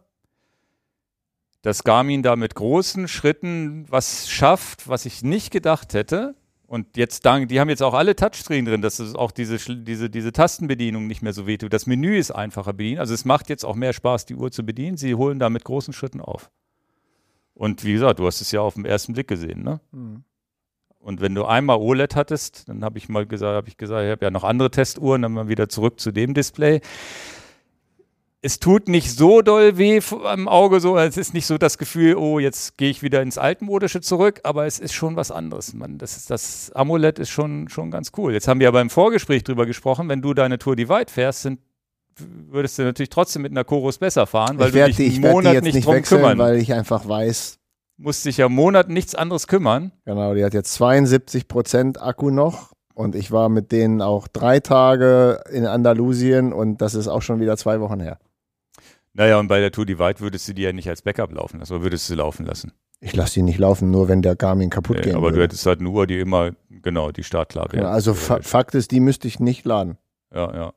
[1.61, 6.35] dass Garmin da mit großen Schritten was schafft, was ich nicht gedacht hätte.
[6.67, 10.09] Und jetzt dank, die haben jetzt auch alle Touchscreen drin, dass es auch diese, diese,
[10.09, 11.73] diese Tastenbedienung nicht mehr so wehtut.
[11.73, 12.99] Das Menü ist einfacher bedienen.
[12.99, 14.97] Also es macht jetzt auch mehr Spaß, die Uhr zu bedienen.
[14.97, 16.49] Sie holen da mit großen Schritten auf.
[17.55, 19.79] Und wie gesagt, du hast es ja auf den ersten Blick gesehen, ne?
[19.91, 20.23] Mhm.
[20.99, 24.11] Und wenn du einmal OLED hattest, dann habe ich mal gesagt, habe ich gesagt, ich
[24.11, 26.81] habe ja noch andere Testuhren, dann mal wieder zurück zu dem Display
[28.45, 32.15] es tut nicht so doll weh am Auge, so, es ist nicht so das Gefühl,
[32.15, 35.73] oh, jetzt gehe ich wieder ins Altmodische zurück, aber es ist schon was anderes.
[35.73, 38.33] Man, das, ist, das AMOLED ist schon, schon ganz cool.
[38.33, 41.59] Jetzt haben wir ja beim Vorgespräch drüber gesprochen, wenn du deine Tour Divide fährst, sind,
[42.17, 45.75] würdest du natürlich trotzdem mit einer Chorus besser fahren, weil du dich einen Monat nicht,
[45.75, 46.37] nicht drum wechseln, kümmern.
[46.37, 47.59] Weil ich einfach weiß.
[47.97, 49.91] Musst dich ja Monat nichts anderes kümmern.
[50.05, 52.73] Genau, die hat jetzt 72 Prozent Akku noch.
[52.93, 57.41] Und ich war mit denen auch drei Tage in Andalusien und das ist auch schon
[57.41, 58.19] wieder zwei Wochen her.
[59.13, 61.73] Naja, und bei der Tour Divide würdest du die ja nicht als Backup laufen lassen,
[61.73, 62.73] oder würdest du sie laufen lassen?
[63.01, 65.15] Ich lasse sie nicht laufen, nur wenn der Garmin kaputt nee, geht.
[65.15, 65.37] Aber würde.
[65.37, 67.83] du hättest halt eine Uhr, die immer, genau, die startklar wäre.
[67.83, 69.97] Ja, also fa Fakt ist, die müsste ich nicht laden.
[70.33, 70.73] Ja, ja.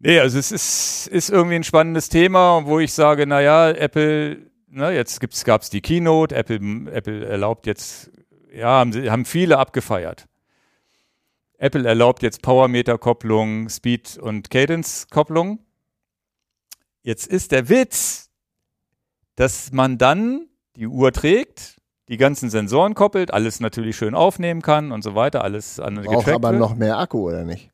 [0.00, 4.92] Nee, also es ist, ist irgendwie ein spannendes Thema, wo ich sage, naja, Apple, ne,
[4.92, 8.10] jetzt gab es die Keynote, Apple, Apple erlaubt jetzt,
[8.52, 10.26] ja, haben, haben viele abgefeiert.
[11.58, 15.58] Apple erlaubt jetzt Powermeter-Kopplung, Speed- und Cadence-Kopplung.
[17.02, 18.30] Jetzt ist der Witz,
[19.34, 20.46] dass man dann
[20.76, 25.42] die Uhr trägt, die ganzen Sensoren koppelt, alles natürlich schön aufnehmen kann und so weiter,
[25.42, 26.60] alles an Braucht aber wird.
[26.60, 27.70] noch mehr Akku, oder nicht?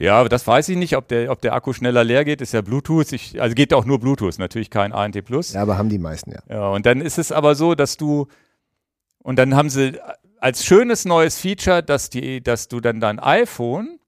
[0.00, 2.60] Ja, das weiß ich nicht, ob der, ob der Akku schneller leer geht, ist ja
[2.60, 3.12] Bluetooth.
[3.12, 5.52] Ich, also geht auch nur Bluetooth, natürlich kein ANT Plus.
[5.52, 6.40] Ja, aber haben die meisten ja.
[6.48, 8.28] Ja, und dann ist es aber so, dass du,
[9.18, 9.98] und dann haben sie
[10.38, 13.98] als schönes neues Feature, dass die, dass du dann dein iPhone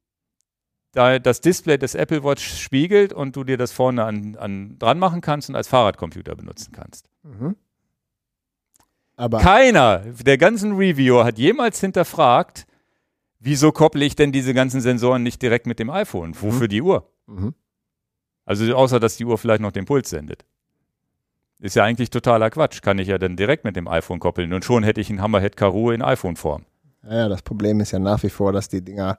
[0.93, 4.99] da das Display des Apple Watch spiegelt und du dir das vorne an, an dran
[4.99, 7.09] machen kannst und als Fahrradcomputer benutzen kannst.
[7.23, 7.57] Mhm.
[9.17, 12.67] Aber Keiner der ganzen Reviewer hat jemals hinterfragt,
[13.41, 16.35] wieso kopple ich denn diese ganzen Sensoren nicht direkt mit dem iPhone?
[16.41, 16.69] Wofür mhm.
[16.69, 17.11] die Uhr?
[17.27, 17.55] Mhm.
[18.45, 20.45] Also außer, dass die Uhr vielleicht noch den Puls sendet.
[21.61, 22.81] Ist ja eigentlich totaler Quatsch.
[22.81, 25.57] Kann ich ja dann direkt mit dem iPhone koppeln und schon hätte ich einen Hammerhead
[25.57, 26.65] Karo in iPhone-Form.
[27.03, 29.19] Ja, das Problem ist ja nach wie vor, dass die Dinger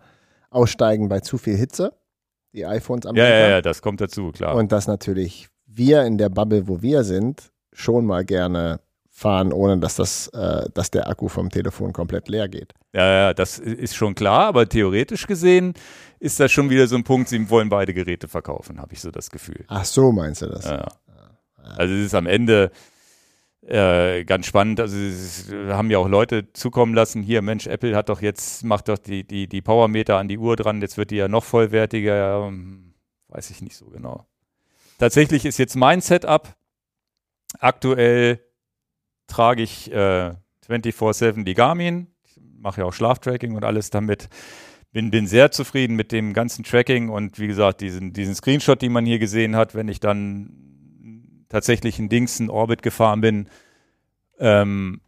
[0.50, 1.94] aussteigen bei zu viel Hitze.
[2.54, 4.56] Die iPhones am ja, ja, ja, das kommt dazu, klar.
[4.56, 9.78] Und dass natürlich wir in der Bubble, wo wir sind, schon mal gerne fahren, ohne
[9.78, 12.74] dass das, äh, dass der Akku vom Telefon komplett leer geht.
[12.94, 15.74] Ja, ja, das ist schon klar, aber theoretisch gesehen
[16.20, 19.12] ist das schon wieder so ein Punkt, sie wollen beide Geräte verkaufen, habe ich so
[19.12, 19.66] das Gefühl.
[19.68, 20.66] Ach so, meinst du das?
[20.66, 20.88] Ja.
[21.64, 22.72] Also es ist am Ende,
[23.62, 24.80] äh, ganz spannend.
[24.80, 27.22] Also wir haben ja auch Leute zukommen lassen.
[27.22, 30.56] Hier, Mensch, Apple hat doch jetzt, macht doch die, die, die Powermeter an die Uhr
[30.56, 32.16] dran, jetzt wird die ja noch vollwertiger.
[32.16, 32.52] Ja,
[33.28, 34.26] weiß ich nicht so genau.
[34.98, 36.56] Tatsächlich ist jetzt mein Setup.
[37.60, 38.40] Aktuell
[39.32, 40.34] trage ich äh,
[40.68, 42.08] 24-7 die Garmin.
[42.58, 44.30] Mache ja auch Schlaftracking und alles damit.
[44.92, 48.92] Bin, bin sehr zufrieden mit dem ganzen Tracking und wie gesagt, diesen, diesen Screenshot, den
[48.92, 53.48] man hier gesehen hat, wenn ich dann tatsächlich in Dings in Orbit gefahren bin,
[54.38, 55.00] ähm,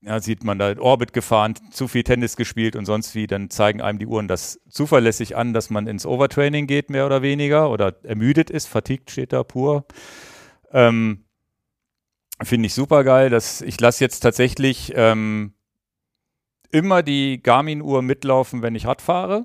[0.00, 3.80] ja, sieht man da Orbit gefahren, zu viel Tennis gespielt und sonst wie, dann zeigen
[3.80, 7.96] einem die Uhren das zuverlässig an, dass man ins Overtraining geht, mehr oder weniger, oder
[8.04, 9.84] ermüdet ist, fatigued steht da pur.
[10.72, 11.24] Ähm,
[12.42, 13.30] Finde ich super geil.
[13.30, 15.54] Dass ich lasse jetzt tatsächlich ähm,
[16.70, 19.44] immer die Garmin-Uhr mitlaufen, wenn ich Rad fahre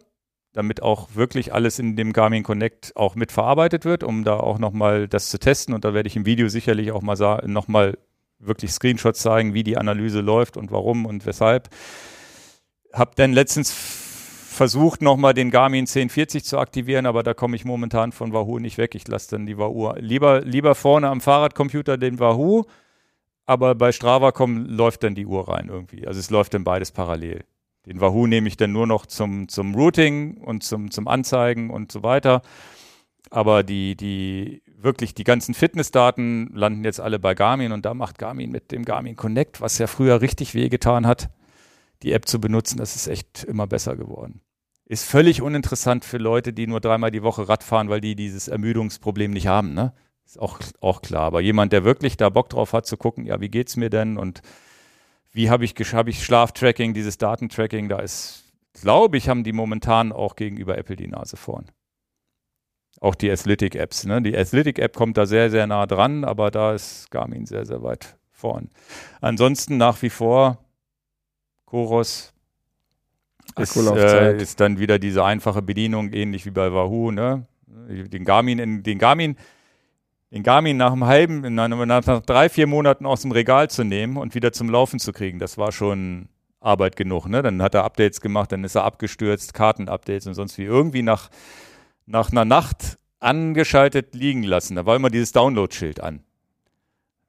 [0.53, 5.07] damit auch wirklich alles in dem Garmin Connect auch mitverarbeitet wird, um da auch nochmal
[5.07, 5.73] das zu testen.
[5.73, 7.15] Und da werde ich im Video sicherlich auch mal
[7.47, 7.97] nochmal
[8.39, 11.69] wirklich Screenshots zeigen, wie die Analyse läuft und warum und weshalb.
[12.93, 18.11] Hab dann letztens versucht, nochmal den Garmin 1040 zu aktivieren, aber da komme ich momentan
[18.11, 18.93] von Wahoo nicht weg.
[18.93, 22.65] Ich lasse dann die Wahoo lieber, lieber vorne am Fahrradcomputer den Wahoo,
[23.45, 26.07] aber bei Strava kommen, läuft dann die Uhr rein irgendwie.
[26.07, 27.43] Also es läuft dann beides parallel.
[27.85, 31.91] Den Wahoo nehme ich dann nur noch zum, zum Routing und zum, zum Anzeigen und
[31.91, 32.41] so weiter.
[33.30, 38.19] Aber die, die, wirklich die ganzen Fitnessdaten landen jetzt alle bei Garmin und da macht
[38.19, 41.30] Garmin mit dem Garmin Connect, was ja früher richtig wehgetan hat,
[42.03, 44.41] die App zu benutzen, das ist echt immer besser geworden.
[44.85, 48.49] Ist völlig uninteressant für Leute, die nur dreimal die Woche Rad fahren, weil die dieses
[48.49, 49.93] Ermüdungsproblem nicht haben, ne?
[50.25, 51.23] Ist auch, auch klar.
[51.23, 54.17] Aber jemand, der wirklich da Bock drauf hat, zu gucken, ja, wie geht's mir denn
[54.17, 54.41] und
[55.31, 58.43] wie habe ich, hab ich Schlaftracking, dieses Datentracking, da ist,
[58.79, 61.65] glaube ich, haben die momentan auch gegenüber Apple die Nase vorn.
[63.01, 64.05] Auch die Athletic-Apps.
[64.05, 64.21] Ne?
[64.21, 68.17] Die Athletic-App kommt da sehr, sehr nah dran, aber da ist Garmin sehr, sehr weit
[68.31, 68.69] vorn.
[69.21, 70.63] Ansonsten nach wie vor
[71.65, 72.33] Koros
[73.57, 77.11] ist, äh, ist dann wieder diese einfache Bedienung, ähnlich wie bei Wahoo.
[77.11, 77.47] Ne?
[77.87, 79.35] den Garmin, in, den Garmin,
[80.33, 84.33] den Garmin nach einem halben, nach, drei, vier Monaten aus dem Regal zu nehmen und
[84.33, 86.27] wieder zum Laufen zu kriegen, das war schon
[86.59, 87.27] Arbeit genug.
[87.27, 87.43] Ne?
[87.43, 90.63] Dann hat er Updates gemacht, dann ist er abgestürzt, Kartenupdates und sonst wie.
[90.63, 91.29] Irgendwie nach,
[92.07, 94.75] nach einer Nacht angeschaltet liegen lassen.
[94.75, 96.23] Da war immer dieses Download-Schild an.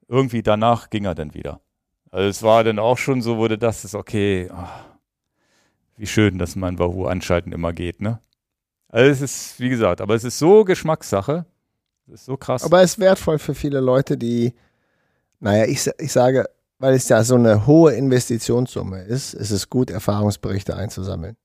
[0.07, 1.61] Irgendwie danach ging er dann wieder.
[2.09, 4.49] Also es war dann auch schon so, wurde das ist okay.
[4.51, 4.67] Oh,
[5.97, 8.19] wie schön, dass mein Wahoo anschalten immer geht, ne?
[8.89, 11.45] Also es ist, wie gesagt, aber es ist so Geschmackssache.
[12.07, 12.63] Es ist so krass.
[12.63, 14.53] Aber es ist wertvoll für viele Leute, die,
[15.39, 16.45] naja, ich, ich sage,
[16.77, 21.37] weil es ja so eine hohe Investitionssumme ist, ist es gut, Erfahrungsberichte einzusammeln.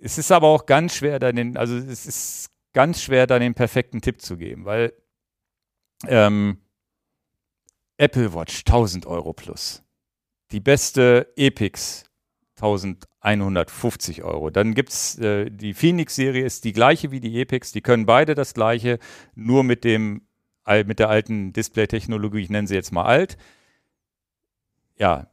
[0.00, 3.54] Es ist aber auch ganz schwer, dann den, also es ist ganz schwer, da den
[3.54, 4.92] perfekten Tipp zu geben, weil
[6.06, 6.58] ähm,
[7.96, 9.82] Apple Watch 1000 Euro plus,
[10.52, 12.04] die beste Epix
[12.56, 14.50] 1150 Euro.
[14.50, 18.34] Dann gibt es äh, die Phoenix-Serie, ist die gleiche wie die Epix, die können beide
[18.34, 18.98] das gleiche,
[19.34, 20.22] nur mit dem
[20.84, 23.36] mit der alten Display-Technologie, ich nenne sie jetzt mal alt.
[24.98, 25.28] Ja,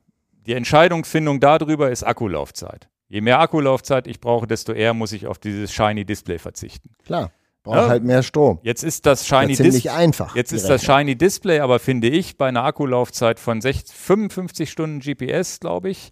[0.45, 2.89] die Entscheidungsfindung darüber ist Akkulaufzeit.
[3.07, 6.91] Je mehr Akkulaufzeit ich brauche, desto eher muss ich auf dieses Shiny Display verzichten.
[7.05, 7.31] Klar.
[7.63, 8.59] Braucht ja, halt mehr Strom.
[8.63, 9.89] Jetzt ist das Shiny Display.
[9.89, 10.35] einfach.
[10.35, 14.99] Jetzt ist das Shiny Display, aber finde ich, bei einer Akkulaufzeit von 60, 55 Stunden
[14.99, 16.11] GPS, glaube ich,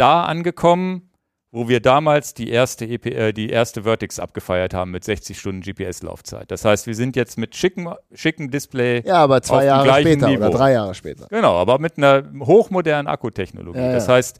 [0.00, 1.10] da angekommen,
[1.52, 5.62] wo wir damals die erste, EP, äh, die erste Vertex abgefeiert haben mit 60 Stunden
[5.62, 6.50] GPS-Laufzeit.
[6.50, 9.02] Das heißt, wir sind jetzt mit schicken, schicken Display.
[9.04, 10.46] Ja, aber zwei Jahre später Niveau.
[10.46, 11.26] oder drei Jahre später.
[11.28, 13.80] Genau, aber mit einer hochmodernen Akkutechnologie.
[13.80, 14.38] Ja, das heißt,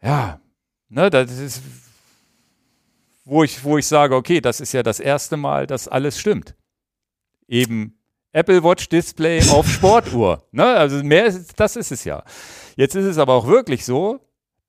[0.00, 0.40] ja,
[0.88, 1.62] ne, das ist,
[3.24, 6.54] wo ich, wo ich sage, okay, das ist ja das erste Mal, dass alles stimmt.
[7.48, 7.98] Eben
[8.34, 10.42] Apple Watch Display auf Sportuhr.
[10.52, 10.64] Ne?
[10.64, 12.24] Also mehr ist, das ist es ja.
[12.76, 14.20] Jetzt ist es aber auch wirklich so,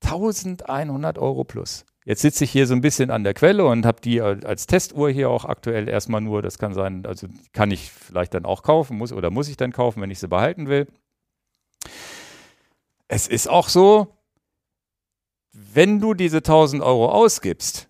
[0.04, 1.84] 1100 Euro plus.
[2.04, 5.10] Jetzt sitze ich hier so ein bisschen an der Quelle und habe die als Testuhr
[5.10, 6.40] hier auch aktuell erstmal nur.
[6.42, 9.72] Das kann sein, also kann ich vielleicht dann auch kaufen, muss oder muss ich dann
[9.72, 10.86] kaufen, wenn ich sie behalten will.
[13.08, 14.16] Es ist auch so,
[15.52, 17.88] wenn du diese 1000 Euro ausgibst,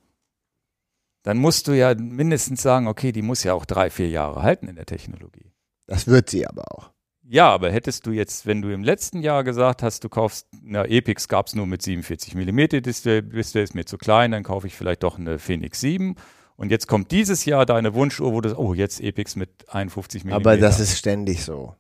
[1.22, 4.68] dann musst du ja mindestens sagen, okay, die muss ja auch drei, vier Jahre halten
[4.68, 5.52] in der Technologie.
[5.86, 6.90] Das wird sie aber auch.
[7.28, 10.84] Ja, aber hättest du jetzt, wenn du im letzten Jahr gesagt hast, du kaufst, na,
[10.84, 14.68] Epix gab es nur mit 47 mm Display, Display ist mir zu klein, dann kaufe
[14.68, 16.14] ich vielleicht doch eine Phoenix 7.
[16.56, 20.32] Und jetzt kommt dieses Jahr deine Wunschuhr, wo du, oh, jetzt Epix mit 51 mm.
[20.32, 21.74] Aber das ist ständig so.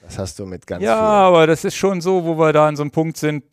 [0.00, 1.06] Das hast du mit ganz Ja, vielen.
[1.08, 3.44] aber das ist schon so, wo wir da an so einem Punkt sind,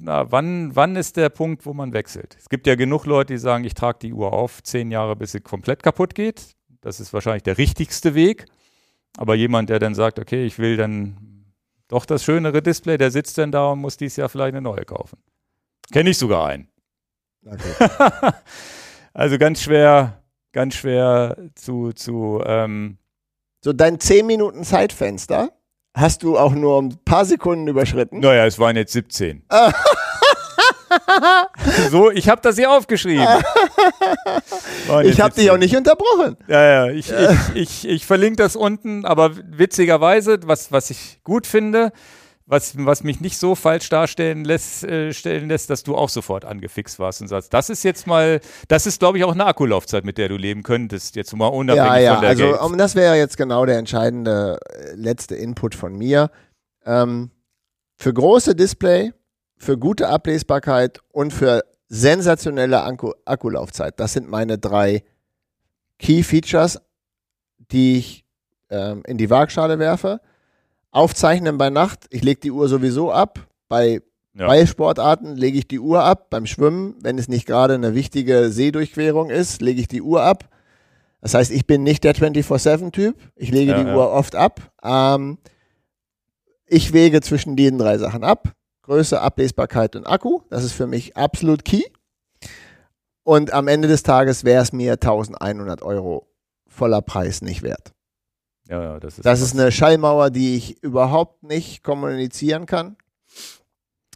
[0.00, 2.36] na, wann, wann ist der Punkt, wo man wechselt?
[2.38, 5.32] Es gibt ja genug Leute, die sagen, ich trage die Uhr auf, zehn Jahre, bis
[5.32, 6.54] sie komplett kaputt geht.
[6.80, 8.46] Das ist wahrscheinlich der richtigste Weg.
[9.16, 11.16] Aber jemand, der dann sagt, okay, ich will dann
[11.88, 14.84] doch das schönere Display, der sitzt dann da und muss dieses Jahr vielleicht eine neue
[14.84, 15.18] kaufen.
[15.92, 16.68] Kenne ich sogar einen.
[17.44, 17.88] Okay.
[19.14, 20.22] also ganz schwer,
[20.52, 22.98] ganz schwer zu, zu ähm
[23.66, 25.50] so dein 10 Minuten Zeitfenster
[25.92, 28.20] hast du auch nur ein paar Sekunden überschritten.
[28.20, 29.42] Naja, es waren jetzt 17.
[31.90, 33.26] so, ich habe das hier aufgeschrieben.
[35.04, 36.36] ich habe dich auch nicht unterbrochen.
[36.48, 41.46] Ja, ja, ich, ich, ich, ich verlinke das unten, aber witzigerweise, was, was ich gut
[41.46, 41.92] finde,
[42.46, 46.44] was, was mich nicht so falsch darstellen lässt, äh, stellen lässt, dass du auch sofort
[46.44, 50.04] angefixt warst und sagst, das ist jetzt mal, das ist, glaube ich, auch eine Akkulaufzeit,
[50.04, 52.60] mit der du leben könntest, jetzt mal unabhängig ja, ja, von der also Games.
[52.60, 56.30] um, das wäre jetzt genau der entscheidende äh, letzte Input von mir.
[56.84, 57.30] Ähm,
[57.98, 59.12] für große Display
[59.56, 63.98] für gute Ablesbarkeit und für sensationelle Akku Akkulaufzeit.
[63.98, 65.04] Das sind meine drei
[65.98, 66.80] Key Features,
[67.70, 68.24] die ich
[68.70, 70.20] ähm, in die Waagschale werfe.
[70.90, 72.06] Aufzeichnen bei Nacht.
[72.10, 73.46] Ich lege die Uhr sowieso ab.
[73.68, 74.00] Bei
[74.34, 74.46] ja.
[74.46, 76.30] Ballsportarten lege ich die Uhr ab.
[76.30, 80.48] Beim Schwimmen, wenn es nicht gerade eine wichtige Seedurchquerung ist, lege ich die Uhr ab.
[81.20, 83.16] Das heißt, ich bin nicht der 24-7-Typ.
[83.34, 83.96] Ich lege ja, die ja.
[83.96, 84.72] Uhr oft ab.
[84.82, 85.38] Ähm,
[86.66, 88.54] ich wege zwischen diesen drei Sachen ab.
[88.86, 90.42] Größe, Ablesbarkeit und Akku.
[90.48, 91.82] Das ist für mich absolut key.
[93.24, 96.28] Und am Ende des Tages wäre es mir 1100 Euro
[96.68, 97.92] voller Preis nicht wert.
[98.68, 102.96] Ja, ja, das ist, das ist eine Schallmauer, die ich überhaupt nicht kommunizieren kann.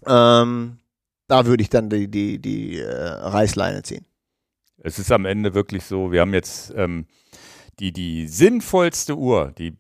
[0.07, 0.79] Ähm,
[1.27, 4.07] da würde ich dann die, die, die äh, Reißleine ziehen.
[4.79, 7.07] Es ist am Ende wirklich so, wir haben jetzt ähm,
[7.81, 9.77] die, die sinnvollste Uhr, die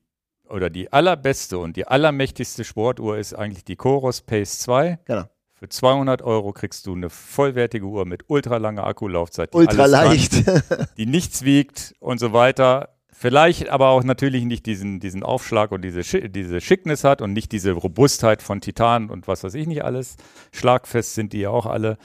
[0.50, 4.98] oder die allerbeste und die allermächtigste Sportuhr ist eigentlich die Coros Pace 2.
[5.04, 5.24] Genau.
[5.54, 9.54] Für 200 Euro kriegst du eine vollwertige Uhr mit ultralanger Akkulaufzeit.
[9.54, 10.46] Ultra leicht.
[10.46, 10.62] Kann,
[10.96, 12.96] die nichts wiegt und so weiter.
[13.12, 17.52] Vielleicht aber auch natürlich nicht diesen, diesen Aufschlag und diese, diese Schickness hat und nicht
[17.52, 20.16] diese Robustheit von Titan und was weiß ich nicht alles.
[20.52, 21.98] Schlagfest sind die ja auch alle.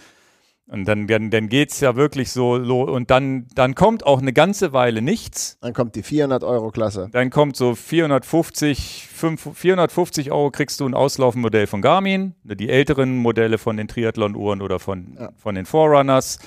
[0.67, 4.33] Und dann, dann, dann geht es ja wirklich so, und dann, dann kommt auch eine
[4.33, 5.59] ganze Weile nichts.
[5.61, 7.09] Dann kommt die 400-Euro-Klasse.
[7.11, 13.17] Dann kommt so 450, 5, 450 Euro kriegst du ein Auslaufenmodell von Garmin, die älteren
[13.17, 15.29] Modelle von den Triathlon-Uhren oder von, Ja.
[15.37, 16.39] von den Forerunners.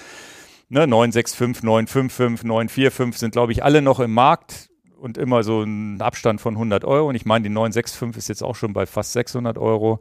[0.69, 6.03] Ne, 965, 955, 945 sind, glaube ich, alle noch im Markt und immer so ein
[6.03, 7.09] Abstand von 100 Euro.
[7.09, 10.01] Und ich meine, die 965 ist jetzt auch schon bei fast 600 Euro.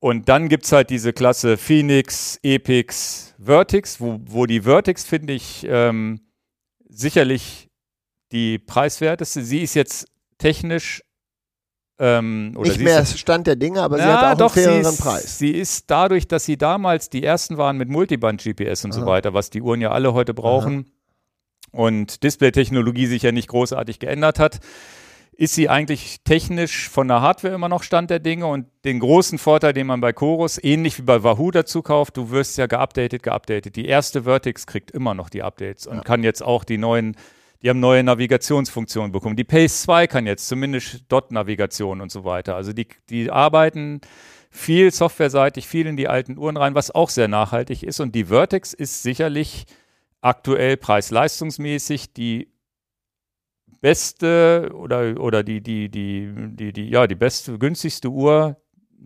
[0.00, 5.32] Und dann gibt es halt diese Klasse Phoenix, Epix, Vertix, wo, wo die Vertix, finde
[5.32, 6.20] ich, ähm,
[6.88, 7.68] sicherlich
[8.30, 9.42] die preiswerteste.
[9.42, 10.06] Sie ist jetzt
[10.38, 11.02] technisch
[11.98, 14.56] ähm, oder Nicht sie mehr ist, Stand der Dinge, aber sie ja, hat auch doch,
[14.56, 15.38] einen faireren sie ist, Preis.
[15.38, 19.06] Sie ist dadurch, dass sie damals die ersten waren mit Multiband-GPS und so Aha.
[19.06, 20.92] weiter, was die Uhren ja alle heute brauchen
[21.72, 24.60] und Display-Technologie sich ja nicht großartig geändert hat,
[25.38, 29.38] ist sie eigentlich technisch von der Hardware immer noch Stand der Dinge und den großen
[29.38, 33.22] Vorteil, den man bei Chorus, ähnlich wie bei Wahoo dazu kauft, du wirst ja geupdatet,
[33.22, 33.76] geupdatet.
[33.76, 36.02] Die erste Vertix kriegt immer noch die Updates und Ja.
[36.02, 37.14] kann jetzt auch die neuen,
[37.62, 39.36] die haben neue Navigationsfunktionen bekommen.
[39.36, 42.56] Die Pace 2 kann jetzt zumindest Dot-Navigation und so weiter.
[42.56, 44.00] Also die, die arbeiten
[44.50, 48.00] viel softwareseitig, viel in die alten Uhren rein, was auch sehr nachhaltig ist.
[48.00, 49.66] Und die Vertex ist sicherlich
[50.20, 52.48] aktuell preis-leistungsmäßig die
[53.80, 58.56] beste oder, oder die, die, die, die, die, ja, die beste, günstigste Uhr,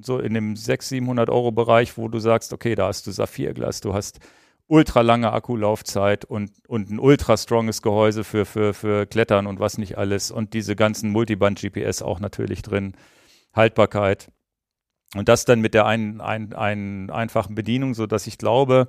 [0.01, 3.81] so in dem 600, 700 Euro Bereich, wo du sagst, okay, da hast du Saphirglas,
[3.81, 4.20] du hast
[4.67, 9.76] ultra lange Akkulaufzeit und, und ein ultra stronges Gehäuse für, für, für Klettern und was
[9.76, 12.94] nicht alles und diese ganzen Multiband-GPS auch natürlich drin,
[13.55, 14.31] Haltbarkeit.
[15.15, 18.89] Und das dann mit der ein, ein, ein einfachen Bedienung, so dass ich glaube,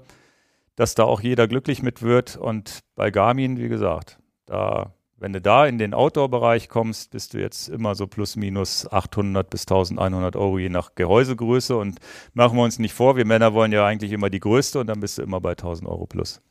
[0.76, 2.38] dass da auch jeder glücklich mit wird.
[2.38, 7.40] Und bei Garmin, wie gesagt, da, wenn du da in den Outdoor-Bereich kommst, bist du
[7.40, 11.77] jetzt immer so plus minus 800 bis 1100 Euro je nach Gehäusegröße.
[11.77, 12.00] Und
[12.34, 15.00] machen wir uns nicht vor, wir Männer wollen ja eigentlich immer die größte und dann
[15.00, 16.42] bist du immer bei 1000 Euro plus.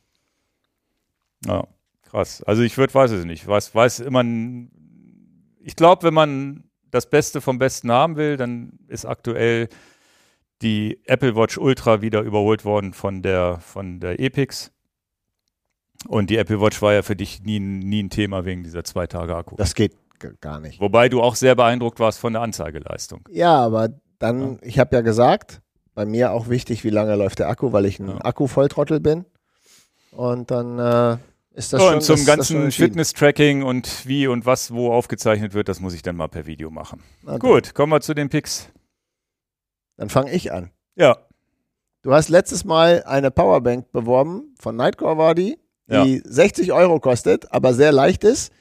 [1.45, 1.67] Ja,
[2.01, 2.41] krass.
[2.41, 4.23] Also ich würde, weiß es nicht, weiß, weiß immer,
[5.59, 9.69] ich glaube, wenn man das Beste vom Besten haben will, dann ist aktuell
[10.63, 14.72] die Apple Watch Ultra wieder überholt worden von der, von der Epix.
[16.07, 19.07] Und die Apple Watch war ja für dich nie, nie ein Thema wegen dieser zwei
[19.07, 19.55] Tage Akku.
[19.55, 19.93] Das geht
[20.41, 20.79] gar nicht.
[20.79, 23.27] Wobei du auch sehr beeindruckt warst von der Anzeigeleistung.
[23.29, 25.61] Ja, aber dann, ich habe ja gesagt,
[25.95, 28.17] bei mir auch wichtig, wie lange läuft der Akku, weil ich ein Ja.
[28.23, 29.25] Akku-Volltrottel bin.
[30.11, 31.17] Und dann äh,
[31.53, 32.71] ist das So, schon und zum das, ganzen.
[32.71, 36.69] Fitness-Tracking und wie und was wo aufgezeichnet wird, das muss ich dann mal per Video
[36.69, 37.01] machen.
[37.23, 38.69] Na Gut, kommen wir zu den Picks.
[39.97, 40.71] Dann fange ich an.
[40.95, 41.17] Ja,
[42.01, 47.51] Du hast letztes Mal eine Powerbank beworben, von Nightcore war die, die 60 Euro kostet,
[47.51, 48.51] aber sehr leicht ist.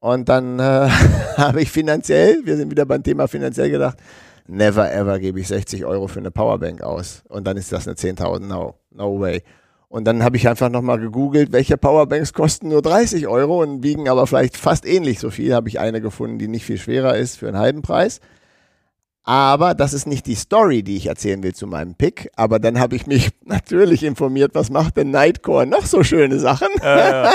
[0.00, 0.62] Und dann äh,
[1.36, 3.98] habe ich finanziell, wir sind wieder beim Thema finanziell gedacht,
[4.46, 7.22] never ever gebe ich 60 Euro für eine Powerbank aus.
[7.28, 9.42] Und dann ist das eine 10.000, no, no way.
[9.88, 14.08] Und dann habe ich einfach nochmal gegoogelt, welche Powerbanks kosten nur 30 Euro und wiegen
[14.08, 15.54] aber vielleicht fast ähnlich so viel.
[15.54, 18.20] Habe ich eine gefunden, die nicht viel schwerer ist für einen halben Preis.
[19.24, 22.28] Aber das ist nicht die Story, die ich erzählen will zu meinem Pick.
[22.34, 26.68] Aber dann habe ich mich natürlich informiert, was macht denn Nightcore noch so schöne Sachen?
[26.80, 27.28] äh,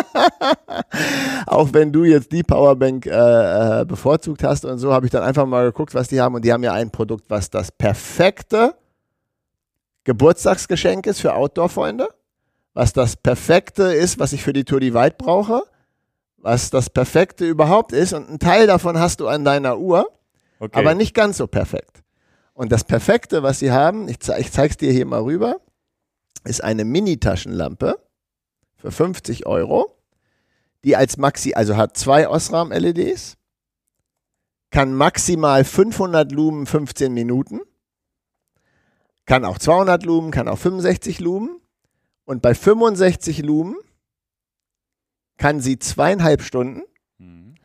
[1.48, 5.24] Auch wenn du jetzt die Powerbank äh, äh, bevorzugt hast und so, habe ich dann
[5.24, 6.36] einfach mal geguckt, was die haben.
[6.36, 8.76] Und die haben ja ein Produkt, was das perfekte
[10.04, 12.10] Geburtstagsgeschenk ist für Outdoor-Freunde.
[12.74, 15.64] Was das perfekte ist, was ich für die Tour Divide brauche.
[16.38, 18.12] Was das perfekte überhaupt ist.
[18.12, 20.10] Und einen Teil davon hast du an deiner Uhr.
[20.60, 20.78] Okay.
[20.78, 22.04] aber nicht ganz so perfekt.
[22.54, 25.62] Und das Perfekte, was sie haben, ich, ich zeige es dir hier mal rüber,
[26.44, 28.00] ist eine Mini-Taschenlampe
[28.78, 29.96] für 50 Euro,
[30.84, 33.38] die als Maxi, also hat zwei Osram-LEDs,
[34.72, 37.62] kann maximal 500 Lumen 15 Minuten,
[39.26, 41.60] kann auch 200 Lumen, kann auch 65 Lumen
[42.26, 43.76] und bei 65 Lumen
[45.38, 46.82] kann sie zweieinhalb Stunden
[47.20, 47.56] Mhm.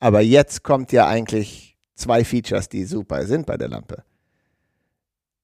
[0.00, 1.67] aber jetzt kommt ja eigentlich
[1.98, 4.04] zwei Features, die super sind bei der Lampe.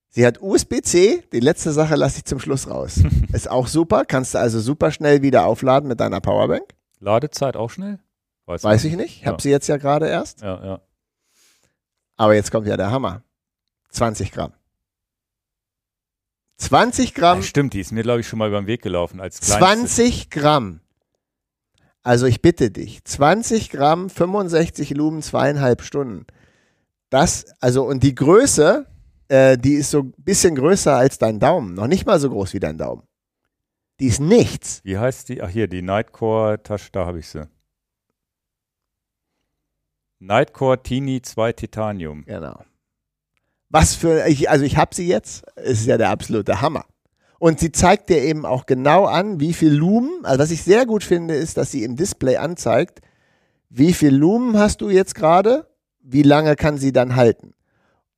[0.09, 3.01] Sie hat USB-C, die letzte Sache lasse ich zum Schluss raus.
[3.33, 6.63] Ist auch super, kannst du also super schnell wieder aufladen mit deiner Powerbank.
[6.99, 7.99] Ladezeit auch schnell?
[8.45, 9.41] Weiß noch ich nicht, ich habe Ja.
[9.41, 10.41] sie jetzt ja gerade erst.
[10.41, 10.81] Ja, ja.
[12.15, 13.23] Aber jetzt kommt ja der Hammer.
[13.89, 14.53] 20 Gramm.
[16.57, 17.43] 20 Gramm ja.
[17.43, 19.95] Stimmt, die ist mir, glaube ich, schon mal über den Weg gelaufen als kleinstes.
[19.95, 20.79] 20 Gramm.
[22.03, 26.25] Also ich bitte dich, 20 Gramm, 65 Lumen, zweieinhalb Stunden.
[27.15, 28.85] Das, also und die Größe,
[29.29, 31.73] äh, die ist so ein bisschen größer als dein Daumen.
[31.73, 33.03] Noch nicht mal so groß wie dein Daumen.
[34.01, 34.81] Die ist nichts.
[34.83, 35.41] Wie heißt die?
[35.41, 37.47] Ach hier, die Nightcore-Tasche, da habe ich sie.
[40.19, 42.25] Nightcore Tini 2 Titanium.
[42.25, 42.65] Genau.
[43.69, 46.83] Was für, ich, also ich habe sie jetzt, es ist ja der absolute Hammer.
[47.39, 50.85] Und sie zeigt dir eben auch genau an, wie viel Lumen, also was ich sehr
[50.85, 52.99] gut finde, ist, dass sie im Display anzeigt,
[53.69, 55.65] wie viel Lumen hast du jetzt gerade,
[56.07, 57.53] wie lange kann sie dann halten.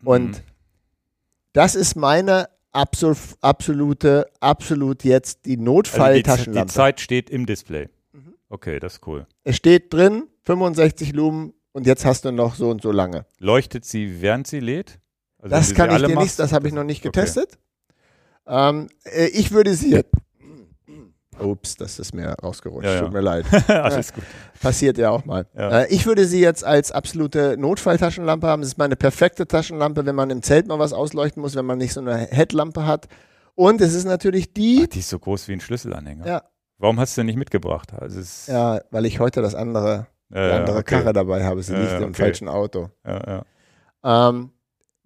[0.03, 0.41] Und Mhm.
[1.53, 6.73] das ist meine absol absolute, absolut jetzt die Also die, die Notfall-Taschenlampe.
[6.73, 7.89] Zeit steht im Display.
[8.11, 8.33] Mhm.
[8.49, 9.25] Okay, das ist cool.
[9.43, 13.25] es steht drin, 65 Lumen und jetzt hast du noch so und so lange.
[13.39, 14.99] Leuchtet sie, während sie lädt?
[15.39, 16.23] Also Das kann ich dir machst?
[16.25, 17.19] nicht, das habe ich noch nicht Okay.
[17.19, 17.57] getestet.
[18.45, 20.11] Ähm, äh, ich würde sie jetzt.
[21.39, 22.85] Ups, das ist mir rausgerutscht.
[22.87, 23.01] Ja, ja.
[23.01, 23.45] Tut mir leid.
[23.69, 24.23] Alles gut.
[24.61, 25.45] Passiert ja auch mal.
[25.55, 25.81] Ja.
[25.81, 28.61] Äh, ich würde sie jetzt als absolute Notfalltaschenlampe haben.
[28.61, 31.77] Es ist meine perfekte Taschenlampe, wenn man im Zelt mal was ausleuchten muss, wenn man
[31.77, 33.07] nicht so eine Headlampe hat.
[33.55, 34.81] Und es ist natürlich die.
[34.83, 36.27] Ach, die ist so groß wie ein Schlüsselanhänger.
[36.27, 36.43] Ja,
[36.79, 37.91] Warum hast du denn nicht mitgebracht?
[37.93, 40.95] Also ja, weil ich heute das andere, die äh, andere okay.
[40.99, 41.63] Karre dabei habe.
[41.63, 42.21] Sie Ja, liegt ja, im okay.
[42.23, 42.89] falschen Auto.
[43.05, 43.43] Ja,
[44.03, 44.29] ja.
[44.29, 44.51] Ähm,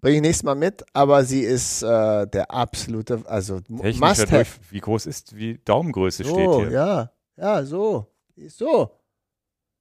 [0.01, 4.35] Bringe ich nächstes Mal mit, aber sie ist äh, der absolute, also Technischer must have.
[4.59, 6.71] Durch, wie groß ist, wie Daumengröße steht So, hier.
[6.71, 8.07] ja, ja, so.
[8.47, 8.91] So.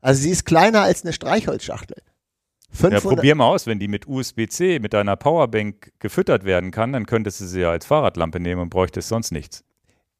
[0.02, 1.96] Also sie ist kleiner als eine Streichholzschachtel.
[2.02, 6.92] Ja, 500, probier mal aus, wenn die mit USB-C, mit deiner Powerbank gefüttert werden kann,
[6.92, 9.64] dann könntest du sie ja als Fahrradlampe nehmen und bräuchtest sonst nichts.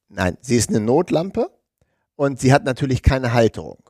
[0.08, 1.50] Nein, sie ist eine Notlampe
[2.16, 3.82] und sie hat natürlich keine Halterung.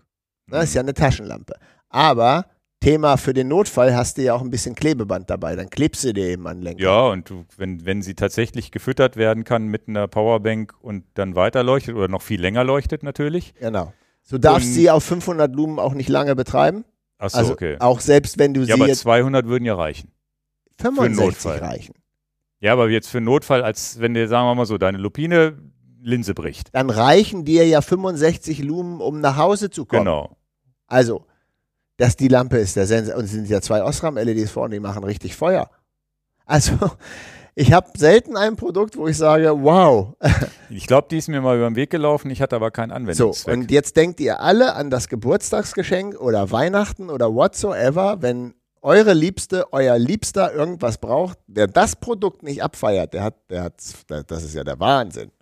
[0.47, 0.53] Mhm.
[0.53, 1.55] Das ist ja eine Taschenlampe.
[1.89, 2.47] Aber
[2.81, 5.55] Thema für den Notfall hast du ja auch ein bisschen Klebeband dabei.
[5.55, 6.83] Dann klebst du dir eben an Lenker.
[6.83, 11.35] Ja, und du, wenn, wenn sie tatsächlich gefüttert werden kann mit einer Powerbank und dann
[11.35, 13.53] weiter leuchtet oder noch viel länger leuchtet natürlich.
[13.61, 13.93] Genau.
[14.31, 16.85] Du darfst Und- sie auf 500 Lumen auch nicht lange betreiben.
[17.19, 17.77] Achso, Also okay.
[17.81, 20.11] auch selbst wenn du Ja, sie aber jetzt 200 würden ja reichen.
[20.81, 21.59] 65 Notfall.
[21.59, 21.95] reichen.
[22.61, 25.59] Ja, aber jetzt für Notfall, als wenn dir, sagen wir mal so, deine Lupine
[26.03, 26.69] Linse bricht.
[26.75, 30.05] Dann reichen dir ja 65 Lumen, um nach Hause zu kommen.
[30.05, 30.37] Genau.
[30.87, 31.27] Also,
[32.01, 33.17] dass die Lampe ist der Sensor.
[33.17, 35.71] Und es sind ja zwei Osram-LEDs vorne, die machen richtig Feuer.
[36.47, 36.73] Also,
[37.55, 40.15] ich habe selten ein Produkt, wo ich sage, wow.
[40.71, 42.95] Ich glaube, die ist mir mal über den Weg gelaufen, ich hatte aber keinen So,
[42.95, 43.55] Anwendungszweck.
[43.55, 49.73] und jetzt denkt ihr alle an das Geburtstagsgeschenk oder Weihnachten oder whatsoever, wenn eure Liebste,
[49.73, 53.75] euer Liebster irgendwas braucht, der das Produkt nicht abfeiert, der hat, der hat,
[54.09, 55.33] das ist ja der Wahnsinn.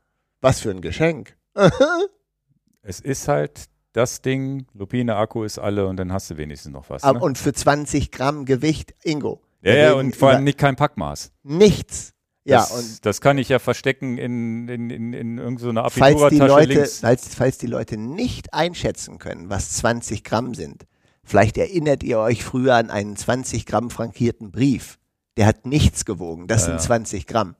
[0.41, 1.37] Was für ein Geschenk.
[2.83, 6.89] es ist halt das Ding, Lupine, Akku ist alle und dann hast du wenigstens noch
[6.91, 7.03] was.
[7.03, 7.19] Ne?
[7.19, 9.41] Und für 20 Gramm Gewicht, Ingo.
[9.63, 11.33] Ja, ja, und vor allem nicht kein Packmaß.
[11.43, 12.13] nichts.
[12.45, 16.23] Ja, Das, und das kann ich ja verstecken in, in, in, in irgendeiner falls die,
[16.25, 17.01] Abiturtasche Leute, links.
[17.01, 20.87] falls, falls die Leute nicht einschätzen können, was 20 Gramm sind,
[21.25, 24.99] vielleicht erinnert ihr euch früher an einen 20 Gramm frankierten Brief.
[25.37, 26.47] Der hat nichts gewogen.
[26.47, 26.81] Das Ja, sind ja.
[26.87, 27.55] 20 Gramm.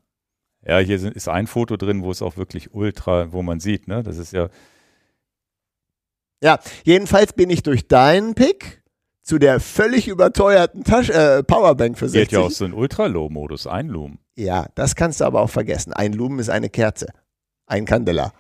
[0.67, 3.89] Ja, hier sind, ist ein Foto drin, wo es auch wirklich ultra, wo man sieht,
[3.89, 4.03] ne?
[4.03, 4.49] Das ist ja,
[6.43, 8.83] Ja, jedenfalls bin ich durch deinen Pick
[9.23, 12.33] zu der völlig überteuerten Tasche, äh, Powerbank für geht 60.
[12.33, 14.19] ja aus so einem Ultra-Low-Modus, ein Lumen.
[14.37, 15.93] ja, das kannst du aber auch vergessen.
[15.93, 17.09] Ein Lumen ist eine Kerze.
[17.67, 18.33] Ein Kandela.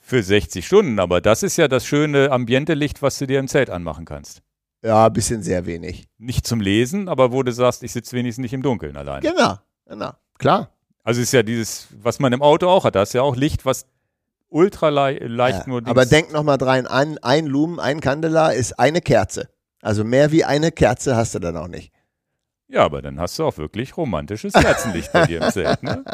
[0.00, 3.68] Für 60 Stunden, aber das ist ja das schöne Ambiente-Licht, was du dir im Zelt
[3.68, 4.42] anmachen kannst.
[4.82, 6.08] Ja, ein bisschen sehr wenig.
[6.18, 9.28] Nicht zum Lesen, aber wo du sagst, ich sitze wenigstens nicht im Dunkeln alleine.
[9.28, 10.12] Genau, genau.
[10.38, 10.70] Klar.
[11.02, 13.66] Also ist ja dieses, was man im Auto auch hat, da ist ja auch Licht,
[13.66, 13.86] was
[14.48, 18.50] ultra lei leicht Ja, nur aber denk noch mal dran, ein, ein Lumen, ein Kandela
[18.50, 19.48] ist eine Kerze.
[19.82, 21.92] Also mehr wie eine Kerze hast du dann auch nicht.
[22.70, 26.04] Ja, aber dann hast du auch wirklich romantisches Kerzenlicht bei dir im Zelt, ne?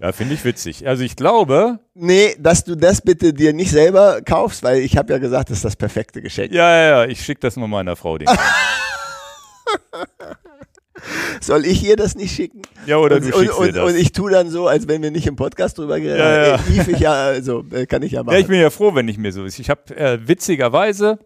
[0.00, 0.86] Ja, finde ich witzig.
[0.86, 5.12] Also ich glaube, Nee, dass du das bitte dir nicht selber kaufst, weil ich habe
[5.12, 6.52] ja gesagt, das ist das perfekte Geschenk.
[6.52, 8.16] ja, ja, ja, ich schicke das mal meiner Frau.
[8.16, 8.28] Den
[11.40, 12.62] Soll ich ihr das nicht schicken?
[12.86, 13.90] ja, oder und, du und, schickst mir und, das.
[13.90, 16.54] und ich tue dann so, als wenn wir nicht im Podcast drüber geredet Ja, ja.
[16.56, 18.34] Äh, ich ja, also, äh, kann ich ja machen.
[18.34, 19.58] ja, ich bin ja froh, wenn ich mir so ist.
[19.58, 21.18] Ich habe äh, witzigerweise,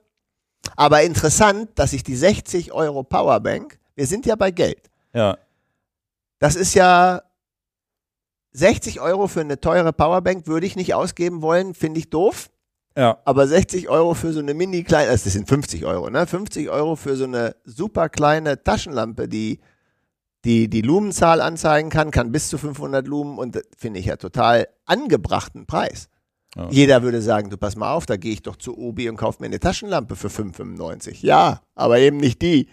[0.76, 4.90] Aber interessant, dass ich die 60 Euro Powerbank, wir sind ja bei Geld.
[5.14, 5.36] ja,
[6.38, 7.22] Das ist ja
[8.52, 12.48] 60 Euro für eine teure Powerbank würde ich nicht ausgeben wollen, finde ich doof.
[12.97, 16.26] Ja, Aber 60 Euro für so eine mini kleine, also das sind 50 Euro, ne?
[16.26, 19.60] 50 Euro für so eine super kleine Taschenlampe, die
[20.47, 24.68] die, die Lumenzahl anzeigen kann, kann bis zu 500 Lumen und finde ich ja total
[24.84, 26.08] angebrachten Preis.
[26.55, 26.68] Ja.
[26.70, 29.42] Jeder würde sagen, du pass mal auf, da gehe ich doch zu Obi und kaufe
[29.42, 31.18] mir eine Taschenlampe für 5,95.
[31.20, 32.68] Ja, aber eben nicht die.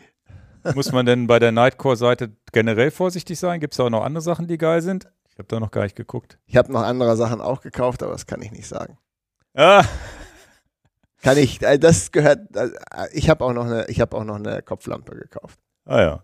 [0.75, 3.59] muss man denn bei der Nightcore-Seite generell vorsichtig sein?
[3.59, 5.07] Gibt es auch noch andere Sachen, die geil sind?
[5.31, 6.37] Ich habe da noch gar nicht geguckt.
[6.45, 8.97] Ich habe noch andere Sachen auch gekauft, aber das kann ich nicht sagen.
[9.55, 9.83] Ah,
[11.21, 12.69] Kann ich, äh, das gehört, äh,
[13.13, 15.59] ich habe auch noch eine, ich habe auch noch eine Kopflampe gekauft.
[15.85, 16.23] ah ja,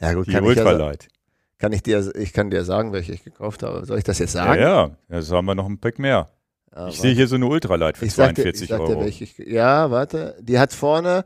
[0.00, 1.08] Ja gut, die kann ich, ja, sa- Ultralight.
[1.58, 3.84] kann ich dir, ich kann dir sagen, welche ich gekauft habe.
[3.86, 4.60] Soll ich das jetzt Ja, sagen?
[4.60, 6.28] ja, jetzt haben wir noch einen Pick mehr.
[6.74, 8.92] Ja, Ich sehe hier so eine Ultralight für ich sag dir, 42 ich sag dir,
[8.92, 9.00] Euro.
[9.00, 10.36] welche ich, ja, warte.
[10.40, 11.24] Die hat vorne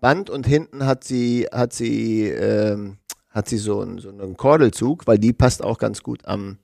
[0.00, 2.96] Band und hinten hat sie, hat sie, ähm,
[3.28, 6.58] hat sie so einen, so einen Kordelzug, weil die passt auch ganz gut am,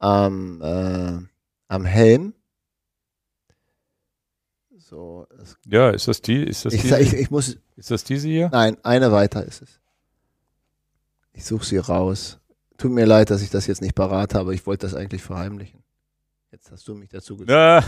[0.00, 1.18] am, äh,
[1.68, 2.34] am Helm.
[4.94, 5.26] So,
[5.66, 6.44] Ja, ist das die?
[6.44, 7.00] Ist das ich, diese?
[7.00, 8.48] ich, ich muss, ist das diese hier?
[8.50, 9.80] nein, eine weiter ist es.
[11.32, 12.38] Ich suche sie raus.
[12.78, 14.54] Tut mir leid, dass ich das jetzt nicht parat habe.
[14.54, 15.82] Ich wollte das eigentlich verheimlichen.
[16.52, 17.50] Jetzt hast du mich dazu gezwungen.
[17.58, 17.84] Ja.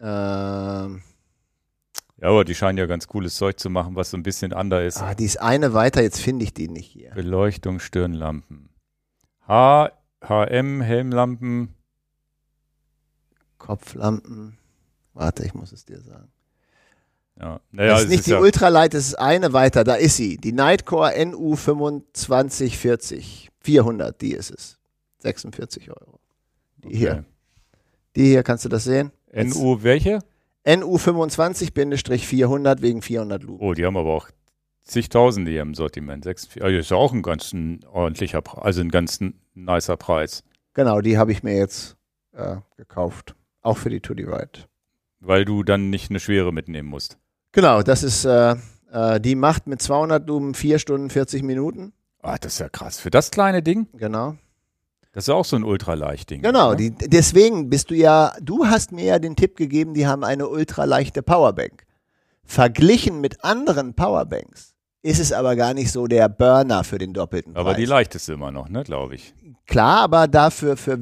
[0.00, 1.02] Ähm,
[2.20, 4.96] ja, aber die scheinen ja ganz cooles Zeug zu machen, was so ein bisschen anders
[4.96, 5.00] ist.
[5.00, 7.12] ah, die ist eine weiter, jetzt finde ich die nicht hier.
[7.12, 8.70] Beleuchtung, Stirnlampen.
[9.46, 9.92] H,
[10.24, 11.76] HM, Helmlampen.
[13.58, 14.57] Kopflampen.
[15.18, 16.28] Warte, ich muss es dir sagen.
[17.40, 19.82] Ja, naja, das es ist nicht ist die ja, Ultralight, das ist eine weiter.
[19.82, 20.36] Da ist sie.
[20.36, 23.50] Die Nightcore NU 2540.
[23.58, 24.78] 400, die ist es.
[25.18, 26.20] 46 Euro.
[26.76, 27.10] Die hier.
[27.10, 27.24] okay.
[28.14, 29.10] Die hier, kannst du das sehen?
[29.32, 30.20] Jetzt- NU welche?
[30.64, 33.58] NU 25-400 wegen 400 Lumen.
[33.60, 34.28] Oh, die haben aber auch
[34.84, 36.22] zigtausende hier im Sortiment.
[36.24, 39.18] 46, also ist ja auch ein ganz ein ordentlicher, also ein ganz
[39.54, 40.44] nicer Preis.
[40.74, 41.96] Genau, die habe ich mir jetzt
[42.34, 43.34] äh, gekauft.
[43.62, 44.68] Auch für die To The Ride.
[45.20, 47.18] Weil du dann nicht eine schwere mitnehmen musst.
[47.52, 48.54] Genau, das ist, äh,
[48.92, 51.92] äh, die macht mit 200 Lumen 4 Stunden 40 Minuten.
[52.22, 53.00] Ah, das ist ja krass.
[53.00, 54.36] Für das kleine Ding, Genau.
[55.12, 56.42] das ist ja auch so ein Ultraleicht-Ding.
[56.42, 60.24] Genau, die, deswegen bist du ja, du hast mir ja den Tipp gegeben, die haben
[60.24, 61.84] eine ultraleichte Powerbank.
[62.44, 67.52] Verglichen mit anderen Powerbanks ist es aber gar nicht so der Burner für den doppelten
[67.54, 67.60] Preis.
[67.60, 69.34] Aber die leichteste immer noch, ne, glaube ich.
[69.66, 70.98] Klar, aber dafür für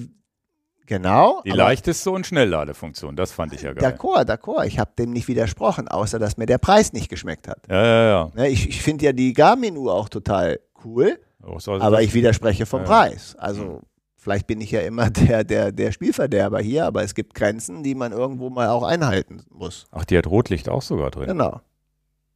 [0.86, 1.42] genau.
[1.44, 3.84] Die leichteste und Schnellladefunktion, das fand ich ja geil.
[3.92, 4.64] D'accord, d'accord.
[4.66, 7.58] Ich habe dem nicht widersprochen, außer dass mir der Preis nicht geschmeckt hat.
[7.68, 8.30] Ja, ja, ja.
[8.34, 11.18] Ne, ich ich finde ja die Garmin-Uhr auch total cool,
[11.58, 12.86] so- aber ich widerspreche vom Ja.
[12.86, 13.34] Preis.
[13.38, 13.82] Also
[14.16, 17.94] vielleicht bin ich ja immer der, der, der Spielverderber hier, aber es gibt Grenzen, die
[17.94, 19.86] man irgendwo mal auch einhalten muss.
[19.92, 21.26] Ach, die hat Rotlicht auch sogar drin.
[21.28, 21.60] Genau.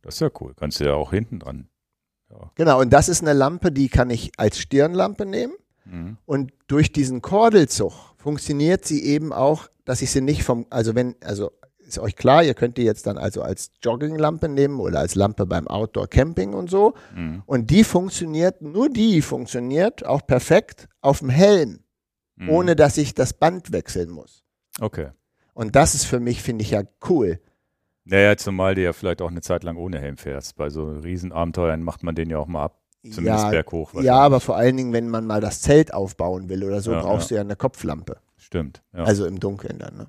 [0.03, 0.55] Das ist ja cool.
[0.57, 1.69] Kannst du ja auch hinten dran.
[2.55, 5.55] Genau, und das ist eine Lampe, die kann ich als Stirnlampe nehmen.
[5.85, 6.17] Mhm.
[6.27, 11.17] Und durch diesen Kordelzug funktioniert sie eben auch, dass ich sie nicht vom, also wenn,
[11.25, 15.17] also ist euch klar, ihr könnt die jetzt dann also als Jogginglampe nehmen oder als
[15.17, 16.95] Lampe beim Outdoor Camping und so.
[17.17, 17.43] Mhm.
[17.47, 21.81] Und die funktioniert, nur die funktioniert auch perfekt auf dem Helm,
[22.37, 22.49] Mhm.
[22.49, 24.45] ohne dass ich das Band wechseln muss.
[24.81, 25.09] Okay.
[25.53, 27.41] Und das ist für mich, finde ich ja cool.
[28.05, 30.57] Naja, zumal du ja vielleicht auch eine Zeit lang ohne Helm fährst.
[30.57, 32.80] Bei so Riesenabenteuern macht man den ja auch mal ab.
[33.03, 33.95] Zumindest ja, berghoch.
[34.03, 37.01] ja, aber vor allen Dingen, wenn man mal das Zelt aufbauen will oder so, Ja,
[37.01, 38.19] brauchst du ja eine Kopflampe.
[38.37, 38.83] Stimmt.
[38.93, 39.05] Ja.
[39.05, 39.97] Also im Dunkeln dann.
[39.97, 40.07] Ne?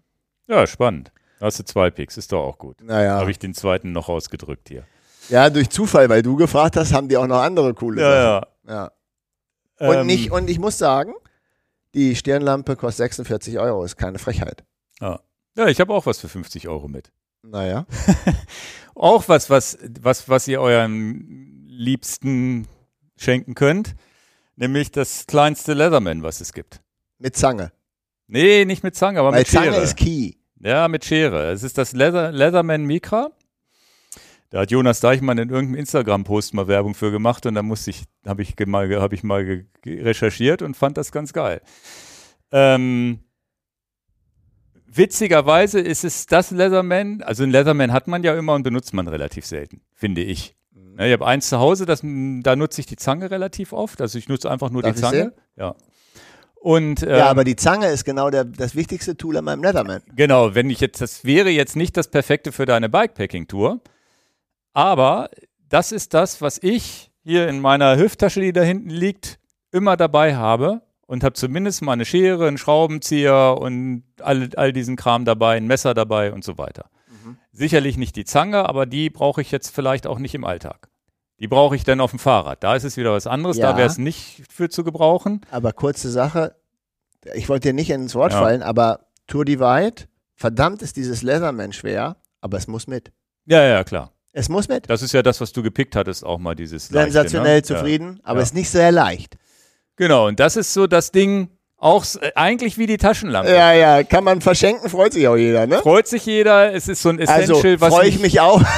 [0.48, 1.12] ja, spannend.
[1.40, 2.82] Hast du zwei Picks, ist doch auch gut.
[2.84, 3.16] Naja.
[3.16, 4.84] Habe ich den zweiten noch ausgedrückt hier.
[5.30, 8.48] Ja, durch Zufall, weil du gefragt hast, haben die auch noch andere coole Sachen.
[8.68, 8.92] Ja.
[9.80, 11.14] Und, Ähm, nicht, und ich muss sagen,
[11.96, 14.64] die Stirnlampe kostet 46 Euro, ist keine Frechheit.
[15.00, 17.12] Ja, ich habe auch was für 50 Euro mit.
[17.42, 17.86] Naja.
[18.96, 22.68] Auch was, was, was, was ihr euren Liebsten
[23.22, 23.96] schenken könnt.
[24.56, 26.82] Nämlich das kleinste Leatherman, was es gibt.
[27.18, 27.72] Mit Zange.
[28.28, 29.84] Nee, nicht mit Zange, aber weil mit Zange Schere.
[29.84, 30.34] ist Key.
[30.60, 31.52] Ja, mit Schere.
[31.52, 33.32] Es ist das Leather, Leatherman Micra.
[34.52, 38.04] Da hat Jonas Deichmann in irgendeinem Instagram-Post mal Werbung für gemacht und da musste ich,
[38.26, 41.62] habe ich mal, hab ich mal recherchiert und fand das ganz geil.
[42.52, 43.20] Ähm,
[44.86, 49.08] witzigerweise ist es das Leatherman, also ein Leatherman hat man ja immer und benutzt man
[49.08, 50.54] relativ selten, finde ich.
[50.98, 54.02] Ja, ich habe eins zu Hause, das, da nutze ich die Zange relativ oft.
[54.02, 55.18] Also ich nutze einfach nur Darf die Zange.
[55.18, 55.32] sehen?
[55.56, 55.76] Ja.
[56.56, 60.04] Und ähm, ja, aber die Zange ist genau der, das wichtigste Tool an meinem Leatherman.
[60.16, 63.82] Genau, wenn ich jetzt, das wäre jetzt nicht das Perfekte für deine Bikepacking-Tour,
[64.74, 65.30] aber
[65.70, 69.40] das ist das, was ich hier in meiner Hüfttasche, die da hinten liegt,
[69.72, 74.96] immer dabei habe und habe zumindest mal eine Schere, einen Schraubenzieher und all, all diesen
[74.98, 76.90] Kram dabei, ein Messer dabei und so weiter.
[77.52, 80.90] Sicherlich nicht die Zange, aber die brauche ich jetzt vielleicht auch nicht im Alltag.
[81.40, 82.64] Die brauche ich dann auf dem Fahrrad.
[82.64, 83.72] Da ist es wieder was anderes, Ja.
[83.72, 85.42] da wäre es nicht für zu gebrauchen.
[85.50, 86.56] Aber kurze Sache,
[87.34, 88.40] ich wollte dir nicht ins Wort Ja.
[88.42, 90.04] fallen, aber Tour Divide,
[90.36, 93.12] verdammt ist dieses Leatherman schwer, aber es muss mit.
[93.46, 94.12] Ja, ja, klar.
[94.34, 94.90] Es muss mit.
[94.90, 97.64] Das ist ja das, was du gepickt hattest, auch mal dieses leichte, Sensationell ne?
[97.64, 98.44] zufrieden, aber Ja.
[98.44, 99.36] es ist nicht sehr leicht.
[99.98, 101.50] Genau, und das ist so das Ding,
[101.82, 103.52] auch äh, eigentlich wie die Taschenlampe.
[103.52, 105.80] Ja, ja, kann man verschenken, freut sich auch jeder, ne?
[105.80, 108.62] Freut sich jeder, es ist so ein Also Essential, was freue ich mich auch.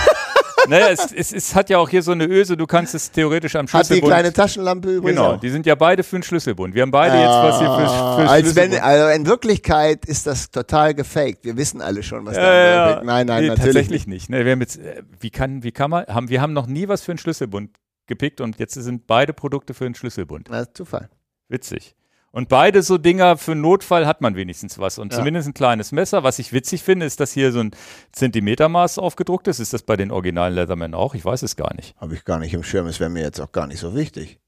[0.70, 3.54] Naja, es, es, es hat ja auch hier so eine Öse, du kannst es theoretisch
[3.58, 4.14] am Hat die Schlüsselbund.
[4.14, 5.40] kleine Taschenlampe übrigens genau, auch.
[5.42, 6.74] die sind ja beide für den Schlüsselbund.
[6.74, 7.82] Wir haben beide jetzt was hier für,
[8.24, 8.82] für als wenn, Schlüsselbund.
[8.82, 11.44] also in Wirklichkeit ist das total gefaked.
[11.44, 13.04] Wir wissen alle schon, was Ja, da ja, ja.
[13.04, 14.30] Nein, nein, nee, natürlich tatsächlich nicht.
[14.30, 16.88] Ne, wir haben jetzt, äh, wie kann, wie kann man, haben, wir haben noch nie
[16.88, 17.72] was für einen Schlüsselbund
[18.08, 20.48] gepickt und jetzt sind beide Produkte für den Schlüsselbund.
[20.50, 21.10] Na, Zufall.
[21.50, 21.94] Witzig.
[22.36, 24.98] Und beide so Dinger für Notfall hat man wenigstens was.
[24.98, 25.20] Und Ja.
[25.20, 26.24] zumindest ein kleines Messer.
[26.24, 27.72] Was ich witzig finde, ist, dass hier so ein
[28.12, 29.60] Zentimetermaß aufgedruckt ist.
[29.60, 31.14] Ist das bei den originalen Leatherman auch?
[31.14, 31.96] Ich weiß es gar nicht.
[31.98, 32.88] Habe ich gar nicht im Schirm.
[32.88, 34.40] Es wäre mir jetzt auch gar nicht so wichtig.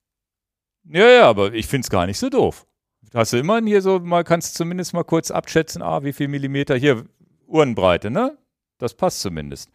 [0.89, 2.65] Ja, ja, aber ich finde es gar nicht so doof.
[3.14, 6.75] hast du immer hier so mal, kannst zumindest mal kurz abschätzen, ah, wie viel Millimeter
[6.75, 7.05] hier
[7.45, 8.35] Uhrenbreite, ne?
[8.80, 9.69] Das passt zumindest.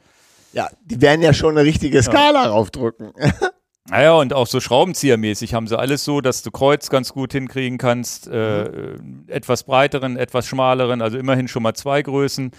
[0.53, 2.51] Ja, die werden ja schon eine richtige Skala ja.
[2.51, 3.13] raufdrücken.
[3.91, 7.79] Naja, und auch so Schraubenziehermäßig haben sie alles so, dass du Kreuz ganz gut hinkriegen
[7.79, 9.25] kannst, äh, mhm.
[9.27, 12.53] etwas breiteren, etwas schmaleren, also immerhin schon mal zwei Größen.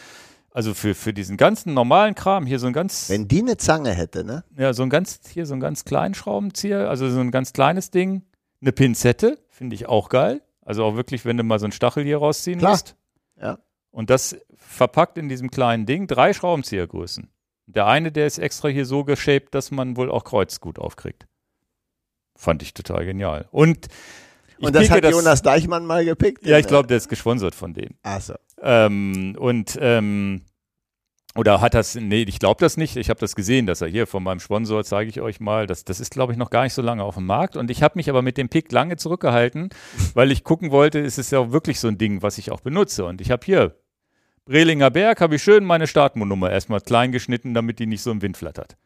[0.53, 3.09] Also für, für diesen ganzen normalen Kram hier so ein ganz.
[3.09, 4.43] Wenn die eine Zange hätte, ne?
[4.57, 7.89] Ja, so ein ganz, hier so ein ganz kleinen Schraubenzieher, also so ein ganz kleines
[7.89, 8.23] Ding.
[8.61, 10.41] Eine Pinzette, finde ich auch geil.
[10.63, 12.71] Also auch wirklich, wenn du mal so einen Stachel hier rausziehen Klar.
[12.71, 12.95] musst.
[13.41, 13.59] Ja.
[13.91, 17.29] Und das verpackt in diesem kleinen Ding drei Schraubenziehergrößen.
[17.74, 21.27] Der eine, der ist extra hier so geshaped, dass man wohl auch Kreuz gut aufkriegt.
[22.35, 23.48] Fand ich total genial.
[23.51, 23.88] Und
[24.59, 26.45] und das hat das, Jonas Deichmann mal gepickt?
[26.45, 27.95] Ja, ich glaube, der ist gesponsert von denen.
[28.03, 28.35] Ach so.
[28.61, 30.41] Ähm, und ähm,
[31.35, 32.98] oder hat das, nee, ich glaube das nicht.
[32.98, 35.85] Ich habe das gesehen, dass er hier von meinem Sponsor, zeige ich euch mal, das,
[35.85, 37.56] das ist, glaube ich, noch gar nicht so lange auf dem Markt.
[37.56, 39.69] Und ich habe mich aber mit dem Pick lange zurückgehalten,
[40.14, 43.06] weil ich gucken wollte, ist es ja wirklich so ein Ding, was ich auch benutze.
[43.06, 43.80] Und ich habe hier
[44.45, 48.21] Brelinger Berg, habe ich schön meine Startnummer erstmal klein geschnitten, damit die nicht so im
[48.21, 48.77] Wind flattert.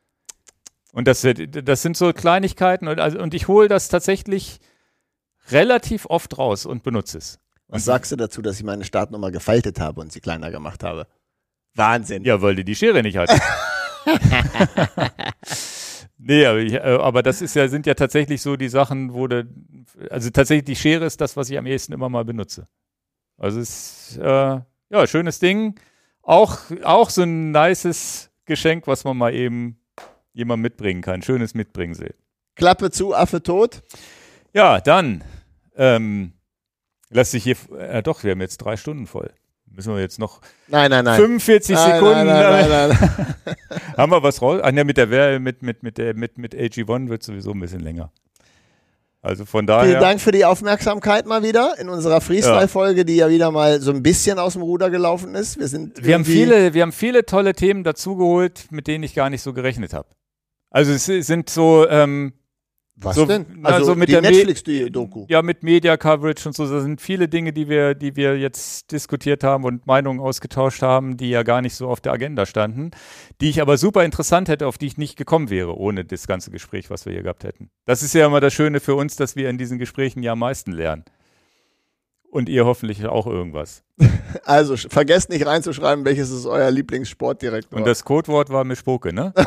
[0.91, 4.59] Und das, das sind so Kleinigkeiten und, also, und ich hole das tatsächlich
[5.49, 7.39] relativ oft raus und benutze es.
[7.67, 11.07] Was sagst du dazu, dass ich meine Startnummer gefaltet habe und sie kleiner gemacht habe?
[11.73, 12.23] Wahnsinn.
[12.23, 13.29] Ja, weil die die Schere nicht hat.
[16.17, 19.27] nee, aber, ich, äh, aber, das ist ja, sind ja tatsächlich so die Sachen, wo
[19.27, 19.49] du,
[20.09, 22.67] also tatsächlich die Schere ist das, was ich am ehesten immer mal benutze.
[23.37, 24.59] Also es ist, äh,
[24.95, 25.75] ja, schönes Ding.
[26.21, 29.77] Auch, auch so ein nices Geschenk, was man mal eben
[30.33, 31.21] jemand mitbringen kann.
[31.21, 32.15] Schönes Mitbringsel.
[32.55, 33.83] Klappe zu, Affe tot.
[34.53, 35.23] Ja, dann
[35.75, 36.33] ähm,
[37.09, 39.31] lass sich hier, äh, doch, wir haben jetzt drei Stunden voll.
[39.65, 41.17] Müssen wir jetzt noch nein, nein, nein.
[41.17, 42.27] 45 nein, Sekunden.
[42.27, 43.35] Nein, nein, nein,
[43.97, 44.61] haben wir was raus?
[44.63, 47.81] Ah, ne, mit der mit, mit, mit, der, mit, mit AG1 wird sowieso ein bisschen
[47.81, 48.11] länger.
[49.25, 49.89] Also von daher.
[49.89, 53.91] Vielen Dank für die Aufmerksamkeit mal wieder in unserer Freestyle-Folge, die ja wieder mal so
[53.91, 55.57] ein bisschen aus dem Ruder gelaufen ist.
[55.57, 59.31] Wir, sind wir, haben viele, wir haben viele tolle Themen dazugeholt, mit denen ich gar
[59.31, 60.09] nicht so gerechnet habe.
[60.69, 62.33] Also es sind so, ähm,
[62.97, 63.45] was so, denn?
[63.63, 65.25] Also, also mit die Netflix-Doku.
[65.27, 66.65] Ja, mit Media-Coverage und so.
[66.65, 71.17] Da sind viele Dinge, die wir, die wir jetzt diskutiert haben und Meinungen ausgetauscht haben,
[71.17, 72.91] die ja gar nicht so auf der Agenda standen,
[73.41, 76.51] die ich aber super interessant hätte, auf die ich nicht gekommen wäre, ohne das ganze
[76.51, 77.69] Gespräch, was wir hier gehabt hätten.
[77.85, 80.39] Das ist ja immer das Schöne für uns, dass wir in diesen Gesprächen ja am
[80.39, 81.03] meisten lernen.
[82.31, 83.83] Und ihr hoffentlich auch irgendwas.
[84.43, 87.79] Also vergesst nicht reinzuschreiben, welches ist euer Lieblingssportdirektor.
[87.79, 89.33] Und das Codewort war Mischpoke, ne?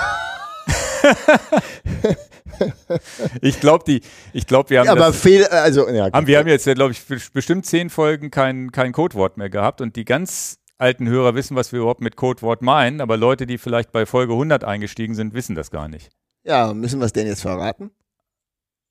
[3.40, 4.00] ich glaube, die,
[4.32, 4.86] ich glaube, wir haben.
[4.86, 8.72] Ja, aber fehl, also, ja, haben, wir haben jetzt, glaube ich, bestimmt zehn Folgen kein,
[8.72, 12.62] kein Codewort mehr gehabt und die ganz alten Hörer wissen, was wir überhaupt mit Codewort
[12.62, 16.10] meinen, aber Leute, die vielleicht bei Folge 100 eingestiegen sind, wissen das gar nicht.
[16.44, 17.90] Ja, müssen wir es denn jetzt verraten?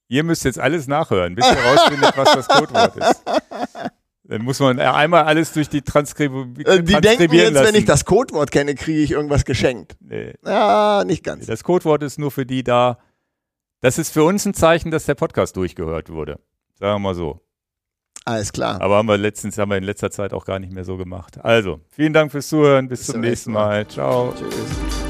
[0.09, 3.23] Ihr müsst jetzt alles nachhören, bis ihr rausfindet, was das Codewort ist.
[4.29, 7.67] Dann muss man einmal alles durch die Transkribieren äh, Die denken jetzt, lassen.
[7.67, 9.95] wenn ich das Codewort kenne, kriege ich irgendwas geschenkt.
[10.01, 10.33] Nee.
[10.45, 11.45] Ja, nicht ganz.
[11.45, 12.99] Das Codewort ist nur für die da.
[13.81, 16.39] Das ist für uns ein Zeichen, dass der Podcast durchgehört wurde.
[16.79, 17.41] Sagen wir mal so.
[18.25, 18.81] Alles klar.
[18.81, 21.37] Aber haben wir letztens, haben wir in letzter Zeit auch gar nicht mehr so gemacht.
[21.45, 22.89] Also, vielen Dank fürs Zuhören.
[22.89, 23.83] Bis, Bis zum nächsten Mal.
[23.83, 23.87] mal.
[23.87, 24.33] Ciao.
[24.37, 25.06] Tschüss.